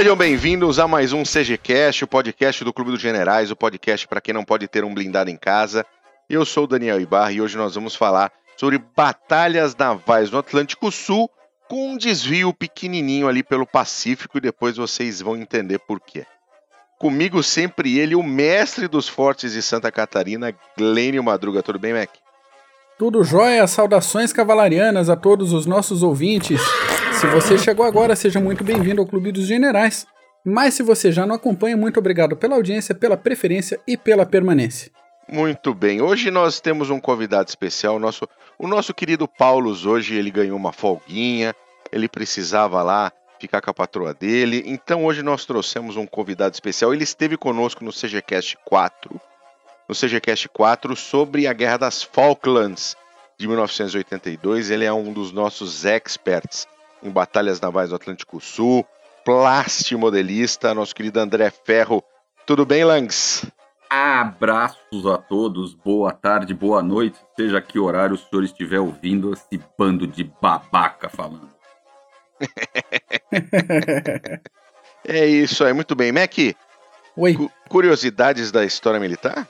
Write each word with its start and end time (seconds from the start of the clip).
Sejam 0.00 0.16
bem-vindos 0.16 0.78
a 0.78 0.88
mais 0.88 1.12
um 1.12 1.24
CGCast, 1.24 2.04
o 2.04 2.08
podcast 2.08 2.64
do 2.64 2.72
Clube 2.72 2.92
dos 2.92 3.02
Generais, 3.02 3.50
o 3.50 3.54
podcast 3.54 4.08
para 4.08 4.18
quem 4.18 4.32
não 4.32 4.46
pode 4.46 4.66
ter 4.66 4.82
um 4.82 4.94
blindado 4.94 5.28
em 5.28 5.36
casa. 5.36 5.84
Eu 6.26 6.46
sou 6.46 6.64
o 6.64 6.66
Daniel 6.66 6.98
Ibarra 6.98 7.32
e 7.32 7.40
hoje 7.42 7.58
nós 7.58 7.74
vamos 7.74 7.94
falar 7.94 8.32
sobre 8.56 8.82
batalhas 8.96 9.76
navais 9.76 10.30
no 10.30 10.38
Atlântico 10.38 10.90
Sul 10.90 11.28
com 11.68 11.90
um 11.90 11.98
desvio 11.98 12.50
pequenininho 12.54 13.28
ali 13.28 13.42
pelo 13.42 13.66
Pacífico 13.66 14.38
e 14.38 14.40
depois 14.40 14.78
vocês 14.78 15.20
vão 15.20 15.36
entender 15.36 15.78
por 15.80 16.00
quê. 16.00 16.24
Comigo 16.98 17.42
sempre 17.42 17.98
ele, 17.98 18.14
o 18.14 18.22
mestre 18.22 18.88
dos 18.88 19.06
fortes 19.06 19.52
de 19.52 19.60
Santa 19.60 19.92
Catarina, 19.92 20.54
Glênio 20.78 21.22
Madruga. 21.22 21.62
Tudo 21.62 21.78
bem, 21.78 21.92
Mac? 21.92 22.08
Tudo 22.98 23.22
jóia, 23.22 23.66
saudações 23.66 24.32
cavalarianas 24.32 25.10
a 25.10 25.16
todos 25.16 25.52
os 25.52 25.66
nossos 25.66 26.02
ouvintes. 26.02 26.58
Se 27.20 27.26
você 27.26 27.58
chegou 27.58 27.84
agora, 27.84 28.16
seja 28.16 28.40
muito 28.40 28.64
bem-vindo 28.64 29.02
ao 29.02 29.06
Clube 29.06 29.30
dos 29.30 29.46
Generais. 29.46 30.06
Mas 30.42 30.72
se 30.72 30.82
você 30.82 31.12
já 31.12 31.26
não 31.26 31.34
acompanha, 31.34 31.76
muito 31.76 32.00
obrigado 32.00 32.34
pela 32.34 32.56
audiência, 32.56 32.94
pela 32.94 33.14
preferência 33.14 33.78
e 33.86 33.94
pela 33.94 34.24
permanência. 34.24 34.90
Muito 35.30 35.74
bem. 35.74 36.00
Hoje 36.00 36.30
nós 36.30 36.62
temos 36.62 36.88
um 36.88 36.98
convidado 36.98 37.46
especial, 37.46 37.96
o 37.96 37.98
nosso, 37.98 38.26
o 38.58 38.66
nosso 38.66 38.94
querido 38.94 39.28
Paulo. 39.28 39.70
Hoje 39.86 40.14
ele 40.14 40.30
ganhou 40.30 40.56
uma 40.56 40.72
folguinha, 40.72 41.54
ele 41.92 42.08
precisava 42.08 42.82
lá 42.82 43.12
ficar 43.38 43.60
com 43.60 43.70
a 43.70 43.74
patroa 43.74 44.14
dele. 44.14 44.62
Então 44.64 45.04
hoje 45.04 45.22
nós 45.22 45.44
trouxemos 45.44 45.98
um 45.98 46.06
convidado 46.06 46.54
especial. 46.54 46.94
Ele 46.94 47.04
esteve 47.04 47.36
conosco 47.36 47.84
no 47.84 47.92
CGCast 47.92 48.56
4, 48.64 49.20
no 49.86 49.94
CGCast 49.94 50.48
4 50.48 50.96
sobre 50.96 51.46
a 51.46 51.52
Guerra 51.52 51.76
das 51.76 52.02
Falklands 52.02 52.96
de 53.38 53.46
1982. 53.46 54.70
Ele 54.70 54.86
é 54.86 54.92
um 54.92 55.12
dos 55.12 55.32
nossos 55.32 55.84
experts 55.84 56.66
em 57.02 57.10
batalhas 57.10 57.60
navais 57.60 57.90
do 57.90 57.96
Atlântico 57.96 58.40
Sul, 58.40 58.86
plastimodelista, 59.24 60.74
nosso 60.74 60.94
querido 60.94 61.20
André 61.20 61.50
Ferro. 61.50 62.02
Tudo 62.46 62.64
bem, 62.64 62.84
Langs? 62.84 63.46
Abraços 63.88 65.06
a 65.06 65.18
todos, 65.18 65.74
boa 65.74 66.12
tarde, 66.12 66.54
boa 66.54 66.82
noite, 66.82 67.18
seja 67.36 67.60
que 67.60 67.78
horário 67.78 68.14
o 68.14 68.18
senhor 68.18 68.44
estiver 68.44 68.78
ouvindo 68.78 69.32
esse 69.32 69.60
bando 69.76 70.06
de 70.06 70.24
babaca 70.40 71.08
falando. 71.08 71.50
é 75.04 75.26
isso 75.26 75.64
aí, 75.64 75.72
muito 75.72 75.96
bem. 75.96 76.12
Mac, 76.12 76.32
Oi. 77.16 77.34
Cu 77.34 77.50
curiosidades 77.68 78.50
da 78.50 78.64
história 78.64 78.98
militar? 78.98 79.46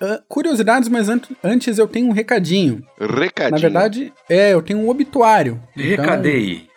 Uh, 0.00 0.22
curiosidades, 0.28 0.88
mas 0.88 1.08
an 1.08 1.20
antes 1.42 1.78
eu 1.78 1.86
tenho 1.86 2.08
um 2.08 2.12
recadinho. 2.12 2.84
Recadinho? 2.98 3.50
Na 3.50 3.58
verdade, 3.58 4.12
é, 4.28 4.52
eu 4.52 4.62
tenho 4.62 4.80
um 4.80 4.88
obituário. 4.88 5.62
Recadei. 5.74 6.52
Então... 6.52 6.73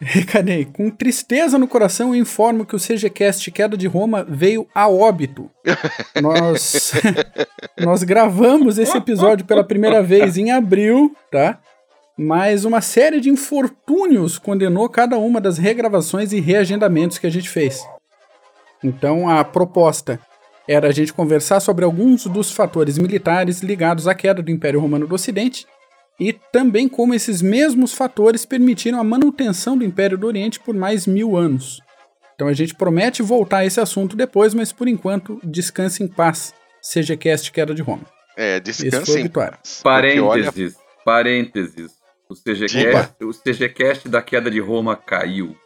Recadei. 0.00 0.64
Com 0.64 0.90
tristeza 0.90 1.58
no 1.58 1.66
coração, 1.66 2.14
eu 2.14 2.20
informo 2.20 2.64
que 2.64 2.76
o 2.76 2.78
CGCast 2.78 3.50
Queda 3.50 3.76
de 3.76 3.86
Roma 3.88 4.24
veio 4.28 4.66
a 4.74 4.88
óbito. 4.88 5.50
nós, 6.22 6.92
nós 7.78 8.02
gravamos 8.04 8.78
esse 8.78 8.96
episódio 8.96 9.44
pela 9.44 9.64
primeira 9.64 10.02
vez 10.02 10.36
em 10.36 10.52
abril, 10.52 11.16
tá? 11.30 11.58
Mas 12.16 12.64
uma 12.64 12.80
série 12.80 13.20
de 13.20 13.28
infortúnios 13.28 14.38
condenou 14.38 14.88
cada 14.88 15.18
uma 15.18 15.40
das 15.40 15.58
regravações 15.58 16.32
e 16.32 16.40
reagendamentos 16.40 17.18
que 17.18 17.26
a 17.26 17.30
gente 17.30 17.48
fez. 17.48 17.84
Então 18.82 19.28
a 19.28 19.44
proposta 19.44 20.20
era 20.68 20.88
a 20.88 20.92
gente 20.92 21.12
conversar 21.12 21.60
sobre 21.60 21.84
alguns 21.84 22.26
dos 22.26 22.52
fatores 22.52 22.98
militares 22.98 23.62
ligados 23.62 24.06
à 24.06 24.14
queda 24.14 24.42
do 24.42 24.50
Império 24.50 24.80
Romano 24.80 25.06
do 25.06 25.14
Ocidente 25.14 25.66
e 26.18 26.32
também 26.32 26.88
como 26.88 27.14
esses 27.14 27.40
mesmos 27.40 27.94
fatores 27.94 28.44
permitiram 28.44 28.98
a 28.98 29.04
manutenção 29.04 29.78
do 29.78 29.84
Império 29.84 30.18
do 30.18 30.26
Oriente 30.26 30.58
por 30.58 30.74
mais 30.74 31.06
mil 31.06 31.36
anos. 31.36 31.80
Então 32.34 32.48
a 32.48 32.52
gente 32.52 32.74
promete 32.74 33.22
voltar 33.22 33.58
a 33.58 33.66
esse 33.66 33.80
assunto 33.80 34.16
depois, 34.16 34.52
mas 34.54 34.72
por 34.72 34.88
enquanto, 34.88 35.40
descanse 35.44 36.02
em 36.02 36.08
paz. 36.08 36.52
CGCast 36.80 37.52
Queda 37.52 37.74
de 37.74 37.82
Roma. 37.82 38.04
É, 38.36 38.60
descanse 38.60 39.18
em 39.18 39.28
paz. 39.28 39.80
Parênteses, 39.82 40.22
olha... 40.22 40.52
parênteses. 41.04 41.98
O 42.28 42.34
CGCast, 42.34 43.24
o 43.24 43.32
CGCast 43.32 44.08
da 44.08 44.22
Queda 44.22 44.48
de 44.50 44.60
Roma 44.60 44.94
caiu. 44.94 45.56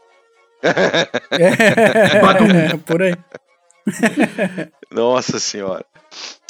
é, 1.33 2.79
por 2.79 3.03
aí. 3.03 3.15
Nossa 4.91 5.41
senhora. 5.41 5.85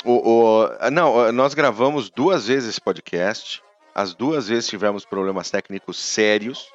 O, 0.05 0.65
o, 0.65 0.69
não, 0.91 1.33
nós 1.33 1.55
gravamos 1.55 2.11
duas 2.11 2.47
vezes 2.47 2.69
esse 2.69 2.81
podcast. 2.81 3.63
As 3.95 4.15
duas 4.15 4.49
vezes 4.49 4.69
tivemos 4.69 5.05
problemas 5.05 5.51
técnicos 5.51 5.99
sérios. 5.99 6.69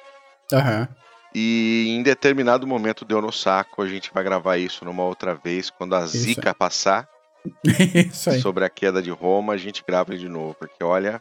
Uhum. 0.52 0.86
E 1.34 1.86
em 1.90 2.02
determinado 2.02 2.66
momento 2.66 3.04
deu 3.04 3.20
no 3.20 3.32
saco. 3.32 3.82
A 3.82 3.86
gente 3.86 4.10
vai 4.12 4.24
gravar 4.24 4.56
isso 4.56 4.84
numa 4.84 5.04
outra 5.04 5.34
vez, 5.34 5.70
quando 5.70 5.94
a 5.94 6.04
isso 6.04 6.16
zica 6.16 6.50
aí. 6.50 6.54
passar. 6.54 7.08
isso 7.64 8.30
aí. 8.30 8.40
Sobre 8.40 8.64
a 8.64 8.70
queda 8.70 9.02
de 9.02 9.10
Roma, 9.10 9.52
a 9.52 9.56
gente 9.56 9.84
grava 9.86 10.16
de 10.16 10.28
novo. 10.28 10.54
Porque 10.54 10.82
olha. 10.82 11.20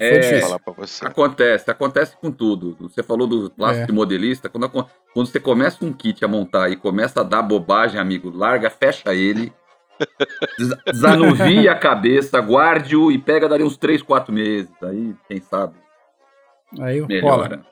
É, 0.00 0.40
falar 0.40 0.60
pra 0.60 0.72
você. 0.72 1.04
Acontece, 1.04 1.68
acontece 1.68 2.16
com 2.16 2.30
tudo. 2.30 2.76
Você 2.80 3.02
falou 3.02 3.26
do 3.26 3.50
plástico 3.50 3.90
é. 3.90 3.94
modelista. 3.94 4.48
Quando, 4.48 4.68
quando 4.70 5.26
você 5.26 5.40
começa 5.40 5.84
um 5.84 5.92
kit 5.92 6.24
a 6.24 6.28
montar 6.28 6.70
e 6.70 6.76
começa 6.76 7.20
a 7.20 7.24
dar 7.24 7.42
bobagem, 7.42 8.00
amigo, 8.00 8.30
larga, 8.30 8.70
fecha 8.70 9.12
ele. 9.12 9.52
Desanuvie 10.86 11.68
a 11.68 11.74
cabeça, 11.74 12.38
guarde-o 12.40 13.10
e 13.10 13.18
pega 13.18 13.48
dali 13.48 13.62
uns 13.62 13.76
3, 13.76 14.02
4 14.02 14.32
meses. 14.32 14.72
Aí, 14.82 15.14
quem 15.28 15.40
sabe. 15.40 15.74
Aí 16.80 17.00
melhora. 17.06 17.56
Rola. 17.56 17.66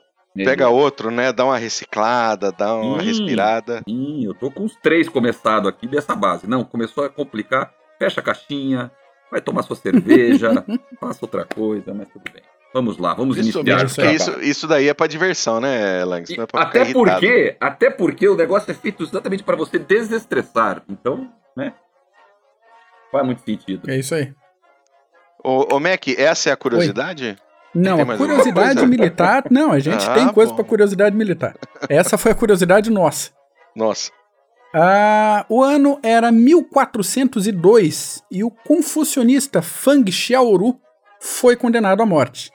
Pega 0.45 0.69
outro, 0.69 1.09
né? 1.09 1.33
Dá 1.33 1.45
uma 1.45 1.57
reciclada, 1.57 2.51
dá 2.51 2.75
uma 2.75 2.99
sim, 2.99 3.05
respirada. 3.05 3.81
Sim, 3.87 4.25
eu 4.25 4.33
tô 4.33 4.51
com 4.51 4.65
os 4.65 4.75
três 4.75 5.09
começados 5.09 5.67
aqui 5.67 5.87
dessa 5.87 6.15
base. 6.15 6.47
Não, 6.47 6.63
começou 6.63 7.03
a 7.03 7.09
complicar. 7.09 7.73
Fecha 7.97 8.19
a 8.19 8.23
caixinha, 8.23 8.91
vai 9.31 9.41
tomar 9.41 9.63
sua 9.63 9.75
cerveja, 9.75 10.63
faça 10.99 11.19
outra 11.23 11.45
coisa, 11.45 11.93
mas 11.93 12.07
tudo 12.09 12.31
bem. 12.31 12.43
Vamos 12.73 12.97
lá, 12.97 13.13
vamos 13.13 13.37
isso 13.37 13.59
iniciar. 13.59 13.83
Mesmo, 13.83 14.05
isso, 14.11 14.39
isso 14.41 14.67
daí 14.67 14.87
é 14.87 14.93
para 14.93 15.07
diversão, 15.07 15.59
né, 15.59 16.05
Lang? 16.05 16.23
É 16.31 16.45
até 16.53 16.93
porque, 16.93 17.57
até 17.59 17.89
porque 17.89 18.27
o 18.27 18.35
negócio 18.35 18.69
é 18.69 18.73
feito 18.73 19.03
exatamente 19.03 19.41
para 19.41 19.55
você 19.55 19.79
desestressar. 19.79 20.83
Então, 20.87 21.31
né? 21.55 21.73
Faz 23.11 23.25
muito 23.25 23.41
sentido. 23.43 23.89
É 23.89 23.97
isso 23.97 24.15
aí. 24.15 24.33
Ô, 25.43 25.75
ô 25.75 25.79
Mac, 25.79 26.07
essa 26.17 26.49
é 26.49 26.53
a 26.53 26.57
curiosidade? 26.57 27.25
Oi. 27.25 27.47
Não, 27.73 28.01
a 28.01 28.17
curiosidade 28.17 28.85
militar. 28.85 29.45
Não, 29.51 29.71
a 29.71 29.79
gente 29.79 30.03
ah, 30.09 30.13
tem 30.13 30.27
coisa 30.33 30.53
para 30.53 30.63
curiosidade 30.63 31.15
militar. 31.15 31.55
Essa 31.87 32.17
foi 32.17 32.31
a 32.31 32.35
curiosidade 32.35 32.89
nossa. 32.89 33.29
Nossa. 33.75 34.11
Ah, 34.73 35.45
o 35.47 35.63
ano 35.63 35.99
era 36.03 36.31
1402 36.31 38.23
e 38.31 38.43
o 38.43 38.51
confucionista 38.51 39.61
Fang 39.61 40.11
Xiaoru 40.11 40.79
foi 41.19 41.55
condenado 41.55 42.01
à 42.01 42.05
morte. 42.05 42.51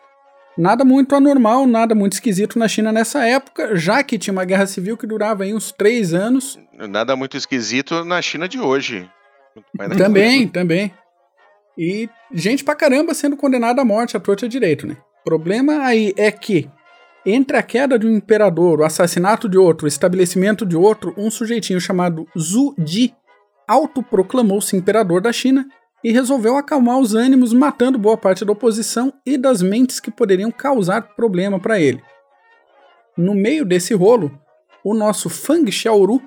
Nada 0.57 0.85
muito 0.85 1.15
anormal, 1.15 1.67
nada 1.67 1.95
muito 1.95 2.13
esquisito 2.13 2.59
na 2.59 2.69
China 2.69 2.93
nessa 2.93 3.25
época, 3.25 3.75
já 3.75 4.03
que 4.03 4.19
tinha 4.19 4.33
uma 4.33 4.45
guerra 4.45 4.67
civil 4.67 4.99
que 4.99 5.07
durava 5.07 5.45
aí 5.45 5.55
uns 5.55 5.73
três 5.73 6.13
anos. 6.13 6.59
Nada 6.75 7.17
muito 7.17 7.37
esquisito 7.37 8.05
na 8.05 8.21
China 8.21 8.47
de 8.47 8.61
hoje. 8.61 9.09
Também, 9.97 10.49
também. 10.49 10.93
E 11.77 12.09
gente 12.33 12.63
pra 12.65 12.75
caramba 12.75 13.15
sendo 13.15 13.37
condenada 13.37 13.83
à 13.83 13.85
morte 13.85 14.17
à 14.17 14.21
torta 14.21 14.49
direito, 14.49 14.87
né? 14.87 14.97
O 15.21 15.25
problema 15.25 15.85
aí 15.85 16.13
é 16.17 16.31
que 16.31 16.69
entre 17.25 17.57
a 17.57 17.63
queda 17.63 17.99
de 17.99 18.07
um 18.07 18.17
imperador, 18.17 18.81
o 18.81 18.85
assassinato 18.85 19.49
de 19.49 19.57
outro, 19.57 19.85
o 19.85 19.89
estabelecimento 19.89 20.67
de 20.67 20.77
outro, 20.77 21.15
um 21.17 21.31
sujeitinho 21.31 21.81
chamado 21.81 22.27
Zhu 22.37 22.75
Di 22.77 23.15
autoproclamou-se 23.67 24.77
imperador 24.77 25.21
da 25.21 25.33
China 25.33 25.67
e 26.03 26.11
resolveu 26.11 26.57
acalmar 26.57 26.99
os 26.99 27.15
ânimos, 27.15 27.53
matando 27.53 27.97
boa 27.97 28.17
parte 28.17 28.45
da 28.45 28.53
oposição 28.53 29.13
e 29.25 29.39
das 29.39 29.63
mentes 29.63 30.01
que 30.01 30.11
poderiam 30.11 30.51
causar 30.51 31.15
problema 31.15 31.61
para 31.61 31.81
ele. 31.81 32.03
No 33.17 33.35
meio 33.35 33.65
desse 33.65 33.95
rolo, 33.95 34.37
o 34.83 34.95
nosso 34.95 35.31
Fang 35.31 35.71
Xiaoru 35.71 36.21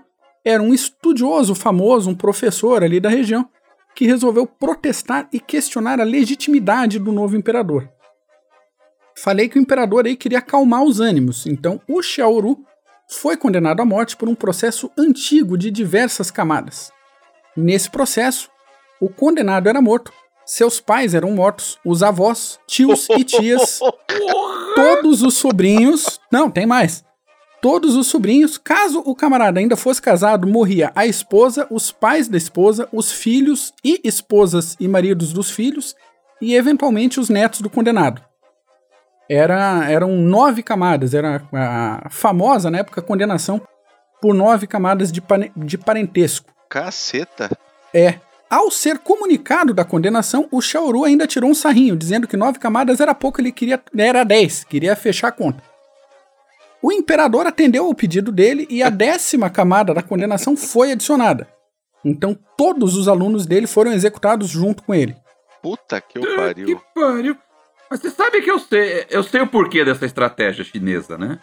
era 0.46 0.62
um 0.62 0.74
estudioso 0.74 1.56
famoso, 1.56 2.12
um 2.12 2.16
professor 2.16 2.84
ali 2.84 3.00
da 3.00 3.10
região, 3.10 3.50
que 3.96 4.06
resolveu 4.06 4.46
protestar 4.46 5.28
e 5.34 5.40
questionar 5.40 6.00
a 6.00 6.04
legitimidade 6.04 7.00
do 7.00 7.12
novo 7.12 7.36
imperador. 7.36 7.90
Falei 9.18 9.50
que 9.50 9.58
o 9.58 9.62
imperador 9.62 10.06
aí 10.06 10.16
queria 10.16 10.40
acalmar 10.40 10.84
os 10.84 11.00
ânimos, 11.00 11.48
então 11.48 11.82
o 11.88 12.02
Xiaoru 12.02 12.64
foi 13.10 13.38
condenado 13.38 13.80
à 13.80 13.86
morte 13.86 14.16
por 14.16 14.28
um 14.28 14.36
processo 14.36 14.92
antigo 14.98 15.58
de 15.58 15.72
diversas 15.72 16.30
camadas. 16.30 16.92
Nesse 17.56 17.90
processo, 17.90 18.50
o 19.00 19.08
condenado 19.08 19.70
era 19.70 19.82
morto, 19.82 20.12
seus 20.46 20.82
pais 20.82 21.14
eram 21.14 21.32
mortos, 21.32 21.80
os 21.86 22.04
avós, 22.04 22.60
tios 22.68 23.08
e 23.10 23.24
tias, 23.24 23.80
todos 24.76 25.22
os 25.22 25.36
sobrinhos. 25.36 26.20
Não, 26.32 26.52
tem 26.52 26.66
mais. 26.66 27.05
Todos 27.66 27.96
os 27.96 28.06
sobrinhos, 28.06 28.60
caso 28.60 29.02
o 29.04 29.16
camarada 29.16 29.60
ainda 29.60 29.76
fosse 29.76 30.00
casado, 30.00 30.48
morria 30.48 30.92
a 30.94 31.08
esposa, 31.08 31.66
os 31.72 31.92
pais 31.92 32.28
da 32.28 32.38
esposa, 32.38 32.88
os 32.92 33.12
filhos 33.12 33.74
e 33.84 34.00
esposas 34.04 34.78
e 34.80 34.88
maridos 34.88 35.34
dos 35.34 35.50
filhos 35.50 35.96
e 36.40 36.54
eventualmente 36.54 37.20
os 37.20 37.28
netos 37.28 37.62
do 37.62 37.70
condenado. 37.72 38.22
Era, 39.28 39.90
eram 39.90 40.16
nove 40.16 40.62
camadas, 40.62 41.16
era 41.16 41.42
a 41.52 42.08
famosa 42.12 42.70
na 42.70 42.78
época 42.78 43.02
condenação 43.02 43.60
por 44.22 44.36
nove 44.36 44.68
camadas 44.68 45.12
de, 45.12 45.24
de 45.58 45.76
parentesco. 45.76 46.54
Caceta! 46.70 47.50
É. 47.92 48.20
Ao 48.48 48.70
ser 48.70 49.00
comunicado 49.00 49.74
da 49.74 49.84
condenação, 49.84 50.48
o 50.52 50.62
Xiaoru 50.62 51.04
ainda 51.04 51.26
tirou 51.26 51.50
um 51.50 51.56
sarrinho, 51.56 51.98
dizendo 51.98 52.28
que 52.28 52.38
nove 52.38 52.60
camadas 52.60 53.00
era 53.00 53.16
pouco, 53.16 53.42
ele 53.42 53.52
queria 53.52 53.82
era 53.98 54.24
dez, 54.24 54.64
queria 54.64 54.96
fechar 54.96 55.30
a 55.30 55.32
conta. 55.32 55.75
O 56.86 56.94
imperador 56.94 57.48
atendeu 57.48 57.88
ao 57.88 57.96
pedido 57.96 58.32
dele 58.32 58.68
e 58.70 58.84
a 58.84 58.92
décima 58.92 59.50
camada 59.50 59.92
da 59.92 60.04
condenação 60.04 60.56
foi 60.56 60.92
adicionada. 60.92 61.48
Então 62.06 62.38
todos 62.56 62.96
os 62.96 63.08
alunos 63.08 63.48
dele 63.48 63.66
foram 63.66 63.92
executados 63.92 64.50
junto 64.50 64.84
com 64.84 64.94
ele. 64.94 65.16
Puta 65.64 66.00
que 66.00 66.20
eu 66.20 66.36
pariu. 66.36 66.66
Que 66.68 66.78
pariu. 66.94 67.36
Mas 67.90 68.02
você 68.02 68.12
sabe 68.12 68.40
que 68.44 68.52
eu 68.52 68.60
sei, 68.60 69.08
eu 69.10 69.24
sei 69.24 69.42
o 69.42 69.48
porquê 69.48 69.84
dessa 69.84 70.06
estratégia 70.06 70.64
chinesa, 70.64 71.18
né? 71.18 71.40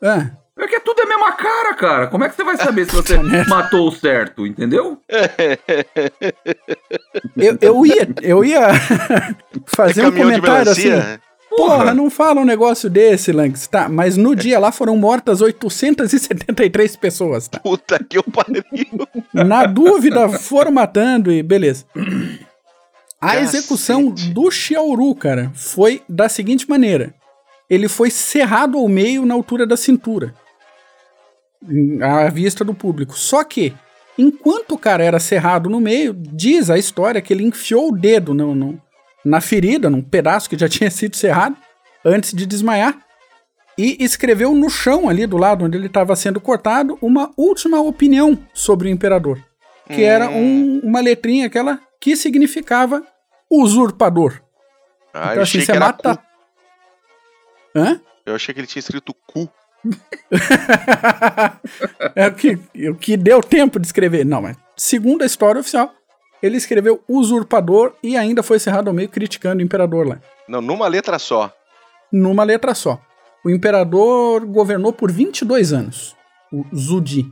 É. 0.00 0.30
É 0.62 0.68
que 0.68 0.78
tudo 0.78 1.00
é 1.00 1.04
a 1.04 1.08
mesma 1.08 1.32
cara, 1.32 1.74
cara. 1.74 2.06
Como 2.06 2.22
é 2.22 2.28
que 2.28 2.36
você 2.36 2.44
vai 2.44 2.56
saber 2.56 2.84
se 2.84 2.94
você 2.94 3.18
matou 3.50 3.88
o 3.88 3.92
certo, 3.92 4.46
entendeu? 4.46 5.02
eu, 7.36 7.58
eu 7.60 7.84
ia, 7.84 8.08
eu 8.22 8.44
ia 8.44 8.68
fazer 9.66 10.04
é 10.04 10.06
um 10.06 10.12
comentário 10.12 10.70
assim. 10.70 11.18
Porra, 11.50 11.94
não 11.94 12.10
fala 12.10 12.40
um 12.40 12.44
negócio 12.44 12.90
desse, 12.90 13.32
Lanks, 13.32 13.66
tá? 13.66 13.88
Mas 13.88 14.16
no 14.16 14.36
dia 14.36 14.58
lá 14.58 14.70
foram 14.70 14.96
mortas 14.96 15.40
873 15.40 16.96
pessoas, 16.96 17.48
tá? 17.48 17.58
Puta 17.58 18.02
que 18.02 18.18
eu 18.18 18.22
pariu. 18.22 18.62
Na 19.32 19.64
dúvida, 19.66 20.28
foram 20.28 20.70
matando 20.70 21.32
e 21.32 21.42
beleza. 21.42 21.84
A 23.20 23.34
Cacete. 23.34 23.42
execução 23.42 24.10
do 24.10 24.50
Xiaoru, 24.50 25.14
cara, 25.14 25.50
foi 25.54 26.02
da 26.08 26.28
seguinte 26.28 26.68
maneira. 26.68 27.14
Ele 27.68 27.88
foi 27.88 28.10
cerrado 28.10 28.78
ao 28.78 28.88
meio 28.88 29.26
na 29.26 29.34
altura 29.34 29.66
da 29.66 29.76
cintura. 29.76 30.34
À 32.00 32.28
vista 32.28 32.64
do 32.64 32.72
público. 32.72 33.18
Só 33.18 33.42
que, 33.42 33.74
enquanto 34.16 34.72
o 34.72 34.78
cara 34.78 35.02
era 35.02 35.18
cerrado 35.18 35.68
no 35.68 35.80
meio, 35.80 36.14
diz 36.14 36.70
a 36.70 36.78
história 36.78 37.20
que 37.20 37.32
ele 37.32 37.44
enfiou 37.44 37.88
o 37.88 37.96
dedo 37.96 38.32
no, 38.32 38.54
no 38.54 38.80
na 39.24 39.40
ferida, 39.40 39.90
num 39.90 40.02
pedaço 40.02 40.48
que 40.48 40.58
já 40.58 40.68
tinha 40.70 40.90
sido 40.90 41.16
cerrado, 41.16 41.56
antes 42.04 42.32
de 42.32 42.46
desmaiar, 42.46 42.96
e 43.76 43.96
escreveu 44.00 44.54
no 44.54 44.68
chão 44.68 45.08
ali 45.08 45.26
do 45.26 45.36
lado 45.36 45.64
onde 45.64 45.78
ele 45.78 45.86
estava 45.86 46.16
sendo 46.16 46.40
cortado 46.40 46.98
uma 47.00 47.30
última 47.36 47.80
opinião 47.80 48.36
sobre 48.52 48.88
o 48.88 48.90
imperador, 48.90 49.38
que 49.86 50.02
hum. 50.02 50.06
era 50.06 50.28
um, 50.28 50.80
uma 50.82 51.00
letrinha 51.00 51.46
aquela 51.46 51.80
que 52.00 52.16
significava 52.16 53.04
usurpador. 53.50 54.40
Ah, 55.14 55.32
então, 55.32 55.42
assim, 55.42 55.60
você 55.60 55.78
mata. 55.78 56.16
Cu. 56.16 56.22
Hã? 57.74 58.00
Eu 58.26 58.34
achei 58.34 58.52
que 58.52 58.60
ele 58.60 58.66
tinha 58.66 58.80
escrito 58.80 59.14
cu. 59.26 59.48
é 62.14 62.26
o 62.26 62.34
que, 62.34 62.58
o 62.90 62.94
que 62.94 63.16
deu 63.16 63.40
tempo 63.40 63.78
de 63.78 63.86
escrever. 63.86 64.24
Não, 64.24 64.42
mas 64.42 64.56
segundo 64.76 65.22
a 65.22 65.26
história 65.26 65.60
oficial, 65.60 65.92
ele 66.42 66.56
escreveu 66.56 67.02
usurpador 67.08 67.94
e 68.02 68.16
ainda 68.16 68.42
foi 68.42 68.58
cerrado 68.58 68.88
ao 68.88 68.94
meio 68.94 69.08
criticando 69.08 69.60
o 69.60 69.64
imperador 69.64 70.06
lá. 70.06 70.20
Não, 70.48 70.60
numa 70.60 70.88
letra 70.88 71.18
só. 71.18 71.52
Numa 72.12 72.44
letra 72.44 72.74
só. 72.74 73.00
O 73.44 73.50
imperador 73.50 74.44
governou 74.46 74.92
por 74.92 75.10
22 75.10 75.72
anos. 75.72 76.16
O 76.52 76.64
Zudi. 76.74 77.30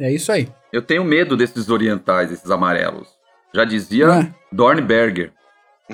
É 0.00 0.10
isso 0.10 0.32
aí. 0.32 0.48
Eu 0.72 0.82
tenho 0.82 1.04
medo 1.04 1.36
desses 1.36 1.68
orientais, 1.68 2.32
esses 2.32 2.50
amarelos. 2.50 3.08
Já 3.54 3.64
dizia 3.64 4.06
é. 4.06 4.34
Dornberger. 4.50 5.32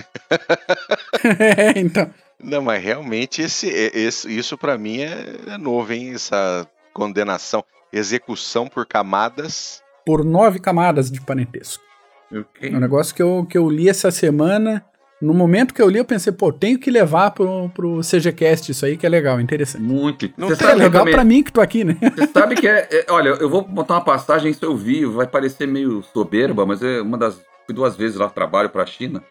é, 1.38 1.78
então. 1.78 2.08
Não, 2.40 2.62
mas 2.62 2.82
realmente 2.82 3.42
esse, 3.42 3.68
esse 3.68 4.32
isso 4.32 4.56
para 4.56 4.78
mim 4.78 5.00
é, 5.00 5.54
é 5.54 5.58
novo, 5.58 5.92
hein? 5.92 6.14
Essa 6.14 6.68
condenação, 6.92 7.64
execução 7.92 8.68
por 8.68 8.86
camadas. 8.86 9.82
Por 10.06 10.24
nove 10.24 10.60
camadas 10.60 11.10
de 11.10 11.20
parentesco. 11.20 11.87
Okay. 12.30 12.72
É 12.72 12.76
um 12.76 12.80
negócio 12.80 13.14
que 13.14 13.22
eu, 13.22 13.46
que 13.48 13.56
eu 13.56 13.68
li 13.68 13.88
essa 13.88 14.10
semana. 14.10 14.84
No 15.20 15.34
momento 15.34 15.74
que 15.74 15.82
eu 15.82 15.88
li, 15.88 15.98
eu 15.98 16.04
pensei, 16.04 16.32
pô, 16.32 16.52
tenho 16.52 16.78
que 16.78 16.90
levar 16.90 17.32
pro, 17.32 17.68
pro 17.70 18.00
CGCast 18.00 18.70
isso 18.70 18.86
aí, 18.86 18.96
que 18.96 19.04
é 19.04 19.08
legal, 19.08 19.40
interessante. 19.40 19.82
Muito. 19.82 20.30
Não 20.36 20.48
é 20.48 20.74
legal 20.74 21.04
para 21.04 21.24
mim 21.24 21.42
que 21.42 21.52
tô 21.52 21.60
aqui, 21.60 21.82
né? 21.82 21.96
Você 22.14 22.26
sabe 22.32 22.54
que 22.54 22.68
é, 22.68 22.88
é, 22.90 23.06
Olha, 23.08 23.30
eu 23.30 23.50
vou 23.50 23.62
botar 23.62 23.94
uma 23.94 24.04
passagem, 24.04 24.52
isso 24.52 24.64
eu 24.64 24.76
vi, 24.76 25.04
vai 25.04 25.26
parecer 25.26 25.66
meio 25.66 26.02
soberba, 26.02 26.64
mas 26.64 26.82
é 26.82 27.00
uma 27.00 27.18
das. 27.18 27.40
Fui 27.66 27.74
duas 27.74 27.96
vezes 27.96 28.16
lá 28.16 28.28
trabalho 28.28 28.70
pra 28.70 28.86
China. 28.86 29.22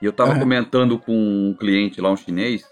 E 0.00 0.06
eu 0.06 0.12
tava 0.12 0.38
comentando 0.38 0.98
com 0.98 1.12
um 1.12 1.54
cliente 1.58 2.00
lá, 2.00 2.10
um 2.10 2.16
chinês, 2.16 2.64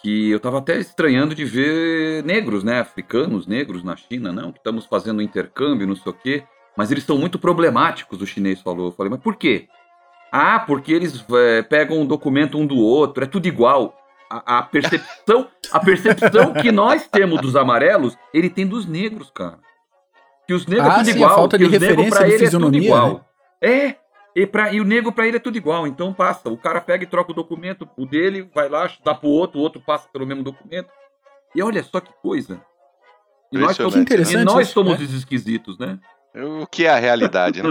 que 0.00 0.30
eu 0.30 0.40
tava 0.40 0.58
até 0.58 0.78
estranhando 0.78 1.34
de 1.34 1.44
ver 1.44 2.24
negros, 2.24 2.64
né? 2.64 2.80
Africanos, 2.80 3.46
negros 3.46 3.84
na 3.84 3.96
China, 3.96 4.32
não, 4.32 4.50
que 4.50 4.58
estamos 4.58 4.86
fazendo 4.86 5.18
um 5.18 5.22
intercâmbio, 5.22 5.86
não 5.86 5.96
sei 5.96 6.10
o 6.10 6.14
quê 6.14 6.44
mas 6.76 6.90
eles 6.90 7.04
são 7.04 7.16
muito 7.16 7.38
problemáticos, 7.38 8.20
o 8.20 8.26
chinês 8.26 8.60
falou. 8.60 8.86
Eu 8.86 8.92
falei, 8.92 9.10
mas 9.10 9.20
por 9.20 9.36
quê? 9.36 9.68
Ah, 10.30 10.60
porque 10.60 10.92
eles 10.92 11.24
é, 11.32 11.62
pegam 11.62 11.98
um 11.98 12.06
documento 12.06 12.58
um 12.58 12.66
do 12.66 12.76
outro, 12.76 13.24
é 13.24 13.26
tudo 13.26 13.46
igual. 13.46 13.96
A, 14.28 14.58
a 14.58 14.62
percepção, 14.62 15.48
a 15.70 15.80
percepção 15.80 16.52
que 16.52 16.72
nós 16.72 17.06
temos 17.06 17.40
dos 17.40 17.54
amarelos, 17.54 18.18
ele 18.34 18.50
tem 18.50 18.66
dos 18.66 18.84
negros, 18.84 19.30
cara. 19.30 19.58
Que 20.46 20.52
os 20.52 20.66
negros 20.66 20.88
ah, 20.88 20.92
é 20.92 20.96
tudo 20.98 21.04
sim, 21.06 21.10
igual, 21.12 21.30
a 21.30 21.34
falta 21.34 21.58
de 21.58 21.66
referência 21.66 22.10
pra 22.10 22.28
ele 22.28 22.44
é 22.44 22.50
tudo 22.50 22.76
igual. 22.76 23.12
Né? 23.14 23.20
É, 23.62 23.96
e, 24.34 24.46
pra, 24.46 24.72
e 24.72 24.80
o 24.80 24.84
negro 24.84 25.12
para 25.12 25.26
ele 25.26 25.38
é 25.38 25.40
tudo 25.40 25.56
igual, 25.56 25.86
então 25.86 26.12
passa. 26.12 26.50
O 26.50 26.58
cara 26.58 26.80
pega 26.80 27.04
e 27.04 27.06
troca 27.06 27.32
o 27.32 27.34
documento, 27.34 27.88
o 27.96 28.04
dele 28.04 28.50
vai 28.54 28.68
lá, 28.68 28.90
dá 29.02 29.14
pro 29.14 29.28
outro, 29.28 29.58
o 29.58 29.62
outro 29.62 29.80
passa 29.80 30.08
pelo 30.12 30.26
mesmo 30.26 30.42
documento. 30.42 30.90
E 31.54 31.62
olha 31.62 31.82
só 31.82 32.00
que 32.00 32.12
coisa. 32.20 32.60
E 33.50 33.58
nós 33.58 33.76
somos, 33.76 33.94
e 33.94 34.44
nós 34.44 34.68
somos 34.68 35.00
os 35.00 35.14
esquisitos, 35.14 35.78
né? 35.78 35.98
O 36.36 36.66
que 36.66 36.84
é 36.84 36.90
a 36.90 36.98
realidade, 36.98 37.62
né? 37.62 37.70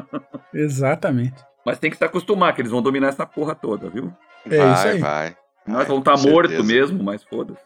Exatamente. 0.54 1.44
Mas 1.64 1.78
tem 1.78 1.90
que 1.90 1.96
se 1.96 2.04
acostumar, 2.04 2.54
que 2.54 2.62
eles 2.62 2.70
vão 2.70 2.80
dominar 2.80 3.08
essa 3.08 3.26
porra 3.26 3.54
toda, 3.54 3.90
viu? 3.90 4.12
É 4.48 4.58
vai, 4.58 4.72
isso 4.72 4.86
aí. 4.86 4.98
vai. 4.98 5.36
Nós 5.66 5.86
vamos 5.86 6.00
estar 6.00 6.16
tá 6.16 6.22
morto 6.22 6.64
mesmo, 6.64 7.02
mas 7.02 7.24
foda-se. 7.24 7.60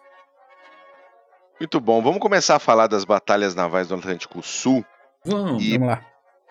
Muito 1.60 1.78
bom. 1.78 2.02
Vamos 2.02 2.20
começar 2.20 2.56
a 2.56 2.58
falar 2.58 2.86
das 2.86 3.04
batalhas 3.04 3.54
navais 3.54 3.88
do 3.88 3.94
Atlântico 3.94 4.42
Sul. 4.42 4.84
Vamos, 5.24 5.62
e 5.62 5.72
vamos 5.72 5.88
lá. 5.88 6.06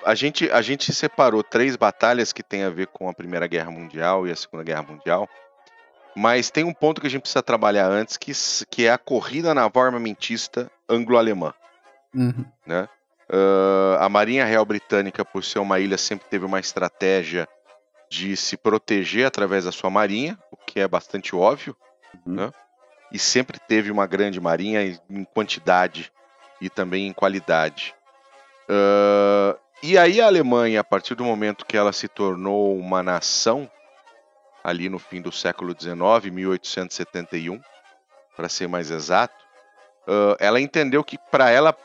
A 0.05 0.15
gente, 0.15 0.49
a 0.51 0.61
gente 0.61 0.93
separou 0.93 1.43
três 1.43 1.75
batalhas 1.75 2.31
que 2.31 2.43
tem 2.43 2.63
a 2.63 2.69
ver 2.69 2.87
com 2.87 3.09
a 3.09 3.13
Primeira 3.13 3.47
Guerra 3.47 3.71
Mundial 3.71 4.27
e 4.27 4.31
a 4.31 4.35
Segunda 4.35 4.63
Guerra 4.63 4.83
Mundial. 4.83 5.27
Mas 6.15 6.49
tem 6.49 6.63
um 6.63 6.73
ponto 6.73 7.01
que 7.01 7.07
a 7.07 7.09
gente 7.09 7.21
precisa 7.21 7.43
trabalhar 7.43 7.87
antes, 7.87 8.15
que, 8.15 8.31
que 8.69 8.85
é 8.85 8.91
a 8.91 8.97
corrida 8.97 9.53
naval 9.53 9.85
armamentista 9.85 10.71
anglo-alemã. 10.87 11.53
Uhum. 12.13 12.45
Né? 12.65 12.87
Uh, 13.31 13.97
a 13.99 14.09
Marinha 14.09 14.45
Real 14.45 14.65
Britânica, 14.65 15.23
por 15.23 15.43
ser 15.43 15.59
uma 15.59 15.79
ilha, 15.79 15.97
sempre 15.97 16.27
teve 16.27 16.45
uma 16.45 16.59
estratégia 16.59 17.47
de 18.09 18.35
se 18.35 18.57
proteger 18.57 19.27
através 19.27 19.65
da 19.65 19.71
sua 19.71 19.89
marinha, 19.89 20.37
o 20.51 20.57
que 20.57 20.79
é 20.79 20.87
bastante 20.87 21.35
óbvio, 21.35 21.75
uhum. 22.25 22.33
né? 22.33 22.51
e 23.11 23.17
sempre 23.17 23.59
teve 23.59 23.91
uma 23.91 24.05
grande 24.05 24.39
marinha 24.39 24.81
em 25.09 25.23
quantidade 25.23 26.11
e 26.61 26.69
também 26.69 27.07
em 27.07 27.13
qualidade. 27.13 27.95
Uh, 28.69 29.57
e 29.81 29.97
aí 29.97 30.21
a 30.21 30.27
Alemanha, 30.27 30.81
a 30.81 30.83
partir 30.83 31.15
do 31.15 31.23
momento 31.23 31.65
que 31.65 31.77
ela 31.77 31.93
se 31.93 32.07
tornou 32.07 32.77
uma 32.77 33.01
nação, 33.01 33.69
ali 34.63 34.89
no 34.89 34.99
fim 34.99 35.21
do 35.21 35.31
século 35.31 35.75
XIX, 35.79 36.31
1871, 36.31 37.61
para 38.35 38.49
ser 38.49 38.67
mais 38.67 38.91
exato, 38.91 39.35
uh, 40.07 40.35
ela 40.39 40.59
entendeu 40.59 41.03
que 41.03 41.17
para 41.31 41.49
ela 41.49 41.75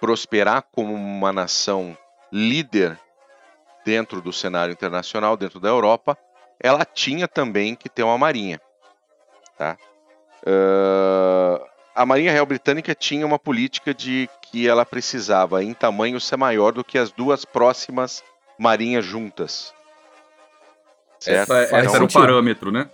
prosperar 0.00 0.64
como 0.72 0.94
uma 0.94 1.32
nação 1.32 1.96
líder 2.32 2.98
dentro 3.84 4.20
do 4.20 4.32
cenário 4.32 4.72
internacional, 4.72 5.36
dentro 5.36 5.60
da 5.60 5.68
Europa, 5.68 6.18
ela 6.60 6.84
tinha 6.84 7.28
também 7.28 7.74
que 7.74 7.88
ter 7.88 8.02
uma 8.02 8.18
marinha. 8.18 8.60
Tá? 9.56 9.76
Uh, 10.42 11.64
a 11.94 12.04
Marinha 12.04 12.32
Real 12.32 12.44
Britânica 12.44 12.94
tinha 12.94 13.24
uma 13.24 13.38
política 13.38 13.94
de 13.94 14.28
que 14.42 14.68
ela 14.68 14.84
precisava, 14.84 15.62
em 15.62 15.72
tamanho, 15.72 16.20
ser 16.20 16.36
maior 16.36 16.72
do 16.72 16.84
que 16.84 16.98
as 16.98 17.10
duas 17.10 17.44
próximas 17.44 18.22
marinhas 18.58 19.04
juntas. 19.04 19.72
Certo? 21.18 21.52
Essa, 21.54 21.76
essa 21.76 21.96
era 21.96 22.04
o 22.04 22.12
parâmetro, 22.12 22.70
né? 22.70 22.90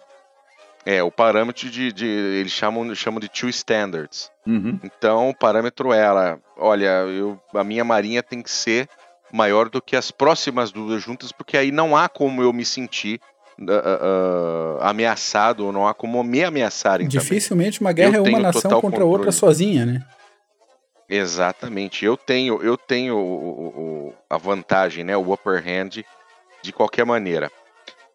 É, 0.85 1.03
o 1.03 1.11
parâmetro 1.13 1.71
de, 1.71 1.93
de, 1.93 2.07
eles 2.07 2.51
chamam, 2.51 2.93
chamam 2.95 3.21
de 3.21 3.29
two 3.29 3.49
standards. 3.49 4.31
Uhum. 4.47 4.81
Então, 4.83 5.29
o 5.31 5.35
parâmetro 5.35 5.93
era, 5.93 6.41
olha, 6.57 7.05
eu, 7.07 7.41
a 7.55 7.63
minha 7.63 7.85
marinha 7.85 8.23
tem 8.23 8.43
que 8.43 8.51
ser 8.51 8.89
maior 9.33 9.69
do 9.69 9.81
que 9.81 9.95
as 9.95 10.11
próximas 10.11 10.73
duas 10.73 11.03
juntas, 11.03 11.31
porque 11.31 11.57
aí 11.57 11.71
não 11.71 11.97
há 11.97 12.09
como 12.09 12.43
eu 12.43 12.53
me 12.53 12.65
sentir 12.65 13.21
uh, 13.61 13.65
uh, 13.65 14.83
ameaçado, 14.83 15.67
ou 15.67 15.73
não 15.73 15.87
há 15.87 15.95
como 15.95 16.23
me 16.23 16.43
ameaçarem 16.43 17.07
Dificilmente 17.07 17.79
também. 17.79 17.89
uma 17.89 17.93
guerra 17.93 18.17
eu 18.17 18.27
é 18.27 18.29
uma 18.29 18.41
nação 18.41 18.63
contra 18.63 18.81
controle. 18.81 19.05
outra 19.05 19.33
sozinha, 19.33 19.87
né? 19.87 20.05
Exatamente. 21.09 22.05
Eu 22.05 22.17
tenho, 22.17 22.63
eu 22.63 22.77
tenho 22.77 23.17
o, 23.17 24.09
o, 24.09 24.15
a 24.29 24.37
vantagem, 24.37 25.05
né, 25.05 25.17
o 25.17 25.33
upper 25.33 25.63
hand, 25.63 26.03
de 26.63 26.73
qualquer 26.73 27.05
maneira. 27.05 27.51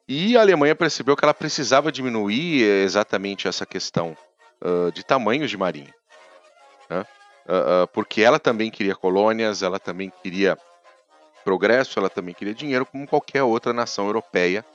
E 0.07 0.37
a 0.37 0.41
Alemanha 0.41 0.73
percebeu 0.73 1.17
que 1.17 1.25
ela 1.25 1.33
precisava 1.33 1.91
diminuir 1.91 2.63
exatamente 2.63 3.47
essa 3.47 3.65
questão 3.65 4.15
uh, 4.61 4.89
de 4.93 5.03
tamanhos 5.03 5.49
de 5.49 5.57
marinha. 5.57 5.93
Né? 6.89 7.05
uh, 7.47 7.83
uh, 7.83 7.87
porque 7.87 8.21
ela 8.21 8.39
também 8.39 8.71
queria 8.71 8.95
colônias, 8.95 9.61
ela 9.61 9.79
também 9.79 10.11
queria 10.23 10.57
progresso, 11.43 11.99
ela 11.99 12.09
também 12.09 12.33
queria 12.33 12.53
dinheiro, 12.53 12.85
como 12.85 13.07
qualquer 13.07 13.43
outra 13.43 13.73
nação 13.73 14.07
europeia 14.07 14.65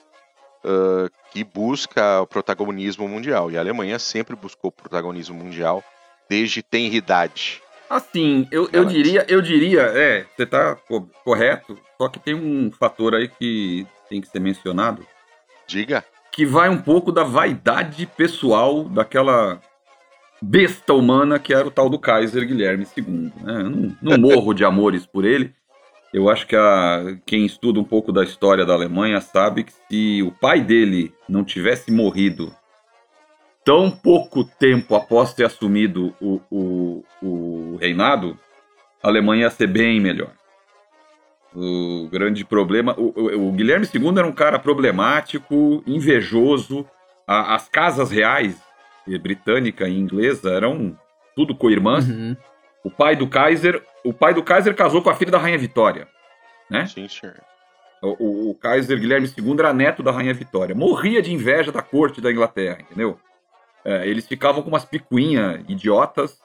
que 1.32 1.42
busca 1.42 2.20
o 2.20 2.26
protagonismo 2.26 3.08
mundial. 3.08 3.50
E 3.50 3.56
a 3.56 3.60
Alemanha 3.60 3.98
sempre 3.98 4.36
buscou 4.36 4.68
o 4.68 4.72
protagonismo 4.72 5.36
mundial 5.36 5.82
desde 6.28 6.62
tenridade. 6.62 7.60
Assim, 7.90 8.46
eu, 8.48 8.70
eu 8.72 8.84
diria, 8.84 9.26
eu 9.28 9.42
diria, 9.42 9.82
é, 9.82 10.24
você 10.36 10.44
está 10.44 10.76
correto, 11.24 11.76
só 12.00 12.08
que 12.08 12.20
tem 12.20 12.32
um 12.32 12.70
fator 12.70 13.12
aí 13.12 13.26
que 13.26 13.84
tem 14.08 14.20
que 14.20 14.28
ser 14.28 14.38
mencionado. 14.38 15.04
Diga. 15.66 16.04
Que 16.30 16.46
vai 16.46 16.68
um 16.68 16.78
pouco 16.78 17.12
da 17.12 17.24
vaidade 17.24 18.06
pessoal 18.06 18.84
daquela 18.84 19.60
besta 20.40 20.92
humana 20.92 21.38
que 21.38 21.54
era 21.54 21.68
o 21.68 21.70
tal 21.70 21.88
do 21.88 21.98
Kaiser 21.98 22.46
Guilherme 22.46 22.86
II. 22.96 23.04
Né? 23.04 23.62
Não, 23.62 23.96
não 24.02 24.18
morro 24.30 24.52
de 24.54 24.64
amores 24.64 25.06
por 25.06 25.24
ele, 25.24 25.54
eu 26.12 26.28
acho 26.28 26.46
que 26.46 26.54
a, 26.54 27.16
quem 27.24 27.46
estuda 27.46 27.80
um 27.80 27.84
pouco 27.84 28.12
da 28.12 28.22
história 28.22 28.66
da 28.66 28.74
Alemanha 28.74 29.20
sabe 29.20 29.64
que 29.64 29.72
se 29.72 30.22
o 30.22 30.30
pai 30.30 30.60
dele 30.60 31.14
não 31.26 31.42
tivesse 31.42 31.90
morrido 31.90 32.54
tão 33.64 33.90
pouco 33.90 34.44
tempo 34.44 34.94
após 34.94 35.32
ter 35.32 35.46
assumido 35.46 36.14
o, 36.20 36.40
o, 36.50 37.04
o 37.22 37.76
reinado, 37.76 38.38
a 39.02 39.08
Alemanha 39.08 39.44
ia 39.44 39.50
ser 39.50 39.68
bem 39.68 40.00
melhor. 40.00 40.32
O 41.54 42.08
grande 42.10 42.44
problema. 42.44 42.94
O, 42.98 43.12
o, 43.14 43.48
o, 43.48 43.52
Guilherme 43.52 43.86
II 43.92 44.18
era 44.18 44.26
um 44.26 44.32
cara 44.32 44.58
problemático, 44.58 45.82
invejoso. 45.86 46.86
A, 47.26 47.54
as 47.54 47.68
casas 47.68 48.10
reais, 48.10 48.60
britânica 49.20 49.86
e 49.86 49.98
inglesa, 49.98 50.50
eram 50.50 50.98
tudo 51.36 51.54
co-irmãs. 51.54 52.08
Uhum. 52.08 52.36
O 52.84 52.90
pai 52.90 53.14
do 53.14 53.28
Kaiser, 53.28 53.82
o 54.04 54.12
pai 54.12 54.34
do 54.34 54.42
Kaiser 54.42 54.74
casou 54.74 55.02
com 55.02 55.10
a 55.10 55.14
filha 55.14 55.30
da 55.30 55.38
rainha 55.38 55.58
Vitória, 55.58 56.08
né? 56.68 56.86
Sim, 56.86 57.06
senhor. 57.08 57.36
O, 58.02 58.50
o, 58.50 58.54
Kaiser 58.56 58.98
Guilherme 58.98 59.28
II 59.28 59.54
era 59.60 59.72
neto 59.72 60.02
da 60.02 60.10
rainha 60.10 60.34
Vitória. 60.34 60.74
Morria 60.74 61.22
de 61.22 61.32
inveja 61.32 61.70
da 61.70 61.80
corte 61.80 62.20
da 62.20 62.32
Inglaterra, 62.32 62.78
entendeu? 62.80 63.16
É, 63.84 64.08
eles 64.08 64.26
ficavam 64.26 64.62
com 64.62 64.68
umas 64.68 64.84
picuinhas 64.84 65.60
idiotas. 65.68 66.40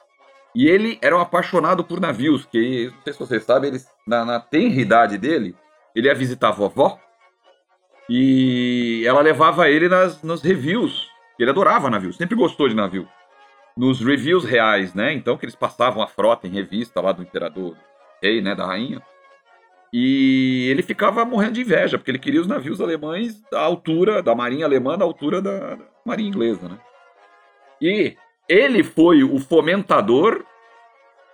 E 0.54 0.66
ele 0.66 0.98
era 1.02 1.16
um 1.16 1.20
apaixonado 1.20 1.84
por 1.84 2.00
navios, 2.00 2.44
que 2.46 2.90
não 2.94 3.02
sei 3.02 3.12
se 3.12 3.18
vocês 3.18 3.44
sabem, 3.44 3.70
ele, 3.70 3.80
na, 4.06 4.24
na 4.24 4.40
tenra 4.40 4.80
idade 4.80 5.18
dele, 5.18 5.54
ele 5.94 6.08
ia 6.08 6.14
visitar 6.14 6.48
a 6.48 6.52
vovó. 6.52 6.98
E 8.08 9.04
ela 9.06 9.20
levava 9.20 9.68
ele 9.68 9.88
nas, 9.88 10.22
nos 10.22 10.42
reviews. 10.42 11.08
Ele 11.38 11.50
adorava 11.50 11.90
navios, 11.90 12.16
sempre 12.16 12.34
gostou 12.34 12.68
de 12.68 12.74
navio 12.74 13.06
nos 13.78 14.00
reviews 14.00 14.44
reais, 14.44 14.92
né? 14.92 15.12
Então 15.12 15.38
que 15.38 15.44
eles 15.44 15.54
passavam 15.54 16.02
a 16.02 16.08
frota 16.08 16.48
em 16.48 16.50
revista 16.50 17.00
lá 17.00 17.12
do 17.12 17.22
imperador, 17.22 17.76
rei, 18.20 18.42
né, 18.42 18.52
da 18.52 18.66
rainha. 18.66 19.00
E 19.92 20.66
ele 20.68 20.82
ficava 20.82 21.24
morrendo 21.24 21.52
de 21.52 21.60
inveja, 21.60 21.96
porque 21.96 22.10
ele 22.10 22.18
queria 22.18 22.40
os 22.40 22.46
navios 22.48 22.80
alemães 22.80 23.40
da 23.50 23.60
altura 23.60 24.20
da 24.20 24.34
marinha 24.34 24.66
alemã, 24.66 24.98
da 24.98 25.04
altura 25.04 25.40
da 25.40 25.78
marinha 26.04 26.28
inglesa, 26.28 26.68
né? 26.68 26.78
E 27.80 28.16
ele 28.48 28.82
foi 28.82 29.22
o 29.22 29.38
fomentador 29.38 30.44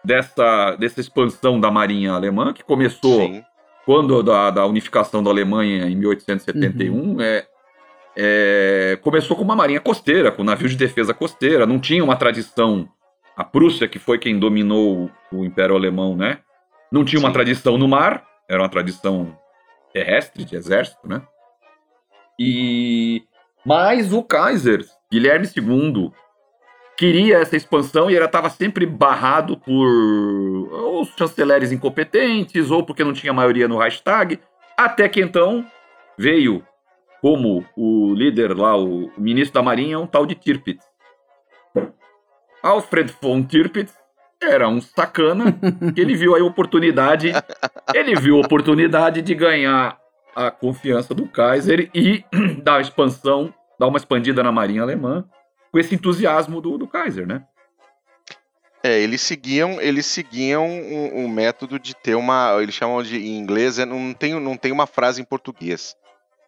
dessa, 0.04 0.76
dessa 0.76 1.00
expansão 1.00 1.60
da 1.60 1.70
marinha 1.70 2.12
alemã, 2.12 2.52
que 2.52 2.62
começou 2.62 3.20
Sim. 3.20 3.42
quando 3.86 4.22
da, 4.22 4.50
da 4.50 4.66
unificação 4.66 5.22
da 5.22 5.30
Alemanha 5.30 5.86
em 5.86 5.96
1871. 5.96 6.94
Uhum. 6.94 7.20
É, 7.20 7.46
é, 8.16 8.98
começou 9.02 9.36
com 9.36 9.42
uma 9.42 9.56
marinha 9.56 9.80
costeira, 9.80 10.30
com 10.30 10.44
navios 10.44 10.72
de 10.72 10.76
defesa 10.76 11.14
costeira, 11.14 11.66
não 11.66 11.78
tinha 11.78 12.04
uma 12.04 12.16
tradição. 12.16 12.88
A 13.36 13.42
Prússia, 13.42 13.88
que 13.88 13.98
foi 13.98 14.18
quem 14.18 14.38
dominou 14.38 15.10
o 15.32 15.44
Império 15.44 15.74
Alemão, 15.74 16.16
né? 16.16 16.38
Não 16.92 17.04
tinha 17.04 17.18
Sim. 17.18 17.26
uma 17.26 17.32
tradição 17.32 17.76
no 17.76 17.88
mar, 17.88 18.24
era 18.48 18.62
uma 18.62 18.68
tradição 18.68 19.36
terrestre, 19.92 20.44
de 20.44 20.54
exército, 20.54 21.08
né? 21.08 21.22
E 22.38 23.24
mas 23.64 24.12
o 24.12 24.22
Kaiser, 24.22 24.84
Guilherme 25.10 25.46
II, 25.46 26.12
queria 26.96 27.38
essa 27.38 27.56
expansão 27.56 28.10
e 28.10 28.14
ele 28.14 28.24
estava 28.24 28.48
sempre 28.48 28.86
barrado 28.86 29.56
por 29.56 29.86
os 31.00 31.08
chanceleres 31.16 31.72
incompetentes 31.72 32.70
ou 32.70 32.84
porque 32.84 33.04
não 33.04 33.12
tinha 33.12 33.32
maioria 33.32 33.68
no 33.68 33.78
Reichstag, 33.78 34.40
até 34.76 35.08
que 35.08 35.20
então 35.20 35.64
veio 36.18 36.64
como 37.20 37.64
o 37.76 38.14
líder 38.14 38.56
lá, 38.56 38.76
o 38.76 39.10
ministro 39.16 39.54
da 39.54 39.62
Marinha, 39.62 39.98
um 39.98 40.06
tal 40.06 40.26
de 40.26 40.34
Tirpitz. 40.34 40.84
Alfred 42.62 43.14
von 43.20 43.42
Tirpitz 43.42 43.94
era 44.42 44.68
um 44.68 44.80
sacana 44.80 45.58
que 45.94 46.00
ele 46.00 46.14
viu 46.14 46.36
a 46.36 46.44
oportunidade, 46.44 47.32
ele 47.94 48.14
viu 48.14 48.36
a 48.36 48.40
oportunidade 48.40 49.22
de 49.22 49.34
ganhar 49.34 49.98
a 50.36 50.50
confiança 50.50 51.14
do 51.14 51.26
Kaiser 51.26 51.88
e 51.94 52.24
dar 52.62 52.80
expansão, 52.80 53.52
dar 53.78 53.86
uma 53.86 53.96
expandida 53.96 54.42
na 54.42 54.52
Marinha 54.52 54.82
Alemã 54.82 55.24
com 55.74 55.78
esse 55.80 55.92
entusiasmo 55.92 56.60
do, 56.60 56.78
do 56.78 56.86
Kaiser, 56.86 57.26
né? 57.26 57.44
É, 58.80 59.00
eles 59.00 59.22
seguiam, 59.22 59.80
eles 59.80 60.06
seguiam 60.06 60.64
um, 60.64 61.24
um, 61.24 61.28
método 61.28 61.80
de 61.80 61.96
ter 61.96 62.14
uma, 62.14 62.56
eles 62.62 62.76
chamam 62.76 63.02
de 63.02 63.16
em 63.16 63.36
inglês, 63.36 63.80
é, 63.80 63.84
não 63.84 64.14
tem, 64.14 64.38
não 64.38 64.56
tem 64.56 64.70
uma 64.70 64.86
frase 64.86 65.20
em 65.20 65.24
português 65.24 65.96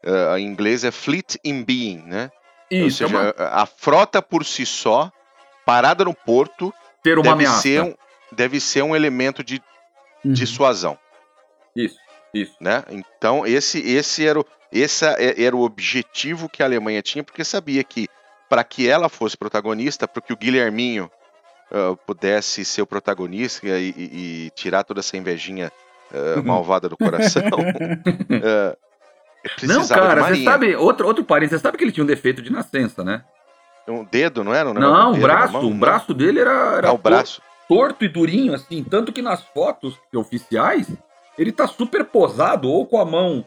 uh, 0.07 0.39
em 0.39 0.47
inglês 0.47 0.85
é 0.85 0.93
fleet 0.93 1.37
in 1.45 1.65
being, 1.65 2.03
né? 2.07 2.31
Isso. 2.71 3.05
Ou 3.05 3.11
seja, 3.11 3.19
é 3.19 3.33
uma... 3.33 3.49
a 3.63 3.67
frota 3.67 4.23
por 4.23 4.45
si 4.45 4.65
só, 4.65 5.11
parada 5.65 6.05
no 6.05 6.15
porto, 6.15 6.73
ter 7.03 7.15
uma 7.15 7.23
deve 7.23 7.35
ameaça. 7.35 7.63
Ser 7.63 7.83
um, 7.83 7.95
deve 8.31 8.61
ser 8.61 8.83
um 8.83 8.95
elemento 8.95 9.43
de 9.43 9.61
uhum. 10.25 10.33
dissuasão. 10.33 10.97
Isso, 11.75 11.99
isso. 12.33 12.55
Né? 12.61 12.85
Então, 12.91 13.45
esse, 13.45 13.81
esse, 13.81 14.25
era 14.25 14.41
o, 14.41 14.47
esse 14.73 15.05
é, 15.05 15.43
era 15.43 15.57
o 15.57 15.63
objetivo 15.63 16.49
que 16.49 16.63
a 16.63 16.67
Alemanha 16.67 17.03
tinha, 17.03 17.25
porque 17.25 17.45
sabia 17.45 17.83
que 17.83 18.09
para 18.49 18.63
que 18.65 18.89
ela 18.89 19.09
fosse 19.09 19.37
protagonista, 19.37 20.07
para 20.07 20.23
que 20.23 20.33
o 20.33 20.37
Guilherminho 20.37 21.11
uh, 21.71 21.97
pudesse 22.07 22.65
ser 22.65 22.83
o 22.83 22.87
protagonista 22.87 23.67
e, 23.67 23.91
e, 23.91 23.93
e, 24.47 24.51
tirar 24.51 24.85
toda 24.85 25.01
essa 25.01 25.17
invejinha 25.17 25.73
uh, 26.13 26.43
malvada 26.43 26.89
do 26.89 26.97
coração, 26.97 27.43
uh, 27.43 28.77
Não, 29.63 29.87
cara, 29.87 30.23
você 30.25 30.43
sabe, 30.43 30.75
outro, 30.75 31.07
outro 31.07 31.25
parênteses, 31.25 31.61
você 31.61 31.63
sabe 31.63 31.79
que 31.79 31.85
ele 31.85 31.93
tinha 31.93 32.05
um 32.05 32.07
defeito 32.07 32.43
de 32.43 32.51
nascença, 32.51 33.05
né? 33.05 33.23
Um 33.89 34.05
dedo, 34.05 34.43
não 34.43 34.53
era? 34.53 34.75
Não, 34.75 34.81
não 34.81 35.13
um 35.13 35.21
braço. 35.21 35.59
O 35.59 35.75
braço 35.75 36.13
dele 36.13 36.41
era, 36.41 36.79
era 36.79 36.89
ah, 36.89 36.93
o 36.93 36.99
braço. 36.99 37.41
torto 37.69 38.05
e 38.05 38.09
durinho, 38.09 38.55
assim. 38.55 38.83
Tanto 38.83 39.13
que 39.13 39.23
nas 39.23 39.43
fotos 39.43 39.97
oficiais, 40.13 40.89
ele 41.39 41.53
tá 41.53 41.69
super 41.69 42.05
posado, 42.05 42.69
ou 42.69 42.87
com 42.87 43.01
a 43.01 43.05
mão 43.05 43.45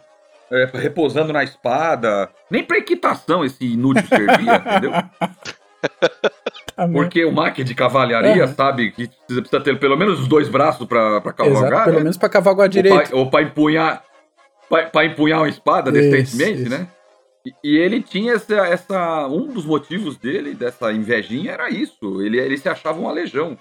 é, 0.51 0.69
repousando 0.73 1.33
na 1.33 1.43
espada. 1.43 2.29
Nem 2.49 2.63
pra 2.63 2.77
equitação 2.77 3.43
esse 3.43 3.65
inútil 3.65 4.07
servia, 4.07 4.55
entendeu? 4.65 4.91
Tá 6.75 6.87
Porque 6.87 7.23
o 7.23 7.31
máquina 7.31 7.65
de 7.65 7.75
cavalharia 7.75 8.47
sabe 8.47 8.91
que 8.91 9.09
precisa 9.27 9.61
ter 9.61 9.79
pelo 9.79 9.97
menos 9.97 10.19
os 10.19 10.27
dois 10.27 10.49
braços 10.49 10.87
pra, 10.87 11.21
pra 11.21 11.33
cavalgar. 11.33 11.71
Exato, 11.71 11.83
pelo 11.85 11.97
né? 11.97 12.03
menos 12.03 12.17
pra 12.17 12.29
cavalgar 12.29 12.69
direito. 12.69 12.95
Ou 12.97 13.07
pra, 13.07 13.17
ou 13.17 13.29
pra 13.29 13.41
empunhar 13.43 14.03
para 14.69 15.05
empunhar 15.05 15.39
uma 15.39 15.49
espada 15.49 15.91
decentemente, 15.91 16.61
isso. 16.61 16.69
né? 16.69 16.87
E, 17.45 17.53
e, 17.63 17.77
ele 17.77 18.01
tinha 18.01 18.33
essa, 18.33 18.55
essa. 18.67 19.27
Um 19.27 19.47
dos 19.47 19.65
motivos 19.65 20.17
dele, 20.17 20.53
dessa 20.53 20.91
invejinha, 20.91 21.51
era 21.51 21.69
isso. 21.69 22.21
Ele, 22.21 22.39
ele 22.39 22.57
se 22.57 22.69
achava 22.69 22.99
uma 22.99 23.11
legião. 23.11 23.57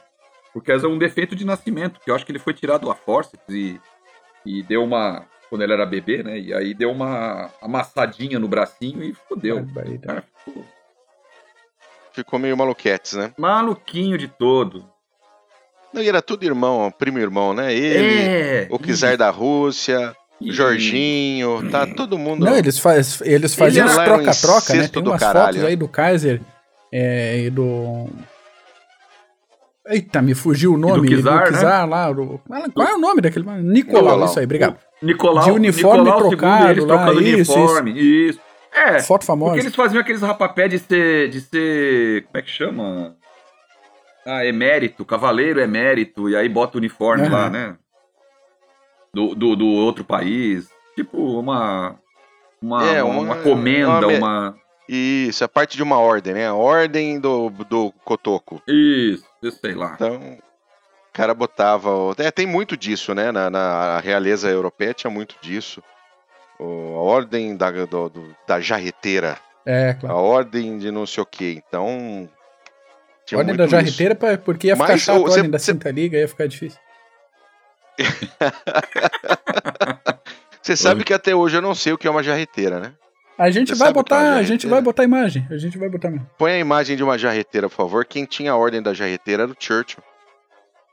Porque 0.53 0.73
era 0.73 0.89
um 0.89 0.99
defeito 0.99 1.37
de 1.37 1.47
nascimento, 1.47 2.01
que 2.01 2.11
eu 2.11 2.15
acho 2.15 2.27
que 2.27 2.33
ele 2.33 2.39
foi 2.39 2.53
tirado 2.53 2.91
a 2.91 2.95
forceps 2.95 3.49
e, 3.49 3.81
e 4.45 4.63
deu 4.63 4.83
uma. 4.85 5.25
Quando 5.49 5.63
ele 5.63 5.73
era 5.73 5.87
bebê, 5.87 6.23
né? 6.23 6.39
E 6.39 6.53
aí 6.53 6.75
deu 6.75 6.91
uma 6.91 7.51
amassadinha 7.61 8.39
no 8.39 8.49
bracinho 8.49 9.03
e 9.03 9.15
fodeu. 9.15 9.67
Cara, 10.03 10.23
ficou... 10.45 10.65
ficou 12.13 12.39
meio 12.39 12.57
maluquetes, 12.57 13.15
né? 13.15 13.33
Maluquinho 13.39 14.19
de 14.19 14.29
todo. 14.29 14.85
Não, 15.93 16.03
e 16.03 16.09
era 16.09 16.21
tudo 16.21 16.45
irmão, 16.45 16.93
primo 16.97 17.19
irmão, 17.19 17.55
né? 17.55 17.73
Ele, 17.73 18.21
é, 18.21 18.69
o 18.71 18.79
czar 18.95 19.17
da 19.17 19.31
Rússia, 19.31 20.15
Jorginho, 20.41 21.69
tá 21.71 21.87
todo 21.87 22.19
mundo. 22.19 22.45
Não, 22.45 22.57
eles, 22.57 22.79
faz, 22.79 23.21
eles 23.23 23.55
faziam 23.55 23.89
troca-troca, 23.89 24.75
né? 24.75 24.89
Tem 24.89 25.03
umas 25.03 25.21
caralho. 25.21 25.47
fotos 25.47 25.65
aí 25.65 25.77
do 25.77 25.89
Kaiser 25.89 26.41
é, 26.93 27.39
e 27.41 27.51
do. 27.51 28.09
Eita, 29.89 30.21
me 30.21 30.35
fugiu 30.35 30.75
o 30.75 30.79
nome. 30.79 31.07
E 31.07 31.11
do 31.11 31.17
Kizar, 31.17 31.45
do 31.45 31.53
Kizar 31.53 31.87
né? 31.87 31.91
lá. 31.91 32.13
Do... 32.13 32.41
Qual 32.75 32.89
é 32.89 32.95
o 32.95 32.99
nome 32.99 33.21
daquele? 33.21 33.45
Nicolau, 33.45 33.63
Nicolau. 33.63 34.25
isso 34.25 34.39
aí, 34.39 34.45
obrigado. 34.45 34.77
Nicolau, 35.01 35.45
de 35.45 35.51
uniforme 35.51 36.05
Nicolau, 36.05 36.29
trocado 36.29 36.71
eles 36.71 36.85
lá, 36.85 36.97
trocando 36.97 37.23
isso, 37.23 37.53
uniforme, 37.55 37.91
isso. 37.93 38.31
isso. 38.31 38.41
É, 38.73 39.01
foto 39.01 39.25
famosa. 39.25 39.53
Porque 39.53 39.67
eles 39.67 39.75
faziam 39.75 40.01
aqueles 40.01 40.23
rapapé 40.23 40.69
de 40.69 40.79
ser, 40.79 41.31
de 41.31 41.41
ser, 41.41 42.25
como 42.25 42.37
é 42.37 42.43
que 42.43 42.51
chama? 42.51 43.17
Ah, 44.27 44.45
emérito, 44.45 45.05
cavaleiro 45.05 45.61
emérito, 45.61 46.29
e 46.29 46.37
aí 46.37 46.49
bota 46.49 46.77
o 46.77 46.79
uniforme 46.79 47.25
uhum. 47.25 47.33
lá, 47.33 47.49
né? 47.49 47.77
do, 49.13 49.35
do, 49.35 49.57
do 49.57 49.67
outro 49.67 50.05
país. 50.05 50.69
Tipo, 50.95 51.41
uma. 51.41 51.97
Uma, 52.61 52.85
é, 52.85 53.03
uma, 53.05 53.21
uma 53.21 53.37
comenda, 53.37 54.09
uma, 54.09 54.19
uma, 54.19 54.57
Isso, 54.89 55.45
é 55.45 55.49
parte 55.49 55.77
de 55.77 55.83
uma 55.83 55.99
ordem, 55.99 56.33
né? 56.33 56.47
A 56.47 56.55
ordem 56.55 57.21
do, 57.21 57.51
do 57.51 57.93
Cotoco. 58.05 58.63
Isso, 58.67 59.23
sei 59.61 59.75
lá. 59.75 59.93
Então. 59.95 60.39
cara 61.13 61.35
botava. 61.35 61.91
É, 62.17 62.31
tem 62.31 62.47
muito 62.47 62.75
disso, 62.75 63.15
né? 63.15 63.31
Na, 63.31 63.51
na 63.51 64.01
realeza 64.01 64.49
europeia 64.49 64.95
tinha 64.95 65.11
muito 65.11 65.37
disso. 65.43 65.83
O, 66.59 66.97
a 66.97 67.03
ordem 67.03 67.55
da, 67.55 67.71
do, 67.71 68.09
do, 68.09 68.35
da 68.47 68.61
jarreteira. 68.61 69.37
É, 69.67 69.93
claro. 69.93 70.17
A 70.17 70.19
ordem 70.19 70.79
de 70.79 70.91
não 70.91 71.05
sei 71.05 71.23
o 71.23 71.27
quê. 71.27 71.63
Então. 71.69 72.27
Ordem 73.35 73.55
da 73.55 73.67
jarreteira, 73.67 74.15
isso. 74.15 74.39
porque 74.39 74.69
ia 74.69 74.77
ficar 74.77 74.89
Mas, 74.89 75.03
chato 75.03 75.17
a 75.17 75.21
ordem 75.21 75.45
cê, 75.45 75.49
da 75.49 75.59
Cinta 75.59 75.91
Liga, 75.91 76.17
ia 76.17 76.27
ficar 76.27 76.49
difícil. 76.49 76.81
Você 80.63 80.77
sabe 80.77 81.05
que 81.05 81.13
até 81.13 81.35
hoje 81.35 81.59
eu 81.59 81.63
não 81.63 81.75
sei 81.75 81.93
o 81.93 81.99
que 81.99 82.07
é 82.07 82.11
uma 82.11 82.23
jarreteira, 82.23 82.81
né? 82.81 82.95
A 83.39 83.51
gente 83.51 83.69
Você 83.69 83.79
vai 83.79 83.93
botar, 83.93 84.37
é 84.37 84.39
a 84.41 84.43
gente 84.43 84.67
vai 84.67 84.83
botar 84.83 85.03
a 85.03 85.05
imagem. 85.05 85.47
A 85.49 85.57
gente 85.57 85.79
vai 85.79 85.89
botar 85.89 86.11
mesmo. 86.11 86.29
Põe 86.37 86.53
a 86.53 86.59
imagem 86.59 86.97
de 86.97 87.05
uma 87.05 87.17
jarreteira, 87.17 87.69
por 87.69 87.77
favor. 87.77 88.05
Quem 88.05 88.25
tinha 88.25 88.51
a 88.51 88.57
ordem 88.57 88.83
da 88.83 88.93
jarreteira 88.93 89.45
era 89.45 89.53
o 89.53 89.57
Churchill. 89.57 90.03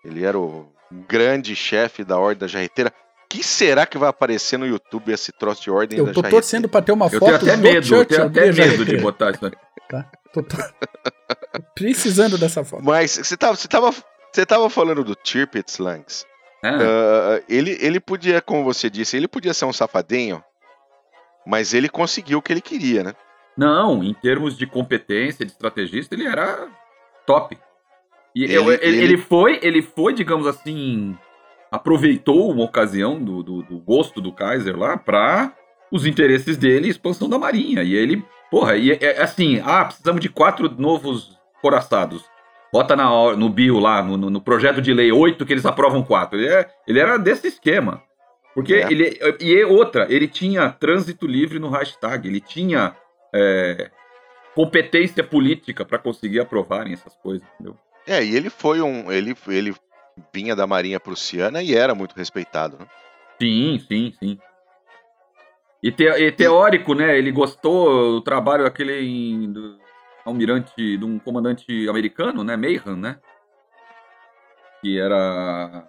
Ele 0.04 0.24
era 0.24 0.38
o 0.38 0.72
grande 1.10 1.56
chefe 1.56 2.04
da 2.04 2.20
ordem 2.20 2.42
da 2.42 2.48
jarreteira. 2.48 2.92
O 3.24 3.28
que 3.28 3.44
será 3.44 3.88
que 3.88 3.98
vai 3.98 4.10
aparecer 4.10 4.58
no 4.60 4.68
YouTube 4.68 5.12
esse 5.12 5.32
troço 5.32 5.64
de 5.64 5.72
ordem 5.72 5.98
eu 5.98 6.06
da 6.06 6.12
jarreteira? 6.12 6.28
Eu 6.28 6.32
tô 6.32 6.38
torcendo 6.38 6.70
pra 6.70 6.82
ter 6.84 6.92
uma 6.92 7.10
foto 7.10 7.16
eu 7.16 7.40
tenho 7.40 7.54
até 7.54 7.58
medo, 7.58 7.88
Churchill. 7.88 7.98
Eu 7.98 8.06
tenho 8.32 8.52
até 8.52 8.52
medo 8.52 8.86
de 8.86 8.98
botar 8.98 9.32
isso 9.32 9.46
aqui. 9.48 9.58
Tá? 9.90 10.12
Tô, 10.32 10.44
tô... 10.44 10.56
Precisando 11.74 12.38
dessa 12.38 12.64
foto. 12.64 12.84
Mas 12.84 13.12
você 13.12 13.36
tava, 13.36 13.56
você 13.56 13.68
tava, 13.68 13.92
você 14.32 14.46
tava 14.46 14.70
falando 14.70 15.04
do 15.04 15.16
Tirpitz, 15.16 15.80
Langs. 15.80 16.26
É. 16.64 16.76
Uh, 16.76 17.44
ele, 17.50 17.76
ele 17.82 18.00
podia, 18.00 18.40
como 18.40 18.64
você 18.64 18.88
disse, 18.88 19.18
ele 19.18 19.28
podia 19.28 19.54
ser 19.54 19.66
um 19.66 19.74
safadinho, 19.74 20.44
mas 21.46 21.74
ele 21.74 21.90
conseguiu 21.90 22.40
o 22.40 22.42
que 22.42 22.54
ele 22.54 22.62
queria, 22.62 23.04
né? 23.04 23.14
Não, 23.58 24.04
em 24.04 24.14
termos 24.14 24.58
de 24.58 24.68
competência, 24.68 25.46
de 25.46 25.52
estrategista, 25.52 26.14
ele 26.14 26.28
era 26.28 26.68
top. 27.26 27.58
E 28.36 28.44
ele, 28.44 28.54
eu, 28.54 28.72
ele, 28.72 28.98
ele... 28.98 29.18
foi, 29.18 29.60
ele 29.62 29.82
foi, 29.82 30.14
digamos 30.14 30.46
assim, 30.46 31.18
aproveitou 31.72 32.52
uma 32.52 32.64
ocasião 32.64 33.24
do, 33.24 33.42
do, 33.42 33.62
do 33.64 33.78
gosto 33.80 34.20
do 34.20 34.32
Kaiser 34.32 34.78
lá 34.78 34.98
para 34.98 35.54
os 35.92 36.06
interesses 36.06 36.58
dele 36.58 36.88
e 36.88 36.90
expansão 36.90 37.30
da 37.30 37.40
Marinha. 37.40 37.82
E 37.84 37.94
ele, 37.94 38.26
porra, 38.52 38.76
e 38.76 38.92
é, 38.92 39.22
assim, 39.22 39.62
ah, 39.64 39.86
precisamos 39.86 40.20
de 40.20 40.30
quatro 40.30 40.70
novos 40.78 41.38
coraçados. 41.62 42.26
Bota 42.74 42.96
na, 42.96 43.36
no 43.38 43.50
bio 43.50 43.80
lá, 43.80 44.04
no, 44.04 44.18
no, 44.18 44.42
projeto 44.42 44.82
de 44.82 44.94
lei 44.94 45.12
8 45.12 45.46
que 45.46 45.54
eles 45.54 45.66
aprovam 45.66 46.04
quatro. 46.04 46.38
Ele, 46.38 46.50
é, 46.50 46.68
ele 46.86 47.00
era 47.00 47.18
desse 47.18 47.48
esquema. 47.48 48.04
Porque 48.56 48.74
é. 48.74 48.90
ele. 48.90 49.20
E 49.42 49.64
outra, 49.66 50.08
ele 50.10 50.30
tinha 50.30 50.72
trânsito 50.72 51.28
livre 51.28 51.60
no 51.60 51.70
hashtag, 51.70 52.26
ele 52.26 52.40
tinha 52.40 52.96
é, 53.34 53.92
competência 54.56 55.22
política 55.22 55.84
para 55.84 56.00
conseguir 56.00 56.40
aprovarem 56.40 56.94
essas 56.94 57.14
coisas, 57.18 57.46
entendeu? 57.54 57.78
É, 58.08 58.24
e 58.24 58.34
ele 58.34 58.50
foi 58.50 58.80
um. 58.80 59.12
Ele, 59.12 59.36
ele 59.50 59.76
vinha 60.34 60.56
da 60.56 60.66
Marinha 60.66 61.02
Prussiana 61.02 61.62
e 61.62 61.76
era 61.76 61.94
muito 61.94 62.16
respeitado, 62.16 62.78
né? 62.80 62.88
Sim, 63.42 63.78
sim, 63.86 64.14
sim. 64.18 64.40
E, 65.84 65.92
te, 65.92 66.06
e 66.06 66.32
teórico, 66.32 66.96
né? 66.96 67.18
Ele 67.18 67.34
gostou 67.34 68.14
do 68.14 68.22
trabalho 68.22 68.64
daquele 68.64 69.48
do, 69.48 69.78
almirante, 70.24 70.98
de 70.98 71.04
um 71.04 71.20
comandante 71.20 71.90
americano, 71.90 72.42
né? 72.42 72.56
Mayhan, 72.56 72.96
né? 72.96 73.20
Que 74.82 74.98
era 74.98 75.86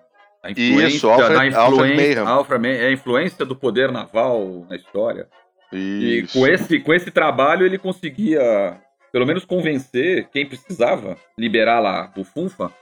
a 0.47 0.51
influência, 0.51 0.97
Isso, 0.97 1.09
Alfred, 1.09 1.35
na 1.35 1.47
influência, 1.47 2.21
Alfred 2.21 2.57
Alfred 2.57 2.69
é 2.69 2.87
a 2.87 2.93
influência 2.93 3.45
do 3.45 3.57
poder 3.57 3.91
naval 3.91 4.65
na 4.71 4.77
história. 4.77 5.29
Isso. 5.73 6.39
E 6.39 6.41
com 6.41 6.47
esse, 6.47 6.81
com 6.81 6.95
esse 6.95 7.11
trabalho 7.11 7.67
ele 7.67 7.79
conseguia, 7.79 8.81
pelo 9.13 9.27
menos, 9.27 9.45
convencer 9.45 10.29
quem 10.31 10.47
precisava 10.47 11.17
liberar 11.37 11.81
lá 11.81 12.13
o 12.17 12.23
Funfa 12.23 12.73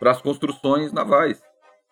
para 0.00 0.10
as 0.10 0.22
construções 0.22 0.92
navais. 0.92 1.42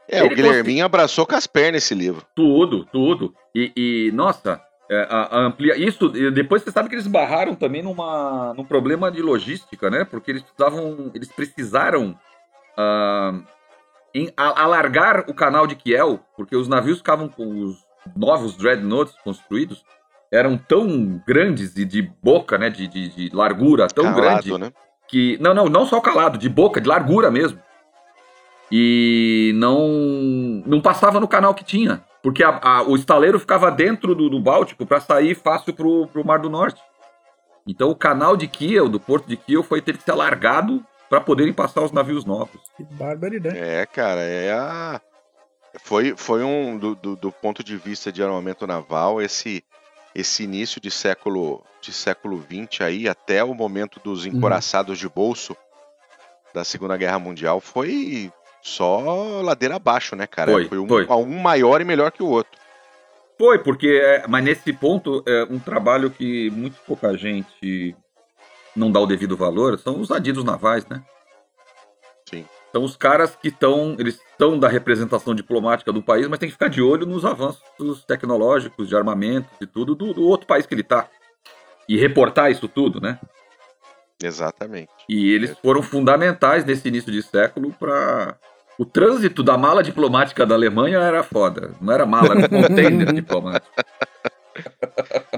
É, 0.09 0.21
ele 0.21 0.27
o 0.27 0.29
Guilherminho 0.31 0.63
consegui... 0.63 0.81
abraçou 0.81 1.27
com 1.27 1.37
as 1.37 1.47
pernas 1.47 1.85
esse 1.85 1.95
livro. 1.95 2.25
Tudo, 2.35 2.87
tudo. 2.87 3.35
E, 3.55 3.71
e 3.77 4.13
nossa, 4.13 4.61
é, 4.91 5.07
a, 5.09 5.37
a 5.37 5.41
amplia... 5.47 5.77
Isso, 5.77 6.09
depois 6.09 6.63
você 6.63 6.71
sabe 6.71 6.89
que 6.89 6.95
eles 6.95 7.07
barraram 7.07 7.55
também 7.55 7.83
numa, 7.83 8.55
num 8.55 8.65
problema 8.65 9.11
de 9.11 9.21
logística, 9.21 9.91
né? 9.91 10.05
Porque 10.05 10.31
eles 10.31 10.43
precisavam, 10.43 11.11
eles 11.15 11.31
precisaram 11.31 12.19
uh, 12.79 13.45
em, 14.15 14.33
alargar 14.37 15.25
o 15.29 15.35
canal 15.35 15.67
de 15.67 15.77
Kiel, 15.77 16.21
porque 16.37 16.57
os 16.57 16.69
navios 16.69 16.99
ficavam 16.99 17.29
com 17.29 17.65
os 17.65 17.79
novos 18.17 18.57
dreadnoughts 18.57 19.15
construídos, 19.23 19.85
eram 20.31 20.57
tão 20.57 21.23
grandes 21.27 21.77
e 21.77 21.85
de 21.85 22.03
boca, 22.03 22.57
né? 22.57 22.71
De, 22.71 22.89
de, 22.89 23.09
de 23.09 23.37
largura 23.37 23.87
tão 23.89 24.05
calado, 24.05 24.45
grande. 24.45 24.59
Né? 24.59 24.73
Que. 25.07 25.39
Não, 25.41 25.53
não, 25.53 25.67
não 25.67 25.87
só 25.87 26.01
calado, 26.01 26.39
de 26.39 26.49
boca, 26.49 26.81
de 26.81 26.89
largura 26.89 27.31
mesmo. 27.31 27.59
E 28.71 29.53
não, 29.57 29.87
não 30.65 30.81
passava 30.81 31.21
no 31.21 31.29
canal 31.29 31.55
que 31.55 31.63
tinha. 31.63 32.03
Porque 32.23 32.43
a, 32.43 32.59
a, 32.63 32.83
o 32.83 32.97
estaleiro 32.97 33.39
ficava 33.39 33.71
dentro 33.71 34.15
do, 34.15 34.31
do 34.31 34.41
Báltico 34.41 34.87
para 34.87 35.01
sair 35.01 35.35
fácil 35.35 35.75
para 35.75 35.87
o 35.87 36.25
Mar 36.25 36.39
do 36.39 36.49
Norte. 36.49 36.81
Então 37.67 37.91
o 37.91 37.97
canal 37.97 38.37
de 38.37 38.49
Kiel, 38.49 38.89
do 38.89 38.99
porto 38.99 39.27
de 39.29 39.37
Kiel, 39.37 39.63
foi 39.63 39.83
ter 39.83 39.97
que 39.97 40.03
ser 40.03 40.13
alargado 40.13 40.83
para 41.13 41.21
poderem 41.21 41.53
passar 41.53 41.83
os 41.83 41.93
navios 41.93 42.25
novos. 42.25 42.59
Que 42.75 42.83
barbaridade. 42.85 43.59
É, 43.59 43.85
cara, 43.85 44.23
é 44.23 44.51
a... 44.51 44.99
Foi, 45.83 46.15
foi 46.17 46.43
um, 46.43 46.79
do, 46.79 46.95
do, 46.95 47.17
do, 47.17 47.31
ponto 47.31 47.63
de 47.63 47.77
vista 47.77 48.11
de 48.11 48.23
armamento 48.23 48.67
naval, 48.67 49.21
esse, 49.21 49.63
esse 50.15 50.43
início 50.43 50.81
de 50.81 50.91
século 50.91 51.63
de 51.83 51.93
século 51.93 52.39
20 52.39 52.83
aí, 52.83 53.07
até 53.07 53.45
o 53.45 53.53
momento 53.53 54.01
dos 54.03 54.25
uhum. 54.25 54.33
encoraçados 54.33 55.03
uhum. 55.03 55.09
de 55.09 55.15
bolso 55.15 55.55
da 56.55 56.65
Segunda 56.65 56.97
Guerra 56.97 57.19
Mundial, 57.19 57.61
foi 57.61 58.33
só 58.63 59.43
ladeira 59.43 59.77
abaixo, 59.77 60.17
né, 60.17 60.27
cara? 60.27 60.51
Foi, 60.51 60.67
foi, 60.67 60.79
um, 60.79 60.89
foi. 60.89 61.07
um 61.09 61.39
maior 61.39 61.83
e 61.83 61.85
melhor 61.85 62.11
que 62.11 62.23
o 62.23 62.29
outro. 62.29 62.59
Foi, 63.37 63.59
porque, 63.59 64.01
é, 64.03 64.27
mas 64.27 64.43
nesse 64.43 64.73
ponto, 64.73 65.23
é 65.29 65.45
um 65.45 65.59
trabalho 65.59 66.11
que 66.11 66.49
muito 66.53 66.79
pouca 66.87 67.15
gente 67.19 67.95
não 68.75 68.91
dá 68.91 69.01
o 69.01 69.07
devido 69.07 69.37
valor 69.37 69.79
são 69.79 70.01
os 70.01 70.11
adidos 70.11 70.45
navais, 70.45 70.87
né? 70.87 71.03
Sim. 72.29 72.47
São 72.73 72.85
os 72.85 72.97
caras 72.97 73.37
que 73.37 73.49
estão, 73.49 73.95
eles 73.99 74.15
estão 74.15 74.59
da 74.59 74.69
representação 74.69 75.35
diplomática 75.35 75.93
do 75.93 76.03
país, 76.03 76.27
mas 76.27 76.39
tem 76.39 76.49
que 76.49 76.55
ficar 76.55 76.69
de 76.69 76.81
olho 76.81 77.07
nos 77.07 77.25
avanços 77.25 78.05
tecnológicos, 78.07 78.89
de 78.89 78.97
armamentos 78.97 79.51
e 79.61 79.67
tudo 79.67 79.95
do, 79.95 80.15
do 80.15 80.23
outro 80.23 80.47
país 80.47 80.65
que 80.65 80.73
ele 80.75 80.81
está. 80.81 81.09
E 81.89 81.99
reportar 81.99 82.51
isso 82.51 82.67
tudo, 82.67 83.01
né? 83.01 83.19
Exatamente. 84.23 84.91
E 85.09 85.33
eles 85.33 85.57
foram 85.61 85.83
fundamentais 85.83 86.65
nesse 86.65 86.89
início 86.89 87.13
de 87.13 87.23
século 87.23 87.73
para 87.73 88.39
o 88.79 88.87
trânsito 88.87 89.43
da 89.43 89.59
mala 89.59 89.83
diplomática 89.83 90.47
da 90.47 90.55
Alemanha 90.55 90.99
era 90.99 91.23
foda. 91.23 91.75
Não 91.81 91.93
era 91.93 92.07
mala, 92.07 92.35
era 92.35 92.57
um 92.57 92.63
container 92.63 93.13
diplomático. 93.13 93.73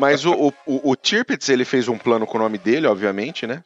Mas 0.04 0.24
o, 0.24 0.52
o, 0.66 0.90
o 0.90 0.96
Tirpitz, 0.96 1.48
ele 1.48 1.64
fez 1.64 1.88
um 1.88 1.96
plano 1.98 2.26
com 2.26 2.36
o 2.36 2.40
nome 2.40 2.58
dele, 2.58 2.86
obviamente, 2.86 3.46
né? 3.46 3.62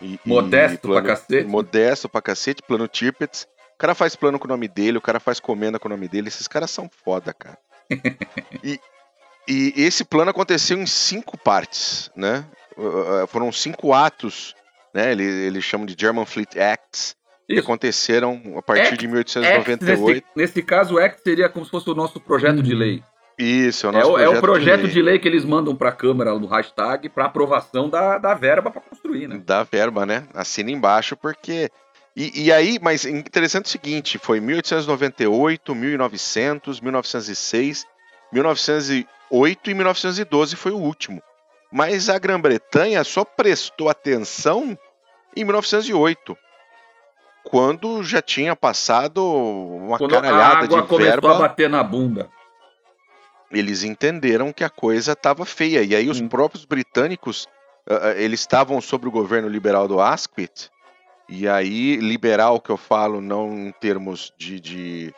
E, 0.00 0.18
modesto 0.24 0.76
e 0.76 0.78
plano, 0.78 1.02
pra 1.02 1.14
cacete. 1.14 1.48
Modesto 1.48 2.08
pra 2.08 2.22
cacete, 2.22 2.62
plano 2.62 2.88
Tirpitz. 2.88 3.46
O 3.74 3.78
cara 3.78 3.94
faz 3.94 4.16
plano 4.16 4.38
com 4.38 4.46
o 4.46 4.48
nome 4.48 4.68
dele, 4.68 4.98
o 4.98 5.02
cara 5.02 5.20
faz 5.20 5.38
comenda 5.38 5.78
com 5.78 5.88
o 5.88 5.90
nome 5.90 6.08
dele. 6.08 6.28
Esses 6.28 6.48
caras 6.48 6.70
são 6.70 6.90
foda, 7.04 7.34
cara. 7.34 7.58
e, 8.64 8.80
e 9.46 9.72
esse 9.76 10.04
plano 10.04 10.30
aconteceu 10.30 10.78
em 10.78 10.86
cinco 10.86 11.36
partes, 11.36 12.10
né? 12.16 12.44
Uh, 12.76 13.24
uh, 13.24 13.26
foram 13.26 13.50
cinco 13.52 13.92
atos, 13.92 14.54
né? 14.94 15.12
Eles 15.12 15.26
ele 15.26 15.60
chamam 15.60 15.86
de 15.86 15.96
German 15.98 16.24
Fleet 16.24 16.58
Acts, 16.58 17.16
que 17.46 17.58
aconteceram 17.58 18.40
a 18.56 18.62
partir 18.62 18.94
Act, 18.94 18.98
de 18.98 19.06
1898. 19.08 20.06
nesse, 20.06 20.24
nesse, 20.36 20.62
caso, 20.62 20.94
o 20.94 20.98
Act 20.98 21.20
seria 21.22 21.48
como 21.48 21.64
se 21.64 21.70
fosse 21.70 21.90
o 21.90 21.94
nosso 21.94 22.20
projeto 22.20 22.62
de 22.62 22.74
lei. 22.74 23.02
Isso, 23.40 23.86
é 23.86 23.88
o 23.88 23.92
nosso 23.92 24.10
é, 24.10 24.12
projeto, 24.12 24.34
é 24.34 24.38
o 24.38 24.40
projeto 24.40 24.80
de 24.80 24.84
lei. 24.84 24.92
de 24.92 25.02
lei. 25.02 25.18
que 25.18 25.26
eles 25.26 25.44
mandam 25.44 25.74
para 25.74 25.88
a 25.88 25.92
Câmara 25.92 26.38
no 26.38 26.46
hashtag 26.46 27.08
para 27.08 27.24
aprovação 27.24 27.88
da, 27.88 28.18
da 28.18 28.34
verba 28.34 28.70
para 28.70 28.82
construir, 28.82 29.28
né? 29.28 29.40
Da 29.44 29.62
verba, 29.62 30.04
né? 30.04 30.24
Assina 30.34 30.70
embaixo, 30.70 31.16
porque. 31.16 31.70
E, 32.14 32.46
e, 32.46 32.52
aí, 32.52 32.78
mas 32.82 33.06
interessante 33.06 33.66
o 33.66 33.68
seguinte: 33.68 34.18
foi 34.18 34.40
1898, 34.40 35.74
1900, 35.74 36.80
1906, 36.80 37.86
1908 38.32 39.70
e 39.70 39.74
1912 39.74 40.56
foi 40.56 40.72
o 40.72 40.78
último. 40.78 41.22
Mas 41.72 42.10
a 42.10 42.18
Grã-Bretanha 42.18 43.02
só 43.04 43.24
prestou 43.24 43.88
atenção 43.88 44.76
em 45.36 45.44
1908, 45.44 46.36
quando 47.44 48.02
já 48.02 48.20
tinha 48.20 48.56
passado 48.56 49.24
uma 49.24 49.96
quando 49.96 50.10
caralhada 50.10 50.42
a 50.42 50.64
água 50.64 50.82
de 50.82 50.88
começou 50.88 50.98
verba. 50.98 51.36
a 51.36 51.38
bater 51.38 51.70
na 51.70 51.82
bunda. 51.82 52.28
Eles 53.50 53.82
entenderam 53.82 54.52
que 54.52 54.64
a 54.64 54.70
coisa 54.70 55.12
estava 55.12 55.44
feia 55.44 55.82
e 55.82 55.94
aí 55.94 56.08
os 56.08 56.20
hum. 56.20 56.28
próprios 56.28 56.64
britânicos 56.64 57.46
uh, 57.88 58.16
eles 58.16 58.40
estavam 58.40 58.80
sob 58.80 59.08
o 59.08 59.10
governo 59.10 59.48
liberal 59.48 59.88
do 59.88 60.00
Asquith 60.00 60.70
e 61.28 61.48
aí 61.48 61.96
liberal 61.96 62.60
que 62.60 62.70
eu 62.70 62.76
falo 62.76 63.20
não 63.20 63.52
em 63.52 63.72
termos 63.72 64.32
de, 64.38 64.60
de, 64.60 65.14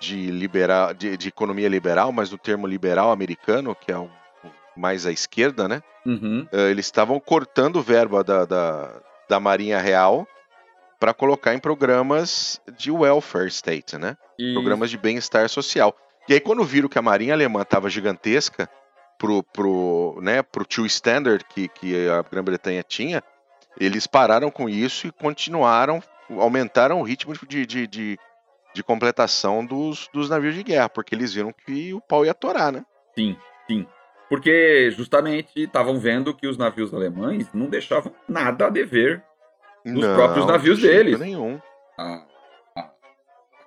de 0.00 0.30
liberal 0.30 0.94
de, 0.94 1.16
de 1.16 1.28
economia 1.28 1.68
liberal, 1.68 2.12
mas 2.12 2.30
no 2.30 2.38
termo 2.38 2.66
liberal 2.66 3.10
americano 3.10 3.74
que 3.74 3.90
é 3.90 3.98
um 3.98 4.08
mais 4.76 5.06
à 5.06 5.12
esquerda, 5.12 5.68
né? 5.68 5.82
Uhum. 6.04 6.46
Uh, 6.52 6.68
eles 6.70 6.86
estavam 6.86 7.20
cortando 7.20 7.82
verba 7.82 8.24
da, 8.24 8.44
da, 8.44 9.00
da 9.28 9.40
Marinha 9.40 9.78
Real 9.78 10.26
para 10.98 11.12
colocar 11.12 11.54
em 11.54 11.58
programas 11.58 12.60
de 12.78 12.90
welfare 12.90 13.48
state, 13.48 13.98
né? 13.98 14.16
E- 14.38 14.52
Programas 14.54 14.90
de 14.90 14.96
bem-estar 14.96 15.48
social. 15.48 15.94
E 16.28 16.34
aí, 16.34 16.40
quando 16.40 16.64
viram 16.64 16.88
que 16.88 16.98
a 16.98 17.02
Marinha 17.02 17.34
Alemã 17.34 17.62
estava 17.62 17.90
gigantesca 17.90 18.68
pro, 19.18 19.42
pro, 19.42 20.18
né, 20.22 20.42
pro 20.42 20.64
two 20.64 20.86
standard 20.86 21.44
que, 21.44 21.68
que 21.68 22.08
a 22.08 22.22
Grã-Bretanha 22.22 22.82
tinha, 22.82 23.22
eles 23.78 24.06
pararam 24.06 24.50
com 24.50 24.68
isso 24.68 25.06
e 25.06 25.12
continuaram, 25.12 26.02
aumentaram 26.30 27.00
o 27.00 27.02
ritmo 27.02 27.34
de, 27.46 27.66
de, 27.66 27.86
de, 27.86 28.18
de 28.74 28.82
completação 28.82 29.64
dos, 29.64 30.08
dos 30.12 30.28
navios 30.30 30.54
de 30.54 30.62
guerra, 30.62 30.88
porque 30.88 31.14
eles 31.14 31.32
viram 31.34 31.52
que 31.52 31.92
o 31.92 32.00
pau 32.00 32.24
ia 32.24 32.34
torar, 32.34 32.72
né? 32.72 32.84
Sim, 33.16 33.36
sim. 33.66 33.86
Porque 34.28 34.90
justamente 34.96 35.50
estavam 35.64 35.98
vendo 35.98 36.34
que 36.34 36.46
os 36.46 36.56
navios 36.56 36.94
alemães 36.94 37.46
não 37.52 37.66
deixavam 37.66 38.14
nada 38.26 38.66
a 38.66 38.70
dever 38.70 39.22
Nos 39.84 40.06
próprios 40.06 40.46
navios 40.46 40.78
de 40.78 40.86
deles. 40.86 41.20
nenhum. 41.20 41.60
a, 41.98 42.02
a 42.02 42.31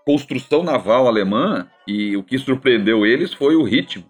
construção 0.06 0.64
naval 0.64 1.08
alemã 1.08 1.68
e 1.88 2.16
o 2.16 2.24
que 2.24 2.38
surpreendeu 2.38 3.06
eles 3.06 3.34
foi 3.34 3.56
o 3.56 3.64
ritmo 3.64 4.06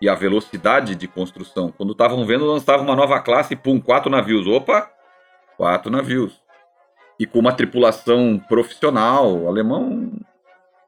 e 0.00 0.08
a 0.08 0.14
velocidade 0.14 0.94
de 0.94 1.06
construção. 1.06 1.70
Quando 1.70 1.92
estavam 1.92 2.24
vendo, 2.24 2.46
lançava 2.46 2.82
uma 2.82 2.96
nova 2.96 3.20
classe, 3.20 3.54
pum, 3.54 3.80
quatro 3.80 4.10
navios. 4.10 4.46
Opa, 4.46 4.90
quatro 5.56 5.90
navios. 5.90 6.40
E 7.18 7.26
com 7.26 7.38
uma 7.38 7.52
tripulação 7.52 8.42
profissional, 8.48 9.36
o 9.36 9.46
alemão, 9.46 10.10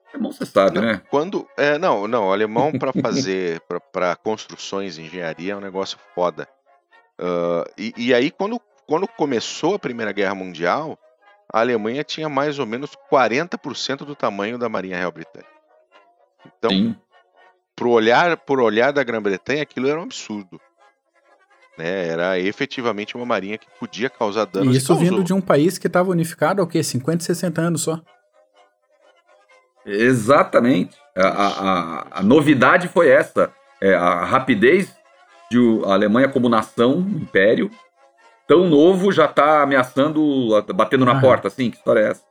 alemão 0.09 0.33
você 0.33 0.47
sabe, 0.47 0.77
Não, 0.77 0.87
né? 0.87 1.03
Quando. 1.11 1.47
É, 1.59 1.77
não, 1.77 2.09
não, 2.09 2.29
o 2.29 2.33
alemão 2.33 2.73
para 2.73 2.93
fazer, 2.93 3.61
para 3.93 4.17
construções 4.17 4.97
e 4.97 5.03
engenharia 5.03 5.53
é 5.53 5.57
um 5.57 5.61
negócio 5.61 5.99
foda. 6.15 6.49
Ah, 7.19 7.65
e, 7.77 7.93
e 7.99 8.15
aí, 8.15 8.31
quando, 8.31 8.59
quando 8.87 9.07
começou 9.07 9.75
a 9.75 9.79
Primeira 9.79 10.13
Guerra 10.13 10.35
Mundial, 10.35 10.99
a 11.53 11.61
Alemanha 11.61 12.03
tinha 12.03 12.29
mais 12.29 12.59
ou 12.59 12.67
menos 12.67 12.91
40% 13.11 13.99
do 14.05 14.15
tamanho 14.17 14.57
da 14.59 14.69
Marinha 14.69 14.97
Real 14.97 15.13
Britânica. 15.13 15.51
Então, 16.59 16.71
Sim, 16.71 16.97
pro 17.77 17.91
olhar, 17.91 18.37
por 18.37 18.61
olhar 18.61 18.93
da 18.93 19.03
Grã-Bretanha, 19.05 19.63
aquilo 19.63 19.89
era 19.89 19.99
um 20.01 20.05
absurdo. 20.05 20.61
Né? 21.79 22.09
Era 22.09 22.39
efetivamente 22.39 23.17
uma 23.17 23.25
marinha 23.27 23.57
que 23.59 23.67
podia 23.79 24.11
causar 24.11 24.45
danos. 24.47 24.75
E 24.75 24.77
e 24.77 24.79
isso 24.79 24.95
vindo 24.97 25.23
de 25.25 25.33
um 25.33 25.41
país 25.41 25.79
que 25.79 25.87
estava 25.87 26.11
unificado 26.11 26.61
há 26.61 26.65
o 26.65 26.69
quê? 26.69 26.83
50, 26.83 27.25
60 27.25 27.61
anos 27.61 27.83
só. 27.83 28.01
exatamente. 29.85 30.97
A, 31.17 31.27
a- 31.29 31.49
a- 31.49 32.07
a 32.21 32.23
novidade 32.23 32.89
foi 32.89 33.09
essa. 33.11 33.53
É, 33.81 33.95
a 33.95 34.25
rapidez 34.25 34.95
de 35.51 35.59
a 35.85 35.93
Alemanha 35.93 36.29
como 36.29 36.49
nação, 36.49 37.01
império, 37.01 37.71
tão 38.47 38.69
novo 38.69 39.11
já 39.13 39.27
está 39.27 39.63
ameaçando, 39.63 40.63
batendo 40.75 41.05
na 41.05 41.13
Aham. 41.13 41.21
porta, 41.21 41.49
assim? 41.49 41.71
Que 41.71 41.77
história 41.77 42.01
é 42.01 42.11
essa? 42.11 42.23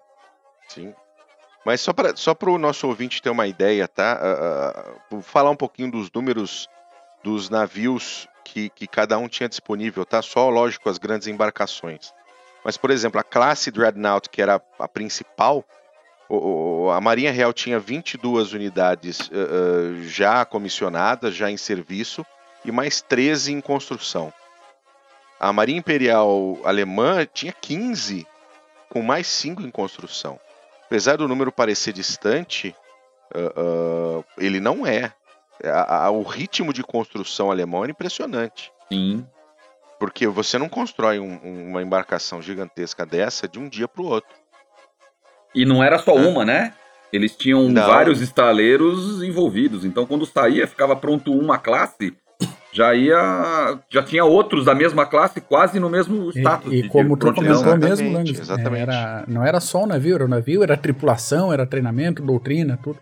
Sim. 0.68 0.94
Mas 1.66 1.80
só 1.82 1.94
para 1.94 2.16
só 2.16 2.36
o 2.48 2.58
nosso 2.58 2.88
ouvinte 2.88 3.22
ter 3.22 3.30
uma 3.30 3.46
ideia, 3.46 3.88
tá? 3.88 4.18
Ah, 4.20 4.74
ah, 4.76 4.92
vou 5.12 5.22
falar 5.22 5.50
um 5.52 5.56
pouquinho 5.56 5.92
dos 5.92 6.10
números 6.12 6.68
dos 7.24 7.50
navios 7.50 8.28
que, 8.44 8.70
que 8.70 8.88
cada 8.88 9.18
um 9.18 9.28
tinha 9.28 9.48
disponível, 9.48 10.04
tá? 10.06 10.22
Só, 10.24 10.50
lógico, 10.50 10.90
as 10.90 10.98
grandes 10.98 11.28
embarcações. 11.28 12.12
Mas, 12.66 12.78
por 12.78 12.90
exemplo, 12.90 13.20
a 13.20 13.24
classe 13.24 13.70
Dreadnought, 13.70 14.28
que 14.30 14.42
era 14.42 14.60
a 14.80 14.88
principal, 14.88 15.64
o- 16.28 16.86
o- 16.86 16.92
a 16.92 17.00
Marinha 17.00 17.32
Real 17.32 17.54
tinha 17.54 17.80
22 17.80 18.54
unidades 18.54 19.30
ah, 19.32 19.36
ah, 19.36 20.02
já 20.08 20.44
comissionadas, 20.46 21.36
já 21.36 21.52
em 21.52 21.58
serviço, 21.58 22.26
e 22.66 22.72
mais 22.72 23.02
13 23.02 23.54
em 23.54 23.62
construção. 23.62 24.34
A 25.42 25.52
Marinha 25.52 25.80
Imperial 25.80 26.60
Alemã 26.64 27.26
tinha 27.26 27.52
15, 27.52 28.28
com 28.90 29.02
mais 29.02 29.26
5 29.28 29.64
em 29.64 29.72
construção 29.72 30.40
apesar 30.92 31.16
do 31.16 31.26
número 31.26 31.54
parecer 31.54 31.94
distante, 31.94 32.76
ah, 33.34 33.54
ah, 33.56 34.24
ele 34.38 34.60
não 34.60 34.86
é. 34.86 35.14
A- 35.64 36.08
a- 36.08 36.12
o 36.12 36.22
ritmo 36.22 36.74
de 36.74 36.84
construção 36.84 37.50
alemão 37.50 37.84
era 37.84 37.92
impressionante. 37.92 38.74
Sim. 38.92 39.26
Porque 39.98 40.28
você 40.28 40.58
não 40.58 40.68
constrói 40.68 41.18
um- 41.18 41.40
um- 41.42 41.70
uma 41.70 41.82
embarcação 41.82 42.42
gigantesca 42.42 43.06
dessa 43.06 43.48
de 43.48 43.58
um 43.58 43.70
dia 43.70 43.88
para 43.88 44.02
o 44.02 44.06
outro. 44.06 44.36
E 45.56 45.64
não 45.64 45.82
era 45.82 45.98
só 45.98 46.12
É. 46.12 46.28
uma, 46.28 46.44
né? 46.44 46.74
Eles 47.14 47.38
tinham 47.38 47.70
Não. 47.70 47.88
vários 47.88 48.20
estaleiros 48.20 49.24
envolvidos. 49.24 49.86
Então, 49.86 50.06
quando 50.06 50.26
saía, 50.26 50.68
ficava 50.68 50.94
pronto 50.94 51.32
uma 51.32 51.58
classe, 51.58 52.14
já 52.72 52.94
ia. 52.96 53.80
Já 53.90 54.02
tinha 54.04 54.24
outros 54.26 54.66
da 54.66 54.74
mesma 54.76 55.06
classe 55.06 55.42
quase 55.42 55.80
no 55.80 55.90
mesmo 55.90 56.30
E, 56.36 56.40
status. 56.40 56.72
e 56.72 56.82
de- 56.84 56.90
como 56.90 57.16
de 57.16 57.20
tu 57.26 57.34
comentou 57.34 57.78
mesmo, 57.78 58.12
Lang, 58.12 58.32
exatamente. 58.32 58.82
era, 58.82 59.24
não 59.28 59.46
era 59.46 59.60
só 59.60 59.84
o 59.84 59.88
navio, 59.88 60.16
era 60.16 60.26
o 60.26 60.28
navio, 60.28 60.64
era 60.64 60.78
tripulação, 60.78 61.52
era 61.52 61.66
treinamento, 61.66 62.22
doutrina, 62.24 62.78
tudo. 62.82 63.00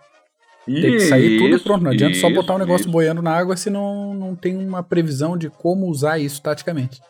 Tem 0.65 0.81
que 0.81 0.99
sair 0.99 1.39
tudo 1.39 1.55
Isso, 1.55 1.63
pronto. 1.63 1.83
Não 1.83 1.91
adianta 1.91 2.15
só 2.15 2.29
botar 2.29 2.53
um 2.53 2.57
isso, 2.57 2.65
negócio 2.65 2.83
isso. 2.83 2.91
boiando 2.91 3.21
na 3.23 3.35
água 3.35 3.57
se 3.57 3.69
não, 3.71 4.13
não 4.13 4.35
tem 4.35 4.55
uma 4.55 4.83
previsão 4.83 5.35
de 5.37 5.49
como 5.49 5.87
usar 5.87 6.19
isso 6.19 6.41
taticamente. 6.41 7.01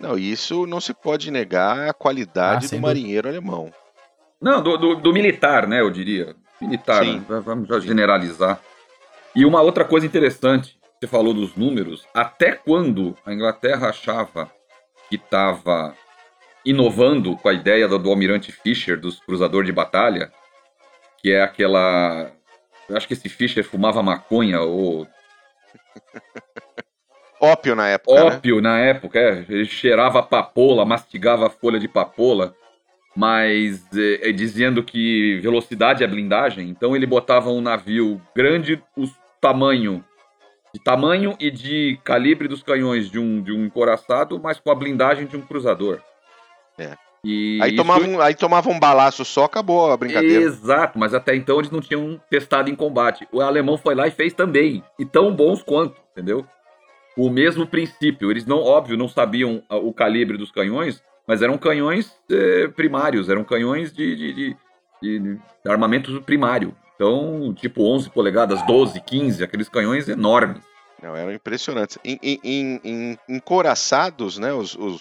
Não, 0.00 0.18
e 0.18 0.32
isso 0.32 0.66
não 0.66 0.80
se 0.80 0.94
pode 0.94 1.30
negar 1.30 1.88
a 1.88 1.92
qualidade 1.92 2.66
Ah, 2.66 2.70
do 2.76 2.80
marinheiro 2.80 3.28
alemão. 3.28 3.70
Não, 4.40 4.62
do, 4.62 4.76
do- 4.78 4.96
do 4.96 5.12
militar, 5.12 5.66
né? 5.68 5.80
Eu 5.80 5.90
diria. 5.90 6.34
Militar, 6.60 7.04
né? 7.04 7.22
Va- 7.28 7.40
vamos 7.40 7.68
já 7.68 7.78
generalizar. 7.78 8.60
E 9.34 9.44
uma 9.44 9.60
outra 9.60 9.84
coisa 9.84 10.06
interessante, 10.06 10.78
você 10.98 11.06
falou 11.06 11.32
dos 11.32 11.54
números, 11.56 12.06
até 12.12 12.52
quando 12.52 13.16
a 13.24 13.32
Inglaterra 13.32 13.88
achava 13.88 14.50
que 15.08 15.16
estava 15.16 15.94
inovando 16.64 17.36
com 17.36 17.48
a 17.48 17.54
ideia 17.54 17.88
do, 17.88 17.98
do 17.98 18.10
almirante 18.10 18.52
Fisher, 18.52 18.98
dos 18.98 19.20
cruzadores 19.20 19.66
de 19.66 19.72
batalha, 19.72 20.32
que 21.18 21.32
é 21.32 21.42
aquela. 21.42 22.30
Eu 22.88 22.96
acho 22.96 23.06
que 23.06 23.14
esse 23.14 23.28
Fisher 23.28 23.64
fumava 23.64 24.02
maconha 24.02 24.60
ou 24.60 25.06
Ópio 27.40 27.74
na 27.74 27.88
época, 27.88 28.14
né? 28.14 28.22
ópio 28.22 28.60
na 28.60 28.78
época, 28.78 29.18
é, 29.18 29.44
ele 29.48 29.64
cheirava 29.64 30.22
papoula, 30.22 30.84
mastigava 30.84 31.46
a 31.46 31.50
folha 31.50 31.80
de 31.80 31.88
papoula, 31.88 32.54
mas 33.16 33.82
é, 33.96 34.28
é, 34.28 34.32
dizendo 34.32 34.84
que 34.84 35.38
velocidade 35.40 36.04
é 36.04 36.06
blindagem, 36.06 36.68
então 36.68 36.94
ele 36.94 37.06
botava 37.06 37.48
um 37.48 37.62
navio 37.62 38.20
grande, 38.36 38.82
o 38.94 39.06
tamanho, 39.40 40.04
de 40.74 40.80
tamanho 40.82 41.36
e 41.40 41.50
de 41.50 41.98
calibre 42.04 42.46
dos 42.48 42.62
canhões 42.62 43.10
de 43.10 43.18
um, 43.18 43.42
de 43.42 43.52
um 43.52 43.64
encoraçado, 43.64 44.40
mas 44.40 44.60
com 44.60 44.70
a 44.70 44.74
blindagem 44.74 45.26
de 45.26 45.36
um 45.36 45.40
cruzador. 45.40 46.00
É. 46.78 46.96
E 47.22 47.58
Aí, 47.60 47.68
isso- 47.74 47.76
tomava 47.76 48.04
um, 48.06 48.20
aí 48.20 48.34
tomava 48.34 48.70
um 48.70 48.78
balaço 48.80 49.24
só, 49.24 49.44
acabou 49.44 49.90
a 49.90 49.96
brincadeira. 49.96 50.42
Exato, 50.42 50.98
mas 50.98 51.12
até 51.12 51.34
então 51.36 51.58
eles 51.58 51.70
não 51.70 51.80
tinham 51.80 52.18
testado 52.30 52.70
em 52.70 52.74
combate. 52.74 53.28
O 53.30 53.40
alemão 53.42 53.76
foi 53.76 53.94
lá 53.94 54.06
e 54.06 54.10
fez 54.10 54.32
também. 54.32 54.82
E 54.98 55.04
tão 55.04 55.34
bons 55.34 55.62
quanto, 55.62 56.00
entendeu? 56.12 56.46
O 57.18 57.28
mesmo 57.28 57.66
princípio. 57.66 58.30
Eles 58.30 58.46
não, 58.46 58.58
óbvio, 58.62 58.96
não 58.96 59.08
sabiam 59.08 59.62
o 59.68 59.92
calibre 59.92 60.38
dos 60.38 60.50
canhões, 60.50 61.02
mas 61.26 61.42
eram 61.42 61.58
canhões 61.58 62.10
eh, 62.30 62.68
primários, 62.68 63.28
eram 63.28 63.44
canhões 63.44 63.92
de, 63.92 64.16
de, 64.16 64.32
de- 64.32 64.56
de- 65.02 65.18
de 65.64 65.70
armamento 65.70 66.22
primário. 66.22 66.74
Então, 67.10 67.54
tipo 67.54 67.82
11 67.82 68.10
polegadas, 68.10 68.60
12, 68.66 69.00
15, 69.00 69.42
aqueles 69.42 69.70
canhões 69.70 70.06
enormes. 70.06 70.62
Não, 71.02 71.16
eram 71.16 71.32
impressionantes. 71.32 71.96
Em, 72.04 72.18
em, 72.22 72.80
em- 72.84 73.18
encoraçados, 73.26 74.36
né, 74.36 74.52
os, 74.52 74.74
os 74.74 75.00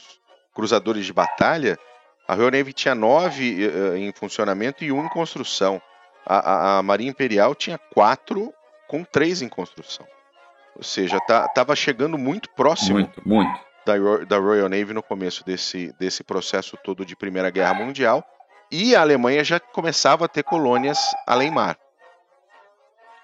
cruzadores 0.56 1.06
de 1.06 1.12
batalha, 1.12 1.78
a 2.26 2.34
Royal 2.36 2.52
Navy 2.52 2.72
tinha 2.72 2.96
nove 2.96 3.66
eh, 3.66 3.98
em 3.98 4.14
funcionamento 4.14 4.82
e 4.86 4.94
um 4.94 5.04
em 5.04 5.10
construção. 5.10 5.82
A, 6.26 6.38
a- 6.38 6.78
a 6.78 6.84
Marinha 6.84 7.12
Imperial 7.12 7.54
tinha 7.54 7.78
quatro 7.78 8.54
com 8.88 9.04
três 9.04 9.42
em 9.42 9.50
construção. 9.50 10.08
Ou 10.78 10.84
seja, 10.84 11.20
tá, 11.28 11.50
tava 11.50 11.76
chegando 11.76 12.18
muito 12.18 12.50
próximo 12.52 12.94
Muito, 13.00 13.22
muito. 13.28 13.60
da, 13.86 13.96
da 14.26 14.38
Royal 14.38 14.70
Navy 14.70 14.94
no 14.94 15.04
começo 15.04 15.44
desse, 15.46 15.94
desse 16.00 16.24
processo 16.24 16.78
todo 16.82 17.06
de 17.06 17.14
Primeira 17.18 17.50
Guerra 17.50 17.74
Mundial. 17.74 18.24
E 18.72 18.96
a 18.96 19.02
Alemanha 19.02 19.44
já 19.44 19.60
começava 19.60 20.24
a 20.24 20.28
ter 20.30 20.44
colônias 20.44 20.98
além-mar. 21.28 21.76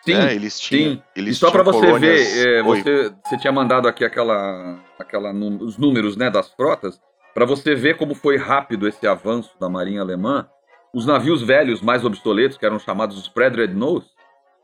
Sim, 0.06 0.14
né? 0.14 0.34
Eles 0.36 0.60
tinham, 0.60 0.94
Sim, 0.94 1.04
eles 1.16 1.36
e 1.36 1.40
só 1.40 1.52
para 1.52 1.64
você 1.64 1.80
colônias- 1.88 2.34
ver, 2.34 2.48
é, 2.60 2.64
você, 2.64 3.14
você 3.24 3.38
tinha 3.38 3.52
mandado 3.52 3.88
aqui 3.88 4.06
aquela, 4.06 4.80
aquela 5.00 5.32
os 5.34 5.78
números 5.78 6.16
né, 6.16 6.30
das 6.30 6.50
frotas, 6.54 7.02
para 7.34 7.46
você 7.46 7.76
ver 7.76 7.98
como 7.98 8.14
foi 8.16 8.38
rápido 8.38 8.88
esse 8.88 9.06
avanço 9.08 9.52
da 9.60 9.68
marinha 9.68 10.02
alemã. 10.02 10.48
Os 10.94 11.06
navios 11.06 11.42
velhos 11.42 11.82
mais 11.82 12.06
obsoletos, 12.06 12.58
que 12.58 12.66
eram 12.66 12.80
chamados 12.80 13.18
os 13.18 13.28
pré-dreadnoughts, 13.28 14.10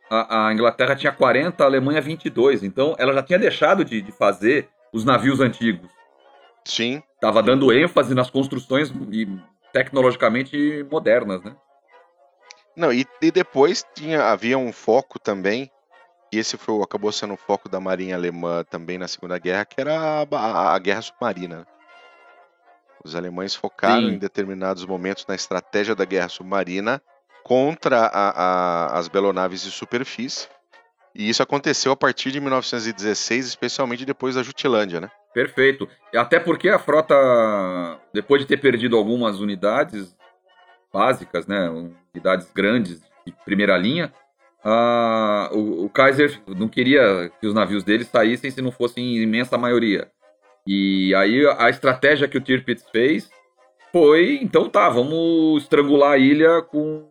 a, 0.10 0.47
a 0.47 0.54
Inglaterra 0.54 0.95
tinha 0.95 1.12
40, 1.12 1.62
a 1.63 1.67
Alemanha 1.67 1.99
22. 1.99 2.63
Então 2.63 2.95
ela 2.97 3.13
já 3.13 3.23
tinha 3.23 3.39
deixado 3.39 3.84
de, 3.84 4.01
de 4.01 4.12
fazer 4.12 4.69
os 4.93 5.04
navios 5.04 5.39
antigos. 5.39 5.89
Sim, 6.65 7.01
Estava 7.15 7.41
dando 7.41 7.73
ênfase 7.73 8.13
nas 8.13 8.30
construções 8.30 8.93
e, 9.12 9.27
tecnologicamente 9.73 10.86
modernas, 10.91 11.43
né? 11.43 11.56
Não, 12.75 12.91
e, 12.91 13.05
e 13.21 13.31
depois 13.31 13.86
tinha, 13.93 14.23
havia 14.25 14.57
um 14.57 14.71
foco 14.71 15.19
também, 15.19 15.69
e 16.31 16.38
esse 16.39 16.55
foi, 16.57 16.81
acabou 16.81 17.12
sendo 17.12 17.34
o 17.34 17.38
foco 17.38 17.67
da 17.67 17.79
Marinha 17.79 18.15
Alemã 18.15 18.63
também 18.63 18.97
na 18.97 19.07
Segunda 19.07 19.38
Guerra, 19.38 19.65
que 19.65 19.79
era 19.81 20.25
a, 20.31 20.73
a- 20.73 20.79
guerra 20.79 21.01
submarina. 21.01 21.67
Os 23.03 23.15
alemães 23.15 23.55
focaram 23.55 24.07
Sim. 24.07 24.13
em 24.15 24.17
determinados 24.17 24.86
momentos 24.86 25.25
na 25.27 25.36
estratégia 25.36 25.95
da 25.95 26.05
guerra 26.05 26.29
submarina 26.29 27.01
contra 27.43 28.05
a- 28.05 28.29
a- 28.93 28.97
as 28.99 29.07
belonaves 29.07 29.63
de 29.63 29.71
superfície. 29.71 30.47
E 31.13 31.27
isso 31.27 31.43
aconteceu 31.43 31.91
a 31.91 31.95
partir 31.97 32.31
de 32.31 32.39
1916, 32.39 33.47
especialmente 33.47 34.05
depois 34.05 34.36
da 34.36 34.43
Jutilândia, 34.43 35.01
né? 35.01 35.10
Perfeito. 35.34 35.89
Até 36.15 36.39
porque 36.39 36.69
a 36.69 36.79
frota, 36.79 37.13
depois 38.13 38.41
de 38.41 38.47
ter 38.47 38.57
perdido 38.57 38.95
algumas 38.95 39.39
unidades 39.39 40.15
básicas, 40.91 41.47
né, 41.47 41.69
unidades 42.13 42.51
grandes 42.54 43.01
de 43.25 43.34
primeira 43.45 43.77
linha, 43.77 44.12
ah, 44.63 45.49
o, 45.54 45.86
o 45.86 45.89
Kaiser 45.89 46.39
não 46.47 46.67
queria 46.67 47.32
que 47.39 47.47
os 47.47 47.54
navios 47.54 47.84
dele 47.84 48.04
saíssem 48.04 48.51
se 48.51 48.62
não 48.62 48.71
fossem 48.71 49.17
em 49.17 49.21
imensa 49.21 49.58
maioria. 49.58 50.10
E 50.65 51.13
aí 51.15 51.43
a 51.58 51.69
estratégia 51.69 52.27
que 52.27 52.38
o 52.38 52.41
Tirpitz 52.41 52.86
fez 52.91 53.30
foi, 53.91 54.39
então 54.41 54.69
tá, 54.69 54.88
vamos 54.89 55.63
estrangular 55.63 56.12
a 56.12 56.17
ilha 56.17 56.62
com, 56.62 57.08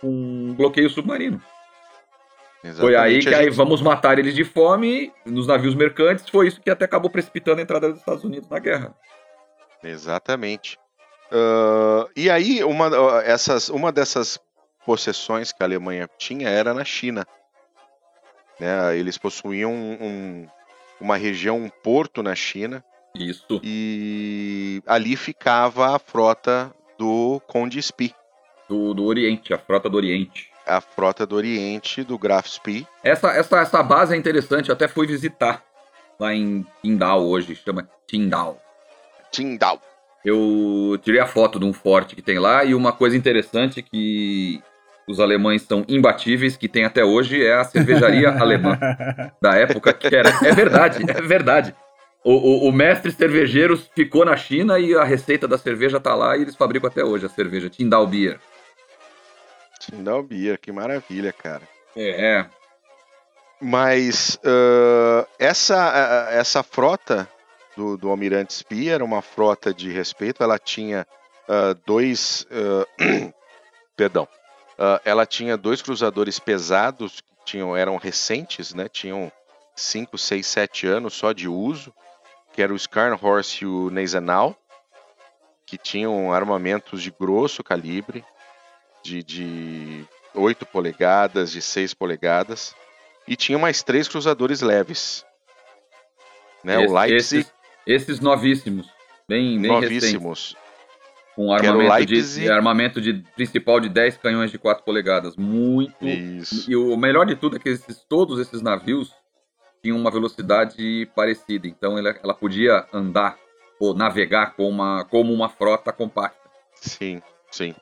com 0.00 0.08
um 0.08 0.54
bloqueio 0.54 0.90
submarino. 0.90 1.40
Foi 2.76 2.94
aí 2.94 3.16
Exatamente, 3.16 3.28
que 3.28 3.34
aí 3.34 3.50
vamos 3.50 3.80
matar 3.80 4.18
eles 4.18 4.34
de 4.34 4.44
fome 4.44 5.10
nos 5.24 5.46
navios 5.46 5.74
mercantes. 5.74 6.28
Foi 6.28 6.46
isso 6.46 6.60
que 6.60 6.68
até 6.68 6.84
acabou 6.84 7.10
precipitando 7.10 7.60
a 7.60 7.62
entrada 7.62 7.88
dos 7.88 8.00
Estados 8.00 8.22
Unidos 8.22 8.50
na 8.50 8.58
guerra. 8.58 8.94
Exatamente. 9.82 10.78
Ah, 11.32 12.06
e 12.16 12.28
aí, 12.30 12.62
uma, 12.64 12.90
essas, 13.24 13.68
uma 13.68 13.90
dessas 13.92 14.38
possessões 14.84 15.52
que 15.52 15.62
a 15.62 15.66
Alemanha 15.66 16.08
tinha 16.18 16.48
era 16.48 16.72
na 16.74 16.84
China. 16.84 17.26
Né? 18.58 18.96
Eles 18.98 19.16
possuíam 19.16 19.72
um- 19.72 19.98
um- 20.00 20.48
uma 21.00 21.16
região, 21.16 21.56
um 21.58 21.68
porto 21.68 22.22
na 22.22 22.34
China, 22.34 22.84
Isso. 23.14 23.60
e 23.62 24.82
ali 24.86 25.16
ficava 25.16 25.94
a 25.96 25.98
frota 25.98 26.70
do 26.98 27.40
Conde 27.46 27.80
Spee, 27.82 28.14
Do, 28.68 28.92
do 28.94 29.04
Oriente, 29.04 29.52
a 29.54 29.58
frota 29.58 29.88
do 29.88 29.96
Oriente. 29.96 30.48
a 30.66 30.80
frota 30.80 31.26
do 31.26 31.34
Oriente 31.36 32.04
do 32.04 32.18
Graf 32.18 32.46
Spee. 32.46 32.86
Essa, 33.02 33.30
essa, 33.32 33.60
essa 33.60 33.82
base 33.82 34.14
é 34.14 34.16
interessante, 34.18 34.68
eu 34.68 34.74
até 34.74 34.86
fui 34.86 35.06
visitar 35.06 35.64
lá 36.18 36.34
em 36.34 36.64
Qingdao 36.82 37.26
hoje, 37.26 37.54
chama 37.56 37.88
Qingdao. 38.06 38.60
Qingdao. 39.32 39.80
Eu 40.24 40.98
tirei 41.02 41.20
a 41.20 41.26
foto 41.26 41.58
de 41.58 41.64
um 41.64 41.72
forte 41.72 42.14
que 42.14 42.22
tem 42.22 42.38
lá 42.38 42.62
e 42.64 42.74
uma 42.74 42.92
coisa 42.92 43.16
interessante 43.16 43.82
que 43.82 44.60
os 45.08 45.18
alemães 45.18 45.62
são 45.62 45.84
imbatíveis, 45.88 46.56
que 46.56 46.68
tem 46.68 46.84
até 46.84 47.04
hoje, 47.04 47.44
é 47.44 47.54
a 47.54 47.64
cervejaria 47.64 48.30
alemã 48.38 48.78
da 49.40 49.54
época 49.56 49.92
que 49.94 50.14
era. 50.14 50.28
É 50.44 50.52
verdade, 50.52 51.04
é 51.08 51.22
verdade. 51.22 51.74
O, 52.22 52.32
o- 52.34 52.68
o 52.68 52.72
mestre 52.72 53.10
cervejeiro 53.10 53.78
ficou 53.94 54.26
na 54.26 54.36
China 54.36 54.78
e 54.78 54.94
a 54.94 55.02
receita 55.04 55.48
da 55.48 55.56
cerveja 55.56 55.98
tá 55.98 56.14
lá 56.14 56.36
e 56.36 56.42
eles 56.42 56.54
fabricam 56.54 56.88
até 56.88 57.02
hoje 57.02 57.24
a 57.24 57.30
cerveja, 57.30 57.70
Qingdao 57.70 58.06
Beer. 58.06 58.38
Qingdao 59.80 60.22
Beer, 60.22 60.58
que 60.60 60.70
maravilha, 60.70 61.32
cara. 61.32 61.62
É, 61.96 62.44
Mas 63.60 64.38
ah, 64.44 65.26
essa, 65.38 66.28
essa 66.30 66.62
frota 66.62 67.26
do, 67.76 67.96
do 67.96 68.10
Almirante 68.10 68.52
Spee 68.52 68.88
era 68.88 69.04
uma 69.04 69.22
frota 69.22 69.72
de 69.72 69.90
respeito. 69.90 70.42
Ela 70.42 70.58
tinha 70.58 71.06
ah, 71.48 71.74
dois. 71.86 72.46
ah, 72.50 72.86
perdão. 73.96 74.26
Ah, 74.78 75.00
ela 75.04 75.26
tinha 75.26 75.56
dois 75.56 75.82
cruzadores 75.82 76.38
pesados 76.38 77.20
que 77.20 77.32
tinham, 77.44 77.76
eram 77.76 77.96
recentes, 77.96 78.72
né? 78.74 78.88
Tinham 78.88 79.30
5, 79.74 80.16
6, 80.18 80.46
7 80.46 80.86
anos 80.86 81.14
só 81.14 81.32
de 81.32 81.48
uso, 81.48 81.92
que 82.52 82.62
era 82.62 82.72
o 82.72 82.76
Skarnhorst 82.76 83.62
e 83.62 83.66
o 83.66 83.88
Gneisenau, 83.88 84.56
que 85.66 85.78
tinham 85.78 86.32
armamentos 86.32 87.02
de 87.02 87.10
grosso 87.10 87.62
calibre, 87.62 88.24
de, 89.02 89.22
de 89.22 90.04
8 90.34 90.66
polegadas, 90.66 91.50
de 91.50 91.62
6 91.62 91.94
polegadas, 91.94 92.74
e 93.26 93.36
tinha 93.36 93.58
mais 93.58 93.82
três 93.82 94.08
cruzadores 94.08 94.60
leves. 94.60 95.24
Né? 96.64 96.82
Esse- 96.82 96.92
o 96.92 96.94
Leipzig, 96.98 97.40
Esses, 97.40 97.52
esses 97.92 98.20
novíssimos, 98.20 98.88
bem, 99.28 99.60
bem 99.60 99.70
recentes, 99.80 100.12
novíssimos. 100.12 100.56
com 101.36 101.52
armamento, 101.52 102.06
de, 102.06 102.50
armamento 102.50 103.00
de 103.00 103.14
principal 103.34 103.80
de 103.80 103.88
10 103.88 104.16
canhões 104.18 104.50
de 104.50 104.58
4 104.58 104.84
polegadas. 104.84 105.36
Muito. 105.36 106.06
Isso. 106.06 106.70
E 106.70 106.76
o 106.76 106.96
melhor 106.96 107.24
de 107.26 107.36
tudo 107.36 107.56
é 107.56 107.58
que 107.58 107.68
esses- 107.70 108.04
todos 108.08 108.38
esses 108.38 108.60
navios 108.60 109.12
tinham 109.82 109.96
uma 109.96 110.10
velocidade 110.10 111.08
parecida. 111.14 111.66
Então 111.66 111.96
ela, 111.96 112.10
ela 112.22 112.34
podia 112.34 112.86
andar 112.92 113.38
ou 113.78 113.94
navegar 113.94 114.54
com 114.54 114.68
uma, 114.68 115.04
como 115.06 115.32
uma 115.32 115.48
frota 115.48 115.90
compacta. 115.92 116.38
Sim, 116.74 117.22
sim. 117.50 117.74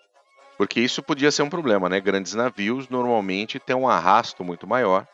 Porque 0.57 0.81
isso 0.81 1.03
podia 1.03 1.31
ser 1.31 1.43
um 1.43 1.51
problema, 1.51 1.89
né? 1.89 2.01
Grandes 2.01 2.35
navios 2.35 2.89
normalmente 2.89 3.59
têm 3.59 3.75
um 3.77 3.89
arrasto 3.89 4.45
muito 4.45 4.67
maior. 4.67 5.07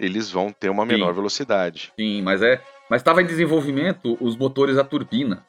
Eles 0.00 0.30
vão 0.30 0.50
ter 0.52 0.68
uma 0.70 0.84
menor 0.86 1.08
Sim. 1.10 1.14
velocidade. 1.14 1.92
Sim, 1.98 2.22
mas 2.22 2.42
é. 2.42 2.60
Mas 2.92 3.00
estava 3.00 3.22
em 3.22 3.26
desenvolvimento 3.26 4.18
os 4.20 4.36
motores 4.36 4.76
a 4.76 4.84
turbina. 4.84 5.46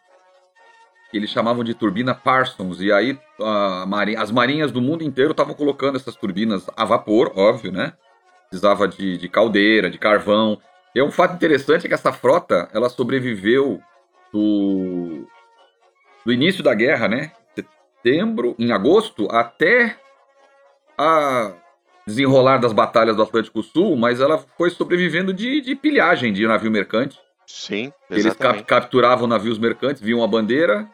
que 1.12 1.18
Eles 1.18 1.30
chamavam 1.30 1.62
de 1.62 1.74
turbina 1.74 2.16
Parsons. 2.16 2.80
E 2.80 2.90
aí 2.90 3.20
a 3.38 3.86
mari- 3.86 4.16
as 4.16 4.32
marinhas 4.32 4.72
do 4.72 4.80
mundo 4.80 5.04
inteiro 5.04 5.32
estavam 5.32 5.54
colocando 5.54 5.98
essas 5.98 6.16
turbinas 6.16 6.66
a 6.74 6.86
vapor, 6.86 7.34
óbvio, 7.36 7.70
né? 7.70 7.92
Precisava 8.50 8.88
de, 8.88 9.18
de 9.18 9.28
caldeira, 9.28 9.90
de 9.90 9.98
carvão. 9.98 10.58
E 10.96 11.02
um 11.02 11.12
fato 11.12 11.36
interessante 11.36 11.86
é 11.86 11.90
que 11.90 11.94
essa 11.94 12.14
frota 12.14 12.70
ela 12.74 12.88
sobreviveu 12.88 13.82
do, 14.32 15.28
do 16.26 16.32
início 16.32 16.64
da 16.64 16.74
guerra, 16.74 17.10
né? 17.10 17.34
Setembro, 17.54 18.56
em 18.58 18.72
agosto, 18.72 19.28
até 19.30 19.98
a 20.98 21.52
desenrolar 22.08 22.60
das 22.60 22.72
batalhas 22.72 23.18
do 23.18 23.24
Atlântico 23.24 23.62
Sul, 23.62 23.98
mas 23.98 24.22
ela 24.22 24.38
foi 24.38 24.70
sobrevivendo 24.70 25.34
de, 25.34 25.60
de 25.60 25.76
pilhagem 25.76 26.32
de 26.32 26.48
navio 26.48 26.72
mercante. 26.72 27.22
Sim, 27.46 27.92
Eles 28.10 28.26
exatamente. 28.26 28.64
capturavam 28.64 29.28
navios 29.28 29.60
mercantes, 29.60 30.02
viam 30.02 30.24
a 30.24 30.28
bandeira, 30.28 30.90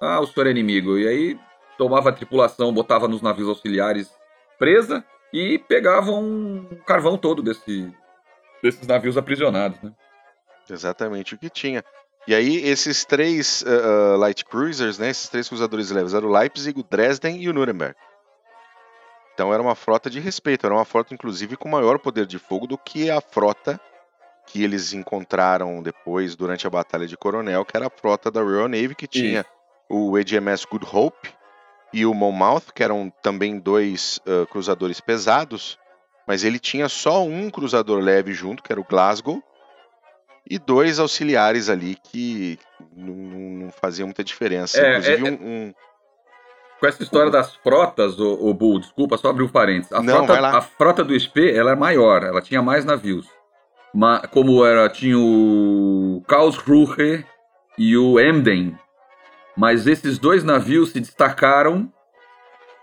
ah, 0.00 0.20
o 0.20 0.26
senhor 0.26 0.46
é 0.46 0.50
inimigo. 0.50 0.98
E 0.98 1.06
aí 1.06 1.40
tomava 1.78 2.10
a 2.10 2.12
tripulação, 2.12 2.72
botava 2.72 3.08
nos 3.08 3.22
navios 3.22 3.48
auxiliares 3.48 4.10
presa 4.58 5.04
e 5.32 5.58
pegavam 5.58 6.66
o 6.70 6.76
carvão 6.84 7.18
todo 7.18 7.42
desse, 7.42 7.92
desses 8.62 8.86
navios 8.86 9.16
aprisionados. 9.16 9.80
Né? 9.82 9.92
Exatamente 10.68 11.34
o 11.34 11.38
que 11.38 11.50
tinha. 11.50 11.82
E 12.26 12.34
aí, 12.34 12.56
esses 12.66 13.04
três 13.04 13.64
ah, 13.66 14.14
ah, 14.14 14.16
light 14.16 14.44
cruisers, 14.44 14.98
né? 14.98 15.10
Esses 15.10 15.28
três 15.28 15.48
cruzadores 15.48 15.90
leves 15.90 16.14
eram 16.14 16.28
o 16.28 16.32
Leipzig, 16.32 16.78
o 16.78 16.82
Dresden 16.82 17.42
e 17.42 17.48
o 17.48 17.52
Nuremberg. 17.52 17.94
Então 19.34 19.52
era 19.52 19.60
uma 19.62 19.74
frota 19.74 20.08
de 20.08 20.20
respeito, 20.20 20.64
era 20.64 20.74
uma 20.74 20.84
frota, 20.84 21.12
inclusive, 21.12 21.56
com 21.56 21.68
maior 21.68 21.98
poder 21.98 22.24
de 22.24 22.38
fogo 22.38 22.66
do 22.66 22.78
que 22.78 23.10
a 23.10 23.20
frota 23.20 23.80
que 24.46 24.62
eles 24.62 24.92
encontraram 24.92 25.82
depois 25.82 26.36
durante 26.36 26.66
a 26.66 26.70
Batalha 26.70 27.06
de 27.06 27.16
Coronel, 27.16 27.64
que 27.64 27.76
era 27.76 27.86
a 27.86 27.90
frota 27.90 28.30
da 28.30 28.42
Royal 28.42 28.68
Navy, 28.68 28.94
que 28.94 29.06
tinha 29.06 29.44
o 29.88 30.18
EDMS 30.18 30.66
Good 30.70 30.86
Hope 30.92 31.30
e 31.92 32.04
o 32.04 32.12
Monmouth, 32.14 32.72
que 32.74 32.82
eram 32.82 33.12
também 33.22 33.58
dois 33.58 34.20
ah, 34.26 34.46
cruzadores 34.50 35.00
pesados, 35.00 35.78
mas 36.26 36.42
ele 36.44 36.58
tinha 36.58 36.88
só 36.88 37.22
um 37.24 37.50
cruzador 37.50 38.00
leve 38.00 38.32
junto, 38.32 38.62
que 38.62 38.72
era 38.72 38.80
o 38.80 38.84
Glasgow, 38.84 39.42
e 40.48 40.58
dois 40.58 40.98
auxiliares 40.98 41.68
ali 41.70 41.96
que 41.96 42.58
não, 42.94 43.14
não 43.14 43.70
faziam 43.72 44.06
muita 44.06 44.22
diferença. 44.22 44.78
É, 44.80 44.90
Inclusive 44.98 45.26
é- 45.26 45.30
um- 45.30 45.34
um, 45.68 45.74
Com 46.80 46.86
essa 46.86 47.02
história 47.02 47.30
das 47.30 47.54
frotas, 47.56 48.18
o, 48.20 48.52
Bull, 48.52 48.80
desculpa, 48.80 49.16
só 49.16 49.30
abrir 49.30 49.44
um 49.44 49.48
parênteses. 49.48 49.92
A, 49.92 50.02
Não, 50.02 50.26
frota, 50.26 50.48
a 50.48 50.60
frota 50.60 51.04
do 51.04 51.14
SP 51.16 51.48
ela 51.56 51.70
é 51.72 51.76
maior, 51.76 52.22
ela 52.24 52.42
tinha 52.42 52.60
mais 52.60 52.84
navios. 52.84 53.26
Como 54.30 54.64
era, 54.64 54.88
tinha 54.88 55.16
o 55.18 56.22
Karlsruhe 56.26 57.24
e 57.78 57.96
o 57.96 58.18
Emden. 58.18 58.76
Mas 59.56 59.86
esses 59.86 60.18
dois 60.18 60.42
navios 60.42 60.90
se 60.90 61.00
destacaram. 61.00 61.92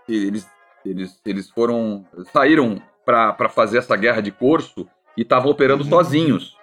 e 0.08 0.16
Eles, 0.28 0.48
eles, 0.86 1.20
eles 1.26 1.50
foram. 1.50 2.06
saíram 2.32 2.82
para 3.06 3.50
fazer 3.50 3.80
essa 3.80 3.96
guerra 3.98 4.22
de 4.22 4.32
corso 4.32 4.88
e 5.18 5.22
estavam 5.24 5.52
operando 5.52 5.84
Uhum. 5.84 5.90
sozinhos. 5.90 6.56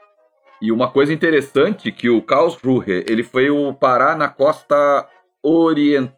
E 0.63 0.73
uma 0.73 0.91
coisa 0.91 1.13
interessante 1.13 1.93
que 1.93 2.09
o 2.09 2.23
Karlsruhe 2.23 3.05
ele 3.09 3.23
foi 3.23 3.51
o 3.51 3.75
parar 3.75 4.17
na 4.17 4.29
costa 4.29 5.07
orien- 5.43 6.11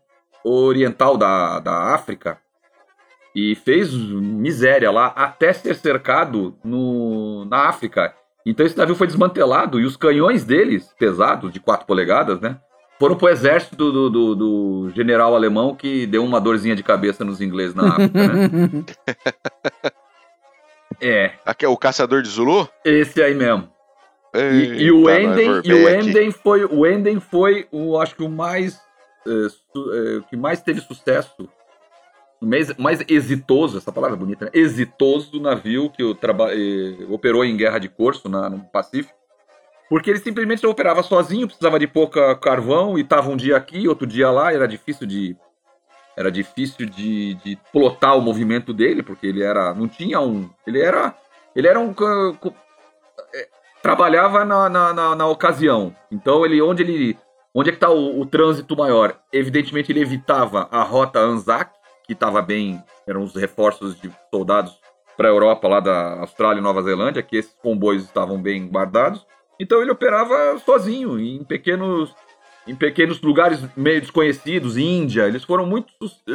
oriental 0.44 1.16
da, 1.16 1.58
da 1.58 1.94
África 1.94 2.38
e 3.34 3.54
fez 3.54 3.92
miséria 3.92 4.90
lá 4.90 5.08
até 5.08 5.52
ser 5.52 5.74
cercado 5.74 6.56
no, 6.64 7.44
na 7.46 7.68
África. 7.68 8.14
Então 8.46 8.64
esse 8.64 8.76
navio 8.76 8.94
foi 8.94 9.06
desmantelado 9.06 9.78
e 9.80 9.84
os 9.84 9.96
canhões 9.96 10.44
deles, 10.44 10.94
pesados, 10.98 11.52
de 11.52 11.60
4 11.60 11.86
polegadas, 11.86 12.40
né? 12.40 12.58
Foram 12.98 13.16
pro 13.16 13.28
exército 13.28 13.76
do, 13.76 14.10
do, 14.10 14.34
do- 14.34 14.90
general 14.94 15.34
alemão 15.34 15.74
que 15.74 16.06
deu 16.06 16.22
uma 16.24 16.40
dorzinha 16.40 16.76
de 16.76 16.82
cabeça 16.82 17.24
nos 17.24 17.40
ingleses 17.40 17.74
na 17.74 17.88
África, 17.88 18.28
né? 18.28 18.50
É, 21.00 21.32
aqui 21.46 21.64
é 21.64 21.68
o 21.68 21.76
caçador 21.78 22.20
de 22.20 22.28
Zulu? 22.28 22.68
esse 22.84 23.22
aí 23.22 23.34
mesmo. 23.34 23.70
e, 24.34 24.82
e, 24.84 24.92
o 24.92 25.08
Enden, 25.08 25.62
e 25.64 25.72
o 25.72 25.88
Enden 25.88 26.30
foi, 26.30 26.64
o 26.66 26.86
Enden 26.86 27.18
foi 27.20 27.66
o, 27.72 27.98
acho 27.98 28.14
que 28.14 28.22
o 28.22 28.28
mais, 28.28 28.78
é, 29.26 29.48
su, 29.48 29.92
é, 29.94 30.20
que 30.28 30.36
mais 30.36 30.60
teve 30.60 30.80
sucesso, 30.82 31.48
mais, 32.40 32.74
mais 32.76 33.04
exitoso, 33.08 33.78
essa 33.78 33.92
palavra 33.92 34.16
é 34.16 34.18
bonita, 34.18 34.46
né? 34.46 34.50
exitoso 34.54 35.40
navio 35.40 35.90
que 35.90 36.02
o 36.02 36.12
eh, 36.12 37.06
operou 37.08 37.44
em 37.44 37.56
guerra 37.56 37.78
de 37.78 37.88
corso 37.88 38.28
na, 38.28 38.48
no 38.48 38.60
Pacífico, 38.60 39.14
porque 39.90 40.08
ele 40.08 40.20
simplesmente 40.20 40.66
operava 40.66 41.02
sozinho, 41.02 41.46
precisava 41.46 41.78
de 41.78 41.86
pouca 41.86 42.34
carvão 42.36 42.96
e 42.96 43.02
estava 43.02 43.28
um 43.28 43.36
dia 43.36 43.56
aqui, 43.56 43.88
outro 43.88 44.06
dia 44.06 44.30
lá, 44.30 44.52
era 44.52 44.66
difícil 44.66 45.06
de 45.06 45.36
era 46.16 46.30
difícil 46.30 46.86
de, 46.86 47.34
de 47.34 47.58
plotar 47.72 48.16
o 48.16 48.20
movimento 48.20 48.72
dele, 48.72 49.02
porque 49.02 49.26
ele 49.26 49.42
era 49.42 49.74
não 49.74 49.88
tinha 49.88 50.20
um, 50.20 50.48
ele 50.66 50.80
era 50.80 51.14
ele 51.56 51.66
era 51.66 51.80
um 51.80 51.94
é, 53.34 53.48
trabalhava 53.82 54.44
na, 54.44 54.68
na, 54.68 54.92
na, 54.92 55.16
na 55.16 55.26
ocasião. 55.26 55.94
Então 56.10 56.44
ele 56.44 56.60
onde 56.62 56.82
ele 56.82 57.18
onde 57.54 57.70
é 57.70 57.72
que 57.72 57.76
está 57.76 57.90
o, 57.90 58.20
o, 58.20 58.26
trânsito 58.26 58.76
maior? 58.76 59.18
Evidentemente 59.32 59.90
ele 59.90 60.00
evitava 60.00 60.68
a 60.70 60.82
rota 60.82 61.18
Anzac, 61.18 61.72
que 62.10 62.14
estava 62.14 62.42
bem, 62.42 62.82
eram 63.06 63.22
os 63.22 63.36
reforços 63.36 64.00
de 64.00 64.10
soldados 64.34 64.76
para 65.16 65.28
a 65.28 65.30
Europa 65.30 65.68
lá 65.68 65.78
da 65.78 66.18
Austrália 66.18 66.58
e 66.58 66.62
Nova 66.62 66.82
Zelândia, 66.82 67.22
que 67.22 67.36
esses 67.36 67.54
comboios 67.62 68.02
estavam 68.02 68.42
bem 68.42 68.66
guardados. 68.66 69.24
Então 69.60 69.80
ele 69.80 69.92
operava 69.92 70.58
sozinho, 70.58 71.20
em 71.20 71.44
pequenos, 71.44 72.12
em 72.66 72.74
pequenos 72.74 73.20
lugares 73.22 73.60
meio 73.76 74.00
desconhecidos, 74.00 74.76
Índia. 74.76 75.28
Eles 75.28 75.44
foram 75.44 75.64
muito, 75.64 75.92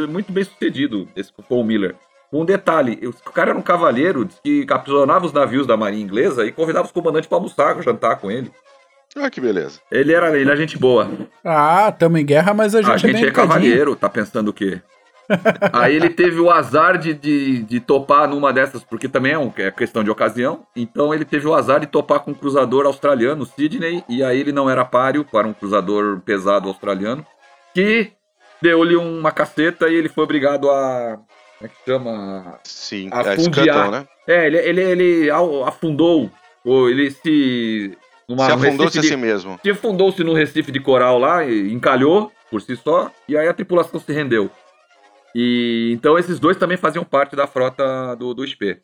muito 0.07 0.31
bem 0.31 0.45
sucedidos, 0.45 1.09
esse 1.13 1.33
Paul 1.49 1.65
Miller. 1.65 1.95
Um 2.31 2.45
detalhe, 2.45 3.05
o 3.05 3.31
cara 3.31 3.49
era 3.49 3.59
um 3.59 3.61
cavalheiro 3.61 4.25
que 4.41 4.65
capturava 4.65 5.25
os 5.25 5.33
navios 5.33 5.67
da 5.67 5.75
marinha 5.75 6.03
inglesa 6.03 6.45
e 6.45 6.53
convidava 6.53 6.85
os 6.85 6.91
comandantes 6.93 7.27
para 7.27 7.38
almoçar, 7.38 7.81
jantar 7.83 8.15
com 8.15 8.31
ele. 8.31 8.49
Ah, 9.13 9.29
que 9.29 9.41
beleza. 9.41 9.81
Ele 9.91 10.13
era, 10.13 10.38
ele 10.38 10.49
era 10.49 10.55
gente 10.55 10.77
boa. 10.77 11.09
Ah, 11.43 11.91
tamo 11.91 12.17
em 12.17 12.25
guerra, 12.25 12.53
mas 12.53 12.73
a 12.75 12.81
gente, 12.81 12.93
a 12.93 12.97
gente 12.97 13.25
é, 13.25 13.27
é 13.27 13.31
cavalheiro, 13.31 13.93
tá 13.93 14.09
pensando 14.09 14.49
o 14.49 14.53
quê? 14.53 14.81
Aí 15.73 15.95
ele 15.95 16.09
teve 16.09 16.39
o 16.39 16.51
azar 16.51 16.97
de, 16.97 17.13
de, 17.13 17.63
de, 17.63 17.79
topar 17.79 18.27
numa 18.27 18.53
dessas, 18.53 18.83
porque 18.83 19.07
também 19.07 19.33
é, 19.33 19.39
um, 19.39 19.51
é 19.57 19.71
questão 19.71 20.03
de 20.03 20.09
ocasião. 20.09 20.65
Então 20.75 21.13
ele 21.13 21.25
teve 21.25 21.47
o 21.47 21.53
azar 21.53 21.79
de 21.79 21.88
topar 21.88 22.19
com 22.19 22.31
um 22.31 22.35
cruzador 22.35 22.85
australiano, 22.85 23.45
Sydney, 23.45 24.03
e 24.07 24.23
aí 24.23 24.39
ele 24.39 24.51
não 24.51 24.69
era 24.69 24.85
páreo 24.85 25.25
para 25.25 25.47
um 25.47 25.53
cruzador 25.53 26.19
pesado 26.21 26.67
australiano, 26.67 27.25
que 27.73 28.11
deu-lhe 28.61 28.95
uma 28.95 29.31
caceta 29.31 29.89
e 29.89 29.95
ele 29.95 30.09
foi 30.09 30.23
obrigado 30.23 30.69
a. 30.69 31.19
Como 31.57 31.67
é 31.67 31.67
que 31.67 31.75
chama? 31.85 32.59
Sim, 32.63 33.09
a 33.11 33.21
é 33.21 33.91
né? 33.91 34.07
É, 34.27 34.47
ele, 34.47 34.57
ele, 34.57 34.81
ele 34.81 35.31
afundou, 35.65 36.29
ou 36.63 36.89
ele 36.89 37.11
se. 37.11 37.97
Numa, 38.27 38.45
se 38.45 38.51
afundou-se 38.51 38.99
a 38.99 39.03
si 39.03 39.15
mesmo. 39.15 39.59
Se 39.61 39.69
afundou-se 39.69 40.23
num 40.23 40.33
recife 40.33 40.71
de 40.71 40.79
coral 40.79 41.19
lá, 41.19 41.45
encalhou 41.47 42.31
por 42.49 42.61
si 42.61 42.75
só, 42.75 43.11
e 43.27 43.38
aí 43.38 43.47
a 43.47 43.53
tripulação 43.53 43.99
se 43.99 44.11
rendeu. 44.11 44.49
E 45.38 45.91
então 45.91 46.17
esses 46.17 46.39
dois 46.39 46.56
também 46.56 46.78
faziam 46.78 47.04
parte 47.04 47.36
da 47.36 47.45
frota 47.45 48.15
do, 48.15 48.34
do 48.34 48.48
SP. 48.48 48.80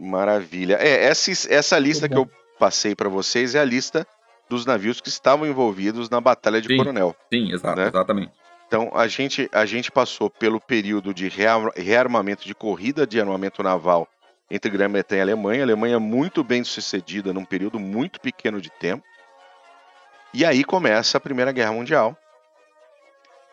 Maravilha. 0.00 0.78
É, 0.80 1.04
essa, 1.04 1.30
essa 1.52 1.78
lista 1.78 2.08
que 2.08 2.16
eu 2.16 2.26
passei 2.58 2.94
para 2.94 3.10
vocês 3.10 3.54
é 3.54 3.60
a 3.60 3.64
lista 3.64 4.06
dos 4.48 4.64
navios 4.64 5.02
que 5.02 5.10
estavam 5.10 5.46
envolvidos 5.46 6.08
na 6.08 6.22
Batalha 6.22 6.58
de 6.58 6.68
sim, 6.68 6.76
Coronel. 6.78 7.14
Sim, 7.30 7.52
exato, 7.52 7.78
né? 7.78 7.88
exatamente. 7.88 8.32
Então 8.66 8.90
a 8.94 9.06
gente, 9.06 9.46
a 9.52 9.66
gente 9.66 9.92
passou 9.92 10.30
pelo 10.30 10.58
período 10.58 11.12
de 11.12 11.28
rearmamento 11.28 12.46
de 12.46 12.54
corrida 12.54 13.06
de 13.06 13.20
armamento 13.20 13.62
naval 13.62 14.08
entre 14.50 14.70
Grã-Bretanha 14.70 15.20
e 15.20 15.22
Alemanha. 15.22 15.60
A 15.60 15.66
Alemanha 15.66 16.00
muito 16.00 16.42
bem 16.42 16.64
sucedida 16.64 17.30
num 17.30 17.44
período 17.44 17.78
muito 17.78 18.18
pequeno 18.20 18.58
de 18.58 18.70
tempo. 18.70 19.04
E 20.32 20.46
aí 20.46 20.64
começa 20.64 21.18
a 21.18 21.20
Primeira 21.20 21.52
Guerra 21.52 21.72
Mundial, 21.72 22.16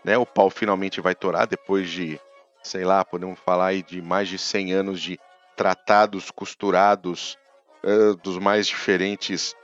né? 0.03 0.17
O 0.17 0.25
pau 0.25 0.49
finalmente 0.49 1.01
vai 1.01 1.15
torar 1.15 1.47
depois 1.47 1.89
de, 1.89 2.19
sei 2.63 2.83
lá, 2.83 3.03
podemos 3.03 3.39
falar 3.39 3.67
aí 3.67 3.83
de 3.83 4.01
mais 4.01 4.27
de 4.27 4.37
100 4.37 4.73
anos 4.73 5.01
de 5.01 5.19
tratados 5.55 6.31
costurados 6.31 7.37
uh, 7.83 8.15
dos 8.17 8.37
mais 8.37 8.67
diferentes 8.67 9.55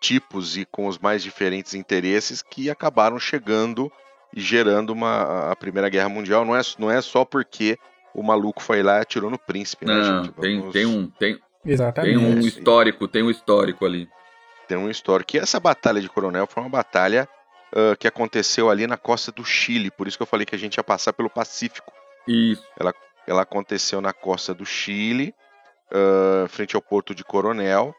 tipos 0.00 0.56
e 0.56 0.64
com 0.64 0.86
os 0.86 0.98
mais 0.98 1.22
diferentes 1.22 1.74
interesses 1.74 2.42
que 2.42 2.70
acabaram 2.70 3.18
chegando 3.18 3.90
e 4.34 4.40
gerando 4.40 4.90
uma 4.90 5.50
a 5.50 5.56
Primeira 5.56 5.88
Guerra 5.88 6.08
Mundial. 6.08 6.44
Não 6.44 6.56
é, 6.56 6.60
não 6.78 6.90
é 6.90 7.00
só 7.00 7.24
porque 7.24 7.78
o 8.14 8.22
maluco 8.22 8.62
foi 8.62 8.82
lá 8.82 8.98
e 8.98 9.02
atirou 9.02 9.30
no 9.30 9.38
príncipe, 9.38 9.84
né, 9.84 9.94
não, 9.94 10.24
gente? 10.24 10.34
Vamos... 10.36 10.72
Tem, 10.72 10.72
tem 10.72 10.86
um 10.86 11.06
tem, 11.10 11.38
Exatamente. 11.64 12.18
tem 12.18 12.26
um 12.26 12.40
histórico, 12.40 13.08
tem 13.08 13.22
um 13.22 13.30
histórico 13.30 13.84
ali. 13.84 14.08
Tem 14.68 14.76
um 14.76 14.90
histórico. 14.90 15.36
E 15.36 15.38
essa 15.38 15.60
batalha 15.60 16.00
de 16.00 16.08
Coronel 16.08 16.46
foi 16.46 16.62
uma 16.62 16.68
batalha 16.68 17.28
uh, 17.76 17.96
que 17.96 18.08
aconteceu 18.08 18.70
ali 18.70 18.86
na 18.86 18.96
costa 18.96 19.30
do 19.30 19.44
Chile, 19.44 19.90
por 19.90 20.08
isso 20.08 20.16
que 20.16 20.22
eu 20.22 20.26
falei 20.26 20.46
que 20.46 20.54
a 20.54 20.58
gente 20.58 20.76
ia 20.76 20.84
passar 20.84 21.12
pelo 21.12 21.28
Pacífico. 21.28 21.92
Isso. 22.26 22.64
Ela, 22.80 22.94
ela 23.26 23.42
aconteceu 23.42 24.00
na 24.00 24.12
costa 24.12 24.54
do 24.54 24.64
Chile, 24.64 25.34
uh, 25.92 26.48
frente 26.48 26.74
ao 26.74 26.82
porto 26.82 27.14
de 27.14 27.22
Coronel. 27.22 27.94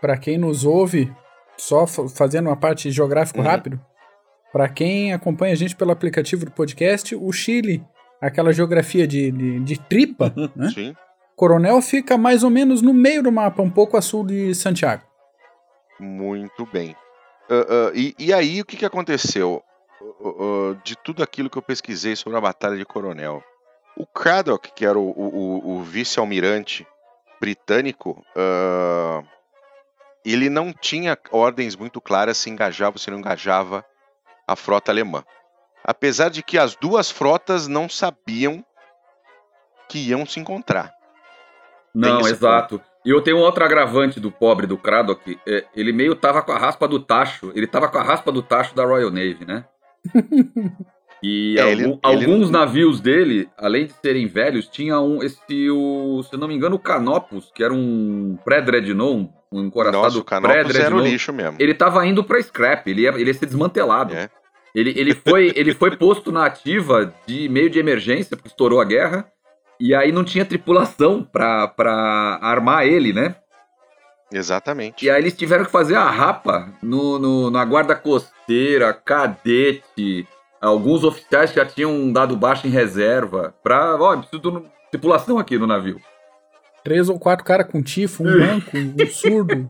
Para 0.00 0.18
quem 0.18 0.36
nos 0.36 0.64
ouve, 0.64 1.12
só 1.56 1.86
fazendo 1.86 2.48
uma 2.48 2.56
parte 2.56 2.90
geográfico 2.90 3.40
uhum. 3.40 3.46
rápido, 3.46 3.80
para 4.52 4.68
quem 4.68 5.12
acompanha 5.12 5.54
a 5.54 5.56
gente 5.56 5.74
pelo 5.74 5.90
aplicativo 5.90 6.44
do 6.44 6.50
podcast, 6.50 7.14
o 7.14 7.32
Chile, 7.32 7.82
aquela 8.20 8.52
geografia 8.52 9.06
de, 9.06 9.30
de, 9.30 9.60
de 9.60 9.80
tripa, 9.80 10.32
né? 10.54 10.70
Sim. 10.70 10.94
Coronel 11.34 11.82
fica 11.82 12.16
mais 12.16 12.42
ou 12.42 12.48
menos 12.48 12.80
no 12.80 12.94
meio 12.94 13.22
do 13.22 13.30
mapa, 13.30 13.62
um 13.62 13.70
pouco 13.70 13.96
a 13.96 14.00
sul 14.00 14.24
de 14.24 14.54
Santiago. 14.54 15.02
Muito 16.00 16.64
bem. 16.72 16.96
Uh, 17.48 17.90
uh, 17.90 17.92
e, 17.94 18.14
e, 18.18 18.32
aí, 18.32 18.60
o 18.60 18.64
que, 18.64 18.76
que 18.76 18.84
aconteceu? 18.84 19.62
Uh, 20.00 20.74
de 20.84 20.96
tudo 20.96 21.22
aquilo 21.22 21.48
que 21.48 21.56
eu 21.56 21.62
pesquisei 21.62 22.16
sobre 22.16 22.38
a 22.38 22.40
Batalha 22.40 22.76
de 22.76 22.84
Coronel. 22.84 23.42
O 23.96 24.06
Craddock, 24.06 24.72
que 24.72 24.84
era 24.84 24.98
o, 24.98 25.10
o, 25.10 25.76
o 25.76 25.82
vice-almirante 25.82 26.86
britânico, 27.40 28.22
ele 30.24 30.50
não 30.50 30.72
tinha 30.72 31.16
ordens 31.30 31.74
muito 31.74 31.98
claras 32.00 32.36
se 32.36 32.50
engajava 32.50 32.96
ou 32.96 32.98
se 32.98 33.10
não 33.10 33.18
engajava 33.18 33.84
a 34.46 34.54
frota 34.54 34.92
alemã. 34.92 35.24
Apesar 35.82 36.28
de 36.28 36.42
que 36.42 36.58
as 36.58 36.76
duas 36.76 37.10
frotas 37.10 37.66
não 37.66 37.88
sabiam 37.88 38.64
que 39.88 39.98
iam 39.98 40.26
se 40.26 40.40
encontrar. 40.40 40.92
Não, 41.94 42.20
exato. 42.28 42.78
Ponto. 42.78 42.95
E 43.06 43.10
eu 43.10 43.22
tenho 43.22 43.36
um 43.36 43.40
outro 43.40 43.64
agravante 43.64 44.18
do 44.18 44.32
pobre 44.32 44.66
do 44.66 44.76
Craddock. 44.76 45.38
É, 45.46 45.64
ele 45.76 45.92
meio 45.92 46.16
tava 46.16 46.42
com 46.42 46.50
a 46.50 46.58
raspa 46.58 46.88
do 46.88 46.98
tacho. 46.98 47.52
Ele 47.54 47.66
tava 47.66 47.88
com 47.88 47.98
a 47.98 48.02
raspa 48.02 48.32
do 48.32 48.42
tacho 48.42 48.74
da 48.74 48.84
Royal 48.84 49.10
Navy, 49.10 49.46
né? 49.46 49.64
E 51.22 51.56
é, 51.58 51.62
algum, 51.62 51.74
ele, 51.74 51.98
alguns 52.02 52.42
ele... 52.42 52.50
navios 52.50 53.00
dele, 53.00 53.48
além 53.56 53.86
de 53.86 53.94
serem 53.94 54.26
velhos, 54.26 54.68
tinha 54.68 55.00
um, 55.00 55.22
esse, 55.22 55.70
o, 55.70 56.22
se 56.22 56.36
não 56.36 56.46
me 56.46 56.54
engano, 56.54 56.76
o 56.76 56.78
Canopus, 56.78 57.50
que 57.54 57.64
era 57.64 57.72
um 57.72 58.38
pré-dreadnought, 58.44 59.30
um 59.50 59.64
encoraçado 59.64 60.22
pré-dreadnought. 60.22 61.10
lixo 61.10 61.32
mesmo. 61.32 61.56
Ele 61.58 61.74
tava 61.74 62.06
indo 62.06 62.22
para 62.22 62.40
scrap, 62.42 62.86
ele 62.86 63.02
ia, 63.02 63.08
ele 63.10 63.24
ia 63.24 63.34
ser 63.34 63.46
desmantelado. 63.46 64.14
É. 64.14 64.28
Ele, 64.74 64.92
ele, 64.94 65.14
foi, 65.14 65.52
ele 65.56 65.72
foi 65.72 65.96
posto 65.96 66.30
na 66.30 66.44
ativa 66.44 67.10
de 67.26 67.48
meio 67.48 67.70
de 67.70 67.78
emergência, 67.78 68.36
porque 68.36 68.48
estourou 68.48 68.78
a 68.78 68.84
guerra. 68.84 69.26
E 69.78 69.94
aí 69.94 70.10
não 70.10 70.24
tinha 70.24 70.44
tripulação 70.44 71.22
pra, 71.22 71.68
pra 71.68 72.38
armar 72.40 72.86
ele, 72.86 73.12
né? 73.12 73.36
Exatamente. 74.32 75.04
E 75.04 75.10
aí 75.10 75.20
eles 75.20 75.36
tiveram 75.36 75.64
que 75.64 75.70
fazer 75.70 75.94
a 75.94 76.10
rapa 76.10 76.68
no, 76.82 77.18
no, 77.18 77.50
na 77.50 77.64
guarda 77.64 77.94
costeira, 77.94 78.92
cadete, 78.92 80.26
alguns 80.60 81.04
oficiais 81.04 81.52
já 81.52 81.64
tinham 81.64 82.12
dado 82.12 82.36
baixo 82.36 82.66
em 82.66 82.70
reserva 82.70 83.54
pra, 83.62 83.96
ó, 83.96 84.16
preciso 84.16 84.40
de 84.40 84.62
tripulação 84.90 85.38
aqui 85.38 85.58
no 85.58 85.66
navio. 85.66 86.00
Três 86.82 87.08
ou 87.08 87.18
quatro 87.18 87.44
caras 87.44 87.70
com 87.70 87.82
tifo, 87.82 88.24
um 88.24 88.38
manco, 88.38 88.76
um 88.76 89.06
surdo. 89.06 89.68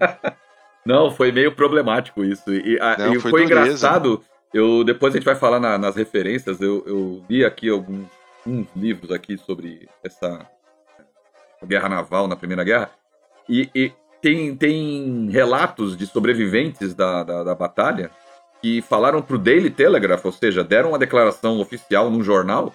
Não, 0.84 1.10
foi 1.10 1.32
meio 1.32 1.52
problemático 1.52 2.24
isso. 2.24 2.52
E, 2.52 2.78
a, 2.80 2.96
Não, 2.98 3.14
e 3.14 3.20
foi, 3.20 3.30
foi 3.30 3.44
engraçado. 3.44 4.22
Eu, 4.54 4.84
depois 4.84 5.12
a 5.12 5.16
gente 5.16 5.24
vai 5.24 5.34
falar 5.34 5.58
na, 5.58 5.76
nas 5.76 5.96
referências. 5.96 6.60
Eu, 6.60 6.82
eu 6.86 7.24
li 7.28 7.44
aqui 7.44 7.68
alguns 7.68 8.06
uns 8.46 8.68
livros 8.76 9.10
aqui 9.10 9.36
sobre 9.36 9.88
essa 10.02 10.46
guerra 11.64 11.88
naval 11.88 12.28
na 12.28 12.36
Primeira 12.36 12.62
Guerra, 12.62 12.90
e, 13.48 13.68
e 13.74 13.92
tem, 14.20 14.56
tem 14.56 15.28
relatos 15.30 15.96
de 15.96 16.06
sobreviventes 16.06 16.94
da, 16.94 17.22
da, 17.22 17.44
da 17.44 17.54
batalha 17.54 18.10
que 18.60 18.80
falaram 18.82 19.20
para 19.20 19.36
o 19.36 19.38
Daily 19.38 19.70
Telegraph, 19.70 20.24
ou 20.24 20.32
seja, 20.32 20.64
deram 20.64 20.90
uma 20.90 20.98
declaração 20.98 21.60
oficial 21.60 22.10
num 22.10 22.22
jornal, 22.22 22.72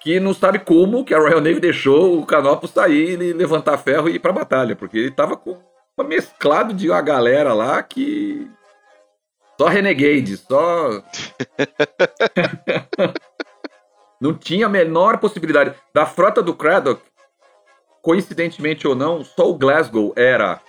que 0.00 0.20
não 0.20 0.32
sabe 0.32 0.58
como 0.60 1.04
que 1.04 1.14
a 1.14 1.18
Royal 1.18 1.40
Navy 1.40 1.60
deixou 1.60 2.18
o 2.18 2.26
Canopus 2.26 2.70
sair 2.70 3.20
e 3.20 3.32
levantar 3.32 3.78
ferro 3.78 4.08
e 4.08 4.16
ir 4.16 4.18
para 4.18 4.30
a 4.30 4.34
batalha, 4.34 4.76
porque 4.76 4.98
ele 4.98 5.08
estava 5.08 5.36
com 5.36 5.56
uma 5.96 6.06
mesclado 6.06 6.72
de 6.72 6.88
uma 6.88 7.00
galera 7.00 7.52
lá 7.52 7.82
que 7.82 8.48
só 9.58 9.66
renegade, 9.66 10.36
só 10.36 11.02
Não 14.20 14.34
tinha 14.34 14.66
a 14.66 14.68
menor 14.68 15.18
possibilidade. 15.18 15.74
Da 15.94 16.04
frota 16.06 16.42
do 16.42 16.54
Craddock, 16.54 17.00
coincidentemente 18.02 18.86
ou 18.86 18.94
não, 18.94 19.24
só 19.24 19.48
o 19.48 19.54
Glasgow 19.54 20.12
era 20.16 20.60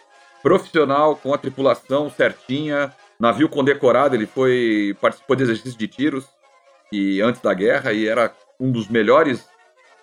profissional, 0.42 1.16
com 1.16 1.34
a 1.34 1.38
tripulação 1.38 2.10
certinha, 2.10 2.94
navio 3.20 3.50
condecorado, 3.50 4.16
ele 4.16 4.26
foi 4.26 4.96
participou 5.02 5.36
de 5.36 5.44
exercícios 5.44 5.76
de 5.76 5.88
tiros 5.88 6.26
e 6.92 7.22
antes 7.22 7.42
da 7.42 7.54
guerra 7.54 7.92
e 7.92 8.08
era 8.08 8.34
um 8.60 8.72
dos 8.72 8.88
melhores 8.88 9.42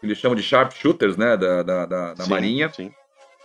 que 0.00 0.06
eles 0.06 0.18
chamam 0.18 0.36
de 0.36 0.42
sharpshooters, 0.42 1.16
né, 1.16 1.36
da, 1.36 1.62
da, 1.62 1.86
da, 1.86 2.14
da 2.14 2.24
Sim, 2.24 2.30
marinha. 2.30 2.70
Sim. 2.72 2.92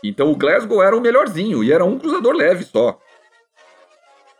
Então 0.04 0.32
o 0.32 0.36
Glasgow 0.36 0.82
era 0.84 0.95
o 0.95 1.02
melhorzinho 1.02 1.64
e 1.64 1.72
era 1.72 1.86
um 1.86 1.97
cruzador 1.97 2.34
leve 2.36 2.64
só. 2.66 2.99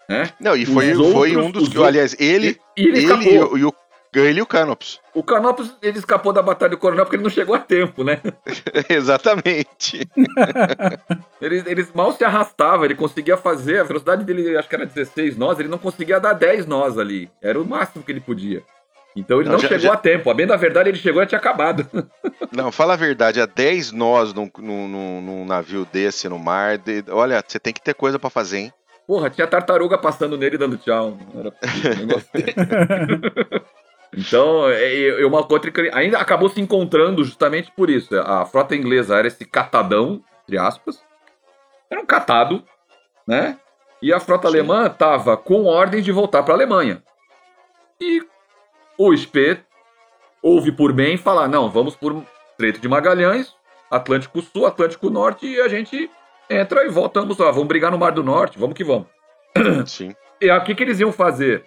Né? 0.10 0.30
Não, 0.40 0.56
e 0.58 0.64
Os 0.64 0.70
foi, 0.70 0.94
outros- 0.94 1.14
foi 1.14 1.38
um 1.38 1.52
dos 1.52 1.76
aliás, 1.78 2.16
ele, 2.20 2.60
E, 2.76 2.82
ele, 2.88 2.98
ele, 3.06 3.30
e, 3.30 3.40
o, 3.40 3.58
e 3.58 3.66
o 3.66 3.74
ele 4.20 4.40
e 4.40 4.42
o 4.42 4.46
Canopus. 4.46 5.00
O 5.14 5.24
Canopus 5.24 5.74
ele 5.82 5.98
escapou 5.98 6.34
da 6.34 6.42
Batalha 6.42 6.72
do 6.72 6.78
Coronel 6.78 7.06
porque 7.06 7.16
ele 7.16 7.24
não 7.24 7.30
chegou 7.30 7.56
a 7.56 7.60
tempo, 7.60 8.04
né? 8.04 8.20
Exatamente. 8.90 10.08
Ele, 11.42 11.64
ele 11.66 11.88
mal 11.96 12.12
se 12.12 12.24
arrastava, 12.24 12.86
ele 12.86 12.94
conseguia 12.94 13.36
fazer, 13.36 13.80
a 13.80 13.84
velocidade 13.84 14.24
dele 14.24 14.56
acho 14.56 14.70
que 14.70 14.76
era 14.76 14.86
16 14.86 15.36
nós, 15.38 15.60
ele 15.60 15.68
não 15.70 15.80
conseguia 15.80 16.20
dar 16.20 16.34
10 16.34 16.68
nós 16.68 17.00
ali. 17.00 17.32
Era 17.42 17.60
o 17.60 17.66
máximo 17.66 18.04
que 18.04 18.12
ele 18.12 18.20
podia. 18.22 18.62
Então 19.16 19.40
ele 19.40 19.46
Não, 19.50 19.54
não, 19.54 19.60
já- 19.60 19.68
chegou 19.68 19.88
já- 19.88 19.94
a 19.94 19.98
tempo. 19.98 20.30
A 20.30 20.34
bem 20.36 20.46
da 20.46 20.56
verdade, 20.56 20.90
ele 20.90 21.00
chegou 21.00 21.22
e 21.24 21.26
tinha 21.26 21.40
acabado. 21.40 21.88
Não, 22.52 22.72
fala 22.72 22.94
a 22.94 22.98
verdade, 22.98 23.42
há 23.42 23.46
10 23.48 23.92
nós 23.92 24.34
num, 24.34 24.50
num, 24.60 24.88
num- 25.22 25.46
navio 25.46 25.86
desse 25.92 26.30
no 26.30 26.38
mar, 26.38 26.78
de- 26.78 27.04
olha, 27.10 27.44
você 27.46 27.60
tem 27.60 27.74
que 27.74 27.82
ter 27.82 27.96
coisa 27.96 28.20
pra 28.20 28.30
fazer, 28.30 28.60
hein? 28.60 28.74
Porra, 29.08 29.30
tinha 29.32 29.48
tartaruga 29.48 29.98
passando 29.98 30.38
nele 30.38 30.56
e 30.56 30.60
dando 30.60 30.78
tchau. 30.78 31.18
Não 31.34 31.40
era 31.42 31.50
um 31.50 32.06
negócio. 32.06 32.30
Então, 34.16 34.70
é, 34.70 35.22
é 35.22 35.26
uma 35.26 35.44
contra 35.44 35.72
ainda 35.96 36.20
acabou 36.20 36.50
se 36.50 36.60
encontrando 36.60 37.24
justamente 37.24 37.72
por 37.72 37.90
isso. 37.90 38.18
A 38.20 38.46
frota 38.46 38.76
inglesa 38.76 39.16
era 39.16 39.28
esse 39.28 39.46
catadão, 39.46 40.22
entre 40.44 40.58
aspas. 40.58 41.02
Era 41.90 42.02
um 42.02 42.06
catado, 42.06 42.64
né? 43.26 43.58
E 44.02 44.12
a 44.12 44.20
frota 44.20 44.50
Sim. 44.50 44.58
alemã 44.58 44.88
estava 44.88 45.38
com 45.38 45.66
ordem 45.66 46.02
de 46.02 46.12
voltar 46.12 46.44
para 46.44 46.54
a 46.54 46.58
Alemanha. 46.58 47.02
E 48.00 48.22
o 48.98 49.16
SP 49.16 49.62
houve 50.42 50.72
por 50.72 50.92
bem 50.92 51.18
falar: 51.18 51.48
não, 51.48 51.70
vamos 51.70 51.96
por 51.96 52.24
Estreito 52.52 52.80
de 52.80 52.90
Magalhães, 52.90 53.56
Atlântico 53.90 54.42
Sul, 54.42 54.66
Atlântico 54.66 55.10
Norte, 55.10 55.46
e 55.46 55.62
a 55.62 55.68
gente 55.68 56.10
entra 56.50 56.86
e 56.86 56.90
voltamos 56.90 57.38
lá. 57.38 57.52
Vamos 57.52 57.68
brigar 57.68 57.92
no 57.92 57.98
Mar 57.98 58.12
do 58.12 58.24
Norte, 58.24 58.60
vamos 58.60 58.76
que 58.76 58.84
vamos. 58.84 59.08
Sim. 59.86 60.16
E 60.42 60.50
aí, 60.50 60.58
o 60.58 60.64
que, 60.64 60.74
que 60.74 60.84
eles 60.84 61.00
iam 61.00 61.12
fazer? 61.12 61.64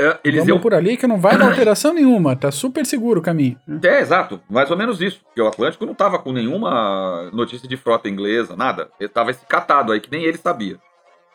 É, 0.00 0.16
eles 0.22 0.38
Vamos 0.40 0.48
iam 0.48 0.60
por 0.60 0.72
ali 0.74 0.96
que 0.96 1.08
não 1.08 1.18
vai 1.18 1.36
dar 1.36 1.48
alteração 1.48 1.92
nenhuma, 1.92 2.36
tá 2.36 2.52
super 2.52 2.86
seguro 2.86 3.18
o 3.18 3.22
caminho. 3.22 3.58
É, 3.82 3.98
exato, 3.98 4.40
mais 4.48 4.70
ou 4.70 4.76
menos 4.76 5.00
isso. 5.00 5.20
Porque 5.24 5.42
o 5.42 5.48
Atlântico 5.48 5.84
não 5.84 5.94
tava 5.94 6.20
com 6.20 6.30
nenhuma 6.32 7.28
notícia 7.32 7.68
de 7.68 7.76
frota 7.76 8.08
inglesa, 8.08 8.54
nada. 8.54 8.88
Ele 9.00 9.08
tava 9.08 9.32
esse 9.32 9.44
catado 9.46 9.90
aí, 9.92 10.00
que 10.00 10.10
nem 10.10 10.22
ele 10.22 10.38
sabia. 10.38 10.78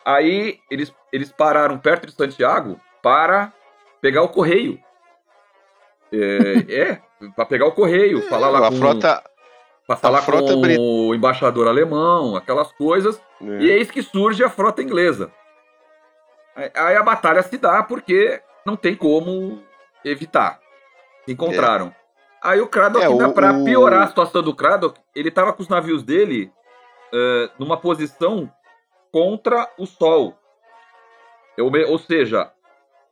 Aí 0.02 0.58
eles, 0.70 0.92
eles 1.12 1.30
pararam 1.30 1.78
perto 1.78 2.06
de 2.06 2.12
Santiago 2.14 2.80
para 3.02 3.52
pegar 4.00 4.22
o 4.22 4.28
correio. 4.30 4.78
É, 6.12 6.64
é 7.28 7.30
para 7.36 7.44
pegar 7.46 7.66
o 7.66 7.72
correio, 7.72 8.22
falar 8.28 8.48
lá 8.48 8.66
a 8.66 8.70
com, 8.70 8.76
frota. 8.76 9.22
pra 9.86 9.96
falar 9.96 10.22
frota 10.22 10.54
com 10.54 10.60
brit- 10.62 10.78
o 10.80 11.14
embaixador 11.14 11.68
alemão, 11.68 12.34
aquelas 12.36 12.72
coisas. 12.72 13.20
né? 13.40 13.62
E 13.62 13.70
eis 13.70 13.90
que 13.90 14.02
surge 14.02 14.42
a 14.42 14.48
frota 14.48 14.82
inglesa. 14.82 15.30
Aí 16.56 16.96
a 16.96 17.02
batalha 17.02 17.42
se 17.42 17.58
dá 17.58 17.82
porque 17.82 18.40
não 18.66 18.76
tem 18.76 18.94
como 18.94 19.62
evitar. 20.04 20.60
Se 21.24 21.32
encontraram. 21.32 21.94
Aí 22.42 22.60
o 22.60 22.66
Craddock, 22.68 23.04
É, 23.04 23.08
ainda 23.08 23.28
o- 23.28 23.32
pra 23.32 23.64
piorar 23.64 24.02
a 24.02 24.06
situação 24.08 24.42
do 24.42 24.54
Craddock, 24.54 25.00
ele 25.14 25.30
tava 25.30 25.52
com 25.52 25.62
os 25.62 25.68
navios 25.68 26.02
dele 26.02 26.52
eh, 27.12 27.50
numa 27.58 27.76
posição 27.76 28.50
contra 29.12 29.70
o 29.78 29.86
sol. 29.86 30.36
Eu 31.56 31.70
ou 31.88 31.98
seja, 31.98 32.50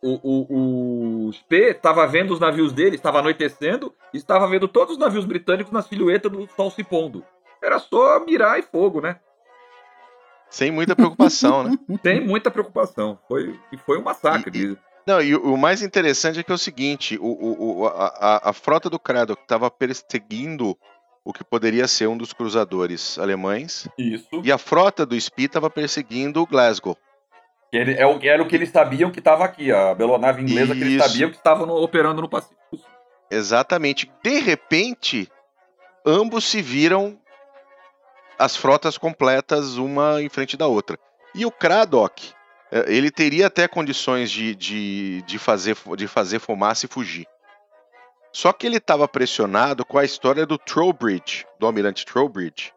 o, 0.02 0.18
o, 0.22 1.26
o 1.28 1.30
estava 1.70 2.06
vendo 2.06 2.32
os 2.34 2.40
navios 2.40 2.72
dele, 2.72 2.96
estava 2.96 3.20
anoitecendo, 3.20 3.94
e 4.12 4.16
estava 4.16 4.46
vendo 4.48 4.66
todos 4.66 4.94
os 4.94 4.98
navios 4.98 5.24
britânicos 5.24 5.72
na 5.72 5.80
silhueta 5.80 6.28
do 6.28 6.46
sol 6.56 6.70
se 6.70 6.82
pondo. 6.82 7.24
Era 7.62 7.78
só 7.78 8.18
mirar 8.20 8.58
e 8.58 8.62
fogo, 8.62 9.00
né? 9.00 9.20
Sem 10.50 10.70
muita 10.70 10.94
preocupação, 10.96 11.62
né? 11.62 11.78
Tem 12.02 12.20
muita 12.20 12.50
preocupação. 12.50 13.18
Foi, 13.28 13.58
e 13.70 13.76
foi 13.78 13.98
um 13.98 14.02
massacre. 14.02 14.76
Não, 15.06 15.20
e 15.20 15.34
o, 15.34 15.56
mais 15.56 15.82
interessante 15.82 16.38
é 16.38 16.42
que 16.42 16.52
é 16.52 16.54
o 16.54 16.58
seguinte: 16.58 17.18
o, 17.20 17.80
o- 17.82 17.86
a, 17.88 18.50
a- 18.50 18.52
frota 18.52 18.88
do 18.88 18.98
Craddock 18.98 19.42
estava 19.42 19.70
perseguindo 19.70 20.76
o 21.24 21.32
que 21.32 21.42
poderia 21.44 21.86
ser 21.88 22.08
um 22.08 22.16
dos 22.16 22.32
cruzadores 22.32 23.18
alemães, 23.18 23.88
Isso. 23.98 24.40
e 24.44 24.50
a 24.52 24.58
frota 24.58 25.04
do 25.06 25.18
Spee 25.20 25.46
estava 25.46 25.68
perseguindo 25.70 26.42
o 26.42 26.46
Glasgow. 26.46 26.96
Ele, 27.72 27.94
é 27.94 28.06
o- 28.06 28.18
era 28.22 28.42
o 28.42 28.46
que 28.46 28.54
eles 28.54 28.70
sabiam 28.70 29.10
que 29.10 29.18
estava 29.18 29.44
aqui, 29.44 29.72
a 29.72 29.94
belonave 29.94 30.42
inglesa 30.42 30.74
que 30.74 30.80
eles 30.80 30.94
Isso. 30.94 31.08
sabiam 31.08 31.30
que 31.30 31.36
estava 31.36 31.64
operando 31.72 32.20
no 32.22 32.28
Pacífico. 32.28 32.60
Exatamente. 33.30 34.10
De 34.22 34.38
repente, 34.40 35.28
ambos 36.04 36.44
se 36.44 36.60
viram 36.60 37.18
as 38.38 38.56
frotas 38.56 38.98
completas, 38.98 39.76
uma 39.76 40.20
em 40.22 40.28
frente 40.28 40.56
da 40.56 40.66
outra. 40.66 40.98
E 41.34 41.46
o 41.46 41.50
Craddock, 41.50 42.30
eh, 42.30 42.34
ele 42.86 43.10
teria 43.10 43.46
até 43.48 43.68
condições 43.68 44.30
de, 44.30 44.54
de, 44.54 45.22
de, 45.22 45.38
fazer, 45.38 45.76
de 45.96 46.08
fazer 46.08 46.38
fumaça 46.38 46.86
e 46.86 46.88
fugir. 46.88 47.26
Só 48.32 48.52
que 48.52 48.66
ele 48.66 48.78
estava 48.78 49.06
pressionado 49.06 49.84
com 49.84 49.98
a 49.98 50.04
história 50.04 50.46
do 50.46 50.56
Trowbridge, 50.56 51.44
do 51.60 51.66
almirante 51.66 52.06
Trowbridge, 52.06 52.72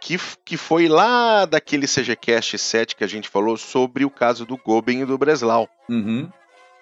que, 0.00 0.18
que 0.44 0.56
foi 0.58 0.86
lá 0.86 1.46
daquele 1.46 1.86
CGCast 1.86 2.58
7 2.58 2.94
que 2.96 3.04
a 3.04 3.06
gente 3.06 3.28
falou 3.28 3.56
sobre 3.56 4.04
o 4.04 4.10
caso 4.10 4.44
do 4.44 4.56
Goben 4.58 5.00
e 5.00 5.06
do 5.06 5.16
Breslau 5.16 5.68
Uhum. 5.88 6.30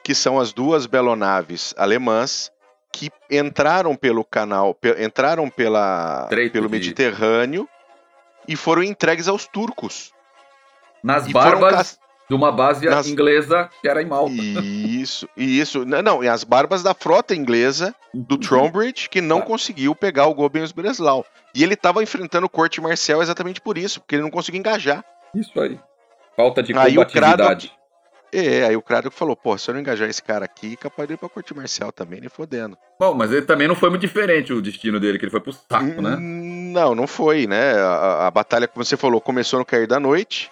que 0.02 0.14
são 0.14 0.40
as 0.40 0.52
duas 0.52 0.86
belonaves 0.86 1.72
alemãs 1.76 2.50
que 2.92 3.10
entraram 3.30 3.94
pelo 3.94 4.24
canal, 4.24 4.74
pe- 4.74 5.00
entraram 5.04 5.48
pela, 5.48 6.26
pelo 6.28 6.66
de- 6.66 6.72
Mediterrâneo 6.72 7.68
e 8.48 8.56
foram 8.56 8.82
entregues 8.82 9.28
aos 9.28 9.46
turcos. 9.46 10.12
Nas 11.04 11.26
E 11.28 11.32
barbas 11.32 12.00
de 12.30 12.34
uma 12.36 12.52
base 12.52 12.86
Nas- 12.86 13.08
inglesa 13.08 13.68
que 13.82 13.88
era 13.88 14.00
em 14.00 14.06
Malta. 14.06 14.32
Isso, 14.32 15.28
isso. 15.36 15.84
Não, 15.84 16.00
não, 16.00 16.22
e 16.24 16.28
as 16.28 16.44
barbas 16.44 16.80
da 16.80 16.94
frota 16.94 17.34
inglesa 17.34 17.92
do 18.14 18.38
Trowbridge, 18.38 19.08
que 19.08 19.20
não 19.20 19.40
Tá. 19.40 19.46
conseguiu 19.46 19.96
pegar 19.96 20.26
o 20.26 20.34
Goben 20.34 20.62
e 20.62 20.64
os 20.64 20.70
Breslau. 20.70 21.26
E 21.52 21.64
ele 21.64 21.74
estava 21.74 22.02
enfrentando 22.04 22.48
corte 22.48 22.80
marcial 22.80 23.20
exatamente 23.20 23.60
por 23.60 23.76
isso, 23.76 24.00
porque 24.00 24.14
ele 24.14 24.22
não 24.22 24.30
conseguiu 24.30 24.60
engajar. 24.60 25.04
Isso 25.34 25.60
aí. 25.60 25.76
Falta 26.36 26.62
de 26.62 26.72
Aí 26.72 26.92
o 26.92 27.04
combatividade. 27.04 27.72
É, 28.32 28.64
aí 28.64 28.76
o 28.76 28.80
Craddock 28.82 29.16
falou, 29.16 29.34
pô, 29.34 29.58
se 29.58 29.68
eu 29.68 29.74
não 29.74 29.80
engajar 29.80 30.08
esse 30.08 30.22
cara 30.22 30.44
aqui, 30.44 30.76
capaz 30.76 31.08
de 31.08 31.14
ir 31.14 31.16
pra 31.16 31.28
corte 31.28 31.52
marcial 31.52 31.90
também, 31.90 32.20
nem 32.20 32.28
fodendo. 32.28 32.78
Bom, 32.96 33.12
mas 33.12 33.32
ele 33.32 33.42
também 33.42 33.66
não 33.66 33.74
foi 33.74 33.90
muito 33.90 34.02
diferente 34.02 34.52
o 34.52 34.62
destino 34.62 35.00
dele, 35.00 35.18
que 35.18 35.24
ele 35.24 35.32
foi 35.32 35.40
pro 35.40 35.52
saco, 35.52 36.00
né? 36.00 36.14
Hum, 36.16 36.70
Não, 36.72 36.94
não 36.94 37.08
foi, 37.08 37.48
né? 37.48 37.72
A- 37.74 38.28
a 38.28 38.30
batalha, 38.30 38.68
como 38.68 38.84
você 38.84 38.96
falou, 38.96 39.20
começou 39.20 39.58
no 39.58 39.64
cair 39.64 39.88
da 39.88 39.98
noite. 39.98 40.48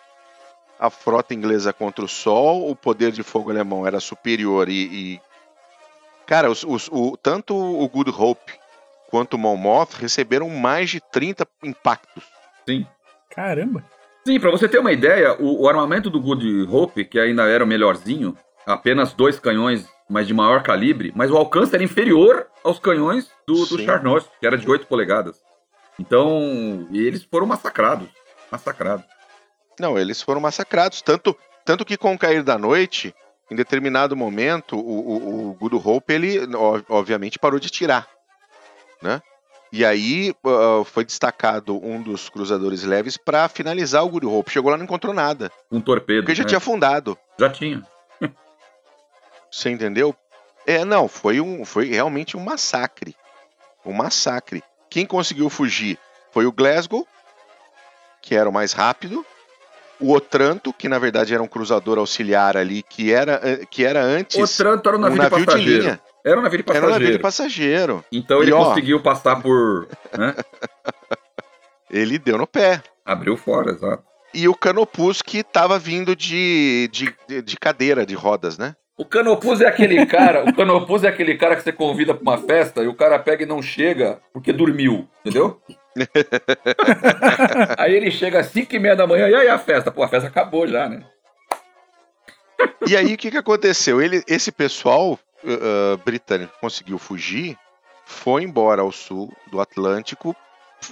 A 0.79 0.91
frota 0.91 1.35
inglesa 1.35 1.72
contra 1.72 2.05
o 2.05 2.09
sol, 2.09 2.70
o 2.70 2.76
poder 2.76 3.11
de 3.12 3.22
fogo 3.22 3.51
alemão 3.51 3.87
era 3.87 3.99
superior 4.01 4.68
e. 4.68 5.14
e- 5.14 5.20
Cara, 6.26 6.51
os, 6.51 6.62
os- 6.62 6.89
o, 6.93 7.16
tanto 7.16 7.57
o 7.57 7.89
Good 7.89 8.11
Hope 8.16 8.53
quanto 9.11 9.35
o 9.35 9.39
Monmouth 9.39 9.95
receberam 9.99 10.49
mais 10.51 10.91
de 10.91 11.01
30 11.01 11.47
impactos. 11.64 12.22
Sim. 12.68 12.87
Caramba. 13.31 13.83
Sim, 14.26 14.39
pra 14.39 14.51
você 14.51 14.68
ter 14.68 14.79
uma 14.79 14.93
ideia, 14.93 15.35
o, 15.41 15.62
o 15.62 15.68
armamento 15.68 16.11
do 16.11 16.20
Good 16.20 16.66
Hope, 16.70 17.05
que 17.07 17.18
ainda 17.18 17.45
era 17.49 17.64
o 17.64 17.66
melhorzinho, 17.66 18.37
apenas 18.66 19.14
dois 19.14 19.41
canhões, 19.41 19.89
mas 20.09 20.26
de 20.26 20.35
maior 20.35 20.62
calibre, 20.62 21.12
mas 21.16 21.31
o 21.31 21.37
alcance 21.37 21.74
era 21.74 21.83
inferior 21.83 22.47
aos 22.62 22.79
canhões 22.79 23.31
do, 23.47 23.55
do 23.55 23.79
Sim. 23.79 23.87
Charnoz, 23.87 24.26
que 24.39 24.47
era 24.47 24.59
de 24.59 24.68
8 24.68 24.87
polegadas. 24.87 25.41
Então, 25.99 26.87
eles 26.93 27.24
foram 27.24 27.47
massacrados. 27.47 28.09
Massacrados. 28.53 29.07
Não, 29.79 29.99
eles 29.99 30.20
foram 30.22 30.41
massacrados. 30.41 31.03
Tanto, 31.03 31.37
tanto 31.64 31.85
que 31.85 31.97
com 31.97 32.14
o 32.14 32.18
cair 32.18 32.43
da 32.43 32.59
noite, 32.59 33.14
em 33.51 33.57
determinado 33.57 34.16
momento, 34.16 34.76
o, 34.76 34.81
o, 34.81 35.51
o 35.51 35.55
Good 35.55 35.76
Hope, 35.76 36.12
ele 36.12 36.39
obviamente 36.89 37.39
parou 37.39 37.59
de 37.59 37.70
tirar. 37.70 38.09
Né? 39.03 39.22
E 39.72 39.85
aí 39.85 40.35
ah, 40.45 40.83
foi 40.85 41.05
destacado 41.05 41.79
um 41.85 42.03
dos 42.03 42.29
cruzadores 42.29 42.83
leves 42.85 43.16
para 43.16 43.49
finalizar 43.49 44.05
o 44.05 44.09
Good 44.09 44.26
Hope. 44.26 44.51
Chegou 44.51 44.70
lá 44.70 44.76
e 44.76 44.79
não 44.79 44.85
encontrou 44.85 45.14
nada. 45.14 45.51
Um 45.70 45.81
torpedo. 45.81 46.22
Porque 46.22 46.35
já 46.35 46.43
né? 46.43 46.49
tinha 46.49 46.59
afundado. 46.59 47.18
Já 47.39 47.51
tinha. 47.51 47.83
Você 49.51 49.70
entendeu? 49.70 50.14
É, 50.66 50.85
não, 50.85 51.09
foi, 51.09 51.41
um, 51.41 51.64
foi 51.64 51.87
realmente 51.87 52.37
um 52.37 52.41
massacre. 52.41 53.16
Um 53.85 53.93
massacre. 53.93 54.62
Quem 54.91 55.07
conseguiu 55.07 55.49
fugir 55.49 55.99
foi 56.31 56.45
o 56.45 56.53
Glasgow, 56.53 57.07
que 58.20 58.35
era 58.35 58.49
o 58.49 58.53
mais 58.53 58.72
rápido. 58.72 59.24
O 60.01 60.12
Otranto, 60.12 60.72
que 60.72 60.88
na 60.88 60.99
verdade 60.99 61.34
era 61.34 61.42
um 61.42 61.49
cruzador 61.49 61.99
auxiliar 61.99 62.57
ali, 62.57 62.82
que 62.82 63.12
era, 63.12 63.40
eh, 63.42 63.66
que 63.68 63.84
era 63.84 64.01
antes 64.03 64.36
O 64.38 64.57
Tranto 64.57 64.88
era 64.88 64.96
um 64.96 65.01
um 65.01 65.03
navio, 65.03 65.18
navio 65.22 65.36
de 65.38 65.40
de 65.40 65.46
passageiro. 65.46 65.82
linha. 65.82 66.01
Era 66.24 66.38
um 66.38 66.42
navio 66.42 66.59
de 66.59 66.70
Era 66.70 66.70
um 66.70 66.80
passageiro. 66.80 66.92
navio 67.03 67.16
de 67.16 67.22
passageiro. 67.22 68.05
Então 68.12 68.42
ele 68.42 68.51
E, 68.51 68.55
ó, 68.55 68.64
conseguiu 68.66 69.03
passar 69.03 69.40
por. 69.42 69.88
né? 70.16 70.34
Ele 71.90 72.18
deu 72.18 72.36
no 72.36 72.46
pé. 72.46 72.82
Abriu 73.05 73.36
fora, 73.36 73.70
exato. 73.72 74.05
e 74.34 74.46
o 74.46 74.55
Canopus 74.55 75.22
que 75.22 75.42
tava 75.42 75.78
vindo 75.78 76.14
de, 76.14 76.88
de, 76.92 77.42
de 77.42 77.57
cadeira 77.57 78.05
de 78.05 78.14
rodas, 78.14 78.59
né? 78.59 78.76
O 78.99 79.05
Canopus 79.07 79.61
é 79.62 79.66
aquele 79.66 80.05
cara, 80.07 80.44
o 80.44 80.53
Canopus 80.55 81.05
é 81.05 81.09
aquele 81.09 81.36
cara 81.38 81.57
que 81.57 81.62
você 81.62 81.72
convida 81.72 82.12
pra 82.14 82.22
uma 82.22 82.36
festa 82.38 82.82
e 82.82 82.88
o 82.88 82.94
cara 82.94 83.18
pega 83.18 83.44
e 83.44 83.46
não 83.46 83.62
chega 83.62 84.20
porque 84.34 84.53
dormiu, 84.53 85.09
entendeu? 85.24 85.61
aí 87.78 87.94
ele 87.94 88.11
chega 88.11 88.40
às 88.40 88.46
5 88.46 88.74
e 88.74 88.78
meia 88.78 88.96
da 88.96 89.07
manhã 89.07 89.28
e 89.28 89.34
aí 89.34 89.49
a 89.49 89.59
festa? 89.59 89.90
Pô, 89.90 90.03
a 90.03 90.09
festa 90.09 90.28
acabou 90.28 90.66
já, 90.66 90.88
né? 90.88 91.05
E 92.86 92.96
aí 92.96 93.14
o 93.14 93.16
que, 93.16 93.30
que 93.30 93.36
aconteceu? 93.36 94.01
Ele, 94.01 94.22
esse 94.26 94.51
pessoal 94.51 95.12
uh, 95.44 95.96
britânico 96.05 96.53
conseguiu 96.61 96.99
fugir, 96.99 97.57
foi 98.05 98.42
embora 98.42 98.82
ao 98.82 98.90
sul 98.90 99.32
do 99.51 99.61
Atlântico, 99.61 100.34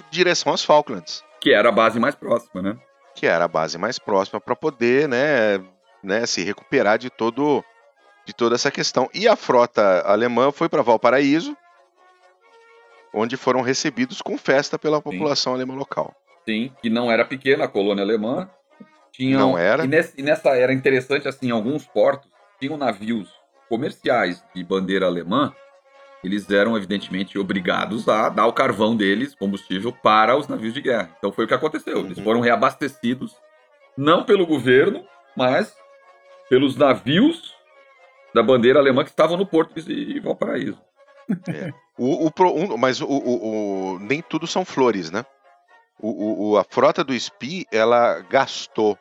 direção 0.09 0.53
às 0.53 0.63
Falklands. 0.63 1.23
Que 1.41 1.53
era 1.53 1.69
a 1.69 1.71
base 1.71 1.99
mais 1.99 2.15
próxima, 2.15 2.61
né? 2.61 2.77
Que 3.15 3.25
era 3.25 3.45
a 3.45 3.47
base 3.47 3.77
mais 3.77 3.97
próxima 3.99 4.39
para 4.39 4.55
poder, 4.55 5.07
né, 5.07 5.59
né, 6.03 6.25
se 6.25 6.43
recuperar 6.43 6.97
de 6.97 7.09
todo 7.09 7.63
de 8.25 8.33
toda 8.33 8.55
essa 8.55 8.69
questão. 8.69 9.09
E 9.13 9.25
a 9.25 9.37
frota 9.37 10.01
alemã 10.05 10.51
foi 10.51 10.67
para 10.67 10.81
Valparaíso, 10.81 11.55
onde 13.13 13.37
foram 13.37 13.61
recebidos 13.61 14.21
com 14.21 14.37
festa 14.37 14.77
pela 14.77 15.01
população 15.01 15.53
Sim. 15.53 15.57
alemã 15.57 15.75
local. 15.75 16.15
Sim, 16.45 16.71
que 16.81 16.89
não 16.89 17.11
era 17.11 17.25
pequena 17.25 17.65
a 17.65 17.67
colônia 17.67 18.03
alemã. 18.03 18.49
Tinham, 19.11 19.39
não 19.39 19.57
era. 19.57 19.83
E, 19.83 19.87
nesse, 19.87 20.13
e 20.17 20.23
nessa 20.23 20.49
era 20.55 20.73
interessante, 20.73 21.27
assim, 21.27 21.51
alguns 21.51 21.85
portos 21.85 22.29
tinham 22.59 22.77
navios 22.77 23.29
comerciais 23.67 24.43
de 24.55 24.63
bandeira 24.63 25.05
alemã, 25.05 25.53
eles 26.23 26.49
eram 26.49 26.75
evidentemente 26.75 27.37
obrigados 27.37 28.07
a 28.07 28.29
dar 28.29 28.47
o 28.47 28.53
carvão 28.53 28.95
deles, 28.95 29.35
combustível, 29.35 29.91
para 29.91 30.37
os 30.37 30.47
navios 30.47 30.73
de 30.73 30.81
guerra. 30.81 31.11
Então 31.17 31.31
foi 31.31 31.45
o 31.45 31.47
que 31.47 31.53
aconteceu. 31.53 31.99
Eles 31.99 32.17
uhum. 32.17 32.23
foram 32.23 32.39
reabastecidos, 32.39 33.35
não 33.97 34.23
pelo 34.23 34.45
governo, 34.45 35.05
mas 35.35 35.75
pelos 36.49 36.75
navios 36.75 37.53
da 38.33 38.41
bandeira 38.41 38.79
alemã 38.79 39.03
que 39.03 39.09
estavam 39.09 39.37
no 39.37 39.45
porto 39.45 39.79
de 39.81 40.19
Valparaíso. 40.19 40.81
É. 41.49 41.71
O, 41.97 42.27
o, 42.27 42.31
um, 42.53 42.77
mas 42.77 43.01
o, 43.01 43.07
o, 43.07 43.99
nem 43.99 44.21
tudo 44.21 44.45
são 44.45 44.63
flores, 44.63 45.09
né? 45.09 45.25
O, 45.99 46.57
a 46.57 46.63
frota 46.63 47.03
do 47.03 47.19
SPI, 47.19 47.65
ela 47.71 48.19
gastou 48.29 48.95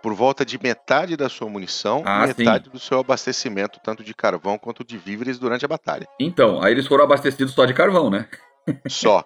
por 0.00 0.14
volta 0.14 0.44
de 0.44 0.60
metade 0.60 1.16
da 1.16 1.28
sua 1.28 1.48
munição 1.48 2.02
ah, 2.04 2.26
metade 2.26 2.66
sim. 2.66 2.70
do 2.70 2.78
seu 2.78 3.00
abastecimento, 3.00 3.80
tanto 3.82 4.04
de 4.04 4.14
carvão 4.14 4.56
quanto 4.56 4.84
de 4.84 4.98
víveres 4.98 5.38
durante 5.38 5.64
a 5.64 5.68
batalha. 5.68 6.06
Então, 6.20 6.62
aí 6.62 6.72
eles 6.72 6.86
foram 6.86 7.04
abastecidos 7.04 7.54
só 7.54 7.64
de 7.64 7.74
carvão, 7.74 8.08
né? 8.08 8.28
só. 8.88 9.24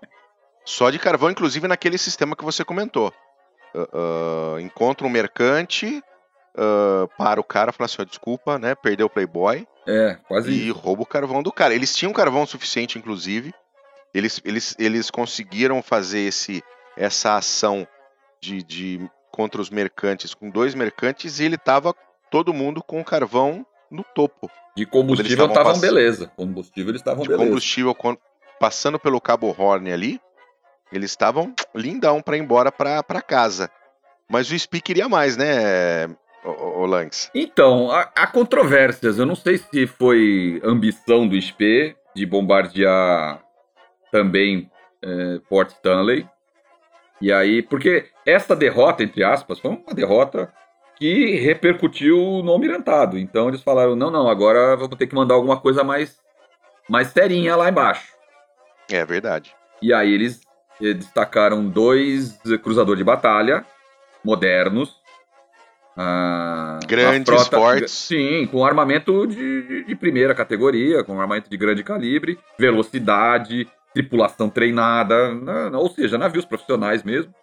Só 0.64 0.90
de 0.90 0.99
carvão, 0.99 1.30
inclusive 1.30 1.68
naquele 1.68 1.97
sistema 1.97 2.34
que 2.34 2.44
você 2.44 2.64
comentou. 2.64 3.12
Uh, 3.74 4.55
uh, 4.57 4.61
encontra 4.61 5.07
um 5.07 5.11
mercante, 5.11 6.03
uh, 6.57 7.09
para 7.16 7.40
o 7.40 7.44
cara, 7.44 7.72
fala 7.72 7.86
assim: 7.86 8.00
oh, 8.00 8.04
desculpa, 8.04 8.59
né? 8.59 8.74
Perdeu 8.74 9.07
o 9.07 9.11
Playboy. 9.11 9.66
É, 9.86 10.18
quase 10.26 10.50
E 10.50 10.68
isso. 10.68 10.78
rouba 10.78 11.02
o 11.02 11.07
carvão 11.07 11.42
do 11.42 11.52
cara. 11.52 11.74
Eles 11.74 11.94
tinham 11.94 12.12
carvão 12.12 12.46
suficiente, 12.46 12.98
inclusive. 12.98 13.54
Eles, 14.12 14.40
eles, 14.44 14.74
eles 14.78 15.11
conseguiram 15.11 15.82
fazer 15.82 16.20
esse, 16.20 16.62
essa 16.96 17.36
ação 17.36 17.86
de, 18.40 18.62
de 18.62 19.11
contra 19.30 19.61
os 19.61 19.68
mercantes 19.68 20.32
com 20.32 20.48
dois 20.48 20.74
mercantes 20.74 21.38
e 21.38 21.44
ele 21.44 21.59
tava 21.59 21.94
todo 22.30 22.54
mundo 22.54 22.82
com 22.82 23.04
carvão 23.04 23.64
no 23.90 24.02
topo. 24.02 24.50
De 24.74 24.86
combustível 24.86 25.46
estavam 25.46 25.72
pass... 25.72 25.80
beleza. 25.80 26.32
Combustível 26.36 26.90
eles 26.90 27.00
estavam 27.00 27.24
beleza. 27.24 27.44
combustível 27.44 27.96
passando 28.59 28.98
pelo 28.98 29.20
Cabo 29.20 29.54
Horn 29.57 29.92
ali, 29.92 30.20
eles 30.90 31.11
estavam 31.11 31.54
lindão 31.74 32.22
para 32.22 32.36
ir 32.36 32.40
embora 32.40 32.72
para 32.72 33.22
casa. 33.22 33.70
Mas 34.28 34.50
o 34.50 34.54
Spi 34.54 34.80
queria 34.80 35.09
mais, 35.09 35.36
né, 35.36 36.09
o, 36.47 36.82
o 36.82 36.86
Lanks? 36.86 37.30
Então, 37.34 37.90
há, 37.90 38.11
há, 38.14 38.26
controvérsias. 38.26 39.18
Eu 39.18 39.26
não 39.26 39.34
sei 39.34 39.59
se 39.59 39.86
foi 39.86 40.61
ambição 40.64 41.26
do 41.26 41.40
SP 41.40 41.97
de 42.14 42.24
bombardear 42.24 43.42
também 44.11 44.70
é, 45.03 45.40
Port 45.49 45.70
Stanley 45.70 46.26
e 47.20 47.32
aí, 47.32 47.62
porque 47.62 48.07
essa 48.26 48.55
derrota, 48.55 49.03
entre 49.03 49.24
aspas, 49.24 49.59
foi 49.59 49.70
uma 49.70 49.94
derrota 49.94 50.53
que 50.97 51.36
repercutiu 51.36 52.42
no 52.42 52.53
almirantado. 52.53 53.18
Então 53.18 53.49
eles 53.49 53.62
falaram: 53.62 53.97
não, 53.97 54.11
não, 54.11 54.28
agora 54.28 54.76
vamos 54.76 54.97
ter 54.97 55.07
que 55.07 55.14
mandar 55.14 55.34
alguma 55.34 55.59
coisa 55.59 55.82
mais, 55.82 56.18
mais 56.88 57.09
serinha 57.09 57.57
lá 57.57 57.68
embaixo. 57.68 58.12
É 58.90 59.05
verdade. 59.05 59.55
E 59.80 59.92
aí 59.92 60.12
eles 60.12 60.40
eh, 60.80 60.92
destacaram 60.92 61.66
dois 61.68 62.38
cruzadores 62.62 62.99
de 62.99 63.05
batalha 63.05 63.64
modernos. 64.24 64.95
Ah, 65.97 66.78
Grandes, 66.86 67.26
frota, 67.26 67.57
fortes. 67.57 67.90
Sim, 67.90 68.47
com 68.47 68.64
armamento 68.64 69.26
de, 69.26 69.84
de, 69.84 69.94
primeira 69.94 70.34
categoria, 70.34 71.03
com 71.03 71.18
armamento 71.18 71.49
de 71.49 71.57
grande 71.57 71.82
calibre, 71.82 72.38
velocidade, 72.59 73.66
tripulação 73.94 74.51
treinada, 74.51 75.34
né, 75.34 75.70
ou 75.72 75.88
seja, 75.88 76.18
navios 76.18 76.44
profissionais 76.44 77.03
mesmo, 77.03 77.34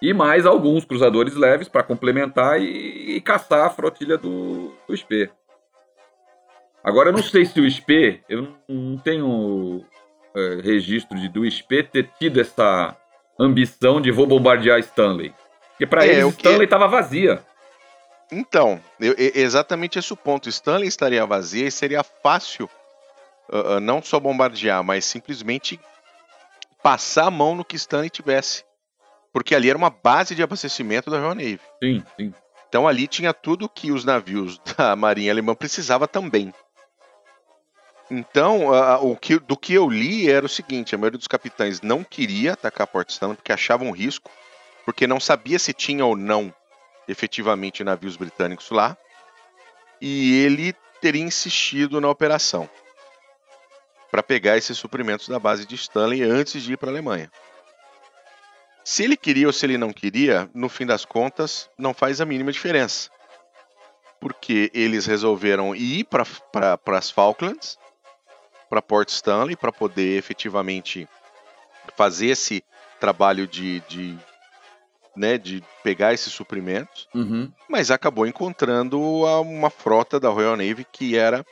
e 0.00 0.12
mais 0.12 0.46
alguns 0.46 0.84
cruzadores 0.84 1.34
leves 1.34 1.68
para 1.68 1.82
complementar 1.82 2.60
e, 2.60 3.16
e, 3.16 3.20
caçar 3.20 3.66
a 3.66 3.70
flotilha 3.70 4.16
do, 4.16 4.72
do 4.86 4.94
SP. 4.94 5.26
Agora, 6.84 7.08
eu 7.08 7.12
não 7.12 7.22
sei 7.22 7.44
se 7.44 7.60
o 7.60 7.66
SP, 7.66 8.22
eu 8.28 8.54
não 8.68 8.96
tenho 8.98 9.84
é, 10.36 10.60
registro 10.62 11.18
de, 11.18 11.28
do 11.28 11.44
SP 11.50 11.82
ter 11.82 12.08
tido 12.20 12.40
essa 12.40 12.96
ambição 13.36 14.00
de 14.00 14.12
vou 14.12 14.26
bombardear 14.26 14.78
Stanley. 14.78 15.34
Porque 15.70 15.86
para 15.86 16.06
é, 16.06 16.20
eles, 16.20 16.34
Stanley 16.34 16.64
estava 16.64 16.86
vazia. 16.86 17.42
Então, 18.30 18.80
eu, 18.98 19.14
exatamente 19.16 19.98
esse 19.98 20.12
o 20.12 20.16
ponto. 20.16 20.48
Stanley 20.48 20.88
estaria 20.88 21.24
vazia 21.24 21.66
e 21.66 21.70
seria 21.70 22.02
fácil 22.02 22.68
uh, 23.48 23.80
não 23.80 24.02
só 24.02 24.18
bombardear, 24.18 24.82
mas 24.82 25.04
simplesmente 25.04 25.80
passar 26.82 27.26
a 27.26 27.30
mão 27.30 27.54
no 27.54 27.64
que 27.64 27.76
Stanley 27.76 28.10
tivesse. 28.10 28.64
Porque 29.32 29.54
ali 29.54 29.68
era 29.68 29.78
uma 29.78 29.90
base 29.90 30.34
de 30.34 30.42
abastecimento 30.42 31.10
da 31.10 31.18
Royal 31.18 31.34
Navy. 31.34 31.60
Sim, 31.82 32.02
sim. 32.16 32.34
Então 32.68 32.88
ali 32.88 33.06
tinha 33.06 33.32
tudo 33.32 33.68
que 33.68 33.92
os 33.92 34.04
navios 34.04 34.58
da 34.76 34.96
Marinha 34.96 35.30
Alemã 35.32 35.54
precisava 35.54 36.08
também. 36.08 36.52
Então, 38.08 38.68
uh, 38.68 39.04
o 39.04 39.16
que, 39.16 39.38
do 39.38 39.56
que 39.56 39.74
eu 39.74 39.88
li 39.88 40.30
era 40.30 40.46
o 40.46 40.48
seguinte: 40.48 40.94
a 40.94 40.98
maioria 40.98 41.18
dos 41.18 41.26
capitães 41.26 41.80
não 41.80 42.04
queria 42.04 42.52
atacar 42.52 42.86
Port 42.86 43.08
Stanley 43.10 43.36
porque 43.36 43.52
achavam 43.52 43.88
um 43.88 43.92
risco, 43.92 44.30
porque 44.84 45.06
não 45.06 45.18
sabia 45.18 45.58
se 45.58 45.72
tinha 45.72 46.04
ou 46.04 46.16
não 46.16 46.54
efetivamente 47.08 47.84
navios 47.84 48.16
britânicos 48.16 48.70
lá, 48.70 48.96
e 50.00 50.42
ele 50.42 50.74
teria 51.00 51.22
insistido 51.22 52.00
na 52.00 52.08
operação 52.08 52.68
para 54.10 54.22
pegar 54.22 54.56
esses 54.56 54.78
suprimentos 54.78 55.28
da 55.28 55.38
base 55.38 55.66
de 55.66 55.74
Stanley 55.74 56.22
antes 56.22 56.62
de 56.62 56.72
ir 56.72 56.76
para 56.76 56.88
a 56.88 56.92
Alemanha. 56.92 57.30
Se 58.84 59.02
ele 59.02 59.16
queria 59.16 59.46
ou 59.46 59.52
se 59.52 59.66
ele 59.66 59.76
não 59.76 59.92
queria, 59.92 60.48
no 60.54 60.68
fim 60.68 60.86
das 60.86 61.04
contas, 61.04 61.68
não 61.76 61.92
faz 61.92 62.20
a 62.20 62.24
mínima 62.24 62.52
diferença. 62.52 63.10
Porque 64.20 64.70
eles 64.72 65.06
resolveram 65.06 65.74
ir 65.74 66.04
para 66.04 66.24
as 66.96 67.10
Falklands, 67.10 67.78
para 68.70 68.80
Port 68.80 69.08
Stanley, 69.08 69.56
para 69.56 69.72
poder 69.72 70.16
efetivamente 70.16 71.08
fazer 71.96 72.28
esse 72.28 72.64
trabalho 73.00 73.46
de, 73.46 73.80
de, 73.88 74.16
né, 75.16 75.38
de 75.38 75.62
pegar 75.82 76.12
esses 76.12 76.32
suprimentos, 76.32 77.08
uhum. 77.14 77.50
mas 77.68 77.90
acabou 77.90 78.26
encontrando 78.26 79.00
uma 79.00 79.70
frota 79.70 80.20
da 80.20 80.28
Royal 80.28 80.56
Navy 80.56 80.86
que 80.90 81.16
era 81.16 81.44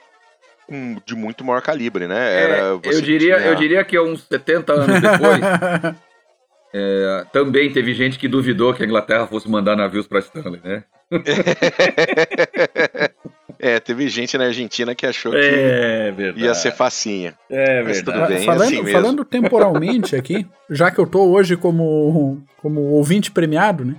de 1.05 1.15
muito 1.15 1.45
maior 1.45 1.61
calibre, 1.61 2.07
né? 2.07 2.17
É, 2.17 2.43
Era, 2.43 2.57
é, 2.57 2.71
eu, 2.71 3.01
diria, 3.01 3.37
tinha... 3.37 3.49
eu 3.49 3.55
diria 3.55 3.85
que 3.85 3.99
uns 3.99 4.23
70 4.23 4.73
anos 4.73 5.01
depois, 5.01 5.41
é, 6.73 7.27
também 7.33 7.73
teve 7.73 7.93
gente 7.95 8.19
que 8.19 8.29
duvidou 8.29 8.73
que 8.73 8.83
a 8.83 8.87
Inglaterra 8.87 9.27
fosse 9.27 9.49
mandar 9.49 9.77
navios 9.77 10.07
para 10.07 10.21
Stanley, 10.21 10.61
né? 10.65 10.85
é, 13.59 13.81
teve 13.81 14.09
gente 14.09 14.37
na 14.37 14.45
Argentina 14.45 14.95
que 14.95 15.07
achou 15.07 15.33
que 15.33 15.39
é, 15.39 16.15
ia 16.37 16.55
ser 16.55 16.73
facinha. 16.73 17.35
É 17.51 17.83
verdade. 17.83 17.87
Mas 17.87 18.03
tudo 18.03 18.27
bem, 18.27 18.45
falando, 18.45 18.62
assim 18.62 18.93
falando 18.93 19.25
temporalmente 19.25 20.17
aqui, 20.17 20.47
já 20.71 20.91
que 20.91 20.99
eu 20.99 21.07
tô 21.07 21.31
hoje 21.31 21.57
como, 21.57 22.43
como 22.59 22.81
ouvinte 22.81 23.31
premiado, 23.31 23.85
né? 23.85 23.97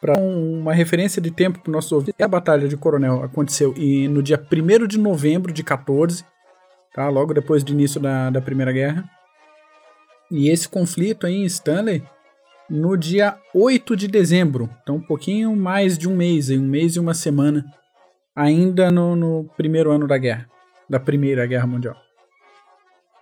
Para 0.00 0.18
uma 0.18 0.72
referência 0.72 1.20
de 1.20 1.30
tempo 1.30 1.58
para 1.58 1.68
o 1.68 1.72
nosso 1.72 1.94
ouvinte, 1.94 2.22
a 2.22 2.28
Batalha 2.28 2.66
de 2.66 2.76
Coronel 2.76 3.22
aconteceu 3.22 3.74
e 3.76 4.08
no 4.08 4.22
dia 4.22 4.40
1 4.40 4.86
de 4.86 4.98
novembro 4.98 5.52
de 5.52 5.62
14, 5.62 6.24
tá? 6.94 7.06
logo 7.10 7.34
depois 7.34 7.62
do 7.62 7.72
início 7.72 8.00
da, 8.00 8.30
da 8.30 8.40
Primeira 8.40 8.72
Guerra. 8.72 9.04
E 10.30 10.48
esse 10.48 10.68
conflito 10.68 11.26
aí 11.26 11.34
em 11.34 11.44
Stanley 11.44 12.02
no 12.70 12.96
dia 12.96 13.36
8 13.52 13.96
de 13.96 14.06
dezembro, 14.06 14.70
então 14.82 14.96
um 14.96 15.00
pouquinho 15.00 15.56
mais 15.56 15.98
de 15.98 16.08
um 16.08 16.16
mês, 16.16 16.48
um 16.50 16.60
mês 16.60 16.94
e 16.94 17.00
uma 17.00 17.12
semana, 17.12 17.64
ainda 18.34 18.90
no, 18.90 19.16
no 19.16 19.50
primeiro 19.56 19.90
ano 19.90 20.06
da 20.06 20.16
guerra, 20.16 20.48
da 20.88 21.00
Primeira 21.00 21.44
Guerra 21.46 21.66
Mundial. 21.66 21.96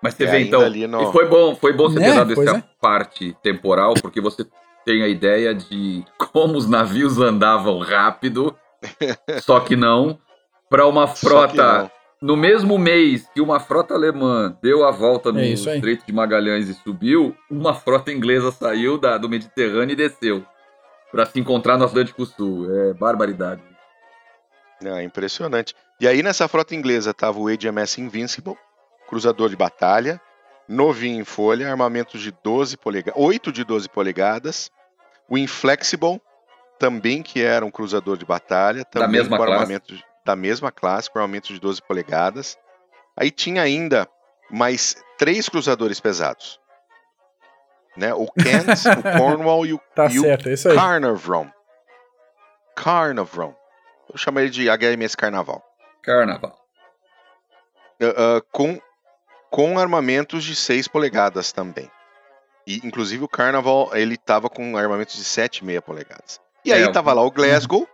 Mas 0.03 0.15
você 0.15 0.25
é, 0.25 0.31
vê 0.31 0.41
então, 0.41 0.69
no... 0.69 1.03
e 1.03 1.13
foi 1.13 1.27
bom, 1.27 1.57
foi 1.57 1.73
bom 1.73 1.89
você 1.89 1.99
ter 1.99 2.11
né? 2.11 2.15
dado 2.15 2.33
essa 2.33 2.59
é. 2.59 2.65
parte 2.81 3.37
temporal, 3.43 3.95
porque 3.95 4.21
você 4.21 4.47
tem 4.85 5.03
a 5.03 5.09
ideia 5.09 5.55
de 5.55 6.05
como 6.33 6.57
os 6.57 6.69
navios 6.69 7.19
andavam 7.19 7.79
rápido, 7.79 8.55
só 9.43 9.61
que 9.61 9.75
não, 9.75 10.19
para 10.69 10.87
uma 10.87 11.07
frota 11.09 11.91
no 12.21 12.37
mesmo 12.37 12.79
mês 12.79 13.29
que 13.33 13.41
uma 13.41 13.61
frota 13.61 13.95
alemã 13.95 14.57
deu 14.61 14.85
a 14.85 14.91
volta 14.91 15.31
no 15.31 15.39
é 15.39 15.49
Estreito 15.49 16.05
de 16.05 16.13
Magalhães 16.13 16.69
e 16.69 16.75
subiu, 16.75 17.37
uma 17.51 17.75
frota 17.75 18.13
inglesa 18.13 18.51
saiu 18.51 18.99
da, 18.99 19.17
do 19.17 19.29
Mediterrâneo 19.29 19.93
e 19.93 19.97
desceu 19.97 20.45
para 21.13 21.25
se 21.25 21.39
encontrar 21.39 21.79
no 21.79 21.85
Atlântico 21.85 22.27
Sul. 22.27 22.67
É 22.73 22.93
barbaridade. 22.93 23.63
É 24.85 25.03
impressionante. 25.03 25.75
E 26.01 26.07
aí 26.07 26.23
nessa 26.23 26.49
frota 26.49 26.75
inglesa 26.75 27.15
tava 27.15 27.39
o 27.39 27.47
HMS 27.49 28.01
Invincible, 28.01 28.57
cruzador 29.09 29.49
de 29.49 29.57
batalha, 29.57 30.21
novinho 30.69 31.21
em 31.21 31.25
folha, 31.25 31.71
armamentos 31.71 32.21
de 32.21 32.33
12 32.43 32.77
polegadas, 32.77 33.21
8 33.21 33.53
de 33.53 33.65
12 33.65 33.89
polegadas, 33.89 34.71
o 35.29 35.39
Inflexible, 35.39 36.21
também 36.79 37.23
que 37.23 37.43
era 37.43 37.65
um 37.65 37.71
cruzador 37.71 38.17
de 38.17 38.25
batalha, 38.25 38.85
também 38.85 39.07
da 39.07 39.13
mesma 39.13 39.37
com 39.37 39.45
classe. 39.45 39.63
armamentos 39.63 40.08
da 40.29 40.37
mesma 40.37 40.71
classe, 40.71 41.11
com 41.11 41.19
armamento 41.19 41.55
de 41.55 41.59
12 41.59 41.81
polegadas. 41.81 42.59
Aí 43.17 43.31
tinha 43.31 43.63
ainda 43.63 44.07
mais 44.51 44.95
três 45.17 45.49
cruzadores 45.49 45.99
pesados. 46.01 46.61
Né? 47.97 48.13
O 48.13 48.27
Kent, 48.27 48.69
o 48.99 49.03
Cornwall 49.19 49.65
e 49.65 49.73
o, 49.73 49.79
tá 49.95 50.05
e 50.05 50.19
certo, 50.19 50.51
o 50.51 50.75
Carnarvon. 50.75 51.51
Carnarvon. 52.77 53.55
Eu 54.13 54.19
chamo 54.19 54.39
ele 54.39 54.51
de 54.51 54.67
HMS 54.69 55.17
Carnaval. 55.17 55.65
Carnaval. 56.03 56.55
Uh, 58.01 58.37
uh, 58.37 58.43
com, 58.53 58.79
com 59.51 59.79
armamentos 59.79 60.45
de 60.45 60.55
6 60.55 60.89
polegadas 60.89 61.53
também. 61.53 61.91
E, 62.67 62.87
inclusive, 62.87 63.25
o 63.25 63.29
Carnaval, 63.29 63.97
ele 63.97 64.19
tava 64.19 64.51
com 64.51 64.77
armamentos 64.77 65.17
de 65.17 65.25
7,5 65.25 65.81
polegadas. 65.81 66.39
E 66.67 66.73
aí 66.73 66.83
é, 66.83 66.93
tava 66.93 67.15
lá 67.15 67.23
o 67.23 67.31
Glasgow, 67.31 67.89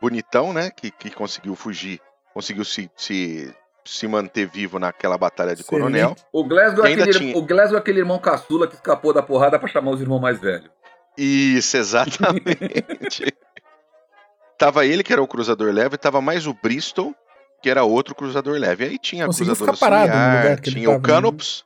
bonitão, 0.00 0.52
né? 0.52 0.70
Que, 0.70 0.90
que 0.90 1.10
conseguiu 1.10 1.54
fugir, 1.54 2.00
conseguiu 2.32 2.64
se, 2.64 2.90
se, 2.96 3.54
se 3.84 4.08
manter 4.08 4.46
vivo 4.46 4.78
naquela 4.78 5.18
batalha 5.18 5.54
de 5.54 5.62
Sim. 5.62 5.68
coronel. 5.68 6.16
O 6.32 6.44
Glasgow, 6.44 6.86
é 6.86 6.92
aquele, 6.92 7.12
tinha... 7.12 7.36
o 7.36 7.42
Glasgow 7.42 7.76
é 7.76 7.80
aquele 7.80 8.00
irmão 8.00 8.18
caçula 8.18 8.66
que 8.66 8.74
escapou 8.74 9.12
da 9.12 9.22
porrada 9.22 9.58
para 9.58 9.68
chamar 9.68 9.92
os 9.92 10.00
irmãos 10.00 10.20
mais 10.20 10.40
velhos. 10.40 10.70
Isso, 11.16 11.76
exatamente. 11.76 13.34
tava 14.56 14.86
ele, 14.86 15.02
que 15.02 15.12
era 15.12 15.22
o 15.22 15.28
cruzador 15.28 15.72
leve, 15.72 15.96
tava 15.96 16.20
mais 16.20 16.46
o 16.46 16.54
Bristol, 16.54 17.14
que 17.62 17.68
era 17.68 17.84
outro 17.84 18.14
cruzador 18.14 18.58
leve. 18.58 18.84
Aí 18.84 18.98
tinha 18.98 19.26
Conseguiu 19.26 19.54
cruzador 19.54 19.74
ficar 19.74 19.86
parado 19.86 20.12
no 20.12 20.36
lugar 20.36 20.60
que 20.60 20.70
tinha 20.70 20.90
o 20.90 21.00
Canops. 21.00 21.64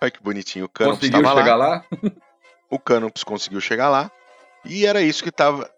Olha 0.00 0.10
que 0.10 0.22
bonitinho, 0.22 0.64
o 0.64 0.68
Canops 0.68 1.00
conseguiu 1.00 1.28
chegar 1.28 1.56
lá. 1.56 1.66
lá? 1.66 1.84
o 2.70 2.78
Canops 2.78 3.24
conseguiu 3.24 3.60
chegar 3.60 3.88
lá. 3.90 4.10
E 4.64 4.86
era 4.86 5.02
isso 5.02 5.22
que 5.22 5.30
tava. 5.30 5.70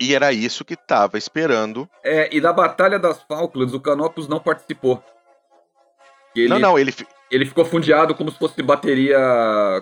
E 0.00 0.14
era 0.14 0.32
isso 0.32 0.64
que 0.64 0.74
estava 0.74 1.16
esperando. 1.16 1.88
É, 2.02 2.28
e 2.34 2.40
da 2.40 2.52
Batalha 2.52 2.98
das 2.98 3.22
Falklands, 3.22 3.74
o 3.74 3.80
Canopus 3.80 4.28
não 4.28 4.40
participou. 4.40 5.02
Ele, 6.34 6.48
não, 6.48 6.58
não, 6.58 6.78
ele. 6.78 6.92
Ele 7.30 7.46
ficou 7.46 7.64
fundeado 7.64 8.14
como 8.14 8.30
se 8.30 8.38
fosse 8.38 8.60
bateria. 8.62 9.18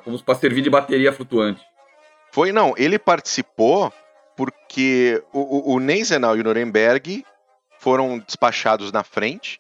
como 0.04 0.16
se 0.18 0.24
para 0.24 0.34
servir 0.34 0.62
de 0.62 0.70
bateria 0.70 1.12
flutuante. 1.12 1.62
Foi, 2.30 2.52
não, 2.52 2.74
ele 2.76 2.98
participou 2.98 3.92
porque 4.36 5.22
o, 5.32 5.72
o, 5.72 5.74
o 5.74 5.80
Neisenau 5.80 6.36
e 6.36 6.40
o 6.40 6.44
Nuremberg 6.44 7.24
foram 7.78 8.18
despachados 8.18 8.92
na 8.92 9.02
frente 9.02 9.58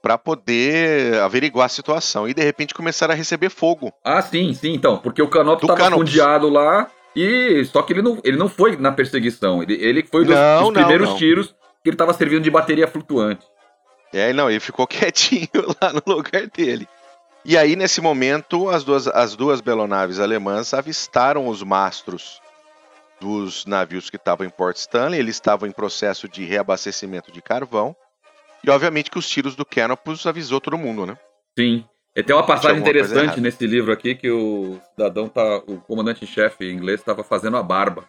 para 0.00 0.16
poder 0.16 1.20
averiguar 1.20 1.66
a 1.66 1.68
situação 1.68 2.26
e 2.28 2.32
de 2.32 2.42
repente 2.42 2.72
começaram 2.72 3.12
a 3.12 3.16
receber 3.16 3.50
fogo. 3.50 3.92
Ah, 4.02 4.22
sim, 4.22 4.54
sim, 4.54 4.72
então, 4.72 4.96
porque 4.98 5.20
o 5.20 5.28
Canopus 5.28 5.68
estava 5.68 5.90
fundeado 5.90 6.48
lá 6.48 6.90
e 7.14 7.64
só 7.64 7.82
que 7.82 7.92
ele 7.92 8.02
não, 8.02 8.20
ele 8.24 8.36
não 8.36 8.48
foi 8.48 8.76
na 8.76 8.92
perseguição. 8.92 9.62
Ele, 9.62 9.74
ele 9.74 10.02
foi 10.02 10.24
dos, 10.24 10.34
não, 10.34 10.64
dos 10.64 10.72
primeiros 10.72 11.08
não. 11.08 11.16
tiros 11.16 11.54
que 11.82 11.88
ele 11.88 11.94
estava 11.94 12.12
servindo 12.12 12.42
de 12.42 12.50
bateria 12.50 12.86
flutuante. 12.86 13.46
É, 14.12 14.32
não, 14.32 14.50
ele 14.50 14.60
ficou 14.60 14.86
quietinho 14.88 15.48
lá 15.80 15.92
no 15.92 16.02
lugar 16.06 16.46
dele. 16.46 16.88
E 17.44 17.56
aí, 17.56 17.74
nesse 17.74 18.00
momento, 18.00 18.68
as 18.68 18.84
duas, 18.84 19.06
as 19.08 19.34
duas 19.34 19.60
belonaves 19.60 20.20
alemãs 20.20 20.74
avistaram 20.74 21.48
os 21.48 21.62
mastros 21.62 22.40
dos 23.18 23.64
navios 23.64 24.10
que 24.10 24.16
estavam 24.16 24.46
em 24.46 24.50
Port 24.50 24.76
Stanley. 24.76 25.18
Eles 25.18 25.36
estavam 25.36 25.68
em 25.68 25.72
processo 25.72 26.28
de 26.28 26.44
reabastecimento 26.44 27.32
de 27.32 27.40
carvão. 27.40 27.96
E, 28.62 28.70
obviamente, 28.70 29.10
que 29.10 29.18
os 29.18 29.28
tiros 29.28 29.56
do 29.56 29.64
Canopus 29.64 30.26
avisou 30.26 30.60
todo 30.60 30.76
mundo, 30.76 31.06
né? 31.06 31.16
Sim. 31.58 31.84
E 32.14 32.22
tem 32.22 32.34
uma 32.34 32.44
passagem 32.44 32.80
interessante 32.80 33.40
nesse 33.40 33.66
livro 33.66 33.92
aqui 33.92 34.14
que 34.14 34.30
o 34.30 34.80
cidadão 34.90 35.28
tá, 35.28 35.58
o 35.58 35.78
comandante-chefe 35.78 36.70
inglês 36.70 37.00
estava 37.00 37.22
fazendo 37.22 37.56
a 37.56 37.62
barba. 37.62 38.04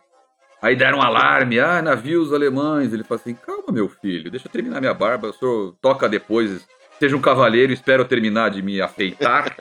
Aí 0.61 0.75
deram 0.75 0.99
um 0.99 1.01
alarme, 1.01 1.59
ah, 1.59 1.81
navios 1.81 2.33
alemães. 2.33 2.93
Ele 2.93 3.03
falou 3.03 3.19
assim: 3.21 3.33
calma, 3.33 3.71
meu 3.71 3.89
filho, 3.89 4.29
deixa 4.29 4.47
eu 4.47 4.51
terminar 4.51 4.79
minha 4.79 4.93
barba, 4.93 5.29
o 5.29 5.33
senhor 5.33 5.75
toca 5.81 6.09
depois, 6.09 6.67
seja 6.99 7.15
um 7.15 7.21
cavaleiro, 7.21 7.73
espero 7.73 8.05
terminar 8.05 8.49
de 8.49 8.61
me 8.61 8.81
afeitar. 8.81 9.55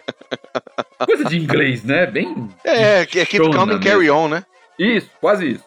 Coisa 1.07 1.25
de 1.25 1.39
inglês, 1.39 1.85
né? 1.85 2.07
Bem. 2.07 2.49
É, 2.65 3.01
é 3.01 3.07
keep 3.07 3.51
calm 3.53 3.71
and 3.71 3.81
carry 3.81 4.11
on, 4.11 4.29
né? 4.29 4.45
Isso, 4.79 5.11
quase 5.21 5.53
isso. 5.53 5.65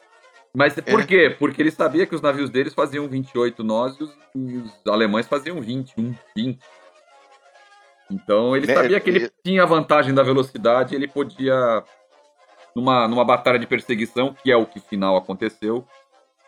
Mas 0.56 0.76
por 0.76 1.02
é. 1.02 1.06
quê? 1.06 1.36
Porque 1.38 1.62
ele 1.62 1.72
sabia 1.72 2.06
que 2.06 2.14
os 2.14 2.22
navios 2.22 2.50
deles 2.50 2.74
faziam 2.76 3.08
28 3.08 3.64
nós 3.64 3.98
e 4.00 4.04
os, 4.04 4.12
e 4.36 4.58
os 4.58 4.88
alemães 4.88 5.28
faziam 5.28 5.60
21, 5.60 6.14
20. 6.36 6.60
Então 8.12 8.56
ele 8.56 8.68
né, 8.68 8.74
sabia 8.74 9.00
que 9.00 9.10
ele 9.10 9.32
tinha 9.44 9.64
a 9.64 9.68
vantagem 9.68 10.14
da 10.14 10.24
velocidade, 10.24 10.96
ele 10.96 11.08
podia, 11.08 11.84
numa, 12.76 13.08
numa 13.08 13.26
batalha 13.26 13.60
de 13.60 13.68
perseguição, 13.68 14.34
que 14.34 14.52
é 14.52 14.56
o 14.56 14.66
que 14.66 14.80
final 14.80 15.16
aconteceu, 15.16 15.86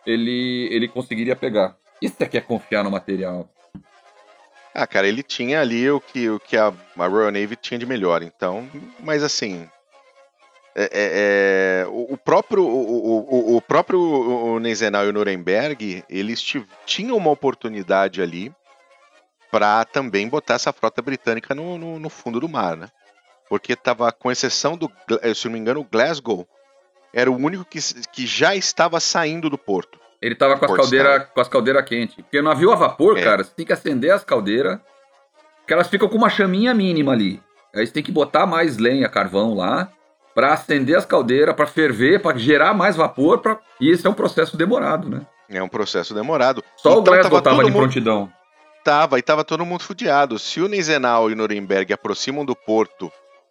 ele, 0.06 0.68
ele 0.70 0.88
conseguiria 0.88 1.34
pegar. 1.34 1.76
Isso 2.00 2.16
é 2.20 2.26
que 2.26 2.36
é 2.36 2.40
confiar 2.40 2.84
no 2.84 2.90
material. 2.90 3.48
Ah, 4.74 4.86
cara, 4.86 5.08
ele 5.08 5.22
tinha 5.22 5.60
ali 5.60 5.90
o 5.90 5.98
que, 6.00 6.28
o 6.28 6.38
que 6.38 6.56
a, 6.56 6.72
a 6.98 7.06
Royal 7.06 7.30
Navy 7.30 7.56
tinha 7.56 7.78
de 7.78 7.86
melhor, 7.86 8.22
então. 8.22 8.68
Mas 9.00 9.22
assim. 9.22 9.68
É, 10.78 10.82
é, 10.82 10.88
é, 10.92 11.86
o, 11.88 12.18
próprio 12.18 12.62
o, 12.62 13.54
o, 13.54 13.56
o 13.56 13.62
próprio 13.62 13.98
o 13.98 14.60
Neisenau 14.60 15.06
e 15.06 15.08
o 15.08 15.12
Nuremberg 15.14 16.04
eles 16.06 16.44
tinham 16.84 17.16
uma 17.16 17.30
oportunidade 17.30 18.20
ali 18.20 18.52
para 19.50 19.84
também 19.84 20.28
botar 20.28 20.54
essa 20.54 20.72
frota 20.72 21.00
britânica 21.00 21.54
no, 21.54 21.78
no, 21.78 21.98
no, 21.98 22.10
fundo 22.10 22.40
do 22.40 22.48
mar, 22.48 22.76
né? 22.76 22.88
Porque 23.48 23.74
estava, 23.74 24.10
com 24.10 24.30
exceção 24.30 24.76
do, 24.76 24.90
eh, 25.22 25.32
se 25.34 25.46
não 25.46 25.52
me 25.52 25.58
engano, 25.58 25.80
o 25.80 25.84
Glasgow 25.84 26.46
era 27.12 27.30
o 27.30 27.36
único 27.36 27.64
que, 27.64 27.78
que 28.12 28.26
já 28.26 28.54
estava 28.54 28.98
saindo 29.00 29.48
do 29.48 29.56
porto. 29.56 29.98
Ele 30.20 30.34
estava 30.34 30.58
com, 30.58 30.64
as 30.64 30.72
caldeira, 30.72 31.20
com 31.20 31.40
as 31.40 31.48
caldeiras 31.48 31.84
quentes. 31.84 32.16
Porque 32.16 32.38
no 32.38 32.48
navio 32.48 32.72
a 32.72 32.76
vapor, 32.76 33.18
é. 33.18 33.22
cara, 33.22 33.44
você 33.44 33.52
tem 33.54 33.64
que 33.64 33.72
acender 33.72 34.12
as 34.12 34.24
caldeiras, 34.24 34.80
que 35.66 35.72
elas 35.72 35.88
ficam 35.88 36.08
com 36.08 36.16
uma 36.16 36.30
chaminha 36.30 36.74
mínima 36.74 37.12
ali. 37.12 37.40
Aí 37.74 37.86
você 37.86 37.92
tem 37.92 38.02
que 38.02 38.10
botar 38.12 38.46
mais 38.46 38.78
lenha, 38.78 39.08
carvão 39.08 39.54
lá, 39.54 39.90
para 40.34 40.52
acender 40.52 40.96
as 40.96 41.06
caldeiras, 41.06 41.54
para 41.54 41.66
ferver, 41.66 42.20
para 42.20 42.36
gerar 42.36 42.74
mais 42.74 42.96
vapor. 42.96 43.38
Pra... 43.38 43.58
E 43.80 43.90
isso 43.90 44.06
é 44.06 44.10
um 44.10 44.14
processo 44.14 44.56
demorado, 44.56 45.08
né? 45.08 45.20
É 45.48 45.62
um 45.62 45.68
processo 45.68 46.12
demorado. 46.12 46.64
Só 46.76 46.90
então, 46.90 47.00
o 47.00 47.04
Glasgow 47.04 47.38
estava 47.38 47.64
de 47.64 47.70
mundo... 47.70 47.82
prontidão 47.82 48.32
tava, 48.86 49.18
e 49.18 49.22
tava 49.22 49.42
todo 49.42 49.66
mundo 49.66 49.82
fudiado. 49.82 50.38
Se 50.38 50.60
o 50.60 50.68
Nizenau 50.68 51.28
e 51.28 51.32
o 51.32 51.36
Nuremberg 51.36 51.92
aproximam 51.92 52.44
do 52.44 52.54
porto 52.54 53.10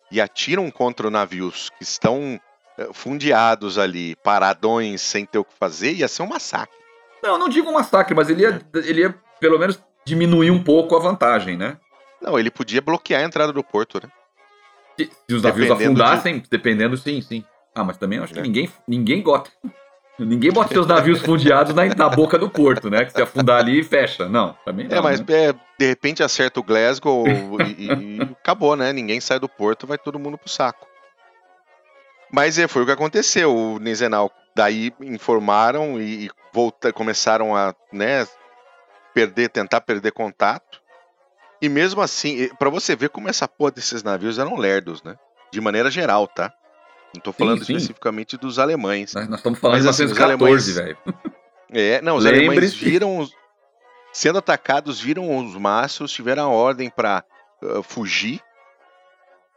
e 0.09 0.21
atiram 0.21 0.71
contra 0.71 1.11
navios 1.11 1.69
que 1.71 1.83
estão 1.83 2.39
eh, 2.77 2.87
fundeados 2.93 3.77
ali, 3.77 4.15
paradões, 4.23 5.01
sem 5.01 5.25
ter 5.25 5.37
o 5.37 5.43
que 5.43 5.53
fazer, 5.59 5.91
ia 5.91 6.07
ser 6.07 6.23
um 6.23 6.27
massacre. 6.27 6.73
Não, 7.21 7.37
não 7.37 7.49
digo 7.49 7.69
um 7.69 7.73
massacre, 7.73 8.15
mas 8.15 8.29
ele 8.29 8.43
ia, 8.43 8.61
ele 8.75 9.01
ia 9.01 9.15
pelo 9.37 9.59
menos 9.59 9.77
diminuir 10.05 10.51
um 10.51 10.63
pouco 10.63 10.95
a 10.95 10.99
vantagem, 10.99 11.57
né? 11.57 11.75
Não, 12.21 12.39
ele 12.39 12.49
podia 12.49 12.81
bloquear 12.81 13.21
a 13.21 13.25
entrada 13.25 13.51
do 13.51 13.63
porto, 13.63 13.99
né? 14.01 14.09
Se, 14.97 15.11
se 15.27 15.35
os 15.35 15.41
navios 15.41 15.67
dependendo 15.67 16.01
afundassem, 16.01 16.39
de... 16.39 16.49
dependendo, 16.49 16.95
sim, 16.95 17.19
sim. 17.19 17.43
Ah, 17.73 17.83
mas 17.83 17.97
também 17.97 18.19
acho 18.19 18.31
é. 18.31 18.35
que 18.37 18.41
ninguém, 18.41 18.71
ninguém 18.87 19.21
gosta. 19.21 19.51
Ninguém 20.17 20.51
bota 20.51 20.73
seus 20.73 20.87
navios 20.87 21.21
fundeados 21.21 21.73
na, 21.73 21.85
na, 21.93 22.09
boca 22.09 22.37
do 22.37 22.49
porto, 22.49 22.89
né? 22.89 23.03
Que 23.03 23.11
se 23.11 23.21
afundar 23.21 23.59
ali, 23.59 23.83
fecha. 23.83 24.29
Não, 24.29 24.55
também 24.63 24.87
não. 24.87 24.97
É, 24.97 25.01
mas 25.01 25.19
né? 25.19 25.25
é, 25.29 25.53
de 25.77 25.87
repente 25.87 26.23
acerta 26.23 26.59
o 26.59 26.63
Glasgow 26.63 27.25
e, 27.27 28.17
e, 28.17 28.21
acabou, 28.41 28.77
né? 28.77 28.93
Ninguém 28.93 29.19
sai 29.19 29.39
do 29.39 29.49
porto, 29.49 29.85
vai 29.85 29.97
todo 29.97 30.19
mundo 30.19 30.37
pro 30.37 30.49
saco. 30.49 30.87
Mas 32.31 32.57
é, 32.57 32.67
foi 32.67 32.83
o 32.83 32.85
que 32.85 32.93
aconteceu. 32.93 33.53
O 33.53 33.77
Nizenal 33.77 34.31
daí 34.55 34.93
informaram 35.01 35.99
e, 35.99 36.25
e 36.25 36.29
volta, 36.53 36.93
começaram 36.93 37.53
a 37.53 37.75
né, 37.91 38.25
perder, 39.13 39.49
tentar 39.49 39.81
perder 39.81 40.13
contato. 40.13 40.81
E 41.61 41.67
mesmo 41.67 42.01
assim, 42.01 42.49
para 42.57 42.69
você 42.69 42.95
ver 42.95 43.09
como 43.09 43.27
essa 43.27 43.47
porra 43.47 43.71
desses 43.71 44.01
navios 44.01 44.39
eram 44.39 44.55
lerdos, 44.55 45.03
né? 45.03 45.17
De 45.51 45.59
maneira 45.59 45.91
geral, 45.91 46.25
tá? 46.27 46.53
Não 47.15 47.21
tô 47.21 47.33
falando 47.33 47.59
sim, 47.59 47.65
sim. 47.65 47.73
especificamente 47.73 48.37
dos 48.37 48.59
alemães. 48.59 49.13
Nós, 49.13 49.27
nós 49.27 49.39
estamos 49.39 49.59
falando 49.59 49.83
Mas, 49.83 49.95
de 49.95 50.03
1914, 50.03 50.71
assim, 50.71 50.81
velho. 50.81 50.97
É, 51.71 51.99
não, 52.01 52.15
os 52.15 52.25
alemães 52.25 52.75
viram, 52.75 53.27
sendo 54.13 54.37
atacados, 54.37 55.01
viram 55.01 55.35
os 55.43 55.55
mastros, 55.55 56.11
tiveram 56.11 56.43
a 56.43 56.47
ordem 56.47 56.89
para 56.89 57.23
uh, 57.61 57.81
fugir. 57.81 58.39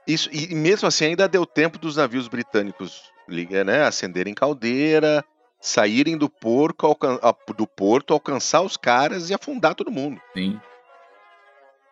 Isso, 0.06 0.28
e 0.32 0.54
mesmo 0.54 0.88
assim 0.88 1.04
ainda 1.04 1.28
deu 1.28 1.44
tempo 1.44 1.78
dos 1.78 1.96
navios 1.96 2.26
britânicos 2.26 3.12
né, 3.64 3.82
acenderem 3.84 4.34
caldeira, 4.34 5.22
saírem 5.61 6.16
do 6.16 6.28
porto, 6.28 6.96
do 7.54 7.66
porto, 7.66 8.14
alcançar 8.14 8.62
os 8.62 8.76
caras 8.76 9.28
e 9.28 9.34
afundar 9.34 9.74
todo 9.74 9.90
mundo. 9.90 10.20
Sim. 10.34 10.59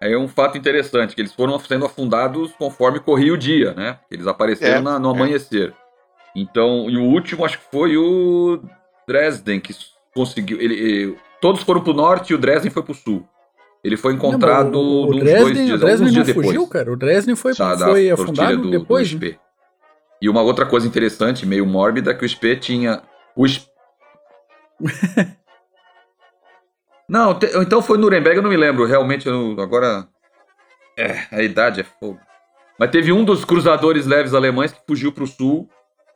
É 0.01 0.17
um 0.17 0.29
fato 0.29 0.59
interessante, 0.59 1.15
que 1.15 1.21
eles 1.21 1.33
foram 1.33 1.59
sendo 1.59 1.87
afundados 1.87 2.53
conforme 2.59 3.01
corria 3.01 3.33
o 3.33 3.39
dia, 3.39 3.73
né? 3.73 3.99
Eles 4.11 4.27
apareceram 4.27 4.79
é, 4.79 4.81
na, 4.81 4.99
no 4.99 5.11
é. 5.11 5.13
amanhecer. 5.13 5.71
É. 5.71 5.87
Então, 6.37 6.91
e 6.91 6.99
o 6.99 7.03
último 7.03 7.45
acho 7.45 7.59
que 7.59 7.65
foi 7.71 7.97
o 7.97 8.61
Dresden, 9.09 9.59
que 9.59 9.75
conseguiu. 10.15 10.61
Ele, 10.61 10.75
ele 10.75 11.19
todos 11.41 11.63
foram 11.63 11.81
pro 11.81 11.95
norte 11.95 12.31
e 12.31 12.35
o 12.35 12.39
Dresden 12.39 12.71
foi 12.71 12.83
pro 12.83 12.95
sul. 12.95 13.27
Ele 13.83 13.97
foi 13.97 14.13
encontrado 14.13 14.73
não, 14.73 14.81
o, 14.81 15.11
o 15.11 15.19
Dresden, 15.19 15.43
dois 15.43 15.57
dias, 15.57 15.81
o 15.81 15.85
Dresden 15.85 16.13
não 16.13 16.25
fugiu, 16.25 16.53
depois. 16.53 16.69
cara. 16.69 16.93
O 16.93 16.97
Dresden 16.97 17.37
foi, 17.37 17.55
da, 17.55 17.79
foi 17.79 18.11
afundado 18.11 18.63
do, 18.63 18.71
depois. 18.71 19.15
Do 19.15 19.25
né? 19.25 19.37
E 20.21 20.29
uma 20.29 20.43
outra 20.43 20.67
coisa 20.67 20.87
interessante, 20.87 21.47
meio 21.47 21.65
mórbida, 21.65 22.15
que 22.15 22.25
o 22.25 22.29
SP 22.29 22.57
tinha. 22.57 23.03
O 23.35 23.47
SP... 23.47 23.71
não, 27.09 27.39
te, 27.39 27.47
então 27.59 27.81
foi 27.81 27.99
Nuremberg, 27.99 28.37
eu 28.37 28.43
não 28.43 28.51
me 28.51 28.57
lembro. 28.57 28.85
Realmente, 28.85 29.27
eu, 29.29 29.57
agora. 29.61 30.09
É, 30.99 31.27
a 31.31 31.43
idade 31.43 31.81
é 31.81 31.85
fogo. 31.85 32.19
Mas 32.79 32.91
teve 32.91 33.13
um 33.13 33.25
dos 33.25 33.45
cruzadores 33.45 34.07
leves 34.07 34.35
alemães 34.35 34.73
que 34.73 34.81
fugiu 34.87 35.13
para 35.13 35.25
o 35.25 35.27
sul 35.27 35.69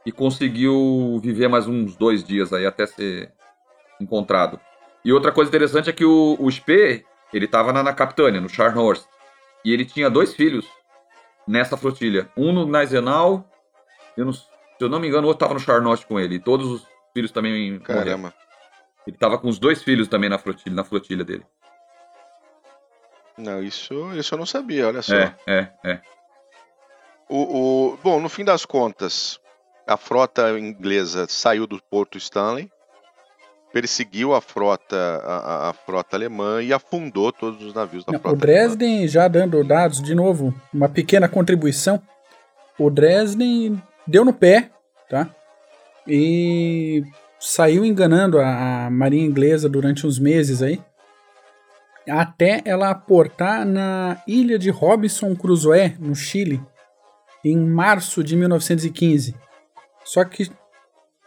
e 0.04 0.12
conseguiu 0.12 1.20
viver 1.22 1.48
mais 1.48 1.66
uns 1.66 1.96
dois 1.96 2.24
dias 2.24 2.52
aí 2.52 2.66
até 2.66 2.86
ser 2.86 3.32
encontrado. 4.00 4.58
E 5.04 5.12
outra 5.12 5.32
coisa 5.32 5.48
interessante 5.48 5.90
é 5.90 5.92
que 5.92 6.04
o, 6.04 6.36
o 6.38 6.50
Spee, 6.50 7.04
ele 7.32 7.44
estava 7.44 7.72
na, 7.72 7.82
na 7.82 7.92
Capitânia, 7.92 8.40
no 8.40 8.48
Scharnhorst. 8.48 9.06
E 9.64 9.72
ele 9.72 9.84
tinha 9.84 10.10
dois 10.10 10.34
filhos 10.34 10.66
nessa 11.46 11.76
flotilha. 11.76 12.30
Um 12.36 12.52
no 12.52 12.66
Naisenau, 12.66 13.48
eu 14.16 14.24
não, 14.24 14.32
se 14.32 14.46
eu 14.80 14.88
não 14.88 15.00
me 15.00 15.08
engano, 15.08 15.24
o 15.24 15.28
outro 15.28 15.44
estava 15.44 15.54
no 15.54 15.60
Charnot 15.60 16.06
com 16.06 16.18
ele. 16.18 16.36
E 16.36 16.40
todos 16.40 16.66
os 16.66 16.86
filhos 17.12 17.30
também 17.30 17.78
Caramba. 17.80 18.16
Morreram. 18.16 18.49
Ele 19.06 19.16
estava 19.16 19.38
com 19.38 19.48
os 19.48 19.58
dois 19.58 19.82
filhos 19.82 20.08
também 20.08 20.30
na 20.30 20.38
flotilha, 20.38 20.74
na 20.74 20.84
flotilha 20.84 21.24
dele. 21.24 21.44
Não, 23.36 23.62
isso, 23.62 24.12
isso 24.14 24.34
eu 24.34 24.38
não 24.38 24.46
sabia, 24.46 24.86
olha 24.86 25.02
só. 25.02 25.14
É, 25.14 25.34
é, 25.46 25.70
é. 25.84 26.00
O, 27.28 27.92
o, 27.92 27.96
bom, 28.02 28.20
no 28.20 28.28
fim 28.28 28.44
das 28.44 28.66
contas, 28.66 29.40
a 29.86 29.96
frota 29.96 30.58
inglesa 30.58 31.26
saiu 31.28 31.66
do 31.66 31.80
Porto 31.82 32.18
Stanley 32.18 32.70
perseguiu 33.72 34.34
a 34.34 34.40
frota, 34.40 34.96
a, 34.96 35.70
a, 35.70 35.72
frota 35.72 36.16
alemã 36.16 36.62
e 36.62 36.72
afundou 36.72 37.32
todos 37.32 37.62
os 37.64 37.72
navios 37.72 38.04
da 38.04 38.12
Não, 38.12 38.20
frota. 38.20 38.36
O 38.36 38.38
Dresden, 38.38 38.94
alemã. 38.94 39.08
já 39.08 39.28
dando 39.28 39.64
dados 39.64 40.02
de 40.02 40.14
novo, 40.14 40.54
uma 40.72 40.88
pequena 40.88 41.28
contribuição. 41.28 42.00
O 42.78 42.90
Dresden 42.90 43.80
deu 44.06 44.24
no 44.24 44.32
pé, 44.32 44.70
tá? 45.08 45.28
E 46.06 47.04
saiu 47.40 47.84
enganando 47.84 48.38
a, 48.38 48.86
a 48.86 48.90
marinha 48.90 49.24
inglesa 49.24 49.68
durante 49.68 50.06
uns 50.06 50.18
meses 50.18 50.62
aí, 50.62 50.80
até 52.08 52.60
ela 52.64 52.90
aportar 52.90 53.64
na 53.64 54.22
ilha 54.26 54.58
de 54.58 54.70
Robinson 54.70 55.34
Crusoe, 55.34 55.96
no 55.98 56.14
Chile, 56.14 56.60
em 57.44 57.56
março 57.56 58.22
de 58.22 58.36
1915. 58.36 59.34
Só 60.04 60.24
que 60.24 60.50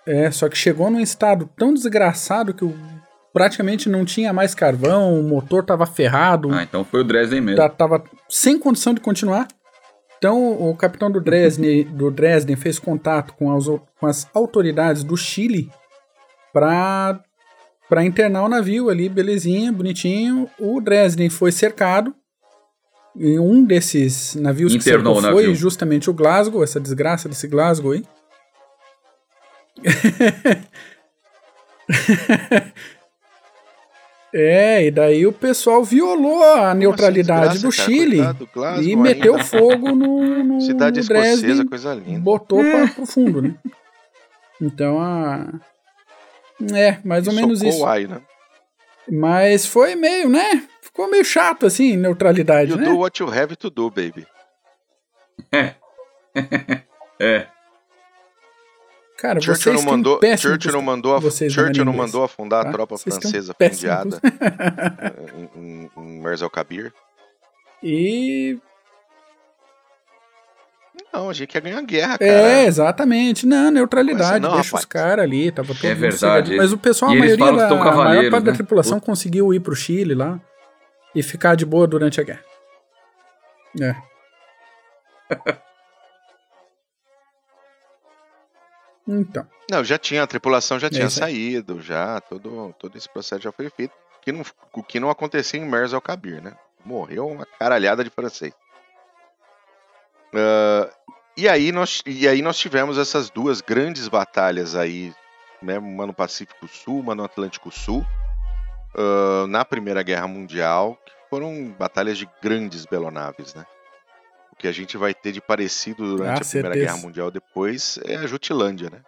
é, 0.05 0.29
só 0.31 0.49
que 0.49 0.57
chegou 0.57 0.89
num 0.91 0.99
estado 0.99 1.49
tão 1.57 1.73
desgraçado 1.73 2.53
que 2.53 2.65
praticamente 3.31 3.89
não 3.89 4.03
tinha 4.05 4.33
mais 4.33 4.53
carvão, 4.53 5.19
o 5.19 5.23
motor 5.23 5.65
tava 5.65 5.85
ferrado. 5.85 6.53
Ah, 6.53 6.63
então 6.63 6.83
foi 6.83 7.01
o 7.01 7.03
Dresden 7.03 7.41
mesmo. 7.41 7.69
Tava 7.69 8.03
sem 8.29 8.59
condição 8.59 8.93
de 8.93 9.01
continuar. 9.01 9.47
Então 10.17 10.69
o 10.69 10.75
capitão 10.75 11.09
do 11.09 11.19
Dresden, 11.19 11.85
do 11.85 12.11
Dresden 12.11 12.55
fez 12.55 12.77
contato 12.79 13.33
com 13.33 13.55
as, 13.55 13.65
com 13.99 14.05
as 14.05 14.27
autoridades 14.33 15.03
do 15.03 15.17
Chile 15.17 15.69
para 16.53 17.19
para 17.89 18.05
internar 18.05 18.43
o 18.43 18.49
navio 18.49 18.89
ali, 18.89 19.09
belezinha, 19.09 19.71
bonitinho. 19.71 20.49
O 20.57 20.79
Dresden 20.79 21.29
foi 21.29 21.51
cercado. 21.51 22.15
E 23.15 23.37
um 23.37 23.63
desses 23.63 24.33
navios 24.35 24.73
Internou 24.73 25.15
que 25.15 25.21
cercou 25.21 25.39
foi 25.43 25.53
justamente 25.53 26.09
o 26.09 26.13
Glasgow, 26.13 26.63
essa 26.63 26.79
desgraça 26.79 27.29
desse 27.29 27.47
Glasgow 27.47 27.91
aí. 27.91 28.03
é, 34.33 34.87
e 34.87 34.91
daí 34.91 35.27
o 35.27 35.33
pessoal 35.33 35.83
violou 35.83 36.41
a 36.43 36.73
neutralidade 36.73 37.59
do 37.59 37.71
Chile 37.71 38.21
e 38.81 38.95
meteu 38.95 39.37
fogo 39.37 39.91
no, 39.93 40.43
no 40.43 40.61
Cidade 40.61 40.95
no 40.95 41.03
escocesa, 41.03 41.63
coisa 41.65 41.93
linda. 41.93 42.21
Botou 42.21 42.63
é. 42.63 42.71
para 42.71 42.87
pro 42.87 43.05
fundo, 43.05 43.39
né? 43.41 43.53
Então 44.59 44.99
a 44.99 45.59
é, 46.73 46.99
mais 47.03 47.27
ou 47.27 47.33
menos 47.33 47.61
isso. 47.61 47.85
Ai, 47.85 48.07
né? 48.07 48.21
Mas 49.09 49.65
foi 49.65 49.95
meio, 49.95 50.29
né? 50.29 50.67
Ficou 50.81 51.09
meio 51.09 51.25
chato 51.25 51.65
assim, 51.65 51.97
neutralidade, 51.97 52.71
you 52.71 52.77
né? 52.77 52.85
do 52.85 52.97
what 52.97 53.21
you 53.21 53.29
have 53.29 53.55
to 53.55 53.69
do, 53.69 53.89
baby. 53.89 54.25
É. 55.51 55.73
é. 57.19 57.47
Cara, 59.17 59.39
Churchill 59.39 59.73
não 59.73 59.83
mandou, 59.83 60.19
Churchill 60.37 60.71
não 60.73 60.81
mandou, 60.81 61.31
Churchill 61.31 61.85
não 61.85 61.93
mandou 61.93 62.23
afundar 62.23 62.63
tá? 62.63 62.69
a 62.69 62.71
tropa 62.73 62.97
vocês 62.97 63.15
francesa 63.15 63.53
fundiada 63.53 64.19
em, 65.33 65.59
em, 65.59 65.91
em 65.95 66.21
Merzel 66.21 66.49
Kabir. 66.49 66.93
E 67.81 68.59
não, 71.13 71.29
a 71.29 71.33
gente 71.33 71.47
quer 71.47 71.61
ganhar 71.61 71.81
guerra, 71.83 72.17
cara. 72.17 72.31
É, 72.31 72.65
exatamente. 72.65 73.45
Não, 73.45 73.69
neutralidade, 73.69 74.39
não, 74.39 74.53
deixa 74.53 74.69
rapaz. 74.69 74.83
os 74.83 74.85
caras 74.85 75.23
ali, 75.23 75.51
tava 75.51 75.75
todo 75.75 75.85
É 75.85 75.93
verdade. 75.93 76.57
Mas 76.57 76.73
o 76.73 76.77
pessoal, 76.77 77.11
a 77.11 77.15
maioria 77.15 77.37
da, 77.37 77.67
a 77.67 77.95
maior 77.95 78.31
parte 78.31 78.45
né? 78.45 78.51
da 78.51 78.53
tripulação 78.53 78.99
conseguiu 78.99 79.53
ir 79.53 79.59
pro 79.59 79.75
Chile 79.75 80.15
lá 80.15 80.39
e 81.13 81.21
ficar 81.21 81.55
de 81.55 81.65
boa 81.65 81.85
durante 81.85 82.19
a 82.19 82.23
guerra. 82.23 82.43
É. 83.79 83.95
Então. 89.05 89.45
Não, 89.69 89.83
já 89.83 89.97
tinha, 89.97 90.23
a 90.23 90.27
tripulação 90.27 90.79
já 90.79 90.89
tinha 90.89 91.09
saído, 91.09 91.81
já, 91.81 92.21
todo, 92.21 92.73
todo 92.79 92.97
esse 92.97 93.09
processo 93.09 93.41
já 93.41 93.51
foi 93.51 93.69
feito. 93.69 93.93
Que 94.21 94.31
não, 94.31 94.45
o 94.73 94.81
que 94.81 94.97
não 94.97 95.09
acontecia 95.09 95.59
em 95.59 95.69
Mers 95.69 95.91
Kabir, 96.01 96.41
né? 96.41 96.55
Morreu 96.85 97.27
uma 97.27 97.45
caralhada 97.45 98.01
de 98.01 98.09
francês. 98.09 98.53
Uh, 100.33 100.89
e, 101.35 101.47
aí 101.47 101.71
nós, 101.71 102.01
e 102.05 102.27
aí 102.27 102.41
nós 102.41 102.57
tivemos 102.57 102.97
essas 102.97 103.29
duas 103.29 103.61
grandes 103.61 104.07
batalhas 104.07 104.75
aí, 104.75 105.13
né? 105.61 105.77
Uma 105.79 106.05
no 106.05 106.13
Pacífico 106.13 106.67
Sul, 106.67 106.99
uma 106.99 107.15
no 107.15 107.23
Atlântico 107.23 107.71
Sul, 107.71 108.05
uh, 108.95 109.47
na 109.47 109.65
Primeira 109.65 110.03
Guerra 110.03 110.27
Mundial, 110.27 110.97
que 111.05 111.11
foram 111.29 111.73
batalhas 111.77 112.17
de 112.17 112.29
grandes 112.41 112.85
belonaves, 112.85 113.53
né? 113.53 113.65
O 114.51 114.55
que 114.55 114.67
a 114.67 114.71
gente 114.71 114.97
vai 114.97 115.13
ter 115.13 115.31
de 115.31 115.41
parecido 115.41 116.15
durante 116.15 116.37
ah, 116.37 116.45
a 116.45 116.49
Primeira 116.49 116.75
Guerra 116.75 116.97
Mundial 116.97 117.31
depois 117.31 117.99
é 118.05 118.15
a 118.15 118.27
Jutilândia, 118.27 118.89
né? 118.89 119.01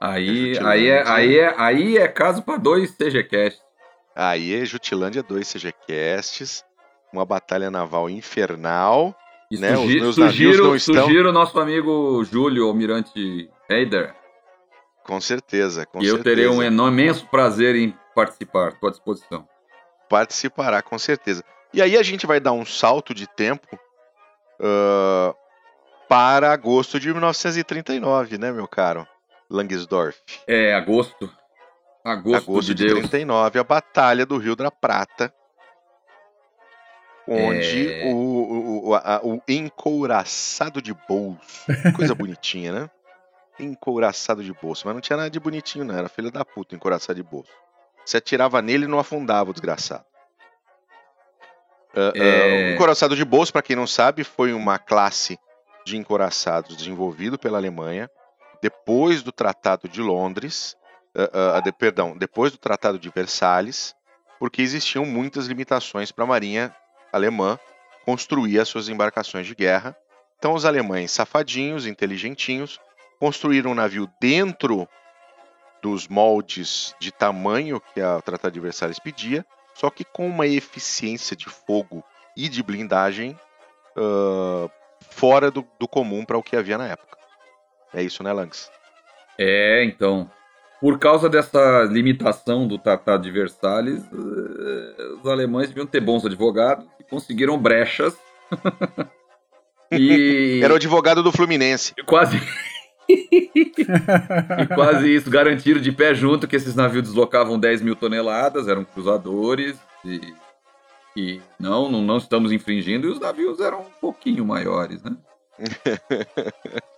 Aí, 0.00 0.58
aí, 0.58 0.88
é, 0.88 1.08
aí, 1.08 1.38
é, 1.38 1.54
aí 1.56 1.96
é 1.96 2.08
caso 2.08 2.42
para 2.42 2.58
dois 2.58 2.90
CGCasts. 2.92 3.64
Aí 4.14 4.54
é 4.54 4.64
Jutilândia 4.64 5.22
2 5.22 5.52
CGCasts, 5.52 6.64
uma 7.12 7.24
batalha 7.24 7.70
naval 7.70 8.08
infernal. 8.08 9.14
Né? 9.58 9.76
Sugi, 9.76 9.96
Os 9.96 10.02
meus 10.02 10.14
sugiro, 10.14 10.64
não 10.64 10.76
estão... 10.76 11.04
sugiro 11.04 11.28
o 11.30 11.32
nosso 11.32 11.58
amigo 11.58 12.24
Júlio 12.24 12.66
Almirante 12.66 13.50
Heider. 13.68 14.14
Com 15.04 15.20
certeza, 15.20 15.84
com 15.84 16.00
e 16.00 16.06
certeza. 16.06 16.18
eu 16.18 16.24
terei 16.24 16.48
um 16.48 16.62
imenso 16.62 17.26
prazer 17.26 17.76
em 17.76 17.94
participar, 18.14 18.72
estou 18.72 18.88
à 18.88 18.90
disposição. 18.90 19.46
Participará, 20.08 20.80
com 20.80 20.98
certeza. 20.98 21.44
E 21.72 21.82
aí 21.82 21.96
a 21.96 22.02
gente 22.02 22.26
vai 22.26 22.40
dar 22.40 22.52
um 22.52 22.64
salto 22.64 23.12
de 23.12 23.26
tempo 23.26 23.78
uh, 24.60 25.34
para 26.08 26.52
agosto 26.52 26.98
de 27.00 27.10
1939, 27.10 28.38
né, 28.38 28.52
meu 28.52 28.68
caro 28.68 29.06
Langsdorff? 29.50 30.18
É, 30.46 30.74
agosto. 30.74 31.30
Agosto, 32.04 32.50
agosto 32.50 32.74
de, 32.74 32.86
de 32.86 32.94
39, 32.94 33.58
a 33.58 33.64
Batalha 33.64 34.26
do 34.26 34.36
Rio 34.36 34.54
da 34.54 34.70
Prata, 34.70 35.32
onde 37.26 37.92
é... 37.92 38.12
o, 38.12 38.63
o, 38.84 38.94
a, 38.94 39.20
o 39.24 39.40
encouraçado 39.48 40.82
de 40.82 40.92
bolso, 40.92 41.64
coisa 41.96 42.14
bonitinha, 42.14 42.72
né? 42.72 42.90
Encouraçado 43.58 44.44
de 44.44 44.52
bolso, 44.52 44.82
mas 44.84 44.94
não 44.94 45.00
tinha 45.00 45.16
nada 45.16 45.30
de 45.30 45.40
bonitinho, 45.40 45.86
não, 45.86 45.96
era 45.96 46.08
filho 46.08 46.30
da 46.30 46.44
puta, 46.44 46.74
encouraçado 46.74 47.14
de 47.14 47.22
bolso. 47.22 47.50
Você 48.04 48.18
atirava 48.18 48.60
nele 48.60 48.84
e 48.84 48.88
não 48.88 48.98
afundava 48.98 49.50
o 49.50 49.52
desgraçado. 49.54 50.04
Uh, 51.94 52.12
é... 52.14 52.20
uh, 52.20 52.72
o 52.72 52.74
encoraçado 52.74 53.16
de 53.16 53.24
bolso, 53.24 53.52
para 53.52 53.62
quem 53.62 53.74
não 53.74 53.86
sabe, 53.86 54.22
foi 54.22 54.52
uma 54.52 54.78
classe 54.78 55.38
de 55.86 55.96
encoraçados 55.96 56.76
desenvolvido 56.76 57.38
pela 57.38 57.56
Alemanha 57.56 58.10
depois 58.60 59.22
do 59.22 59.32
Tratado 59.32 59.88
de 59.88 60.02
Londres, 60.02 60.76
uh, 61.16 61.62
de, 61.62 61.72
perdão, 61.72 62.16
depois 62.18 62.52
do 62.52 62.58
Tratado 62.58 62.98
de 62.98 63.08
Versalhes, 63.08 63.94
porque 64.38 64.60
existiam 64.60 65.06
muitas 65.06 65.46
limitações 65.46 66.12
para 66.12 66.24
a 66.24 66.26
Marinha 66.26 66.74
alemã 67.12 67.58
construir 68.04 68.58
as 68.58 68.68
suas 68.68 68.88
embarcações 68.88 69.46
de 69.46 69.54
guerra, 69.54 69.96
Então 70.38 70.52
os 70.52 70.64
alemães, 70.66 71.10
safadinhos, 71.10 71.86
inteligentinhos, 71.86 72.78
construíram 73.18 73.70
um 73.70 73.74
navio 73.74 74.10
dentro 74.20 74.86
dos 75.80 76.06
moldes 76.06 76.94
de 77.00 77.10
tamanho 77.10 77.80
que 77.80 78.00
a 78.00 78.20
Tratado 78.20 78.52
de 78.52 78.60
Versalhes 78.60 78.98
pedia, 78.98 79.44
só 79.74 79.88
que 79.90 80.04
com 80.04 80.26
uma 80.26 80.46
eficiência 80.46 81.34
de 81.34 81.46
fogo 81.46 82.04
e 82.36 82.48
de 82.48 82.62
blindagem 82.62 83.38
uh, 83.96 84.70
fora 85.10 85.50
do, 85.50 85.66
do 85.78 85.88
comum 85.88 86.24
para 86.24 86.36
o 86.36 86.42
que 86.42 86.56
havia 86.56 86.76
na 86.76 86.88
época. 86.88 87.16
É 87.92 88.02
isso, 88.02 88.22
né, 88.22 88.32
Langs? 88.32 88.70
É, 89.38 89.84
então. 89.84 90.30
Por 90.84 90.98
causa 90.98 91.30
dessa 91.30 91.84
limitação 91.84 92.68
do 92.68 92.76
Tratado 92.76 93.22
de 93.22 93.30
Versalhes, 93.30 94.02
uh, 94.12 95.18
os 95.18 95.26
alemães 95.26 95.68
deviam 95.68 95.86
ter 95.86 95.98
bons 95.98 96.26
advogados 96.26 96.84
e 97.00 97.04
conseguiram 97.04 97.56
brechas. 97.56 98.14
e... 99.90 100.60
Era 100.62 100.74
o 100.74 100.76
advogado 100.76 101.22
do 101.22 101.32
Fluminense. 101.32 101.94
Quase. 102.04 102.38
e 103.08 104.66
quase 104.74 105.14
isso, 105.14 105.30
garantiram 105.30 105.80
de 105.80 105.90
pé 105.90 106.14
junto 106.14 106.46
que 106.46 106.54
esses 106.54 106.74
navios 106.74 107.04
deslocavam 107.04 107.58
10 107.58 107.80
mil 107.80 107.96
toneladas, 107.96 108.68
eram 108.68 108.84
cruzadores, 108.84 109.78
e, 110.04 110.34
e 111.16 111.40
não, 111.58 111.90
não, 111.90 112.02
não 112.02 112.18
estamos 112.18 112.52
infringindo, 112.52 113.08
e 113.08 113.10
os 113.10 113.18
navios 113.18 113.58
eram 113.58 113.80
um 113.80 113.90
pouquinho 114.02 114.44
maiores, 114.44 115.02
né? 115.02 115.16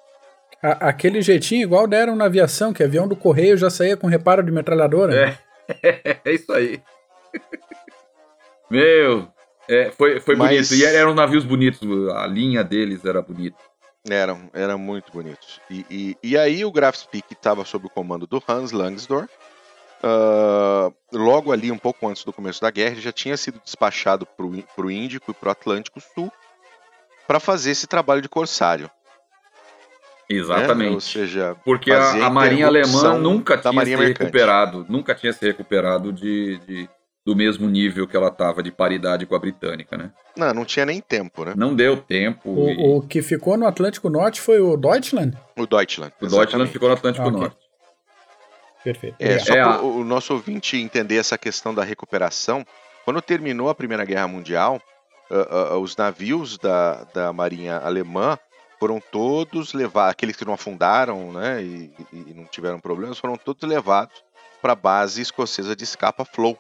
aquele 0.73 1.23
jeitinho 1.23 1.63
igual 1.63 1.87
deram 1.87 2.17
na 2.17 2.27
aviação, 2.27 2.73
que 2.73 2.83
avião 2.83 3.07
do 3.07 3.17
correio 3.17 3.57
já 3.57 3.71
saía 3.71 3.97
com 3.97 4.07
reparo 4.07 4.43
de 4.43 4.51
metralhadora. 4.51 5.39
É, 5.83 6.21
é 6.25 6.33
isso 6.33 6.53
aí. 6.53 6.81
Meu, 8.71 9.29
é, 9.69 9.91
foi, 9.91 10.21
foi 10.21 10.37
Mas... 10.37 10.69
bonito. 10.69 10.75
E 10.75 10.85
eram 10.85 11.15
navios 11.15 11.45
bonitos, 11.45 11.81
a 12.15 12.27
linha 12.27 12.63
deles 12.63 13.05
era 13.05 13.21
bonita. 13.23 13.57
Eram, 14.09 14.49
eram 14.53 14.79
muito 14.79 15.13
bonitos. 15.13 15.61
E, 15.69 15.85
e, 15.91 16.17
e 16.23 16.39
aí 16.39 16.65
o 16.65 16.71
Grafspeak 16.71 17.33
estava 17.33 17.65
sob 17.65 17.87
o 17.87 17.91
comando 17.91 18.27
do 18.27 18.43
Hans 18.49 18.71
Langsdorff. 18.71 19.29
Uh, 20.05 20.95
logo 21.13 21.53
ali, 21.53 21.73
um 21.73 21.79
pouco 21.79 22.07
antes 22.07 22.23
do 22.23 22.33
começo 22.33 22.61
da 22.61 22.71
guerra, 22.71 22.93
ele 22.93 23.01
já 23.01 23.11
tinha 23.11 23.37
sido 23.37 23.61
despachado 23.65 24.27
para 24.27 24.47
o 24.47 24.91
Índico 24.91 25.31
e 25.31 25.35
para 25.35 25.49
o 25.49 25.53
Atlântico 25.53 26.01
Sul 26.01 26.31
para 27.27 27.41
fazer 27.41 27.73
esse 27.73 27.87
trabalho 27.87 28.23
de 28.23 28.29
corsário. 28.29 28.91
Exatamente. 30.29 30.89
Né? 30.89 30.95
Ou 30.95 31.01
seja, 31.01 31.57
porque 31.65 31.93
a, 31.93 32.27
a 32.27 32.31
Marinha 32.31 32.67
Alemã 32.67 33.19
nunca 33.19 33.57
tinha 33.57 33.85
se 33.85 33.97
recuperado, 33.97 34.87
nunca 34.89 35.15
tinha 35.15 35.33
se 35.33 35.47
recuperado 35.47 36.13
de, 36.13 36.59
de 36.67 36.89
do 37.27 37.35
mesmo 37.35 37.69
nível 37.69 38.07
que 38.07 38.17
ela 38.17 38.29
estava 38.29 38.63
de 38.63 38.71
paridade 38.71 39.27
com 39.27 39.35
a 39.35 39.39
britânica, 39.39 39.97
né? 39.97 40.13
Não, 40.37 40.55
não 40.55 40.65
tinha 40.65 40.87
nem 40.87 41.01
tempo, 41.01 41.45
né? 41.45 41.55
Não 41.57 41.75
deu 41.75 41.97
tempo. 41.97 42.51
O, 42.51 42.71
e... 42.71 42.77
o 42.79 43.03
que 43.03 43.21
ficou 43.21 43.57
no 43.57 43.67
Atlântico 43.67 44.09
Norte 44.09 44.41
foi 44.41 44.61
o 44.61 44.77
Deutschland? 44.77 45.37
O 45.57 45.67
Deutschland. 45.67 46.13
O 46.21 46.27
Deutschland 46.29 46.71
ficou 46.71 46.89
no 46.89 46.95
Atlântico 46.95 47.25
ah, 47.25 47.29
okay. 47.29 47.41
Norte. 47.41 47.57
Perfeito. 48.85 49.17
É, 49.19 49.41
só 49.41 49.55
é 49.55 49.61
para 49.61 49.83
o 49.83 50.05
nosso 50.05 50.33
ouvinte 50.33 50.77
entender 50.77 51.17
essa 51.17 51.37
questão 51.37 51.75
da 51.75 51.83
recuperação, 51.83 52.65
quando 53.05 53.21
terminou 53.21 53.69
a 53.69 53.75
Primeira 53.75 54.05
Guerra 54.05 54.29
Mundial, 54.29 54.81
uh, 55.29 55.75
uh, 55.75 55.81
os 55.81 55.97
navios 55.97 56.57
da, 56.57 57.03
da 57.13 57.33
Marinha 57.33 57.79
Alemã 57.79 58.39
foram 58.79 59.01
todos 59.13 59.73
levados, 59.73 60.13
aqueles 60.13 60.37
que 60.37 60.45
não 60.45 60.55
afundaram 60.55 61.33
né, 61.33 61.63
e, 61.63 61.93
e 62.13 62.35
não 62.35 62.45
tiveram 62.45 62.79
problemas, 62.79 63.19
foram 63.19 63.37
todos 63.37 63.69
levados 63.69 64.25
para 64.61 64.73
a 64.73 64.77
base 64.77 65.23
escocesa 65.23 65.77
de 65.77 65.87
Scapa 65.87 66.25
Flow, 66.25 66.59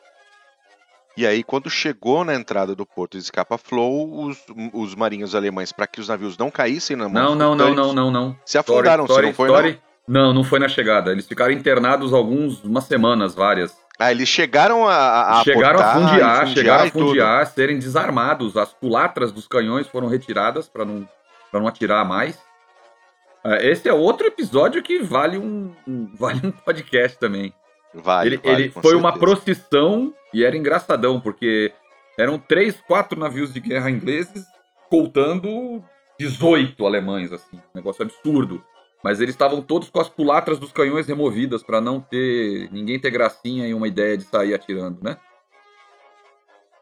e 1.16 1.26
aí, 1.26 1.42
quando 1.42 1.70
chegou 1.70 2.24
na 2.26 2.34
entrada 2.34 2.74
do 2.74 2.84
porto 2.84 3.16
de 3.16 3.24
Scapa 3.24 3.56
Flow, 3.56 4.26
os, 4.26 4.44
os 4.74 4.94
marinhos 4.94 5.34
alemães, 5.34 5.72
para 5.72 5.86
que 5.86 5.98
os 5.98 6.08
navios 6.08 6.36
não 6.36 6.50
caíssem 6.50 6.94
na 6.94 7.08
mão 7.08 7.34
não, 7.34 7.34
não, 7.34 7.54
não, 7.54 7.74
não, 7.74 7.92
não, 7.94 8.10
não. 8.10 8.38
Se 8.44 8.58
afundaram, 8.58 9.04
story, 9.04 9.22
se 9.22 9.26
não 9.28 9.34
foi, 9.34 9.48
story, 9.48 9.80
não? 10.06 10.24
Não, 10.26 10.34
não 10.34 10.44
foi 10.44 10.58
na 10.58 10.68
chegada. 10.68 11.10
Eles 11.10 11.26
ficaram 11.26 11.52
internados 11.52 12.12
alguns, 12.12 12.62
umas 12.62 12.84
semanas, 12.84 13.34
várias. 13.34 13.74
Ah, 13.98 14.10
eles 14.10 14.28
chegaram 14.28 14.86
a, 14.86 15.40
a 15.40 15.42
chegaram 15.42 15.80
a 15.80 15.94
fundiar, 15.94 16.10
fundiar 16.10 16.46
chegaram 16.48 16.84
a 16.84 16.90
fundiar, 16.90 17.46
serem 17.46 17.78
desarmados. 17.78 18.54
As 18.58 18.74
culatras 18.74 19.32
dos 19.32 19.48
canhões 19.48 19.86
foram 19.86 20.08
retiradas 20.08 20.68
para 20.68 20.84
não, 20.84 21.08
não 21.52 21.66
atirar 21.66 22.04
mais. 22.04 22.38
Ah, 23.44 23.56
esse 23.60 23.88
é 23.88 23.92
outro 23.92 24.26
episódio 24.26 24.82
que 24.82 25.00
vale 25.00 25.38
um, 25.38 25.72
um 25.86 26.10
vale 26.18 26.46
um 26.46 26.52
podcast 26.52 27.18
também. 27.18 27.52
Vale, 27.94 28.28
ele, 28.28 28.36
vale, 28.38 28.62
ele 28.62 28.70
foi 28.70 28.82
certeza. 28.82 28.96
uma 28.96 29.18
procissão 29.18 30.14
e 30.34 30.44
era 30.44 30.56
engraçadão, 30.56 31.20
porque 31.20 31.72
eram 32.18 32.38
três, 32.38 32.80
quatro 32.86 33.18
navios 33.18 33.54
de 33.54 33.60
guerra 33.60 33.90
ingleses 33.90 34.44
coltando 34.90 35.82
18 36.18 36.84
alemães, 36.86 37.32
assim. 37.32 37.56
Um 37.56 37.76
negócio 37.76 38.02
absurdo. 38.02 38.62
Mas 39.02 39.20
eles 39.20 39.34
estavam 39.34 39.62
todos 39.62 39.88
com 39.90 40.00
as 40.00 40.08
culatras 40.08 40.58
dos 40.58 40.72
canhões 40.72 41.06
removidas 41.06 41.62
para 41.62 41.80
não 41.80 42.00
ter 42.00 42.68
ninguém 42.72 42.98
ter 42.98 43.10
gracinha 43.10 43.68
e 43.68 43.74
uma 43.74 43.86
ideia 43.86 44.16
de 44.16 44.24
sair 44.24 44.54
atirando, 44.54 44.98
né? 45.02 45.16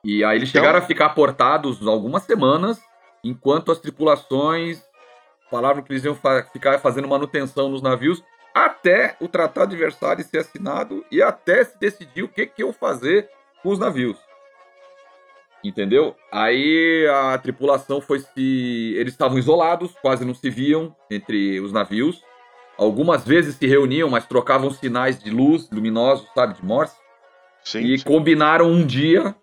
E 0.03 0.25
aí 0.25 0.39
eles 0.39 0.49
então... 0.49 0.63
chegaram 0.63 0.79
a 0.79 0.83
ficar 0.83 1.11
portados 1.11 1.87
algumas 1.87 2.23
semanas, 2.23 2.81
enquanto 3.25 3.73
as 3.73 3.79
tripulações 3.79 4.81
falavam 5.51 5.83
que 5.83 5.93
eles 5.93 6.05
iam 6.05 6.15
fa 6.15 6.45
ficar 6.53 6.79
fazendo 6.79 7.09
manutenção 7.09 7.69
nos 7.69 7.83
navios 7.83 8.23
até 8.55 9.17
o 9.21 9.27
Tratado 9.27 9.71
de 9.71 9.77
Versalhes 9.77 10.27
ser 10.27 10.39
assinado 10.39 11.05
e 11.11 11.21
até 11.21 11.65
se 11.65 11.79
decidir 11.79 12.23
o 12.23 12.29
que, 12.29 12.47
que 12.47 12.63
eu 12.63 12.73
fazer 12.73 13.29
com 13.63 13.71
os 13.71 13.79
navios. 13.79 14.17
Entendeu? 15.65 16.15
Aí 16.31 17.07
a 17.09 17.39
tripulação 17.39 18.01
foi 18.01 18.21
se. 18.21 18.95
Eles 18.97 19.15
estavam 19.15 19.39
isolados, 19.39 19.95
quase 20.03 20.25
não 20.25 20.35
se 20.35 20.51
viam 20.51 20.95
entre 21.11 21.59
os 21.59 21.73
navios. 21.73 22.23
Algumas 22.77 23.25
vezes 23.25 23.57
se 23.57 23.67
reuniam, 23.67 24.11
mas 24.11 24.27
trocavam 24.27 24.71
sinais 24.71 25.19
de 25.19 25.31
luz 25.31 25.71
luminosos, 25.71 26.29
sabe, 26.35 26.55
de 26.55 26.65
Morse. 26.65 26.97
Sim, 27.63 27.81
e 27.81 27.99
sim. 27.99 28.05
combinaram 28.05 28.67
um 28.67 28.85
dia, 28.85 29.35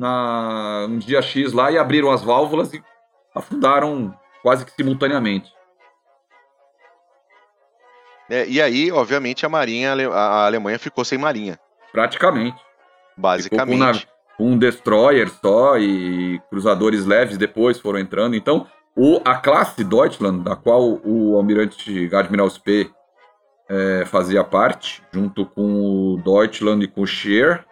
na, 0.00 0.86
um 0.88 0.98
dia 0.98 1.20
X 1.20 1.52
lá, 1.52 1.70
e 1.70 1.78
abriram 1.78 2.10
as 2.10 2.22
válvulas 2.22 2.72
e 2.72 2.82
afundaram 3.34 4.14
quase 4.42 4.64
que 4.64 4.72
simultaneamente. 4.72 5.52
É, 8.30 8.46
e 8.48 8.62
aí, 8.62 8.90
obviamente, 8.90 9.44
a 9.44 9.48
Marinha, 9.48 9.92
a 9.92 10.46
Alemanha 10.46 10.78
ficou 10.78 11.04
sem 11.04 11.18
marinha. 11.18 11.58
Praticamente. 11.92 12.56
Basicamente. 13.16 14.08
Com 14.36 14.52
um 14.52 14.58
destroyer 14.58 15.28
só 15.28 15.76
e 15.76 16.40
cruzadores 16.48 17.04
leves 17.04 17.36
depois 17.36 17.78
foram 17.78 17.98
entrando. 17.98 18.36
Então, 18.36 18.66
o, 18.96 19.20
a 19.24 19.34
classe 19.34 19.82
Deutschland, 19.82 20.44
da 20.44 20.56
qual 20.56 21.00
o 21.04 21.36
almirante 21.36 22.08
Admiral 22.14 22.48
Spee 22.48 22.90
é, 23.68 24.04
fazia 24.06 24.44
parte, 24.44 25.02
junto 25.12 25.44
com 25.44 26.14
o 26.14 26.22
Deutschland 26.24 26.84
e 26.84 26.88
com 26.88 27.02
o 27.02 27.06
Scheer, 27.06 27.66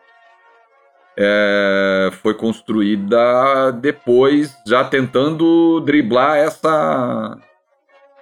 é, 1.21 2.11
foi 2.23 2.33
construída 2.33 3.73
depois, 3.73 4.57
já 4.65 4.85
tentando 4.85 5.81
driblar 5.81 6.37
essa 6.37 7.37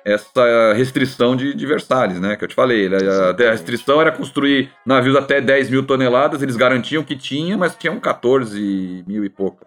essa 0.03 0.72
restrição 0.72 1.34
de, 1.34 1.53
de 1.53 1.66
Versalhes, 1.66 2.20
né? 2.20 2.36
Que 2.36 2.44
eu 2.44 2.49
te 2.49 2.55
falei. 2.55 2.86
A, 2.86 3.30
a 3.30 3.51
restrição 3.51 4.01
era 4.01 4.12
construir 4.12 4.72
navios 4.86 5.16
até 5.16 5.40
10 5.40 5.68
mil 5.68 5.84
toneladas, 5.84 6.42
eles 6.42 6.55
garantiam 6.55 7.03
que 7.03 7.16
tinha, 7.16 7.59
mas 7.59 7.74
tinham 7.74 7.99
14 7.99 9.05
mil 9.05 9.24
e 9.24 9.28
pouco 9.28 9.66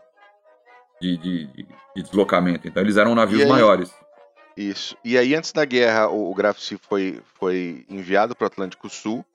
de, 1.02 1.18
de, 1.18 1.48
de 1.96 2.04
deslocamento. 2.04 2.68
Então 2.68 2.82
eles 2.82 2.96
eram 2.96 3.14
navios 3.14 3.42
aí, 3.42 3.50
maiores. 3.50 3.94
Isso. 4.56 4.96
E 5.04 5.18
aí, 5.18 5.36
antes 5.36 5.52
da 5.52 5.66
guerra, 5.66 6.08
o, 6.08 6.32
o 6.32 6.34
Graf 6.34 6.58
foi, 6.88 7.20
foi 7.38 7.86
enviado 7.90 8.34
para 8.34 8.46
o 8.46 8.48
Atlântico 8.48 8.90
Sul. 8.90 9.26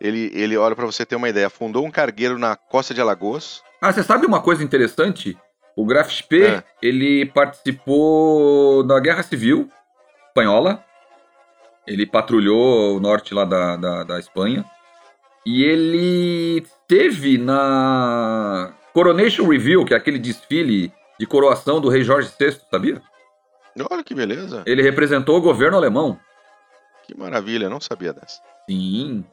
Ele, 0.00 0.30
ele, 0.34 0.56
olha, 0.56 0.76
para 0.76 0.86
você 0.86 1.06
ter 1.06 1.16
uma 1.16 1.28
ideia, 1.28 1.48
fundou 1.48 1.84
um 1.84 1.90
cargueiro 1.90 2.38
na 2.38 2.54
costa 2.54 2.92
de 2.92 3.00
Alagoas. 3.00 3.62
Ah, 3.80 3.92
você 3.92 4.02
sabe 4.02 4.26
uma 4.26 4.42
coisa 4.42 4.62
interessante? 4.62 5.36
O 5.74 5.86
Graf 5.86 6.10
Spee, 6.10 6.44
é. 6.44 6.64
ele 6.82 7.26
participou 7.26 8.82
da 8.82 8.98
Guerra 9.00 9.22
Civil 9.22 9.70
espanhola. 10.36 10.84
Ele 11.86 12.04
patrulhou 12.04 12.96
o 12.96 13.00
norte 13.00 13.32
lá 13.32 13.44
da, 13.44 13.76
da, 13.76 14.04
da 14.04 14.18
Espanha. 14.18 14.64
E 15.46 15.62
ele 15.62 16.66
teve 16.86 17.38
na 17.38 18.74
Coronation 18.92 19.46
Review, 19.48 19.84
que 19.84 19.94
é 19.94 19.96
aquele 19.96 20.18
desfile 20.18 20.92
de 21.18 21.26
coroação 21.26 21.80
do 21.80 21.88
rei 21.88 22.02
Jorge 22.02 22.30
VI, 22.38 22.60
sabia? 22.70 23.00
Olha 23.90 24.02
que 24.02 24.14
beleza. 24.14 24.62
Ele 24.66 24.82
representou 24.82 25.36
o 25.36 25.40
governo 25.40 25.76
alemão. 25.76 26.18
Que 27.04 27.16
maravilha, 27.16 27.70
não 27.70 27.80
sabia 27.80 28.12
dessa. 28.12 28.40
Sim. 28.68 29.24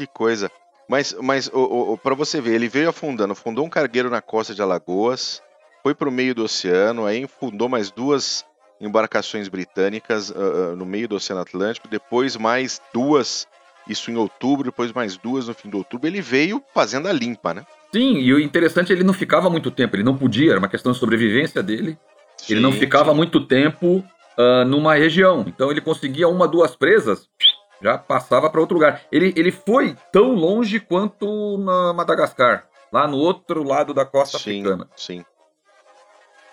Que 0.00 0.06
coisa. 0.06 0.50
Mas, 0.88 1.14
mas 1.20 1.50
o, 1.52 1.92
o, 1.92 1.98
para 1.98 2.14
você 2.14 2.40
ver, 2.40 2.54
ele 2.54 2.70
veio 2.70 2.88
afundando, 2.88 3.34
fundou 3.34 3.66
um 3.66 3.68
cargueiro 3.68 4.08
na 4.08 4.22
costa 4.22 4.54
de 4.54 4.62
Alagoas, 4.62 5.42
foi 5.82 5.94
para 5.94 6.08
o 6.08 6.10
meio 6.10 6.34
do 6.34 6.42
oceano, 6.42 7.04
aí 7.04 7.26
fundou 7.26 7.68
mais 7.68 7.90
duas 7.90 8.42
embarcações 8.80 9.46
britânicas 9.46 10.30
uh, 10.30 10.72
uh, 10.72 10.76
no 10.76 10.86
meio 10.86 11.06
do 11.06 11.16
Oceano 11.16 11.42
Atlântico, 11.42 11.86
depois 11.86 12.34
mais 12.34 12.80
duas, 12.94 13.46
isso 13.86 14.10
em 14.10 14.16
outubro, 14.16 14.64
depois 14.64 14.90
mais 14.90 15.18
duas 15.18 15.48
no 15.48 15.54
fim 15.54 15.68
de 15.68 15.76
outubro. 15.76 16.08
Ele 16.08 16.22
veio 16.22 16.64
fazendo 16.72 17.06
a 17.06 17.12
limpa, 17.12 17.52
né? 17.52 17.66
Sim, 17.92 18.14
e 18.14 18.32
o 18.32 18.40
interessante 18.40 18.90
é 18.90 18.94
ele 18.94 19.04
não 19.04 19.12
ficava 19.12 19.50
muito 19.50 19.70
tempo, 19.70 19.96
ele 19.96 20.02
não 20.02 20.16
podia, 20.16 20.52
era 20.52 20.58
uma 20.58 20.68
questão 20.68 20.92
de 20.92 20.98
sobrevivência 20.98 21.62
dele. 21.62 21.98
Sim, 22.38 22.54
ele 22.54 22.62
não 22.62 22.72
ficava 22.72 23.10
sim. 23.10 23.18
muito 23.18 23.46
tempo 23.46 24.02
uh, 24.38 24.64
numa 24.64 24.94
região. 24.94 25.44
Então 25.46 25.70
ele 25.70 25.82
conseguia 25.82 26.26
uma, 26.26 26.48
duas 26.48 26.74
presas, 26.74 27.28
já 27.80 27.96
passava 27.98 28.50
para 28.50 28.60
outro 28.60 28.74
lugar. 28.74 29.02
Ele, 29.10 29.32
ele 29.36 29.50
foi 29.50 29.96
tão 30.12 30.34
longe 30.34 30.78
quanto 30.80 31.58
na 31.58 31.92
Madagascar, 31.92 32.66
lá 32.92 33.06
no 33.06 33.16
outro 33.16 33.62
lado 33.62 33.94
da 33.94 34.04
costa 34.04 34.38
sim, 34.38 34.60
africana. 34.60 34.88
Sim. 34.96 35.24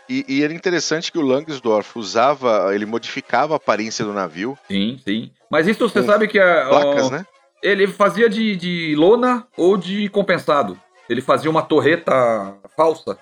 E, 0.10 0.26
e, 0.28 0.44
era 0.44 0.54
interessante 0.54 1.12
que 1.12 1.18
o 1.18 1.22
Langsdorff 1.22 2.00
usava, 2.00 2.74
ele 2.74 2.86
modificava 2.86 3.54
a 3.54 3.58
aparência 3.58 4.06
do 4.06 4.14
navio. 4.14 4.58
Sim, 4.68 5.00
sim. 5.04 5.32
Mas 5.52 5.68
isso 5.68 5.88
você 5.88 6.02
sabe 6.02 6.28
que 6.30 6.40
é. 6.40 6.66
Placas, 6.66 7.12
né? 7.12 7.26
Ele 7.62 7.88
fazia 7.88 8.30
de, 8.30 8.56
de 8.56 8.96
lona 8.96 9.46
ou 9.58 9.76
de 9.76 10.08
compensado. 10.10 10.80
Ele 11.10 11.22
fazia 11.22 11.50
uma 11.50 11.62
torreta 11.62 12.56
falsa 12.76 13.18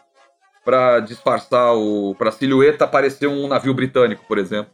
para 0.63 0.99
disfarçar 0.99 1.73
o. 1.73 2.13
para 2.15 2.29
a 2.29 2.31
silhueta 2.31 2.87
parecer 2.87 3.27
um 3.27 3.47
navio 3.47 3.73
britânico, 3.73 4.23
por 4.27 4.37
exemplo. 4.37 4.71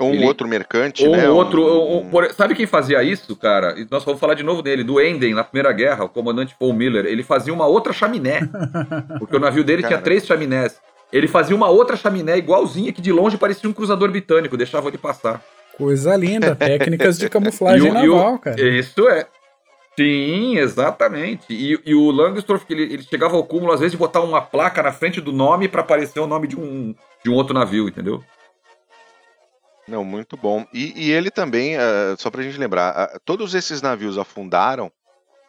Ou 0.00 0.10
um 0.10 0.14
ele, 0.14 0.24
outro 0.24 0.48
mercante, 0.48 1.06
ou 1.06 1.14
né? 1.14 1.28
Um 1.28 1.34
outro. 1.34 1.62
Um, 1.62 2.06
um, 2.06 2.30
sabe 2.34 2.54
quem 2.54 2.66
fazia 2.66 3.02
isso, 3.02 3.36
cara? 3.36 3.78
E 3.78 3.86
nós 3.90 4.02
vamos 4.02 4.18
falar 4.18 4.32
de 4.32 4.42
novo 4.42 4.62
dele, 4.62 4.82
do 4.82 4.98
Enden, 4.98 5.34
na 5.34 5.44
Primeira 5.44 5.70
Guerra, 5.72 6.04
o 6.04 6.08
comandante 6.08 6.56
Paul 6.58 6.72
Miller. 6.72 7.04
Ele 7.04 7.22
fazia 7.22 7.52
uma 7.52 7.66
outra 7.66 7.92
chaminé. 7.92 8.40
porque 9.20 9.36
o 9.36 9.38
navio 9.38 9.62
dele 9.62 9.82
tinha 9.82 10.00
três 10.00 10.26
chaminés. 10.26 10.80
Ele 11.12 11.28
fazia 11.28 11.54
uma 11.54 11.68
outra 11.68 11.96
chaminé 11.96 12.38
igualzinha 12.38 12.92
que 12.92 13.02
de 13.02 13.12
longe 13.12 13.36
parecia 13.36 13.68
um 13.68 13.74
cruzador 13.74 14.10
britânico, 14.10 14.56
deixava 14.56 14.88
ele 14.88 14.96
passar. 14.96 15.42
Coisa 15.76 16.16
linda, 16.16 16.54
técnicas 16.56 17.18
de 17.18 17.28
camuflagem 17.28 17.90
o, 17.90 17.92
naval, 17.92 18.34
o, 18.34 18.38
cara. 18.38 18.60
Isso 18.60 19.06
é. 19.06 19.26
Sim, 19.98 20.56
exatamente. 20.56 21.44
E, 21.50 21.78
e 21.84 21.94
o 21.94 22.10
Langsdorff, 22.10 22.64
ele, 22.70 22.84
ele, 22.84 23.02
chegava 23.02 23.36
ao 23.36 23.44
cúmulo, 23.44 23.72
às 23.72 23.80
vezes, 23.80 23.92
de 23.92 23.98
botar 23.98 24.20
uma 24.20 24.40
placa 24.40 24.82
na 24.82 24.92
frente 24.92 25.20
do 25.20 25.30
nome 25.30 25.68
para 25.68 25.82
aparecer 25.82 26.20
o 26.20 26.26
nome 26.26 26.46
de 26.46 26.56
um, 26.56 26.94
de 27.22 27.28
um 27.30 27.34
outro 27.34 27.52
navio, 27.52 27.86
entendeu? 27.86 28.24
Não, 29.90 30.04
muito 30.04 30.36
bom. 30.36 30.64
E, 30.72 30.92
e 30.96 31.10
ele 31.10 31.30
também, 31.30 31.76
uh, 31.76 32.16
só 32.16 32.30
pra 32.30 32.42
gente 32.42 32.56
lembrar, 32.56 33.10
uh, 33.12 33.20
todos 33.24 33.54
esses 33.54 33.82
navios 33.82 34.16
afundaram, 34.16 34.90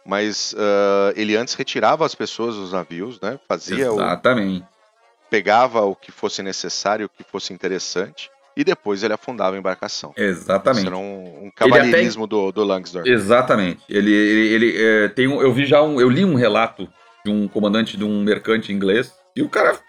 mas 0.04 0.54
uh, 0.54 1.14
ele 1.16 1.36
antes 1.36 1.54
retirava 1.54 2.04
as 2.04 2.16
pessoas 2.16 2.56
dos 2.56 2.74
navios, 2.74 3.22
né? 3.22 3.39
Fazia 3.48 3.86
Exatamente. 3.86 4.64
O, 4.64 5.30
pegava 5.30 5.82
o 5.82 5.96
que 5.96 6.12
fosse 6.12 6.42
necessário, 6.42 7.06
o 7.06 7.10
que 7.10 7.24
fosse 7.24 7.54
interessante, 7.54 8.32
e 8.58 8.64
depois 8.64 9.04
ele 9.04 9.14
afundava 9.14 9.56
a 9.56 9.60
embarcação. 9.60 10.12
Exatamente. 10.18 10.80
Isso 10.80 10.88
era 10.88 10.98
um, 10.98 11.46
um 11.46 11.52
cavalheirismo 11.56 12.26
até... 12.26 12.32
do, 12.32 12.52
do 12.52 12.64
Langsdorff. 12.64 13.08
Exatamente. 13.08 13.84
Ele, 13.88 14.12
ele, 14.12 14.54
ele 14.54 14.84
é, 14.84 15.08
tem 15.10 15.28
um, 15.28 15.39
eu 15.39 15.54
vi 15.54 15.68
já 15.68 15.84
um, 15.84 16.02
eu 16.02 16.10
li 16.10 16.26
um 16.26 16.34
relato 16.34 16.89
de 17.24 17.32
um 17.32 17.48
comandante 17.48 17.96
de 17.96 18.04
um 18.04 18.24
mercante 18.24 18.74
inglês, 18.74 19.14
e 19.36 19.44
o 19.44 19.48
cara 19.48 19.80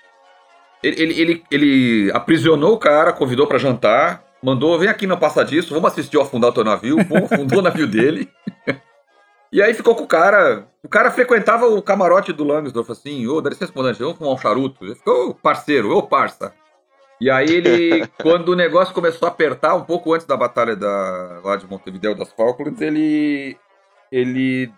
ele, 0.83 1.01
ele, 1.01 1.21
ele, 1.21 1.45
ele 1.51 2.13
aprisionou 2.13 2.75
o 2.75 2.79
cara, 2.79 3.13
convidou 3.13 3.47
para 3.47 3.59
jantar, 3.59 4.25
mandou, 4.43 4.79
vem 4.79 4.89
aqui 4.89 5.07
no 5.07 5.19
passadiço, 5.19 5.73
vamos 5.73 5.93
assistir 5.93 6.17
ao 6.17 6.25
afundar 6.25 6.51
o 6.51 6.55
teu 6.55 6.65
navio. 6.65 6.97
Pô, 7.07 7.17
afundou 7.17 7.61
o 7.61 7.63
navio 7.63 7.87
dele. 7.87 8.29
e 9.53 9.63
aí 9.63 9.73
ficou 9.75 9.95
com 9.95 10.05
o 10.05 10.09
cara. 10.09 10.67
O 10.83 10.89
cara 10.89 11.11
frequentava 11.11 11.67
o 11.67 11.81
camarote 11.81 12.33
do 12.33 12.45
Langsdorff, 12.45 12.91
assim, 12.91 13.27
ô, 13.27 13.37
oh, 13.37 13.41
dá 13.41 13.51
licença, 13.51 13.73
comandante, 13.73 14.01
vamos 14.01 14.19
fumar 14.19 14.33
um 14.35 14.39
charuto. 14.39 14.85
Ele 14.85 14.95
ficou, 14.95 15.35
parceiro, 15.35 15.97
ô, 15.97 16.03
parça. 16.03 16.53
E 17.21 17.31
aí 17.31 17.49
ele, 17.49 18.05
quando 18.21 18.49
o 18.49 18.57
negócio 18.57 18.93
começou 18.93 19.29
a 19.29 19.31
apertar, 19.31 19.77
um 19.77 19.85
pouco 19.85 20.13
antes 20.13 20.27
da 20.27 20.37
batalha 20.37 20.75
da, 20.75 21.41
lá 21.45 21.57
de 21.57 21.69
Montevideo 21.69 22.17
das 22.17 22.33
Falklands, 22.33 22.81
ele, 22.81 23.57
ele 24.11 24.73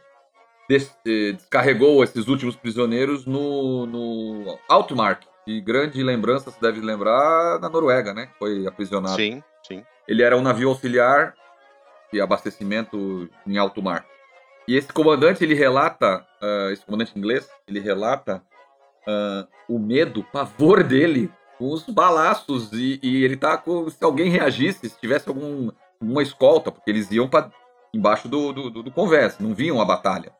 des, 0.68 0.94
eh, 1.06 1.32
descarregou 1.32 2.04
esses 2.04 2.28
últimos 2.28 2.54
prisioneiros 2.54 3.24
no, 3.24 3.86
no 3.86 4.58
Altmark. 4.68 5.26
De 5.46 5.60
grande 5.60 6.02
lembrança, 6.02 6.50
se 6.50 6.60
deve 6.60 6.80
lembrar, 6.80 7.58
na 7.60 7.68
Noruega, 7.68 8.14
né? 8.14 8.30
Foi 8.38 8.66
aprisionado. 8.66 9.16
Sim. 9.16 9.42
Sim. 9.66 9.84
Ele 10.06 10.22
era 10.22 10.36
um 10.36 10.42
navio 10.42 10.68
auxiliar 10.68 11.34
de 12.12 12.20
abastecimento 12.20 13.28
em 13.46 13.58
alto 13.58 13.82
mar. 13.82 14.06
E 14.66 14.76
esse 14.76 14.92
comandante, 14.92 15.44
ele 15.44 15.54
relata, 15.54 16.24
uh, 16.42 16.70
esse 16.70 16.84
comandante 16.84 17.18
inglês, 17.18 17.48
ele 17.66 17.80
relata 17.80 18.42
uh, 19.06 19.46
o 19.68 19.78
medo, 19.78 20.20
o 20.20 20.24
pavor 20.24 20.82
dele 20.82 21.30
com 21.58 21.70
os 21.70 21.84
balaços. 21.84 22.72
E, 22.72 22.98
e, 23.02 23.24
ele 23.24 23.36
tá 23.36 23.58
com. 23.58 23.88
Se 23.90 24.02
alguém 24.02 24.30
reagisse, 24.30 24.88
se 24.88 24.98
tivesse 24.98 25.28
algum, 25.28 25.70
escolta, 26.20 26.70
porque 26.70 26.90
eles 26.90 27.10
iam 27.10 27.28
para 27.28 27.50
embaixo 27.92 28.28
do, 28.28 28.52
do, 28.52 28.70
do, 28.70 28.82
do 28.82 28.90
convés, 28.90 29.38
não 29.38 29.54
viam 29.54 29.80
a 29.80 29.84
batalha. 29.84 30.32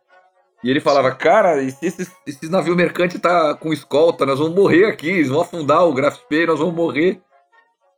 E 0.62 0.70
ele 0.70 0.80
falava, 0.80 1.14
cara, 1.14 1.62
e 1.62 1.70
se 1.70 1.86
esse, 1.86 2.10
esse 2.26 2.48
navio 2.48 2.74
mercante 2.74 3.18
tá 3.18 3.54
com 3.54 3.72
escolta, 3.72 4.24
nós 4.24 4.38
vamos 4.38 4.54
morrer 4.54 4.86
aqui, 4.86 5.08
eles 5.08 5.28
vão 5.28 5.42
afundar 5.42 5.86
o 5.86 5.92
Graf 5.92 6.18
nós 6.46 6.58
vamos 6.58 6.74
morrer. 6.74 7.20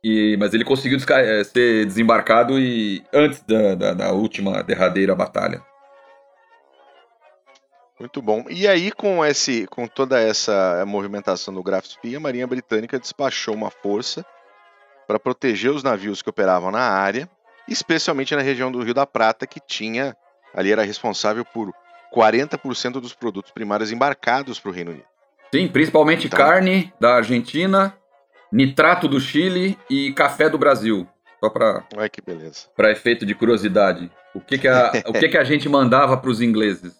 E, 0.03 0.37
mas 0.37 0.53
ele 0.53 0.63
conseguiu 0.63 0.99
eh, 1.09 1.43
ser 1.43 1.85
desembarcado 1.85 2.59
e 2.59 3.03
antes 3.11 3.41
da, 3.41 3.75
da, 3.75 3.93
da, 3.93 4.11
última 4.11 4.63
derradeira 4.63 5.15
batalha. 5.15 5.61
Muito 7.99 8.21
bom. 8.21 8.45
E 8.47 8.67
aí, 8.67 8.91
com, 8.91 9.25
esse, 9.25 9.65
com 9.67 9.87
toda 9.87 10.19
essa 10.19 10.85
movimentação 10.85 11.53
do 11.53 11.63
Graf 11.63 11.85
Spee, 11.85 12.15
a 12.15 12.19
Marinha 12.19 12.45
Britânica 12.45 12.99
despachou 12.99 13.55
uma 13.55 13.71
força 13.71 14.23
para 15.07 15.19
proteger 15.19 15.71
os 15.71 15.81
navios 15.81 16.21
que 16.21 16.29
operavam 16.29 16.69
na 16.69 16.81
área, 16.81 17.27
especialmente 17.67 18.35
na 18.35 18.41
região 18.41 18.71
do 18.71 18.83
Rio 18.83 18.93
da 18.93 19.05
Prata, 19.05 19.47
que 19.47 19.59
tinha 19.59 20.15
ali 20.53 20.71
era 20.71 20.83
responsável 20.83 21.43
por 21.43 21.71
40% 22.15 22.93
dos 22.93 23.13
produtos 23.13 23.51
primários 23.51 23.91
embarcados 23.91 24.59
para 24.59 24.69
o 24.69 24.73
Reino 24.73 24.91
Unido. 24.91 25.05
Sim, 25.53 25.67
principalmente 25.67 26.27
então, 26.27 26.37
carne 26.37 26.93
da 26.99 27.15
Argentina, 27.15 27.95
nitrato 28.51 29.07
do 29.07 29.19
Chile 29.19 29.77
e 29.89 30.11
café 30.13 30.49
do 30.49 30.57
Brasil. 30.57 31.07
Só 31.39 31.49
para 31.49 31.83
Ai, 31.95 32.09
que 32.09 32.21
beleza. 32.21 32.67
Para 32.75 32.91
efeito 32.91 33.25
de 33.25 33.35
curiosidade. 33.35 34.09
O 34.33 34.41
que 34.41 34.57
que 34.57 34.67
a, 34.67 34.91
o 35.07 35.13
que 35.13 35.29
que 35.29 35.37
a 35.37 35.43
gente 35.43 35.69
mandava 35.69 36.17
para 36.17 36.29
os 36.29 36.41
ingleses? 36.41 36.95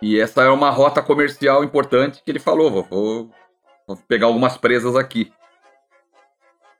E 0.00 0.20
essa 0.20 0.42
é 0.42 0.48
uma 0.48 0.70
rota 0.70 1.02
comercial 1.02 1.64
importante 1.64 2.22
que 2.24 2.30
ele 2.30 2.38
falou, 2.38 2.70
vou, 2.70 2.82
vou, 2.84 3.30
vou 3.86 3.96
pegar 3.96 4.26
algumas 4.26 4.56
presas 4.56 4.94
aqui. 4.94 5.32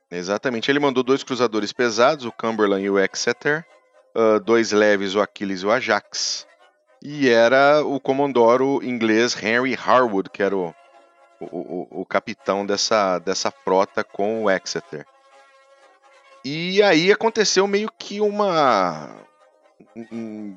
Exatamente. 0.09 0.71
Ele 0.71 0.79
mandou 0.79 1.03
dois 1.03 1.23
cruzadores 1.23 1.71
pesados, 1.71 2.25
o 2.25 2.31
Cumberland 2.31 2.83
e 2.83 2.89
o 2.89 2.97
Exeter, 2.97 3.65
uh, 4.15 4.39
dois 4.39 4.71
leves, 4.71 5.15
o 5.15 5.21
Achilles 5.21 5.61
e 5.61 5.65
o 5.65 5.71
Ajax. 5.71 6.47
E 7.01 7.29
era 7.29 7.81
o 7.83 7.99
comandoro 7.99 8.83
inglês 8.83 9.35
Henry 9.41 9.75
Harwood, 9.75 10.29
que 10.29 10.41
era 10.41 10.55
o, 10.55 10.73
o, 11.39 12.01
o, 12.01 12.05
capitão 12.05 12.65
dessa, 12.65 13.19
dessa 13.19 13.51
frota 13.51 14.03
com 14.03 14.43
o 14.43 14.51
Exeter. 14.51 15.05
E 16.43 16.81
aí 16.81 17.11
aconteceu 17.11 17.67
meio 17.67 17.89
que 17.97 18.21
uma. 18.21 19.15
Um, 20.11 20.55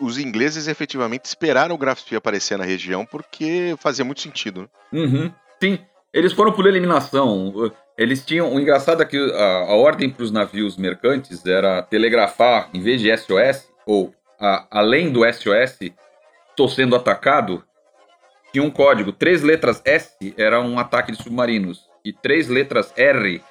os, 0.00 0.18
ingleses 0.18 0.66
efetivamente 0.66 1.24
esperaram 1.26 1.74
o 1.74 1.78
Grafsphere 1.78 2.16
aparecer 2.16 2.58
na 2.58 2.64
região 2.64 3.06
porque 3.06 3.74
fazia 3.78 4.04
muito 4.04 4.20
sentido. 4.20 4.62
Né? 4.62 4.68
Uhum. 5.00 5.32
Sim, 5.60 5.78
eles 6.12 6.32
foram 6.32 6.52
por 6.52 6.66
eliminação. 6.66 7.72
Eles 7.96 8.24
tinham. 8.24 8.54
O 8.54 8.60
engraçado 8.60 9.02
é 9.02 9.06
que 9.06 9.16
a, 9.16 9.70
a 9.70 9.76
ordem 9.76 10.10
para 10.10 10.24
os 10.24 10.30
navios 10.30 10.76
mercantes 10.76 11.44
era 11.46 11.82
telegrafar, 11.82 12.68
em 12.74 12.80
vez 12.80 13.00
de 13.00 13.16
SOS, 13.16 13.70
ou 13.86 14.14
a, 14.38 14.66
além 14.70 15.10
do 15.10 15.20
SOS, 15.32 15.92
estou 16.50 16.68
sendo 16.68 16.96
atacado, 16.96 17.64
tinha 18.52 18.62
um 18.64 18.70
código. 18.70 19.12
Três 19.12 19.42
letras 19.42 19.80
S 19.84 20.34
era 20.36 20.60
um 20.60 20.78
ataque 20.78 21.12
de 21.12 21.22
submarinos 21.22 21.88
e 22.04 22.12
três 22.12 22.48
letras 22.48 22.92
R 22.96 23.42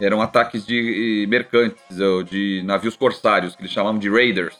eram 0.00 0.20
ataques 0.20 0.66
de 0.66 1.26
mercantes 1.28 1.98
ou 1.98 2.22
de 2.22 2.62
navios 2.64 2.96
corsários, 2.96 3.56
que 3.56 3.62
eles 3.62 3.72
chamavam 3.72 3.98
de 3.98 4.10
raiders. 4.10 4.58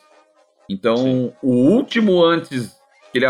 Então, 0.69 0.97
Sim. 0.97 1.33
o 1.43 1.53
último 1.53 2.25
antes 2.25 2.75
que 3.13 3.19
ele 3.19 3.27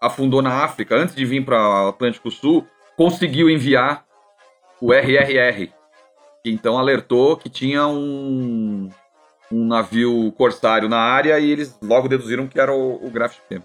afundou 0.00 0.42
na 0.42 0.64
África, 0.64 0.96
antes 0.96 1.14
de 1.14 1.24
vir 1.24 1.44
para 1.44 1.56
o 1.56 1.88
Atlântico 1.88 2.30
Sul, 2.30 2.66
conseguiu 2.96 3.48
enviar 3.48 4.04
o 4.80 4.92
RRR. 4.92 5.70
Então 6.44 6.78
alertou 6.78 7.36
que 7.36 7.48
tinha 7.48 7.86
um, 7.86 8.88
um 9.50 9.64
navio 9.66 10.32
corsário 10.32 10.88
na 10.88 10.98
área 10.98 11.38
e 11.38 11.50
eles 11.50 11.78
logo 11.82 12.08
deduziram 12.08 12.46
que 12.46 12.60
era 12.60 12.72
o, 12.72 13.04
o 13.04 13.10
Graf 13.10 13.34
Spee. 13.34 13.62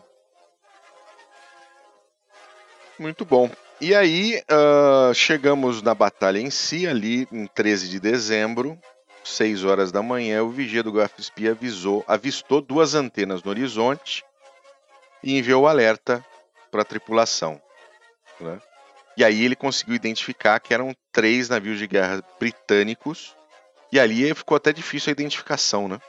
Muito 2.99 3.25
bom. 3.25 3.49
E 3.81 3.93
aí, 3.95 4.41
uh, 4.49 5.13
chegamos 5.13 5.81
na 5.81 5.93
batalha 5.93 6.39
em 6.39 6.49
si, 6.49 6.87
ali 6.87 7.27
em 7.31 7.47
13 7.47 7.89
de 7.89 7.99
dezembro, 7.99 8.79
6 9.23 9.65
horas 9.65 9.91
da 9.91 10.01
manhã, 10.01 10.43
o 10.43 10.49
vigia 10.49 10.83
do 10.83 10.91
Graf-Spee 10.91 11.49
avisou, 11.49 12.03
avistou 12.07 12.61
duas 12.61 12.93
antenas 12.95 13.43
no 13.43 13.49
horizonte 13.49 14.23
e 15.23 15.37
enviou 15.37 15.63
o 15.63 15.67
alerta 15.67 16.23
para 16.71 16.81
a 16.81 16.85
tripulação. 16.85 17.61
Né? 18.39 18.59
E 19.17 19.23
aí 19.23 19.43
ele 19.43 19.55
conseguiu 19.55 19.95
identificar 19.95 20.59
que 20.59 20.73
eram 20.73 20.95
três 21.11 21.49
navios 21.49 21.77
de 21.77 21.87
guerra 21.87 22.23
britânicos, 22.39 23.35
e 23.91 23.99
ali 23.99 24.33
ficou 24.33 24.57
até 24.57 24.73
difícil 24.73 25.11
a 25.11 25.13
identificação, 25.13 25.87
né? 25.87 25.99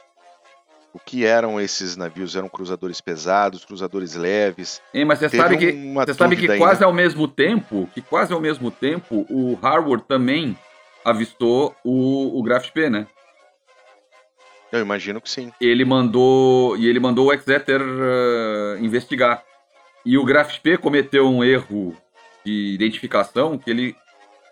O 0.95 0.99
que 0.99 1.25
eram 1.25 1.59
esses 1.59 1.97
navios? 1.97 2.37
Eram 2.37 2.47
cruzadores 2.47 3.01
pesados, 3.01 3.65
cruzadores 3.65 4.15
leves? 4.15 4.81
Hein, 4.93 5.03
mas 5.03 5.19
você 5.19 5.29
Teve 5.29 5.43
sabe 5.43 5.57
que, 5.57 5.93
você 5.93 6.13
sabe 6.13 6.37
que 6.37 6.47
quase 6.57 6.75
ainda. 6.75 6.85
ao 6.85 6.93
mesmo 6.93 7.27
tempo, 7.27 7.89
que 7.93 8.01
quase 8.01 8.31
ao 8.31 8.39
mesmo 8.39 8.71
tempo, 8.71 9.25
o 9.29 9.55
Harvard 9.55 10.05
também 10.07 10.57
avistou 11.03 11.75
o, 11.83 12.39
o 12.39 12.43
P, 12.73 12.89
né? 12.89 13.07
Eu 14.71 14.79
imagino 14.79 15.19
que 15.19 15.29
sim. 15.29 15.51
Ele 15.59 15.83
mandou 15.83 16.77
e 16.77 16.87
ele 16.87 16.99
mandou 17.01 17.27
o 17.27 17.33
Exeter 17.33 17.81
eh, 17.81 18.77
investigar. 18.79 19.43
E 20.05 20.17
o 20.17 20.23
Graf 20.23 20.59
P 20.59 20.77
cometeu 20.77 21.27
um 21.27 21.43
erro 21.43 21.93
de 22.45 22.73
identificação 22.73 23.57
que 23.57 23.69
ele 23.69 23.95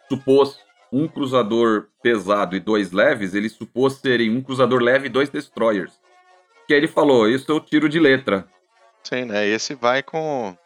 supôs 0.10 0.60
um 0.91 1.08
cruzador 1.08 1.88
pesado 2.02 2.54
e 2.56 2.60
dois 2.60 2.91
leves, 2.91 3.34
ele 3.34 3.48
supôs 3.48 3.94
serem 3.94 4.30
um 4.30 4.41
cruzador 4.41 4.82
leve 4.82 5.06
e 5.08 5.10
dois 5.10 5.30
destroyers. 5.30 6.04
Que 6.68 6.74
ele 6.74 6.88
falou, 6.88 7.30
isso 7.30 7.51
eu 7.51 7.59
tiro 7.59 7.89
de 7.89 7.99
letra. 7.99 8.47
Sim, 9.03 9.26
né? 9.26 9.45
Esse 9.47 9.76
vai 9.76 10.01
com. 10.01 10.57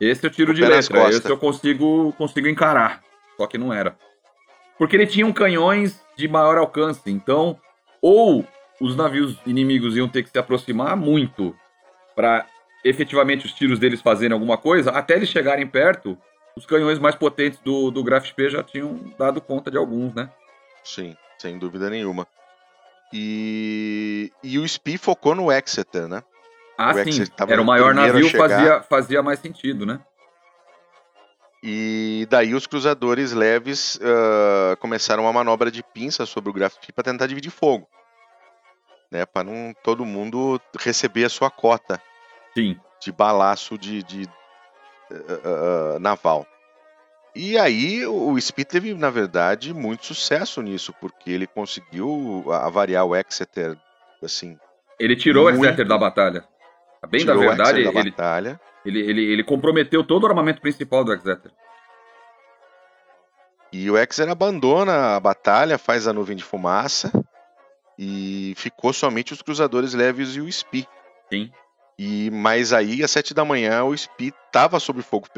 Esse 0.00 0.26
eu 0.26 0.30
tiro 0.30 0.52
de 0.52 0.62
letra, 0.62 1.08
esse 1.08 1.30
eu 1.30 1.38
consigo, 1.38 2.12
consigo 2.18 2.48
encarar. 2.48 3.02
Só 3.36 3.46
que 3.46 3.56
não 3.56 3.72
era. 3.72 3.96
Porque 4.76 4.96
ele 4.96 5.06
tinha 5.06 5.26
um 5.26 5.32
canhões 5.32 6.02
de 6.16 6.26
maior 6.28 6.58
alcance, 6.58 7.10
então 7.10 7.58
ou 8.00 8.44
os 8.80 8.96
navios 8.96 9.38
inimigos 9.46 9.96
iam 9.96 10.08
ter 10.08 10.24
que 10.24 10.30
se 10.30 10.38
aproximar 10.38 10.96
muito 10.96 11.56
para 12.16 12.44
efetivamente 12.84 13.46
os 13.46 13.52
tiros 13.52 13.78
deles 13.78 14.02
fazerem 14.02 14.34
alguma 14.34 14.58
coisa, 14.58 14.90
até 14.90 15.14
eles 15.14 15.28
chegarem 15.28 15.66
perto, 15.66 16.18
os 16.56 16.66
canhões 16.66 16.98
mais 16.98 17.14
potentes 17.14 17.60
do, 17.60 17.90
do 17.90 18.02
Graf 18.02 18.32
P 18.32 18.50
já 18.50 18.62
tinham 18.62 19.14
dado 19.16 19.40
conta 19.40 19.70
de 19.70 19.78
alguns, 19.78 20.12
né? 20.14 20.28
Sim, 20.82 21.16
sem 21.38 21.58
dúvida 21.58 21.88
nenhuma. 21.88 22.26
E, 23.12 24.32
e 24.42 24.58
o 24.58 24.66
SPI 24.66 24.96
focou 24.96 25.34
no 25.34 25.52
Exeter, 25.52 26.08
né? 26.08 26.22
Ah, 26.78 26.92
O 26.92 26.94
sim. 26.94 27.08
Exeter 27.10 27.28
tava 27.28 27.52
Era 27.52 27.60
o 27.60 27.64
maior 27.64 27.94
navio, 27.94 28.30
fazia, 28.30 28.82
fazia 28.82 29.22
mais 29.22 29.38
sentido, 29.38 29.84
né? 29.84 30.00
E 31.62 32.26
daí 32.28 32.54
os 32.54 32.66
cruzadores 32.66 33.32
leves 33.32 33.98
ah, 34.02 34.76
começaram 34.76 35.24
uma 35.24 35.32
manobra 35.32 35.70
de 35.70 35.82
pinça 35.82 36.26
sobre 36.26 36.50
o 36.50 36.52
grafite 36.52 36.92
para 36.92 37.04
tentar 37.04 37.26
dividir 37.26 37.50
fogo. 37.50 37.86
Né, 39.10 39.26
para 39.26 39.44
não 39.44 39.74
todo 39.82 40.06
mundo 40.06 40.58
receber 40.80 41.26
a 41.26 41.28
sua 41.28 41.50
cota 41.50 42.00
Sim. 42.54 42.80
de 42.98 43.12
balaço 43.12 43.76
de, 43.76 44.02
de, 44.02 44.26
ah, 45.12 45.96
ah, 45.96 45.98
naval. 45.98 46.46
E 47.34 47.56
aí 47.58 48.06
o 48.06 48.38
SPI 48.38 48.64
teve, 48.64 48.94
na 48.94 49.08
verdade, 49.08 49.72
muito 49.72 50.04
sucesso 50.04 50.60
nisso, 50.60 50.92
porque 51.00 51.30
ele 51.30 51.46
conseguiu 51.46 52.44
avariar 52.52 53.06
o 53.06 53.16
Exeter, 53.16 53.76
assim, 54.22 54.58
Ele 55.00 55.16
tirou 55.16 55.48
o 55.48 55.50
Muito. 55.50 55.64
Exeter 55.64 55.86
da 55.88 55.96
batalha. 55.96 56.44
Bem 57.08 57.20
tirou 57.20 57.38
da 57.38 57.40
o 57.40 57.48
verdade, 57.48 57.80
Exeter 57.80 57.92
da 57.94 58.00
ele, 58.00 58.10
batalha. 58.10 58.60
ele, 58.84 59.00
ele, 59.00 59.32
ele 59.32 59.44
comprometeu 59.44 60.04
todo 60.04 60.24
o 60.24 60.26
armamento 60.26 60.60
principal 60.60 61.04
do 61.04 61.12
Exeter. 61.12 61.50
E 63.72 63.90
o 63.90 63.96
Exeter 63.96 64.28
abandona 64.28 65.16
a 65.16 65.20
batalha, 65.20 65.78
faz 65.78 66.06
a 66.06 66.12
nuvem 66.12 66.36
de 66.36 66.44
fumaça 66.44 67.10
e 67.98 68.52
ficou 68.58 68.92
somente 68.92 69.32
os 69.32 69.40
cruzadores 69.40 69.94
leves 69.94 70.36
e 70.36 70.40
o 70.42 70.52
SPI. 70.52 70.86
Sim. 71.30 71.50
E 71.98 72.30
mas 72.30 72.72
aí 72.72 73.02
às 73.02 73.10
sete 73.10 73.34
da 73.34 73.44
manhã 73.44 73.84
o 73.84 73.96
SPI 73.96 74.32
estava 74.46 74.80
sob 74.80 75.02
fogo, 75.02 75.28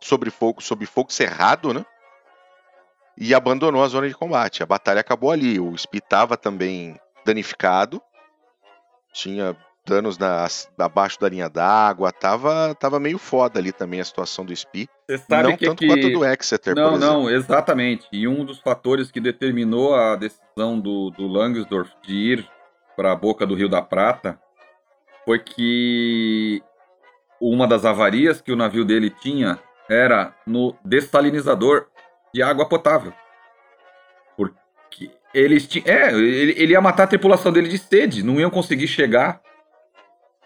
sobre 0.00 0.30
fogo, 0.30 0.62
sob 0.62 0.86
fogo 0.86 1.12
cerrado, 1.12 1.74
né? 1.74 1.84
E 3.18 3.34
abandonou 3.34 3.82
a 3.82 3.88
zona 3.88 4.08
de 4.08 4.14
combate. 4.14 4.62
A 4.62 4.66
batalha 4.66 5.00
acabou 5.00 5.30
ali. 5.30 5.58
O 5.58 5.76
SPI 5.76 5.98
estava 5.98 6.36
também 6.36 6.98
danificado, 7.24 8.00
tinha 9.12 9.56
danos 9.86 10.18
na, 10.18 10.46
abaixo 10.78 11.18
da 11.20 11.28
linha 11.28 11.48
d'água, 11.48 12.10
tava, 12.12 12.74
tava 12.74 12.98
meio 12.98 13.18
foda 13.18 13.58
ali 13.58 13.72
também 13.72 14.00
a 14.00 14.04
situação 14.04 14.44
do 14.44 14.54
SPI. 14.54 14.88
Você 15.08 15.18
sabe 15.18 15.50
não 15.50 15.56
que, 15.56 15.64
tanto 15.64 15.78
que... 15.78 15.86
quanto 15.86 16.10
do 16.10 16.24
Exeter, 16.24 16.74
Não, 16.74 16.98
não, 16.98 17.30
exatamente. 17.30 18.06
E 18.12 18.26
um 18.26 18.44
dos 18.44 18.58
fatores 18.58 19.10
que 19.10 19.20
determinou 19.20 19.94
a 19.94 20.16
decisão 20.16 20.78
do, 20.78 21.10
do 21.10 21.26
Langsdorff 21.26 21.92
de 22.02 22.14
ir 22.14 22.48
para 22.96 23.12
a 23.12 23.16
boca 23.16 23.46
do 23.46 23.54
Rio 23.54 23.68
da 23.68 23.80
Prata 23.80 24.38
foi 25.26 25.40
que 25.40 26.62
uma 27.40 27.66
das 27.66 27.84
avarias 27.84 28.40
que 28.40 28.52
o 28.52 28.56
navio 28.56 28.84
dele 28.84 29.10
tinha 29.10 29.58
era 29.90 30.34
no 30.46 30.74
dessalinizador 30.84 31.86
de 32.32 32.42
água 32.42 32.68
potável. 32.68 33.12
Porque 34.36 35.10
eles 35.34 35.66
tinham. 35.66 35.86
É, 35.88 36.12
ele, 36.14 36.54
ele 36.56 36.72
ia 36.72 36.80
matar 36.80 37.04
a 37.04 37.08
tripulação 37.08 37.52
dele 37.52 37.68
de 37.68 37.78
sede, 37.78 38.22
não 38.22 38.40
iam 38.40 38.50
conseguir 38.50 38.86
chegar. 38.86 39.42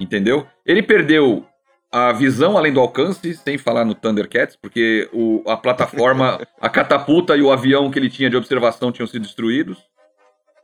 Entendeu? 0.01 0.47
Ele 0.64 0.83
perdeu 0.83 1.47
a 1.93 2.11
visão 2.12 2.57
além 2.57 2.72
do 2.72 2.81
alcance, 2.81 3.35
sem 3.35 3.59
falar 3.59 3.85
no 3.85 3.95
Thundercats, 3.95 4.57
porque 4.57 5.11
o, 5.12 5.43
a 5.47 5.57
plataforma, 5.57 6.41
a 6.59 6.68
catapulta 6.70 7.37
e 7.37 7.43
o 7.43 7.53
avião 7.53 7.91
que 7.91 7.99
ele 7.99 8.09
tinha 8.09 8.31
de 8.31 8.37
observação 8.37 8.91
tinham 8.91 9.07
sido 9.07 9.22
destruídos. 9.22 9.78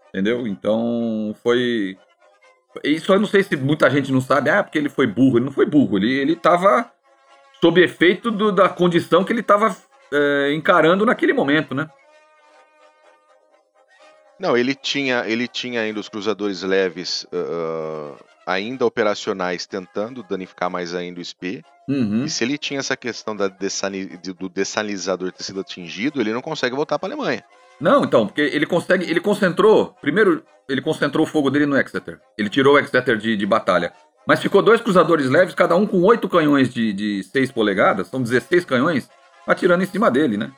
Entendeu? 0.09 0.47
Então 0.47 1.37
foi. 1.43 1.99
Isso 2.85 3.13
eu 3.13 3.19
não 3.21 3.27
sei 3.27 3.43
se 3.43 3.57
muita 3.57 3.89
gente 3.91 4.11
não 4.13 4.21
sabe, 4.21 4.51
ah, 4.51 4.63
porque 4.63 4.79
ele 4.79 4.89
foi 4.89 5.07
burro. 5.07 5.39
Ele 5.39 5.47
não 5.47 5.53
foi 5.53 5.67
burro, 5.67 5.97
ele, 5.99 6.13
ele 6.13 6.37
tava 6.37 6.91
sob 7.61 7.83
efeito 7.83 8.31
do- 8.31 8.53
da 8.53 8.69
condição 8.69 9.25
que 9.25 9.33
ele 9.33 9.43
tava 9.43 9.77
é, 10.13 10.53
encarando 10.55 11.05
naquele 11.05 11.33
momento, 11.33 11.75
né? 11.75 11.89
Não, 14.39 14.57
ele 14.57 14.75
tinha, 14.75 15.25
ele 15.27 15.49
tinha 15.49 15.81
ainda 15.81 15.99
os 15.99 16.09
cruzadores 16.09 16.63
leves 16.63 17.27
ah, 17.33 18.15
ainda 18.47 18.87
operacionais, 18.87 19.67
tentando 19.67 20.23
danificar 20.23 20.71
mais 20.71 20.95
ainda 20.95 21.19
o 21.19 21.25
SP. 21.25 21.65
Uhum. 21.89 22.25
E 22.25 22.31
se 22.31 22.45
ele 22.45 22.57
tinha 22.59 22.79
essa 22.81 22.97
questão 22.97 23.35
da 23.35 23.49
do 23.49 24.49
dessalinizador 24.49 25.33
ter 25.33 25.43
sido 25.43 25.61
atingido, 25.61 26.21
ele 26.21 26.33
não 26.33 26.43
consegue 26.43 26.77
voltar 26.77 26.99
para 26.99 27.09
a 27.09 27.13
Alemanha. 27.17 27.45
Não, 27.81 28.05
então, 28.05 28.27
porque 28.27 28.41
ele 28.41 28.67
consegue. 28.67 29.09
Ele 29.11 29.21
concentrou. 29.21 29.95
Primeiro, 30.01 30.43
ele 30.69 30.81
concentrou 30.81 31.25
o 31.27 31.29
fogo 31.29 31.51
dele 31.51 31.67
no 31.67 31.79
Exeter. 31.79 32.19
Ele 32.39 32.49
tirou 32.49 32.75
o 32.75 32.79
Exeter 32.79 33.17
de, 33.17 33.37
de 33.37 33.47
batalha. 33.47 33.93
Mas 34.27 34.41
ficou 34.41 34.61
dois 34.63 34.81
cruzadores 34.81 35.29
leves, 35.31 35.55
cada 35.55 35.77
um 35.77 35.87
com 35.87 36.03
oito 36.03 36.29
canhões 36.29 36.73
de, 36.73 36.93
de 36.93 37.23
6 37.23 37.53
polegadas, 37.53 38.09
são 38.09 38.21
16 38.21 38.65
canhões, 38.65 39.09
atirando 39.47 39.85
em 39.85 39.87
cima 39.87 40.11
dele, 40.11 40.37
né? 40.37 40.51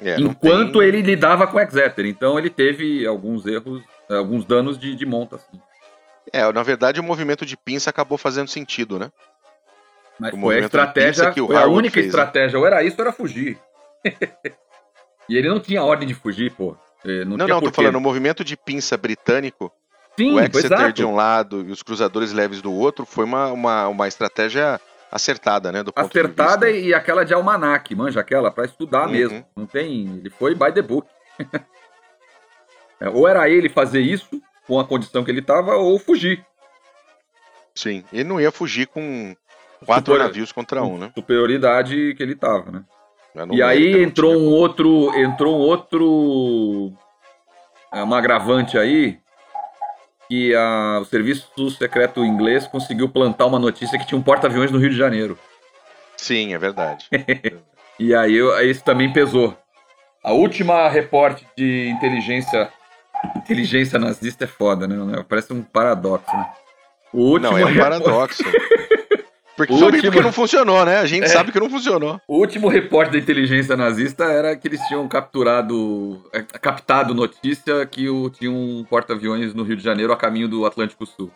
É, 0.00 0.20
Enquanto 0.20 0.78
tem- 0.78 0.82
ele 0.88 1.02
lidava 1.02 1.46
com 1.46 1.56
o 1.56 1.60
Exeter. 1.60 2.06
Então 2.06 2.38
ele 2.38 2.50
teve 2.50 3.04
alguns 3.04 3.46
erros, 3.46 3.82
alguns 4.08 4.44
danos 4.44 4.78
de, 4.78 4.94
de 4.94 5.04
monta, 5.06 5.36
assim. 5.36 5.60
É, 6.32 6.50
na 6.52 6.62
verdade 6.62 7.00
o 7.00 7.02
movimento 7.02 7.44
de 7.44 7.56
pinça 7.56 7.90
acabou 7.90 8.16
fazendo 8.16 8.48
sentido, 8.48 8.98
né? 8.98 9.10
Mas 10.18 10.32
O 10.32 10.40
foi 10.40 10.56
a 10.56 10.60
estratégia, 10.60 11.32
que 11.32 11.40
o 11.40 11.46
foi 11.48 11.56
a 11.56 11.66
única 11.66 11.94
fez, 11.94 12.06
né? 12.06 12.10
estratégia. 12.10 12.58
Ou 12.58 12.66
era 12.66 12.82
isso 12.84 12.96
ou 12.98 13.02
era 13.04 13.12
fugir. 13.12 13.58
e 15.28 15.36
ele 15.36 15.48
não 15.48 15.60
tinha 15.60 15.82
ordem 15.82 16.06
de 16.08 16.14
fugir, 16.14 16.50
pô. 16.52 16.76
Eh, 17.04 17.24
Não, 17.24 17.36
Não, 17.36 17.46
não, 17.46 17.60
tô 17.60 17.70
falando, 17.72 17.96
o 17.96 18.00
movimento 18.00 18.42
de 18.44 18.56
pinça 18.56 18.96
britânico, 18.96 19.70
Sim, 20.18 20.34
o 20.34 20.40
Exeter 20.40 20.64
exato. 20.64 20.92
de 20.92 21.04
um 21.04 21.14
lado 21.14 21.60
e 21.66 21.70
os 21.70 21.82
cruzadores 21.82 22.32
leves 22.32 22.62
do 22.62 22.72
outro, 22.72 23.04
foi 23.04 23.24
uma, 23.24 23.48
uma, 23.48 23.88
uma 23.88 24.08
estratégia 24.08 24.80
acertada, 25.12 25.70
né? 25.70 25.82
Do 25.82 25.92
ponto 25.92 26.10
de 26.12 26.18
acertada 26.18 26.66
vista. 26.70 26.86
e 26.88 26.94
aquela 26.94 27.24
de 27.24 27.34
almanac, 27.34 27.94
manja 27.94 28.20
aquela, 28.20 28.50
pra 28.50 28.64
estudar 28.64 29.06
Uhum. 29.06 29.12
mesmo. 29.12 29.46
Não 29.56 29.66
tem. 29.66 30.06
Ele 30.18 30.30
foi 30.30 30.54
by 30.54 30.72
the 30.72 30.82
book. 30.82 31.06
É, 33.00 33.08
ou 33.08 33.26
era 33.26 33.48
ele 33.48 33.68
fazer 33.68 34.00
isso 34.00 34.40
com 34.66 34.78
a 34.78 34.84
condição 34.86 35.24
que 35.24 35.30
ele 35.30 35.42
tava, 35.42 35.74
ou 35.74 35.98
fugir. 35.98 36.44
Sim, 37.74 38.04
ele 38.12 38.22
não 38.24 38.40
ia 38.40 38.52
fugir 38.52 38.86
com 38.86 39.34
quatro 39.84 40.12
Superior- 40.12 40.28
navios 40.28 40.52
contra 40.52 40.82
um, 40.82 40.96
né? 40.96 41.10
Superioridade 41.14 42.14
que 42.14 42.22
ele 42.22 42.36
tava, 42.36 42.70
né? 42.70 42.84
Não 43.34 43.54
E 43.54 43.62
aí 43.62 44.02
entrou 44.02 44.32
tinha 44.34 44.44
um 44.44 44.50
outro. 44.50 45.18
Entrou 45.18 45.56
um 45.56 45.60
outro. 45.60 46.92
é, 47.92 48.02
Um 48.02 48.14
agravante 48.14 48.78
aí. 48.78 49.18
Que 50.28 50.54
a- 50.54 50.98
o 51.02 51.04
serviço 51.04 51.70
secreto 51.70 52.24
inglês 52.24 52.66
conseguiu 52.66 53.08
plantar 53.08 53.46
uma 53.46 53.58
notícia 53.58 53.98
que 53.98 54.06
tinha 54.06 54.18
um 54.18 54.22
porta-aviões 54.22 54.70
no 54.70 54.78
Rio 54.78 54.90
de 54.90 54.96
Janeiro. 54.96 55.38
Sim, 56.16 56.54
é 56.54 56.58
verdade. 56.58 57.06
E 57.96 58.12
aí 58.12 58.40
isso 58.68 58.82
também 58.82 59.12
pesou. 59.12 59.56
A 60.24 60.32
última 60.32 60.88
reporte 60.88 61.46
de 61.56 61.88
inteligência. 61.90 62.68
Inteligência 63.36 64.00
nazista 64.00 64.42
é 64.42 64.48
foda, 64.48 64.88
né? 64.88 65.24
Parece 65.28 65.52
um 65.52 65.62
paradoxo, 65.62 66.36
né? 66.36 66.50
O 67.12 67.20
último, 67.20 67.52
não, 67.52 67.58
é 67.58 67.64
um 67.66 67.76
paradoxo. 67.76 68.42
Porque, 69.56 69.72
O 69.72 69.76
último- 69.76 70.02
porque 70.02 70.20
não 70.20 70.32
funcionou, 70.32 70.84
né? 70.84 70.98
A 70.98 71.06
gente 71.06 71.24
É. 71.24 71.28
sabe 71.28 71.52
que 71.52 71.60
não 71.60 71.70
funcionou. 71.70 72.20
o 72.26 72.38
último 72.38 72.68
reporte 72.68 73.12
da 73.12 73.18
inteligência 73.18 73.76
nazista 73.76 74.24
era 74.24 74.56
que 74.56 74.66
eles 74.66 74.80
tinham 74.88 75.06
capturado. 75.08 76.28
é, 76.32 76.42
captado 76.42 77.14
notícia 77.14 77.86
que 77.86 78.08
o, 78.08 78.28
tinha 78.30 78.50
um 78.50 78.84
porta-aviões 78.88 79.54
no 79.54 79.62
Rio 79.62 79.76
de 79.76 79.82
Janeiro 79.84 80.12
a 80.12 80.16
caminho 80.16 80.48
do 80.48 80.66
Atlântico 80.66 81.06
Sul. 81.06 81.30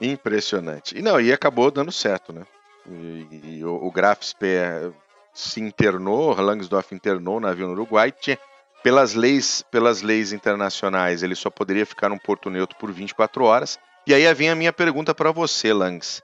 Impressionante. 0.00 0.96
E 0.98 1.02
não, 1.02 1.20
e 1.20 1.32
acabou 1.32 1.70
dando 1.70 1.92
certo, 1.92 2.32
né? 2.32 2.42
E, 2.88 3.58
e 3.58 3.64
o, 3.64 3.74
o 3.86 3.90
Graf 3.90 4.22
Speer 4.24 4.90
se 5.32 5.60
internou, 5.60 6.34
Langsdorff 6.40 6.94
internou 6.94 7.36
o 7.36 7.40
navio 7.40 7.66
no 7.66 7.72
Uruguai. 7.72 8.10
Tinha, 8.12 8.38
pelas 8.82 9.14
leis, 9.14 9.64
pelas 9.70 10.02
leis 10.02 10.32
internacionais, 10.32 11.22
ele 11.22 11.34
só 11.34 11.50
poderia 11.50 11.86
ficar 11.86 12.08
num 12.08 12.18
porto 12.18 12.50
neutro 12.50 12.76
por 12.78 12.90
24 12.92 13.44
horas. 13.44 13.78
E 14.06 14.12
aí 14.12 14.32
vem 14.34 14.50
a 14.50 14.54
minha 14.54 14.72
pergunta 14.72 15.14
para 15.14 15.30
você, 15.30 15.72
Langs. 15.72 16.22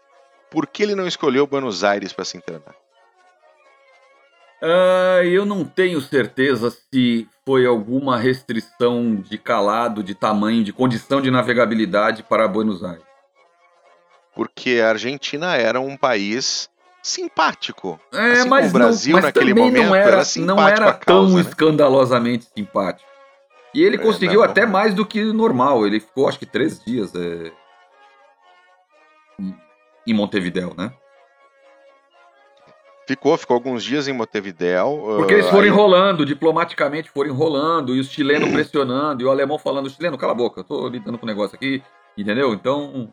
Por 0.50 0.66
que 0.66 0.82
ele 0.82 0.94
não 0.94 1.06
escolheu 1.06 1.46
Buenos 1.46 1.84
Aires 1.84 2.12
para 2.12 2.24
se 2.24 2.36
internar? 2.36 2.74
Uh, 4.60 5.22
eu 5.22 5.46
não 5.46 5.64
tenho 5.64 6.00
certeza 6.00 6.70
se 6.70 7.28
foi 7.46 7.64
alguma 7.64 8.16
restrição 8.16 9.14
de 9.14 9.38
calado, 9.38 10.02
de 10.02 10.14
tamanho, 10.14 10.64
de 10.64 10.72
condição 10.72 11.20
de 11.20 11.30
navegabilidade 11.30 12.24
para 12.24 12.48
Buenos 12.48 12.82
Aires. 12.82 13.04
Porque 14.34 14.80
a 14.82 14.88
Argentina 14.90 15.56
era 15.56 15.80
um 15.80 15.96
país 15.96 16.68
simpático. 17.02 18.00
É, 18.12 18.32
assim 18.32 18.48
mas 18.48 18.70
o 18.70 18.72
Brasil 18.72 19.12
não, 19.12 19.22
mas 19.22 19.24
naquele 19.26 19.54
momento 19.54 19.86
não 19.86 19.94
era, 19.94 20.08
era 20.08 20.24
não 20.38 20.68
era 20.68 20.92
tão 20.92 21.28
né? 21.30 21.40
escandalosamente 21.40 22.48
simpático. 22.52 23.08
E 23.74 23.82
ele 23.82 23.96
é, 23.96 23.98
conseguiu 23.98 24.42
até 24.42 24.66
mais 24.66 24.94
do 24.94 25.06
que 25.06 25.32
normal. 25.32 25.86
Ele 25.86 26.00
ficou, 26.00 26.28
acho 26.28 26.38
que, 26.38 26.46
três 26.46 26.82
dias 26.84 27.14
é, 27.14 27.52
em 30.08 30.14
Montevideo, 30.14 30.74
né? 30.76 30.92
Ficou, 33.06 33.38
ficou 33.38 33.54
alguns 33.54 33.82
dias 33.82 34.06
em 34.06 34.12
Montevideo. 34.12 35.16
Porque 35.16 35.34
eles 35.34 35.46
foram 35.46 35.62
aí... 35.62 35.68
enrolando, 35.68 36.26
diplomaticamente 36.26 37.10
foram 37.10 37.30
enrolando, 37.30 37.94
e 37.94 38.00
os 38.00 38.10
chilenos 38.10 38.50
pressionando, 38.50 39.22
e 39.22 39.24
o 39.24 39.30
alemão 39.30 39.58
falando, 39.58 39.88
chileno, 39.88 40.18
cala 40.18 40.32
a 40.32 40.36
boca, 40.36 40.60
eu 40.60 40.64
tô 40.64 40.88
lidando 40.88 41.16
com 41.16 41.24
o 41.24 41.28
negócio 41.28 41.56
aqui, 41.56 41.82
entendeu? 42.18 42.52
Então, 42.52 43.10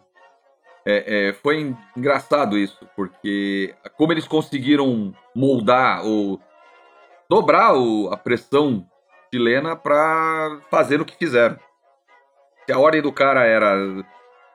é, 0.86 1.30
é, 1.30 1.34
foi 1.34 1.74
engraçado 1.96 2.58
isso, 2.58 2.86
porque 2.96 3.74
como 3.98 4.12
eles 4.12 4.28
conseguiram 4.28 5.14
moldar 5.34 6.06
ou 6.06 6.42
dobrar 7.30 7.76
o, 7.76 8.10
a 8.12 8.18
pressão 8.18 8.86
chilena 9.34 9.76
para 9.76 10.60
fazer 10.70 11.00
o 11.00 11.06
que 11.06 11.18
fizeram. 11.18 11.58
Se 12.66 12.74
a 12.74 12.80
ordem 12.80 13.02
do 13.02 13.12
cara 13.12 13.46
era 13.46 13.76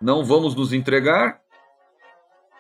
não 0.00 0.24
vamos 0.24 0.54
nos 0.54 0.72
entregar, 0.72 1.39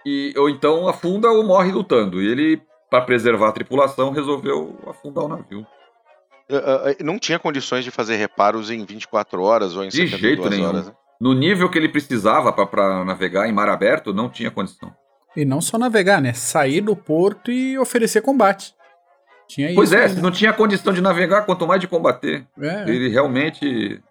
e, 0.04 0.32
ou 0.36 0.48
então 0.48 0.88
afunda 0.88 1.30
ou 1.30 1.44
morre 1.44 1.72
lutando. 1.72 2.22
E 2.22 2.26
ele 2.26 2.62
para 2.90 3.02
preservar 3.02 3.50
a 3.50 3.52
tripulação, 3.52 4.10
resolveu 4.10 4.76
afundar 4.88 5.24
o 5.24 5.28
navio. 5.28 5.60
Uh, 6.50 6.90
uh, 6.90 7.04
não 7.04 7.18
tinha 7.18 7.38
condições 7.38 7.84
de 7.84 7.92
fazer 7.92 8.16
reparos 8.16 8.70
em 8.70 8.84
24 8.84 9.40
horas 9.40 9.76
ou 9.76 9.84
em 9.84 9.88
de 9.88 10.08
jeito 10.08 10.50
nenhum. 10.50 10.66
horas. 10.66 10.88
Né? 10.88 10.92
No 11.20 11.32
nível 11.32 11.70
que 11.70 11.78
ele 11.78 11.88
precisava 11.88 12.52
para 12.66 13.04
navegar 13.04 13.48
em 13.48 13.52
mar 13.52 13.68
aberto, 13.68 14.12
não 14.12 14.28
tinha 14.28 14.50
condição. 14.50 14.92
E 15.36 15.44
não 15.44 15.60
só 15.60 15.78
navegar, 15.78 16.20
né? 16.20 16.32
Sair 16.32 16.80
do 16.80 16.96
porto 16.96 17.52
e 17.52 17.78
oferecer 17.78 18.20
combate. 18.22 18.74
Tinha 19.46 19.72
pois 19.74 19.92
é, 19.92 20.08
se 20.08 20.20
não 20.20 20.30
tinha 20.30 20.52
condição 20.52 20.92
de 20.92 21.00
navegar, 21.00 21.44
quanto 21.44 21.66
mais 21.66 21.80
de 21.80 21.86
combater. 21.86 22.44
É, 22.60 22.82
ele 22.88 23.08
realmente. 23.08 24.02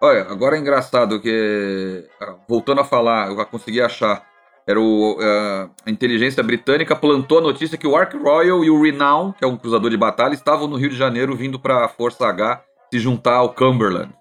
Olha, 0.00 0.22
agora 0.22 0.56
é 0.56 0.58
engraçado 0.58 1.20
que. 1.20 2.06
Ah, 2.20 2.34
voltando 2.46 2.80
a 2.82 2.84
falar, 2.84 3.28
eu 3.28 3.46
consegui 3.46 3.80
achar. 3.80 4.29
Era 4.70 4.80
o, 4.80 5.14
uh, 5.14 5.68
a 5.84 5.90
inteligência 5.90 6.44
britânica 6.44 6.94
plantou 6.94 7.38
a 7.38 7.40
notícia 7.40 7.76
que 7.76 7.88
o 7.88 7.96
Ark 7.96 8.16
Royal 8.16 8.64
e 8.64 8.70
o 8.70 8.80
Renown, 8.80 9.32
que 9.32 9.44
é 9.44 9.46
um 9.48 9.56
cruzador 9.56 9.90
de 9.90 9.96
batalha, 9.96 10.32
estavam 10.32 10.68
no 10.68 10.76
Rio 10.76 10.90
de 10.90 10.96
Janeiro 10.96 11.34
vindo 11.34 11.58
para 11.58 11.84
a 11.84 11.88
Força 11.88 12.24
H 12.24 12.62
se 12.88 13.00
juntar 13.00 13.34
ao 13.34 13.52
Cumberland. 13.52 14.14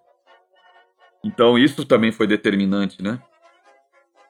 Então 1.23 1.55
isso 1.55 1.85
também 1.85 2.11
foi 2.11 2.25
determinante, 2.25 2.99
né? 2.99 3.19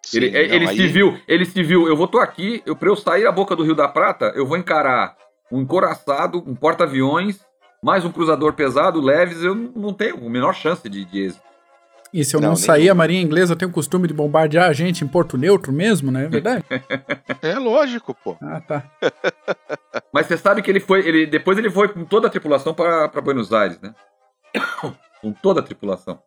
Sim, 0.04 0.18
ele, 0.18 0.32
não, 0.32 0.56
ele 0.56 0.68
aí... 0.68 0.76
se 0.76 0.88
viu, 0.88 1.18
ele 1.26 1.46
se 1.46 1.64
viu, 1.64 1.88
eu 1.88 1.96
vou 1.96 2.08
tô 2.08 2.20
aqui, 2.20 2.62
eu 2.66 2.76
para 2.76 2.90
eu 2.90 2.98
sair 2.98 3.26
a 3.26 3.32
boca 3.32 3.56
do 3.56 3.64
Rio 3.64 3.76
da 3.76 3.88
Prata, 3.88 4.34
eu 4.36 4.46
vou 4.46 4.58
encarar 4.58 5.16
um 5.50 5.62
encoraçado, 5.62 6.44
um 6.46 6.54
porta-aviões, 6.54 7.40
mais 7.82 8.04
um 8.04 8.12
cruzador 8.12 8.52
pesado, 8.52 9.00
leves, 9.00 9.42
eu 9.42 9.56
não 9.56 9.94
tenho 9.94 10.18
a 10.18 10.30
menor 10.30 10.54
chance 10.54 10.90
de, 10.90 11.06
de 11.06 11.20
êxito. 11.22 11.49
E 12.12 12.26
se 12.26 12.36
eu 12.36 12.42
não, 12.42 12.50
não 12.50 12.56
sair, 12.56 12.84
nem... 12.84 12.90
a 12.90 12.96
Marinha 12.96 13.22
Inglesa 13.22 13.56
tem 13.56 13.68
o 13.68 13.72
costume 13.72 14.08
de 14.08 14.14
bombardear 14.14 14.68
a 14.68 14.74
gente 14.74 15.04
em 15.04 15.08
Porto 15.08 15.38
Neutro 15.38 15.72
mesmo, 15.72 16.12
né? 16.12 16.26
É 16.26 16.28
verdade? 16.28 16.66
é 17.42 17.60
lógico, 17.60 18.16
pô. 18.16 18.36
Ah, 18.42 18.60
tá. 18.60 18.84
Mas 20.12 20.26
você 20.26 20.38
sabe 20.38 20.62
que 20.62 20.72
ele 20.72 20.80
foi. 20.80 21.08
Ele, 21.08 21.26
depois 21.28 21.58
ele 21.58 21.70
foi 21.70 21.88
com 21.88 22.04
toda 22.04 22.28
a 22.28 22.30
tripulação 22.30 22.74
para 22.74 23.08
Buenos 23.22 23.54
Aires, 23.54 23.80
né? 23.80 23.94
com 25.22 25.32
toda 25.32 25.60
a 25.60 25.64
tripulação. 25.64 26.20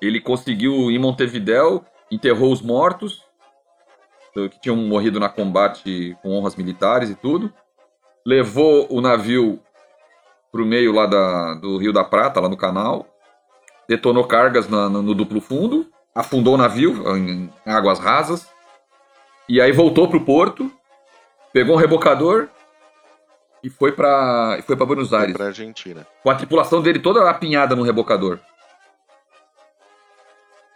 Ele 0.00 0.20
conseguiu 0.20 0.90
em 0.90 0.98
Montevidéu, 0.98 1.84
enterrou 2.10 2.52
os 2.52 2.60
mortos, 2.60 3.24
que 4.34 4.60
tinham 4.60 4.76
morrido 4.76 5.18
na 5.18 5.28
combate 5.28 6.16
com 6.22 6.30
honras 6.30 6.54
militares 6.54 7.10
e 7.10 7.14
tudo. 7.14 7.52
Levou 8.24 8.86
o 8.90 9.00
navio 9.00 9.58
pro 10.52 10.66
meio 10.66 10.92
lá 10.92 11.06
da, 11.06 11.54
do 11.54 11.78
Rio 11.78 11.92
da 11.92 12.04
Prata, 12.04 12.40
lá 12.40 12.48
no 12.48 12.56
canal 12.56 13.06
detonou 13.88 14.24
cargas 14.24 14.68
na, 14.68 14.88
no, 14.88 15.02
no, 15.02 15.14
duplo 15.14 15.40
fundo, 15.40 15.86
afundou 16.14 16.54
o 16.54 16.58
navio 16.58 17.16
em 17.16 17.50
águas 17.64 17.98
rasas, 17.98 18.46
e 19.48 19.60
aí 19.60 19.72
voltou 19.72 20.08
para 20.08 20.18
o 20.18 20.24
porto, 20.24 20.70
pegou 21.52 21.74
um 21.74 21.78
rebocador 21.78 22.48
e 23.62 23.70
foi 23.70 23.92
para 23.92 24.60
foi 24.66 24.76
para 24.76 24.86
Buenos 24.86 25.12
Aires. 25.14 25.36
Para 25.36 25.46
Argentina. 25.46 26.06
Com 26.22 26.30
a 26.30 26.34
tripulação 26.34 26.82
dele 26.82 26.98
toda 26.98 27.28
apinhada 27.28 27.74
no 27.74 27.82
rebocador. 27.82 28.38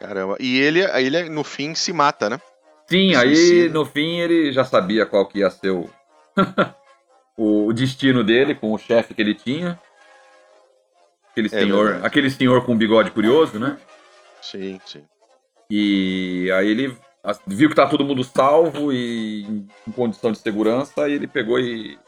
Caramba. 0.01 0.37
E 0.41 0.59
ele, 0.59 0.81
ele 0.81 1.29
no 1.29 1.45
fim 1.45 1.75
se 1.75 1.93
mata, 1.93 2.29
né? 2.29 2.41
Sim, 2.87 3.15
aí 3.15 3.69
no 3.69 3.85
fim 3.85 4.19
ele 4.19 4.53
já 4.53 4.65
sabia 4.65 5.07
qual 5.07 5.27
que 5.27 5.39
ia 5.39 5.51
ser 5.51 5.71
o, 5.71 5.89
o 7.39 7.73
destino 7.73 8.25
dele 8.25 8.55
com 8.55 8.73
o 8.73 8.79
chefe 8.79 9.15
que 9.15 9.23
ele 9.23 9.35
tinha. 9.35 9.79
Aquele 11.33 11.47
é 11.47 11.51
senhor, 11.51 12.01
aquele 12.05 12.31
senhor 12.31 12.65
com 12.65 12.77
bigode 12.77 13.11
curioso, 13.11 13.59
né? 13.59 13.79
Sim, 14.41 14.79
sim. 14.85 15.03
E 15.71 16.51
aí 16.53 16.69
ele 16.69 16.97
viu 17.47 17.71
que 17.71 17.75
tá 17.75 17.87
todo 17.87 18.05
mundo 18.05 18.23
salvo 18.23 18.93
e 18.93 19.43
em 19.89 19.93
condição 19.93 20.31
de 20.31 20.39
segurança, 20.39 21.09
e 21.09 21.15
ele 21.15 21.27
pegou 21.27 21.59
e, 21.59 21.99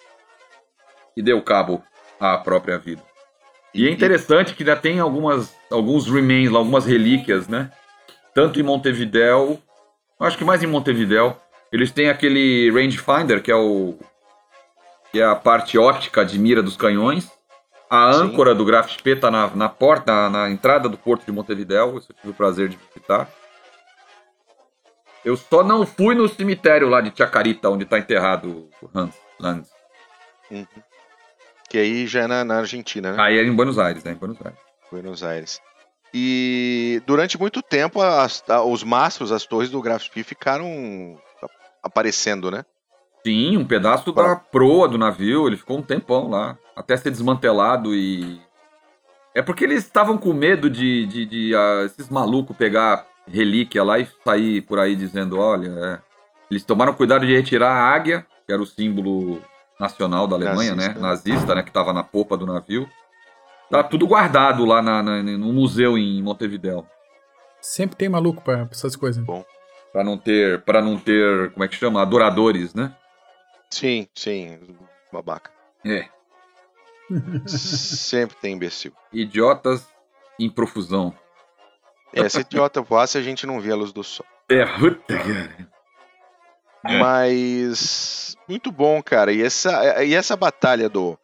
e 1.16 1.22
deu 1.22 1.40
cabo 1.42 1.82
à 2.20 2.36
própria 2.36 2.78
vida. 2.78 3.02
E 3.72 3.88
é 3.88 3.90
interessante 3.90 4.54
que 4.54 4.62
ainda 4.62 4.76
tem 4.76 5.00
algumas, 5.00 5.54
alguns 5.70 6.06
remains, 6.06 6.52
algumas 6.52 6.84
relíquias, 6.84 7.48
né? 7.48 7.70
Tanto 8.34 8.60
em 8.60 8.62
Montevidéu, 8.62 9.58
acho 10.20 10.36
que 10.36 10.44
mais 10.44 10.62
em 10.62 10.66
Montevidéu, 10.66 11.36
eles 11.72 11.90
têm 11.90 12.10
aquele 12.10 12.70
rangefinder, 12.70 13.42
que 13.42 13.50
é 13.50 13.56
o 13.56 13.98
que 15.10 15.20
é 15.20 15.24
a 15.24 15.36
parte 15.36 15.78
óptica 15.78 16.24
de 16.24 16.38
mira 16.38 16.60
dos 16.60 16.76
canhões, 16.76 17.30
a 17.88 18.10
âncora 18.10 18.52
Sim. 18.52 18.56
do 18.58 18.64
Graf 18.64 18.90
Spee 18.90 19.14
está 19.14 19.30
na, 19.30 19.54
na 19.54 19.68
porta, 19.68 20.12
na, 20.12 20.30
na, 20.30 20.50
entrada 20.50 20.88
do 20.88 20.96
porto 20.96 21.24
de 21.24 21.32
Montevidéu. 21.32 21.98
Isso 21.98 22.12
eu 22.12 22.16
tive 22.16 22.30
o 22.30 22.34
prazer 22.34 22.68
de 22.68 22.76
visitar. 22.76 23.28
Eu 25.24 25.36
só 25.36 25.62
não 25.62 25.86
fui 25.86 26.14
no 26.14 26.28
cemitério 26.28 26.88
lá 26.88 27.00
de 27.00 27.16
Chacarita, 27.16 27.70
onde 27.70 27.84
está 27.84 27.98
enterrado 27.98 28.68
o 28.82 28.90
Hans 28.94 29.14
Lanz. 29.40 29.70
Uhum. 30.50 30.66
Que 31.68 31.78
aí 31.78 32.06
já 32.06 32.22
é 32.22 32.26
na, 32.26 32.44
na, 32.44 32.58
Argentina, 32.58 33.12
né? 33.12 33.22
Aí 33.22 33.38
é 33.38 33.42
em 33.42 33.54
Buenos 33.54 33.78
Aires, 33.78 34.04
né? 34.04 34.12
Em 34.12 34.16
Buenos 34.16 34.38
Aires. 34.44 34.58
Buenos 34.90 35.22
Aires. 35.24 35.60
E 36.12 37.02
durante 37.06 37.38
muito 37.38 37.62
tempo 37.62 38.00
as, 38.00 38.44
os 38.66 38.84
mastros, 38.84 39.32
as 39.32 39.44
torres 39.44 39.70
do 39.70 39.82
Graf 39.82 40.04
Spee 40.04 40.22
ficaram 40.22 41.18
aparecendo, 41.82 42.50
né? 42.50 42.64
Sim, 43.26 43.56
um 43.56 43.66
pedaço 43.66 44.12
da 44.12 44.36
proa 44.36 44.86
do 44.86 44.98
navio, 44.98 45.46
ele 45.46 45.56
ficou 45.56 45.78
um 45.78 45.82
tempão 45.82 46.28
lá, 46.28 46.58
até 46.76 46.96
ser 46.96 47.10
desmantelado 47.10 47.94
e. 47.94 48.40
É 49.34 49.42
porque 49.42 49.64
eles 49.64 49.84
estavam 49.84 50.16
com 50.16 50.32
medo 50.32 50.70
de, 50.70 51.06
de, 51.06 51.26
de 51.26 51.54
uh, 51.54 51.84
esses 51.86 52.08
malucos 52.08 52.56
pegar 52.56 53.06
relíquia 53.26 53.82
lá 53.82 53.98
e 53.98 54.08
sair 54.24 54.60
por 54.62 54.78
aí 54.78 54.94
dizendo: 54.94 55.38
olha, 55.38 55.68
é. 55.68 55.98
eles 56.50 56.64
tomaram 56.64 56.94
cuidado 56.94 57.26
de 57.26 57.34
retirar 57.34 57.70
a 57.70 57.94
águia, 57.94 58.26
que 58.46 58.52
era 58.52 58.62
o 58.62 58.66
símbolo 58.66 59.42
nacional 59.78 60.26
da 60.26 60.36
Alemanha, 60.36 60.74
né? 60.74 60.88
Nazista. 60.88 61.00
né? 61.00 61.08
Nazista, 61.08 61.54
né? 61.54 61.62
Que 61.62 61.70
estava 61.70 61.92
na 61.92 62.02
popa 62.02 62.36
do 62.36 62.46
navio. 62.46 62.88
Tá 63.70 63.82
tudo 63.82 64.06
guardado 64.06 64.64
lá 64.64 64.80
na, 64.80 65.02
na, 65.02 65.22
no 65.22 65.52
museu 65.52 65.98
em 65.98 66.22
Montevideo. 66.22 66.86
Sempre 67.60 67.96
tem 67.96 68.08
maluco 68.08 68.42
para 68.42 68.68
essas 68.70 68.94
coisas. 68.94 69.24
Bom. 69.24 69.44
Para 69.92 70.04
não 70.04 70.18
ter, 70.18 70.60
para 70.62 70.82
não 70.82 70.98
ter, 70.98 71.50
como 71.52 71.64
é 71.64 71.68
que 71.68 71.74
chama, 71.76 72.02
adoradores, 72.02 72.74
né? 72.74 72.94
Sim, 73.70 74.06
sim, 74.14 74.58
babaca. 75.12 75.50
É. 75.84 76.06
Sempre 77.46 78.36
tem 78.36 78.54
imbecil. 78.54 78.92
Idiotas 79.12 79.86
em 80.38 80.50
profusão. 80.50 81.14
É, 82.12 82.28
se 82.28 82.40
idiota 82.40 82.80
voasse, 82.80 83.18
a 83.18 83.22
gente 83.22 83.46
não 83.46 83.60
via 83.60 83.72
a 83.72 83.76
luz 83.76 83.92
do 83.92 84.04
sol. 84.04 84.26
É, 84.48 84.64
puta, 84.78 85.18
cara. 85.18 85.68
Mas. 86.82 88.36
Muito 88.48 88.70
bom, 88.70 89.02
cara. 89.02 89.32
E 89.32 89.42
essa, 89.42 90.04
e 90.04 90.14
essa 90.14 90.36
batalha 90.36 90.88
do, 90.88 91.18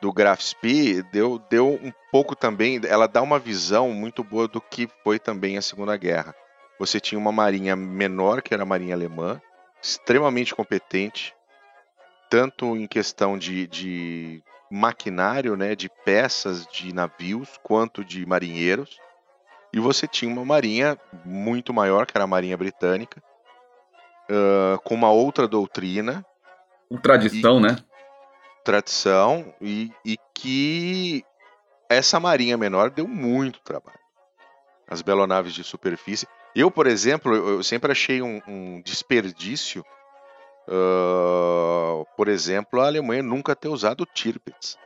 do 0.00 0.12
Graf 0.12 0.40
Spee 0.40 1.02
deu, 1.02 1.38
deu 1.50 1.68
um 1.82 1.92
pouco 2.12 2.36
também. 2.36 2.80
Ela 2.86 3.06
dá 3.06 3.20
uma 3.20 3.38
visão 3.38 3.90
muito 3.90 4.22
boa 4.22 4.46
do 4.46 4.60
que 4.60 4.88
foi 5.02 5.18
também 5.18 5.58
a 5.58 5.62
Segunda 5.62 5.96
Guerra. 5.96 6.34
Você 6.78 7.00
tinha 7.00 7.18
uma 7.18 7.32
marinha 7.32 7.74
menor, 7.74 8.40
que 8.40 8.54
era 8.54 8.62
a 8.62 8.66
marinha 8.66 8.94
alemã, 8.94 9.40
extremamente 9.82 10.54
competente, 10.54 11.34
tanto 12.30 12.76
em 12.76 12.86
questão 12.86 13.36
de, 13.36 13.66
de 13.66 14.42
maquinário, 14.70 15.56
né, 15.56 15.74
de 15.74 15.88
peças 16.04 16.66
de 16.66 16.92
navios 16.92 17.58
quanto 17.62 18.04
de 18.04 18.24
marinheiros. 18.26 18.98
E 19.72 19.80
você 19.80 20.06
tinha 20.06 20.32
uma 20.32 20.44
marinha 20.44 20.98
muito 21.24 21.72
maior, 21.74 22.06
que 22.06 22.16
era 22.16 22.24
a 22.24 22.28
Marinha 22.28 22.56
Britânica, 22.56 23.22
uh, 24.30 24.78
com 24.82 24.94
uma 24.94 25.10
outra 25.10 25.46
doutrina. 25.46 26.24
Com 26.88 26.96
tradição, 26.96 27.58
e, 27.58 27.62
né? 27.62 27.76
Tradição, 28.64 29.54
e, 29.60 29.92
e 30.04 30.16
que 30.34 31.22
essa 31.88 32.18
marinha 32.18 32.56
menor 32.56 32.90
deu 32.90 33.06
muito 33.06 33.60
trabalho. 33.60 33.98
As 34.88 35.02
belonaves 35.02 35.52
de 35.52 35.62
superfície. 35.62 36.26
Eu, 36.54 36.70
por 36.70 36.86
exemplo, 36.86 37.34
eu 37.34 37.62
sempre 37.62 37.92
achei 37.92 38.22
um, 38.22 38.40
um 38.48 38.80
desperdício, 38.82 39.84
uh, 40.68 42.06
por 42.16 42.28
exemplo, 42.28 42.80
a 42.80 42.86
Alemanha 42.86 43.22
nunca 43.22 43.56
ter 43.56 43.68
usado 43.68 44.06
Tirpitz. 44.14 44.76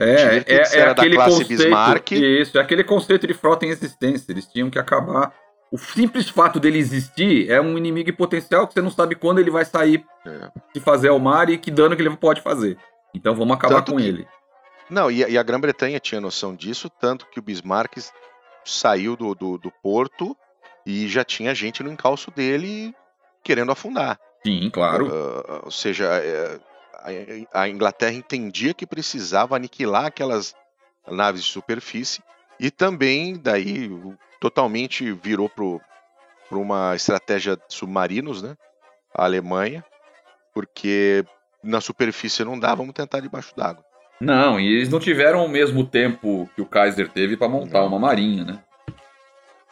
É, 0.00 0.38
é, 0.38 0.78
é 0.78 0.82
aquele 0.88 1.16
conceito, 1.16 1.48
Bismarck. 1.48 2.12
Isso, 2.12 2.58
é 2.58 2.60
aquele 2.60 2.82
conceito 2.82 3.26
de 3.26 3.34
frota 3.34 3.64
em 3.64 3.68
existência. 3.68 4.32
Eles 4.32 4.46
tinham 4.46 4.68
que 4.68 4.78
acabar. 4.78 5.32
O 5.70 5.78
simples 5.78 6.28
fato 6.28 6.58
dele 6.58 6.78
existir 6.78 7.50
é 7.50 7.60
um 7.60 7.78
inimigo 7.78 8.12
potencial 8.14 8.66
que 8.66 8.74
você 8.74 8.82
não 8.82 8.90
sabe 8.90 9.14
quando 9.14 9.38
ele 9.38 9.50
vai 9.50 9.64
sair 9.64 10.04
é. 10.26 10.50
de 10.74 10.80
fazer 10.80 11.08
ao 11.08 11.18
mar 11.18 11.48
e 11.48 11.56
que 11.56 11.70
dano 11.70 11.96
que 11.96 12.02
ele 12.02 12.14
pode 12.16 12.42
fazer. 12.42 12.76
Então 13.14 13.34
vamos 13.34 13.56
acabar 13.56 13.76
tanto 13.76 13.92
com 13.92 13.98
que... 13.98 14.04
ele. 14.06 14.26
Não, 14.90 15.10
e 15.10 15.24
a, 15.24 15.28
e 15.28 15.38
a 15.38 15.42
Grã-Bretanha 15.42 15.98
tinha 15.98 16.20
noção 16.20 16.54
disso, 16.54 16.90
tanto 16.90 17.26
que 17.30 17.38
o 17.38 17.42
Bismarck 17.42 17.96
saiu 18.64 19.16
do, 19.16 19.34
do, 19.34 19.56
do 19.56 19.72
porto 19.82 20.36
e 20.84 21.08
já 21.08 21.24
tinha 21.24 21.54
gente 21.54 21.82
no 21.82 21.90
encalço 21.90 22.30
dele 22.30 22.94
querendo 23.42 23.72
afundar. 23.72 24.18
Sim, 24.44 24.70
claro. 24.70 25.06
Uh, 25.06 25.64
ou 25.64 25.70
seja, 25.70 26.06
é, 26.06 26.58
a 27.52 27.68
Inglaterra 27.68 28.12
entendia 28.12 28.74
que 28.74 28.86
precisava 28.86 29.56
aniquilar 29.56 30.06
aquelas 30.06 30.54
naves 31.08 31.42
de 31.44 31.50
superfície 31.50 32.22
e 32.58 32.70
também 32.70 33.36
daí 33.36 33.90
totalmente 34.40 35.12
virou 35.12 35.48
para 35.48 36.58
uma 36.58 36.94
estratégia 36.94 37.56
de 37.56 37.62
submarinos, 37.68 38.42
né? 38.42 38.56
A 39.14 39.24
Alemanha, 39.24 39.84
porque 40.54 41.24
na 41.62 41.80
superfície 41.80 42.44
não 42.44 42.58
dá, 42.58 42.74
vamos 42.74 42.94
tentar 42.94 43.20
debaixo 43.20 43.54
d'água. 43.56 43.84
Não, 44.20 44.58
e 44.58 44.66
eles 44.66 44.88
não 44.88 45.00
tiveram 45.00 45.44
o 45.44 45.48
mesmo 45.48 45.84
tempo 45.84 46.48
que 46.54 46.62
o 46.62 46.66
Kaiser 46.66 47.08
teve 47.08 47.36
para 47.36 47.48
montar 47.48 47.80
não. 47.80 47.88
uma 47.88 47.98
marinha, 47.98 48.44
né? 48.44 48.62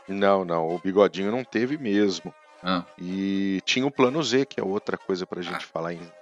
Não, 0.08 0.44
não, 0.44 0.68
o 0.68 0.78
Bigodinho 0.78 1.30
não 1.30 1.44
teve 1.44 1.78
mesmo. 1.78 2.34
Ah. 2.62 2.84
E 2.98 3.60
tinha 3.64 3.86
o 3.86 3.90
plano 3.90 4.22
Z, 4.22 4.46
que 4.46 4.60
é 4.60 4.64
outra 4.64 4.96
coisa 4.96 5.26
para 5.26 5.40
a 5.40 5.42
gente 5.42 5.64
ah. 5.64 5.68
falar 5.72 5.94
em, 5.94 6.12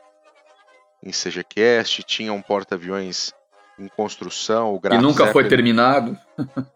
em 1.02 1.10
CGCast, 1.10 2.02
tinha 2.04 2.32
um 2.32 2.42
porta-aviões 2.42 3.32
em 3.78 3.88
construção, 3.88 4.74
o 4.74 4.80
Graf 4.80 4.98
E 4.98 5.02
nunca 5.02 5.24
Zeppelin, 5.24 5.32
foi 5.32 5.48
terminado. 5.48 6.18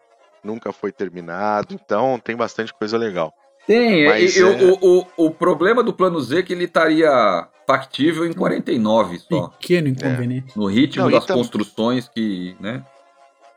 nunca 0.42 0.72
foi 0.72 0.92
terminado, 0.92 1.74
então 1.74 2.18
tem 2.18 2.36
bastante 2.36 2.72
coisa 2.72 2.96
legal. 2.96 3.32
Tem, 3.66 4.08
Mas, 4.08 4.36
eu, 4.36 4.48
é... 4.48 4.64
o, 4.64 4.78
o, 4.80 5.26
o 5.26 5.30
problema 5.30 5.82
do 5.82 5.92
plano 5.92 6.20
Z 6.20 6.40
é 6.40 6.42
que 6.42 6.52
ele 6.52 6.64
estaria 6.64 7.46
factível 7.66 8.26
em 8.26 8.32
49 8.32 9.18
só. 9.20 9.48
Pequeno 9.48 9.88
inconveniente. 9.88 10.52
É. 10.54 10.58
No 10.58 10.66
ritmo 10.66 11.04
Não, 11.04 11.10
das 11.10 11.24
tam... 11.24 11.36
construções 11.36 12.08
que, 12.08 12.56
né? 12.58 12.84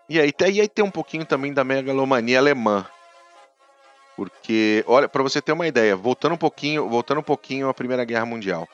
E 0.08 0.20
aí, 0.20 0.32
e 0.54 0.62
aí 0.62 0.68
tem 0.68 0.86
um 0.86 0.92
pouquinho 0.92 1.26
também 1.26 1.52
da 1.52 1.64
megalomania 1.64 2.38
alemã. 2.38 2.86
Porque, 4.16 4.84
olha, 4.88 5.10
para 5.10 5.24
você 5.24 5.42
ter 5.42 5.52
uma 5.52 5.68
ideia, 5.68 5.96
voltando 5.96 6.36
um 6.36 6.38
pouquinho, 6.38 6.88
voltando 6.88 7.20
um 7.20 7.24
pouquinho 7.24 7.68
à 7.68 7.74
Primeira 7.74 8.06
Guerra 8.06 8.26
Mundial. 8.26 8.68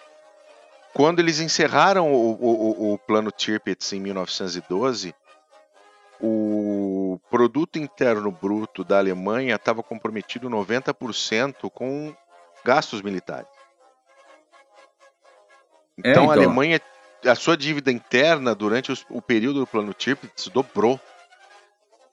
Quando 0.94 1.20
eles 1.20 1.40
encerraram 1.40 2.12
o, 2.12 2.34
o, 2.34 2.94
o 2.94 2.98
plano 3.00 3.32
Tirpitz 3.32 3.94
em 3.94 4.00
1912, 4.00 5.16
o 6.20 7.20
produto 7.30 7.80
interno 7.80 8.30
bruto 8.30 8.84
da 8.84 9.00
Alemanha 9.00 9.56
estava 9.56 9.82
comprometido 9.82 10.50
90% 10.50 11.70
com 11.72 12.14
gastos 12.64 13.02
militares. 13.02 13.48
Então, 15.98 16.10
é, 16.10 16.12
então, 16.12 16.32
a 16.32 16.34
Alemanha, 16.34 16.80
a 17.26 17.36
sua 17.36 17.58
dívida 17.58 17.92
interna 17.92 18.54
durante 18.54 18.92
os, 18.92 19.06
o 19.10 19.22
período 19.22 19.62
do 19.62 19.68
plano 19.68 19.94
Tirpitz 19.94 20.48
dobrou. 20.48 21.00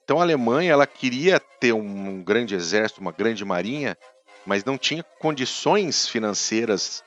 Então 0.09 0.19
a 0.19 0.23
Alemanha 0.23 0.71
ela 0.71 0.87
queria 0.87 1.39
ter 1.39 1.71
um, 1.71 2.23
grande 2.23 2.55
exército, 2.55 2.99
uma 2.99 3.11
grande 3.11 3.45
marinha, 3.45 3.95
mas 4.43 4.65
não 4.65 4.75
tinha 4.75 5.03
condições 5.03 6.07
financeiras 6.07 7.03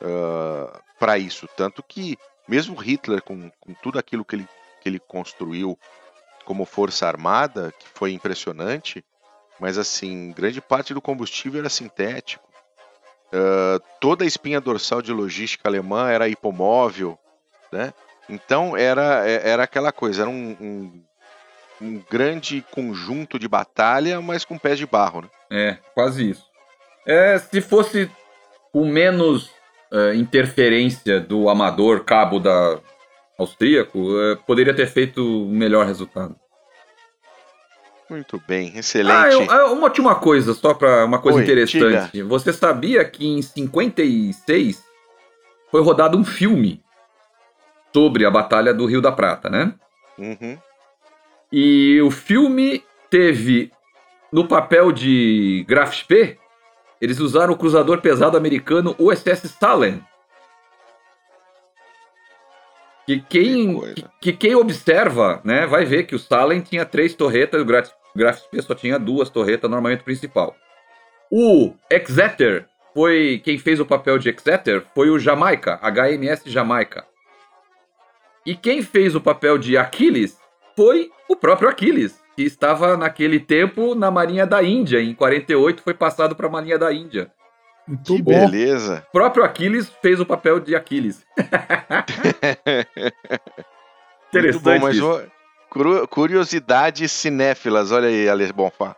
uh, 0.00 0.80
para 0.96 1.18
isso. 1.18 1.48
Tanto 1.56 1.82
que 1.82 2.16
mesmo 2.46 2.76
Hitler, 2.76 3.20
com, 3.20 3.50
com 3.58 3.74
tudo 3.74 3.98
aquilo 3.98 4.24
que 4.24 4.36
ele, 4.36 4.48
que 4.80 4.88
ele 4.88 5.00
construiu 5.00 5.76
como 6.44 6.64
força 6.64 7.08
armada, 7.08 7.74
que 7.76 7.88
foi 7.88 8.12
impressionante, 8.12 9.04
mas 9.58 9.76
assim, 9.76 10.30
grande 10.30 10.60
parte 10.60 10.94
do 10.94 11.02
combustível 11.02 11.58
era 11.58 11.68
sintético. 11.68 12.48
Uh, 13.32 13.82
toda 14.00 14.22
a 14.22 14.26
espinha 14.26 14.60
dorsal 14.60 15.02
de 15.02 15.12
logística 15.12 15.68
alemã 15.68 16.10
era 16.10 16.28
hipomóvel, 16.28 17.18
né? 17.72 17.92
Então 18.28 18.76
era, 18.76 19.28
é, 19.28 19.48
era 19.48 19.64
aquela 19.64 19.90
coisa, 19.90 20.22
era 20.22 20.30
um, 20.30 20.56
um, 20.60 21.05
um 21.80 22.02
grande 22.10 22.64
conjunto 22.70 23.38
de 23.38 23.48
batalha, 23.48 24.20
mas 24.20 24.44
com 24.44 24.58
pés 24.58 24.78
de 24.78 24.86
barro, 24.86 25.22
né? 25.22 25.28
É, 25.50 25.78
quase 25.94 26.30
isso. 26.30 26.44
É, 27.06 27.38
se 27.38 27.60
fosse 27.60 28.10
com 28.72 28.84
menos 28.84 29.50
uh, 29.92 30.12
interferência 30.14 31.20
do 31.20 31.48
amador 31.48 32.04
cabo 32.04 32.38
da 32.38 32.78
austríaco, 33.38 33.98
uh, 33.98 34.36
poderia 34.46 34.74
ter 34.74 34.86
feito 34.86 35.22
um 35.22 35.50
melhor 35.50 35.86
resultado. 35.86 36.36
Muito 38.08 38.40
bem, 38.46 38.76
excelente. 38.76 39.50
Ah, 39.50 39.56
eu, 39.56 39.72
uma 39.72 39.84
última 39.84 40.14
coisa, 40.14 40.54
só 40.54 40.72
para 40.72 41.04
uma 41.04 41.18
coisa 41.18 41.38
Oi, 41.38 41.44
interessante. 41.44 42.12
Diga. 42.12 42.28
Você 42.28 42.52
sabia 42.52 43.04
que 43.04 43.26
em 43.26 43.42
56 43.42 44.82
foi 45.70 45.82
rodado 45.82 46.16
um 46.16 46.24
filme 46.24 46.82
sobre 47.92 48.24
a 48.24 48.30
Batalha 48.30 48.72
do 48.72 48.86
Rio 48.86 49.00
da 49.00 49.10
Prata, 49.10 49.48
né? 49.48 49.74
Uhum. 50.18 50.56
E 51.58 52.02
o 52.02 52.10
filme 52.10 52.84
teve 53.08 53.72
no 54.30 54.46
papel 54.46 54.92
de 54.92 55.64
Graf 55.66 55.90
Spee, 55.96 56.38
eles 57.00 57.18
usaram 57.18 57.54
o 57.54 57.56
cruzador 57.56 58.02
pesado 58.02 58.36
americano 58.36 58.94
USS 58.98 59.44
Stalin. 59.44 60.04
Que 63.06 63.22
quem, 63.22 63.80
que, 63.94 64.04
que, 64.20 64.32
quem 64.34 64.54
observa, 64.54 65.40
né, 65.42 65.66
vai 65.66 65.86
ver 65.86 66.02
que 66.02 66.14
o 66.14 66.18
Stalin 66.18 66.60
tinha 66.60 66.84
três 66.84 67.14
torretas, 67.14 67.62
o 67.62 67.64
Graf, 67.64 67.88
Graf 68.14 68.40
Spee 68.40 68.60
só 68.60 68.74
tinha 68.74 68.98
duas 68.98 69.30
torretas 69.30 69.70
no 69.70 69.76
armamento 69.76 70.04
principal. 70.04 70.54
O 71.30 71.72
Exeter 71.90 72.68
foi 72.92 73.40
quem 73.42 73.56
fez 73.56 73.80
o 73.80 73.86
papel 73.86 74.18
de 74.18 74.28
Exeter 74.28 74.84
foi 74.94 75.08
o 75.08 75.18
Jamaica, 75.18 75.80
HMS 75.80 76.42
Jamaica. 76.44 77.06
E 78.44 78.54
quem 78.54 78.82
fez 78.82 79.14
o 79.14 79.22
papel 79.22 79.56
de 79.56 79.78
Aquiles 79.78 80.36
foi 80.76 81.10
o 81.28 81.34
próprio 81.34 81.68
Aquiles, 81.68 82.22
que 82.36 82.42
estava 82.42 82.96
naquele 82.96 83.40
tempo 83.40 83.94
na 83.94 84.10
Marinha 84.10 84.46
da 84.46 84.62
Índia. 84.62 85.00
Em 85.00 85.14
48 85.14 85.82
foi 85.82 85.94
passado 85.94 86.36
para 86.36 86.46
a 86.46 86.50
Marinha 86.50 86.78
da 86.78 86.92
Índia. 86.92 87.32
Muito 87.88 88.14
que 88.14 88.22
bom. 88.22 88.32
beleza. 88.32 89.04
O 89.08 89.12
próprio 89.12 89.44
Aquiles 89.44 89.90
fez 90.02 90.20
o 90.20 90.26
papel 90.26 90.60
de 90.60 90.76
Aquiles. 90.76 91.24
Interessante. 94.28 94.62
Muito 94.80 95.00
bom, 95.00 95.20
mas 95.72 96.08
curiosidades 96.08 97.12
cinéfilas, 97.12 97.92
olha 97.92 98.08
aí, 98.08 98.28
Alex 98.28 98.50
Bonfá. 98.50 98.94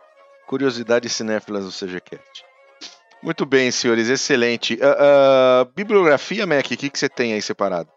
Curiosidades 0.47 1.11
cinéfilas 1.11 1.65
do 1.65 1.71
CGCast. 1.71 2.43
Muito 3.21 3.45
bem, 3.45 3.69
senhores, 3.69 4.09
excelente. 4.09 4.75
Uh, 4.75 5.65
uh, 5.65 5.71
bibliografia, 5.75 6.47
Mac, 6.47 6.65
o 6.65 6.69
que, 6.69 6.89
que 6.89 6.97
você 6.97 7.09
tem 7.09 7.33
aí 7.33 7.41
separado? 7.41 7.89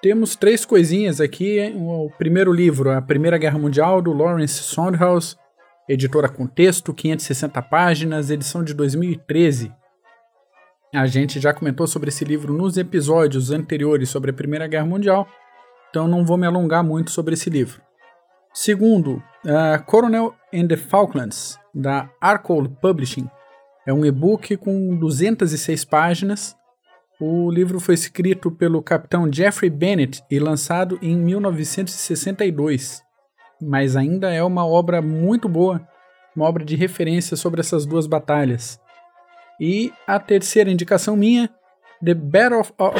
Temos 0.00 0.36
três 0.36 0.64
coisinhas 0.64 1.20
aqui. 1.20 1.72
O 1.76 2.08
primeiro 2.16 2.52
livro, 2.52 2.90
A 2.90 3.02
Primeira 3.02 3.36
Guerra 3.36 3.58
Mundial, 3.58 4.00
do 4.00 4.12
Lawrence 4.12 4.62
Sondhaus, 4.62 5.36
editora 5.88 6.28
Contexto, 6.28 6.94
560 6.94 7.60
páginas, 7.62 8.30
edição 8.30 8.62
de 8.62 8.74
2013. 8.74 9.72
A 10.94 11.06
gente 11.06 11.40
já 11.40 11.52
comentou 11.52 11.86
sobre 11.86 12.10
esse 12.10 12.24
livro 12.24 12.52
nos 12.52 12.76
episódios 12.76 13.50
anteriores 13.50 14.08
sobre 14.08 14.30
a 14.30 14.34
Primeira 14.34 14.68
Guerra 14.68 14.86
Mundial, 14.86 15.26
então 15.90 16.06
não 16.06 16.24
vou 16.24 16.36
me 16.36 16.46
alongar 16.46 16.84
muito 16.84 17.10
sobre 17.10 17.34
esse 17.34 17.50
livro. 17.50 17.82
Segundo, 18.54 19.22
uh, 19.44 19.82
Coronel 19.84 20.34
and 20.54 20.68
the 20.68 20.76
Falklands, 20.76 21.58
da 21.74 22.08
Arcole 22.20 22.68
Publishing. 22.68 23.28
É 23.86 23.92
um 23.92 24.04
e-book 24.04 24.56
com 24.56 24.96
206 24.96 25.84
páginas 25.84 26.56
o 27.20 27.50
livro 27.50 27.80
foi 27.80 27.94
escrito 27.94 28.50
pelo 28.50 28.82
capitão 28.82 29.30
Jeffrey 29.32 29.70
Bennett 29.70 30.22
e 30.30 30.38
lançado 30.38 30.98
em 31.02 31.16
1962, 31.16 33.02
mas 33.60 33.96
ainda 33.96 34.32
é 34.32 34.42
uma 34.42 34.64
obra 34.64 35.02
muito 35.02 35.48
boa, 35.48 35.86
uma 36.34 36.46
obra 36.46 36.64
de 36.64 36.76
referência 36.76 37.36
sobre 37.36 37.60
essas 37.60 37.84
duas 37.84 38.06
batalhas. 38.06 38.80
E 39.60 39.92
a 40.06 40.20
terceira 40.20 40.70
indicação 40.70 41.16
minha 41.16 41.50
The 42.04 42.14
Battle 42.14 42.60
of, 42.60 42.72
of 42.78 42.96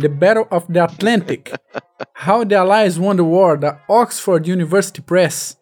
The 0.00 0.08
Battle 0.08 0.46
of 0.48 0.72
the 0.72 0.78
Atlantic. 0.78 1.52
How 2.26 2.46
the 2.46 2.54
Allies 2.54 2.96
Won 2.96 3.16
the 3.16 3.22
War, 3.22 3.58
da 3.58 3.80
Oxford 3.88 4.48
University 4.48 5.02
Press. 5.02 5.58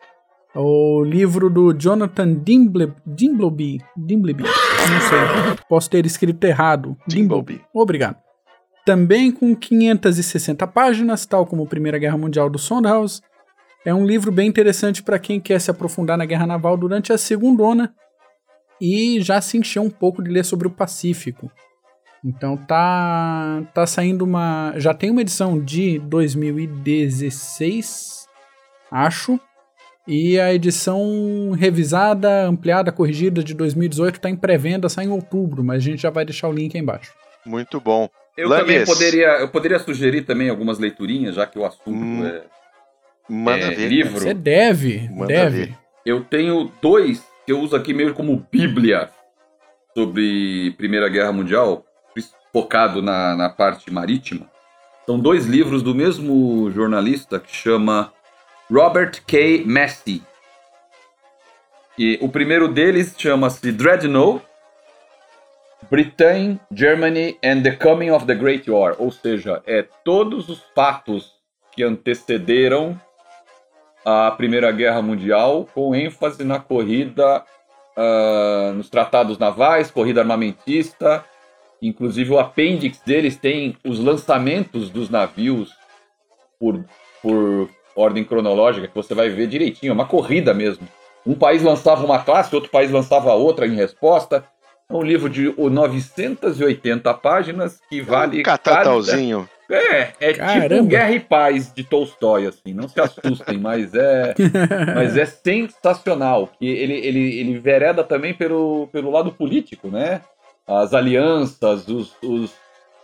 O 0.55 1.05
livro 1.05 1.51
do 1.51 1.73
Jonathan 1.73 2.35
Dimble, 2.35 2.93
Dimbleby. 3.07 3.81
Dimbleby. 3.97 4.45
Não 4.45 5.01
sei. 5.01 5.19
Posso 5.69 5.91
ter 5.91 6.07
escrito 6.07 6.43
errado. 6.45 6.97
Dimbleby. 7.07 7.61
Obrigado. 7.73 8.16
Também 8.85 9.31
com 9.31 9.55
560 9.55 10.66
páginas, 10.66 11.27
tal 11.27 11.45
como 11.45 11.66
Primeira 11.66 11.99
Guerra 11.99 12.16
Mundial 12.16 12.49
do 12.49 12.59
Sondhaus. 12.59 13.20
É 13.85 13.93
um 13.93 14.07
livro 14.07 14.33
bem 14.33 14.49
interessante 14.49 15.03
para 15.03 15.19
quem 15.19 15.39
quer 15.39 15.61
se 15.61 15.70
aprofundar 15.70 16.16
na 16.16 16.25
guerra 16.25 16.47
naval 16.47 16.77
durante 16.77 17.12
a 17.12 17.19
Segundona 17.19 17.95
e 18.81 19.20
já 19.20 19.41
se 19.41 19.59
encheu 19.59 19.83
um 19.83 19.91
pouco 19.91 20.23
de 20.23 20.31
ler 20.31 20.45
sobre 20.45 20.66
o 20.66 20.70
Pacífico. 20.70 21.51
Então 22.25 22.57
tá 22.57 23.62
tá 23.73 23.87
saindo 23.87 24.25
uma, 24.25 24.73
já 24.77 24.93
tem 24.95 25.11
uma 25.11 25.20
edição 25.20 25.62
de 25.62 25.99
2016, 26.01 28.27
acho, 28.91 29.39
e 30.09 30.41
a 30.41 30.55
edição 30.55 31.51
revisada, 31.51 32.47
ampliada, 32.47 32.91
corrigida 32.91 33.45
de 33.45 33.53
2018 33.53 34.17
está 34.17 34.31
em 34.31 34.37
pré-venda, 34.37 34.89
sai 34.89 35.05
em 35.05 35.11
outubro, 35.11 35.63
mas 35.63 35.77
a 35.77 35.81
gente 35.81 36.01
já 36.01 36.09
vai 36.09 36.25
deixar 36.25 36.49
o 36.49 36.53
link 36.53 36.75
aí 36.75 36.81
embaixo. 36.81 37.13
Muito 37.45 37.79
bom. 37.79 38.09
Eu 38.35 38.49
também 38.49 38.85
poderia, 38.87 39.29
eu 39.41 39.49
poderia 39.49 39.79
sugerir 39.79 40.23
também 40.23 40.49
algumas 40.49 40.79
leiturinhas, 40.79 41.35
já 41.35 41.45
que 41.45 41.59
o 41.59 41.65
assunto 41.67 41.91
hum, 41.91 42.27
é, 42.27 42.43
manda 43.29 43.67
é 43.67 43.75
ver, 43.75 43.89
livro. 43.89 44.19
Você 44.19 44.33
deve, 44.33 45.11
manda 45.11 45.27
deve. 45.27 45.67
Ver. 45.67 45.79
Eu 46.07 46.25
tenho 46.25 46.73
dois 46.81 47.23
que 47.45 47.53
eu 47.53 47.61
uso 47.61 47.77
aqui 47.77 47.93
meio 47.93 48.15
como 48.15 48.47
bíblia 48.51 49.11
sobre 49.95 50.73
Primeira 50.79 51.09
Guerra 51.09 51.33
Mundial, 51.33 51.85
focado 52.51 53.03
na, 53.03 53.37
na 53.37 53.51
parte 53.51 53.93
marítima. 53.93 54.47
São 55.05 55.19
dois 55.19 55.47
livros 55.47 55.83
do 55.83 55.95
mesmo 55.95 56.71
jornalista 56.71 57.39
que 57.39 57.55
chama 57.55 58.13
Robert 58.70 59.23
K. 59.27 59.65
Massey. 59.65 60.23
E 61.99 62.19
o 62.20 62.28
primeiro 62.28 62.69
deles 62.69 63.15
chama-se 63.16 63.73
Dreadnought, 63.73 64.45
Britain, 65.90 66.61
Germany 66.73 67.39
and 67.43 67.62
the 67.62 67.73
Coming 67.73 68.11
of 68.11 68.27
the 68.27 68.35
Great 68.35 68.70
War, 68.70 68.95
ou 68.99 69.11
seja, 69.11 69.62
é 69.66 69.85
todos 70.05 70.49
os 70.49 70.62
fatos 70.74 71.32
que 71.73 71.82
antecederam 71.82 73.01
a 74.05 74.31
Primeira 74.32 74.70
Guerra 74.70 75.01
Mundial, 75.01 75.66
com 75.74 75.95
ênfase 75.95 76.45
na 76.45 76.61
corrida, 76.61 77.45
uh, 77.97 78.73
nos 78.74 78.90
tratados 78.90 79.39
navais, 79.39 79.90
corrida 79.90 80.20
armamentista. 80.20 81.24
Inclusive, 81.81 82.32
o 82.32 82.39
apêndice 82.39 83.01
deles 83.05 83.36
tem 83.36 83.77
os 83.85 83.99
lançamentos 83.99 84.90
dos 84.90 85.09
navios 85.09 85.73
por, 86.59 86.85
por 87.23 87.70
ordem 87.99 88.25
cronológica, 88.25 88.87
que 88.87 88.95
você 88.95 89.15
vai 89.15 89.29
ver 89.29 89.49
direitinho, 89.49 89.91
é 89.91 89.95
uma 89.95 90.07
corrida 90.07 90.55
mesmo. 90.55 90.87
Um 91.27 91.35
país 91.35 91.62
lançava 91.62 92.05
uma 92.05 92.20
classe, 92.20 92.55
outro 92.55 92.70
país 92.70 92.91
lançava 92.91 93.35
outra 93.35 93.66
em 93.66 93.75
resposta. 93.75 94.45
É 94.89 94.95
um 94.95 95.03
livro 95.03 95.29
de 95.29 95.53
980 95.57 97.12
páginas 97.15 97.81
que 97.91 98.01
vale. 98.01 98.41
Um 98.41 98.43
catatalzinho. 98.43 99.41
Cada... 99.41 99.59
É, 99.70 100.15
é 100.19 100.33
Caramba. 100.33 100.69
tipo 100.69 100.87
Guerra 100.87 101.12
e 101.12 101.20
Paz 101.20 101.73
de 101.75 101.85
Tolstói, 101.85 102.47
assim. 102.47 102.73
Não 102.73 102.89
se 102.89 102.99
assustem, 102.99 103.59
mas 103.59 103.95
é, 103.95 104.35
mas 104.95 105.15
é 105.16 105.27
sensacional. 105.27 106.49
Que 106.59 106.66
ele, 106.66 106.95
ele, 106.95 107.41
ele 107.41 107.59
vereda 107.59 108.03
também 108.03 108.33
pelo, 108.33 108.89
pelo 108.91 109.11
lado 109.11 109.31
político, 109.31 109.89
né? 109.89 110.23
As 110.66 110.95
alianças, 110.95 111.87
os, 111.87 112.16
os, 112.23 112.55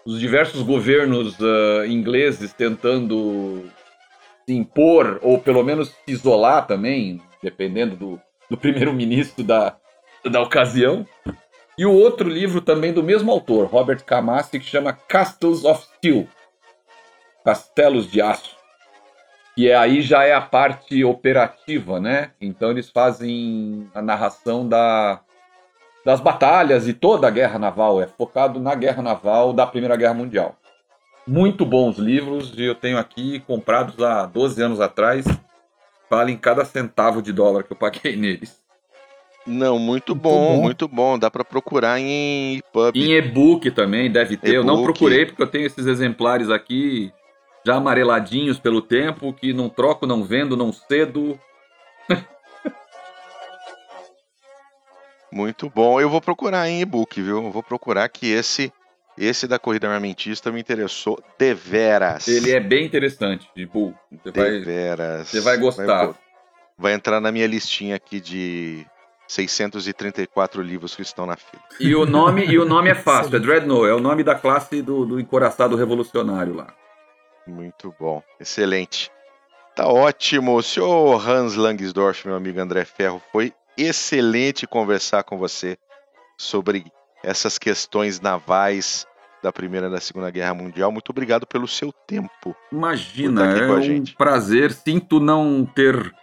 os 0.07 0.19
diversos 0.19 0.62
governos 0.62 1.39
uh, 1.39 1.85
ingleses 1.87 2.55
tentando 2.55 3.65
se 4.47 4.55
impor, 4.55 5.19
ou 5.23 5.39
pelo 5.39 5.62
menos 5.62 5.89
se 5.89 6.12
isolar 6.12 6.66
também, 6.66 7.21
dependendo 7.43 7.97
do, 7.97 8.21
do 8.51 8.57
primeiro-ministro 8.57 9.45
da, 9.45 9.77
da 10.25 10.41
ocasião. 10.41 11.07
E 11.77 11.85
o 11.85 11.93
outro 11.93 12.29
livro 12.29 12.61
também 12.61 12.93
do 12.93 13.03
mesmo 13.03 13.33
autor, 13.33 13.66
Robert 13.66 14.05
Kamassi, 14.05 14.61
que 14.61 14.66
chama 14.66 14.93
Castles 14.93 15.65
of 15.65 15.85
Steel 15.97 16.29
Castelos 17.45 18.11
de 18.11 18.23
Aço. 18.23 18.57
E 19.57 19.69
é, 19.69 19.77
aí 19.77 20.01
já 20.01 20.25
é 20.25 20.33
a 20.33 20.41
parte 20.41 21.05
operativa, 21.05 22.01
né? 22.01 22.31
Então 22.41 22.71
eles 22.71 22.91
fazem 22.91 23.89
a 23.95 24.01
narração 24.01 24.66
da, 24.66 25.21
das 26.05 26.21
batalhas 26.21 26.89
e 26.89 26.95
toda 26.95 27.29
a 27.29 27.31
guerra 27.31 27.59
naval. 27.59 28.01
É 28.01 28.07
focado 28.07 28.59
na 28.59 28.75
guerra 28.75 29.03
naval 29.03 29.53
da 29.53 29.66
Primeira 29.66 29.95
Guerra 29.95 30.15
Mundial. 30.15 30.57
Muito 31.27 31.65
bons 31.65 31.97
livros 31.97 32.53
e 32.57 32.65
eu 32.65 32.75
tenho 32.75 32.99
aqui 32.99 33.41
comprados 33.41 34.03
há 34.03 34.27
12 34.27 34.63
anos 34.63 34.81
atrás. 34.81 35.25
Valem 36.11 36.37
cada 36.37 36.65
centavo 36.65 37.23
de 37.23 37.33
dólar 37.33 37.65
que 37.65 37.73
eu 37.73 37.77
paguei 37.77 38.15
neles. 38.17 38.63
Não, 39.47 39.79
muito, 39.79 40.13
muito 40.13 40.15
bom, 40.15 40.57
bom, 40.57 40.63
muito 40.63 40.89
bom. 40.89 41.19
Dá 41.19 41.31
para 41.31 41.45
procurar 41.45 41.99
em 42.01 42.57
EPUB. 42.57 42.99
Em 42.99 43.13
e-book 43.13 43.71
também 43.71 44.11
deve 44.11 44.37
ter. 44.37 44.55
Eu 44.55 44.65
não 44.65 44.83
procurei 44.83 45.27
porque 45.27 45.43
eu 45.43 45.47
tenho 45.47 45.67
esses 45.67 45.87
exemplares 45.87 46.49
aqui 46.49 47.13
já 47.65 47.77
amareladinhos 47.77 48.59
pelo 48.59 48.83
tempo, 48.83 49.33
que 49.33 49.53
não 49.53 49.69
troco, 49.69 50.07
não 50.07 50.25
vendo, 50.25 50.57
não 50.57 50.73
cedo. 50.73 51.39
Muito 55.33 55.69
bom. 55.69 56.01
Eu 56.01 56.09
vou 56.09 56.21
procurar 56.21 56.69
em 56.69 56.81
e-book, 56.81 57.21
viu? 57.21 57.43
Eu 57.43 57.51
vou 57.51 57.63
procurar 57.63 58.09
que 58.09 58.27
esse 58.27 58.73
esse 59.16 59.47
da 59.47 59.59
corrida 59.59 59.86
armamentista 59.86 60.51
me 60.51 60.61
interessou 60.61 61.23
deveras. 61.39 62.27
Ele 62.27 62.51
é 62.51 62.61
bem 62.61 62.85
interessante, 62.85 63.49
tipo, 63.55 63.95
você 64.11 64.32
deveras. 64.32 65.16
Vai, 65.16 65.24
você 65.24 65.41
vai 65.41 65.59
gostar. 65.59 66.07
Vai, 66.07 66.15
vai 66.77 66.93
entrar 66.95 67.20
na 67.20 67.31
minha 67.31 67.47
listinha 67.47 67.97
aqui 67.97 68.20
de 68.20 68.86
634 69.28 70.62
livros 70.62 70.95
que 70.95 71.03
estão 71.03 71.27
na 71.27 71.36
fila. 71.36 71.62
E 71.81 71.95
o 71.95 72.05
nome, 72.05 72.45
e 72.47 72.59
o 72.59 72.65
nome 72.65 72.91
é 72.91 72.95
fácil, 72.97 73.36
é 73.36 73.39
Dreadnought, 73.39 73.89
é 73.89 73.95
o 73.95 74.01
nome 74.01 74.23
da 74.23 74.35
classe 74.35 74.82
do, 74.82 75.05
do 75.05 75.20
encoraçado 75.20 75.77
revolucionário 75.77 76.55
lá. 76.55 76.74
Muito 77.47 77.95
bom, 77.99 78.23
excelente. 78.41 79.11
Tá 79.74 79.86
ótimo. 79.86 80.62
Senhor 80.62 81.28
Hans 81.28 81.57
Langsdorff, 81.57 82.27
meu 82.27 82.36
amigo 82.36 82.61
André 82.61 82.85
Ferro, 82.85 83.20
foi 83.32 83.53
excelente 83.77 84.66
conversar 84.66 85.24
com 85.24 85.36
você 85.36 85.77
sobre 86.39 86.85
essas 87.25 87.59
questões 87.59 88.21
navais 88.21 89.07
da 89.43 89.53
Primeira 89.53 89.89
e 89.89 89.91
da 89.91 90.01
Segunda 90.01 90.31
Guerra 90.31 90.55
Mundial. 90.55 90.91
Muito 90.91 91.11
obrigado 91.11 91.47
pelo 91.47 91.69
seu 91.69 91.93
tempo. 91.93 92.55
Imagina, 92.73 93.45
é 93.59 93.71
um 93.71 94.05
prazer. 94.17 94.73
Sinto 94.73 95.21
não 95.21 95.67
ter 95.67 96.15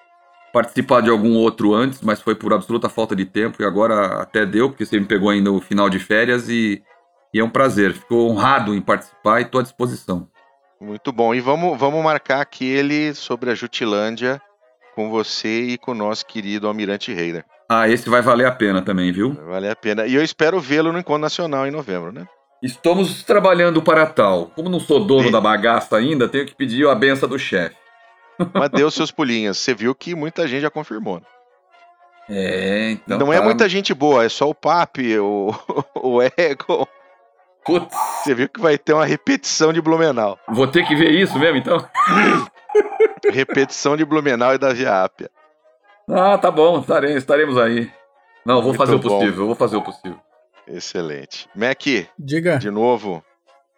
participado 0.52 1.04
de 1.04 1.10
algum 1.10 1.36
outro 1.36 1.74
antes, 1.74 2.02
mas 2.02 2.22
foi 2.22 2.36
por 2.36 2.54
absoluta 2.54 2.90
falta 2.90 3.16
de 3.16 3.26
tempo 3.26 3.62
e 3.62 3.66
agora 3.66 4.22
até 4.22 4.46
deu, 4.46 4.70
porque 4.70 4.86
você 4.86 5.00
me 5.00 5.06
pegou 5.06 5.30
ainda 5.30 5.52
no 5.52 5.62
final 5.62 5.90
de 5.90 6.00
férias 6.00 6.50
e, 6.50 6.82
e 7.34 7.40
é 7.40 7.44
um 7.44 7.50
prazer. 7.50 7.94
Fico 7.94 8.16
honrado 8.16 8.76
em 8.76 8.82
participar 8.82 9.40
e 9.40 9.44
estou 9.44 9.60
à 9.60 9.64
disposição. 9.64 10.28
Muito 10.80 11.12
bom. 11.12 11.34
E 11.34 11.40
vamos, 11.40 11.78
vamos 11.78 12.04
marcar 12.04 12.42
aquele 12.42 13.14
sobre 13.14 13.52
a 13.52 13.56
Jutilândia 13.56 14.42
com 14.96 15.10
você 15.10 15.62
e 15.62 15.78
com 15.78 15.92
o 15.92 15.96
nosso 15.96 16.26
querido 16.26 16.68
Almirante 16.68 17.14
Reiner. 17.14 17.46
Ah, 17.74 17.88
esse 17.88 18.10
vai 18.10 18.22
valer 18.22 18.46
a 18.46 18.52
pena 18.52 18.82
também, 18.82 19.14
viu? 19.14 19.32
Vai 19.32 19.46
valer 19.46 19.72
a 19.72 19.76
pena. 19.78 20.06
E 20.06 20.14
eu 20.14 20.22
espero 20.22 20.60
vê-lo 20.60 20.92
no 20.92 21.00
Encontro 21.00 21.22
Nacional 21.22 21.66
em 21.66 21.72
novembro, 21.72 22.12
né? 22.12 22.28
Estamos 22.62 23.24
trabalhando 23.24 23.82
para 23.82 24.06
tal. 24.06 24.48
Como 24.48 24.68
não 24.68 24.78
sou 24.78 25.06
dono 25.06 25.28
Sim. 25.28 25.32
da 25.32 25.40
bagaça 25.40 25.96
ainda, 25.96 26.28
tenho 26.28 26.46
que 26.46 26.54
pedir 26.54 26.86
a 26.86 26.94
benção 26.94 27.30
do 27.30 27.40
chefe. 27.40 27.78
Mas 28.54 28.70
deu 28.72 28.92
seus 28.92 29.10
pulinhos. 29.10 29.58
Você 29.58 29.74
viu 29.74 29.96
que 29.96 30.14
muita 30.14 30.46
gente 30.50 30.64
já 30.64 30.70
confirmou. 30.70 31.22
Né? 31.22 31.26
É, 32.30 32.92
então. 32.92 33.18
Não 33.18 33.32
é 33.32 33.38
tá... 33.38 33.42
é 33.42 33.46
muita 33.46 33.70
gente 33.70 33.94
boa, 33.94 34.26
é 34.26 34.28
só 34.28 34.50
o 34.50 34.54
Papi, 34.54 35.18
o, 35.18 35.56
o 35.96 36.22
Ego, 36.22 36.86
Putz. 37.64 37.96
Você 38.22 38.36
viu 38.36 38.50
que 38.50 38.60
vai 38.60 38.78
ter 38.78 38.92
uma 38.92 39.06
repetição 39.06 39.72
de 39.72 39.82
Blumenau. 39.82 40.38
Vou 40.50 40.68
ter 40.68 40.86
que 40.86 40.94
ver 40.94 41.12
isso 41.12 41.40
mesmo, 41.40 41.56
então? 41.56 41.88
repetição 43.32 43.96
de 43.96 44.04
Blumenau 44.04 44.54
e 44.54 44.58
da 44.58 44.74
Viápia. 44.74 45.32
Ah, 46.14 46.38
tá 46.38 46.52
bom, 46.52 46.82
estaremos, 46.82 47.18
estaremos 47.18 47.58
aí. 47.58 47.90
Não, 48.46 48.56
vou 48.56 48.74
Muito 48.74 48.78
fazer 48.78 48.96
o 48.96 49.00
possível, 49.00 49.46
vou 49.46 49.56
fazer 49.56 49.78
o 49.78 49.82
possível. 49.82 50.20
Excelente. 50.68 51.48
Mac, 51.56 51.82
diga. 52.20 52.58
De 52.58 52.70
novo, 52.70 53.24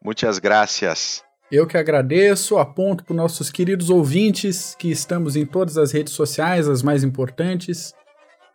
muitas 0.03 0.39
graças. 0.39 1.23
Eu 1.51 1.67
que 1.67 1.77
agradeço, 1.77 2.57
aponto 2.57 3.03
para 3.03 3.15
nossos 3.15 3.51
queridos 3.51 3.91
ouvintes 3.91 4.75
que 4.79 4.89
estamos 4.89 5.35
em 5.35 5.45
todas 5.45 5.77
as 5.77 5.91
redes 5.91 6.13
sociais, 6.13 6.67
as 6.67 6.81
mais 6.81 7.03
importantes. 7.03 7.93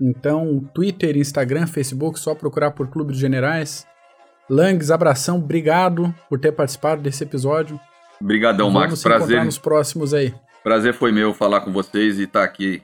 Então, 0.00 0.60
Twitter, 0.74 1.16
Instagram, 1.16 1.68
Facebook, 1.68 2.18
só 2.18 2.34
procurar 2.34 2.72
por 2.72 2.88
Clube 2.88 3.12
dos 3.12 3.20
Generais. 3.20 3.86
Langs, 4.50 4.90
abração, 4.90 5.36
obrigado 5.36 6.12
por 6.28 6.40
ter 6.40 6.50
participado 6.50 7.00
desse 7.02 7.22
episódio. 7.22 7.78
Obrigadão, 8.20 8.70
Max. 8.70 8.86
Vamos 8.86 9.02
prazer. 9.04 9.26
encontrar 9.26 9.44
nos 9.44 9.58
próximos 9.58 10.12
aí. 10.12 10.34
Prazer 10.64 10.94
foi 10.94 11.12
meu 11.12 11.32
falar 11.32 11.60
com 11.60 11.72
vocês 11.72 12.18
e 12.18 12.24
estar 12.24 12.40
tá 12.40 12.44
aqui. 12.44 12.82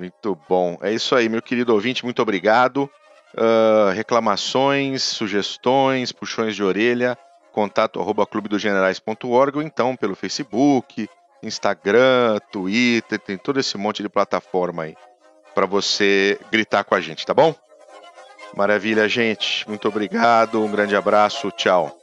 Muito 0.00 0.38
bom. 0.48 0.78
É 0.80 0.90
isso 0.90 1.14
aí, 1.14 1.28
meu 1.28 1.42
querido 1.42 1.74
ouvinte, 1.74 2.04
muito 2.04 2.22
obrigado. 2.22 2.90
uh, 3.34 3.90
reclamações, 3.94 5.02
sugestões, 5.02 6.10
puxões 6.10 6.56
de 6.56 6.64
orelha, 6.64 7.18
contato 7.52 8.00
arroba 8.00 8.26
clubedogenerais.org 8.26 9.58
ou 9.58 9.62
então 9.62 9.94
pelo 9.94 10.16
Facebook, 10.16 11.06
Instagram, 11.42 12.38
Twitter, 12.50 13.18
tem 13.18 13.36
todo 13.36 13.60
esse 13.60 13.76
monte 13.76 14.02
de 14.02 14.08
plataforma 14.08 14.84
aí 14.84 14.96
para 15.54 15.66
você 15.66 16.40
gritar 16.50 16.82
com 16.84 16.94
a 16.94 17.00
gente, 17.00 17.26
tá 17.26 17.34
bom? 17.34 17.54
Maravilha, 18.56 19.06
gente. 19.08 19.68
Muito 19.68 19.86
obrigado. 19.86 20.62
Um 20.64 20.70
grande 20.70 20.96
abraço. 20.96 21.50
Tchau. 21.52 21.99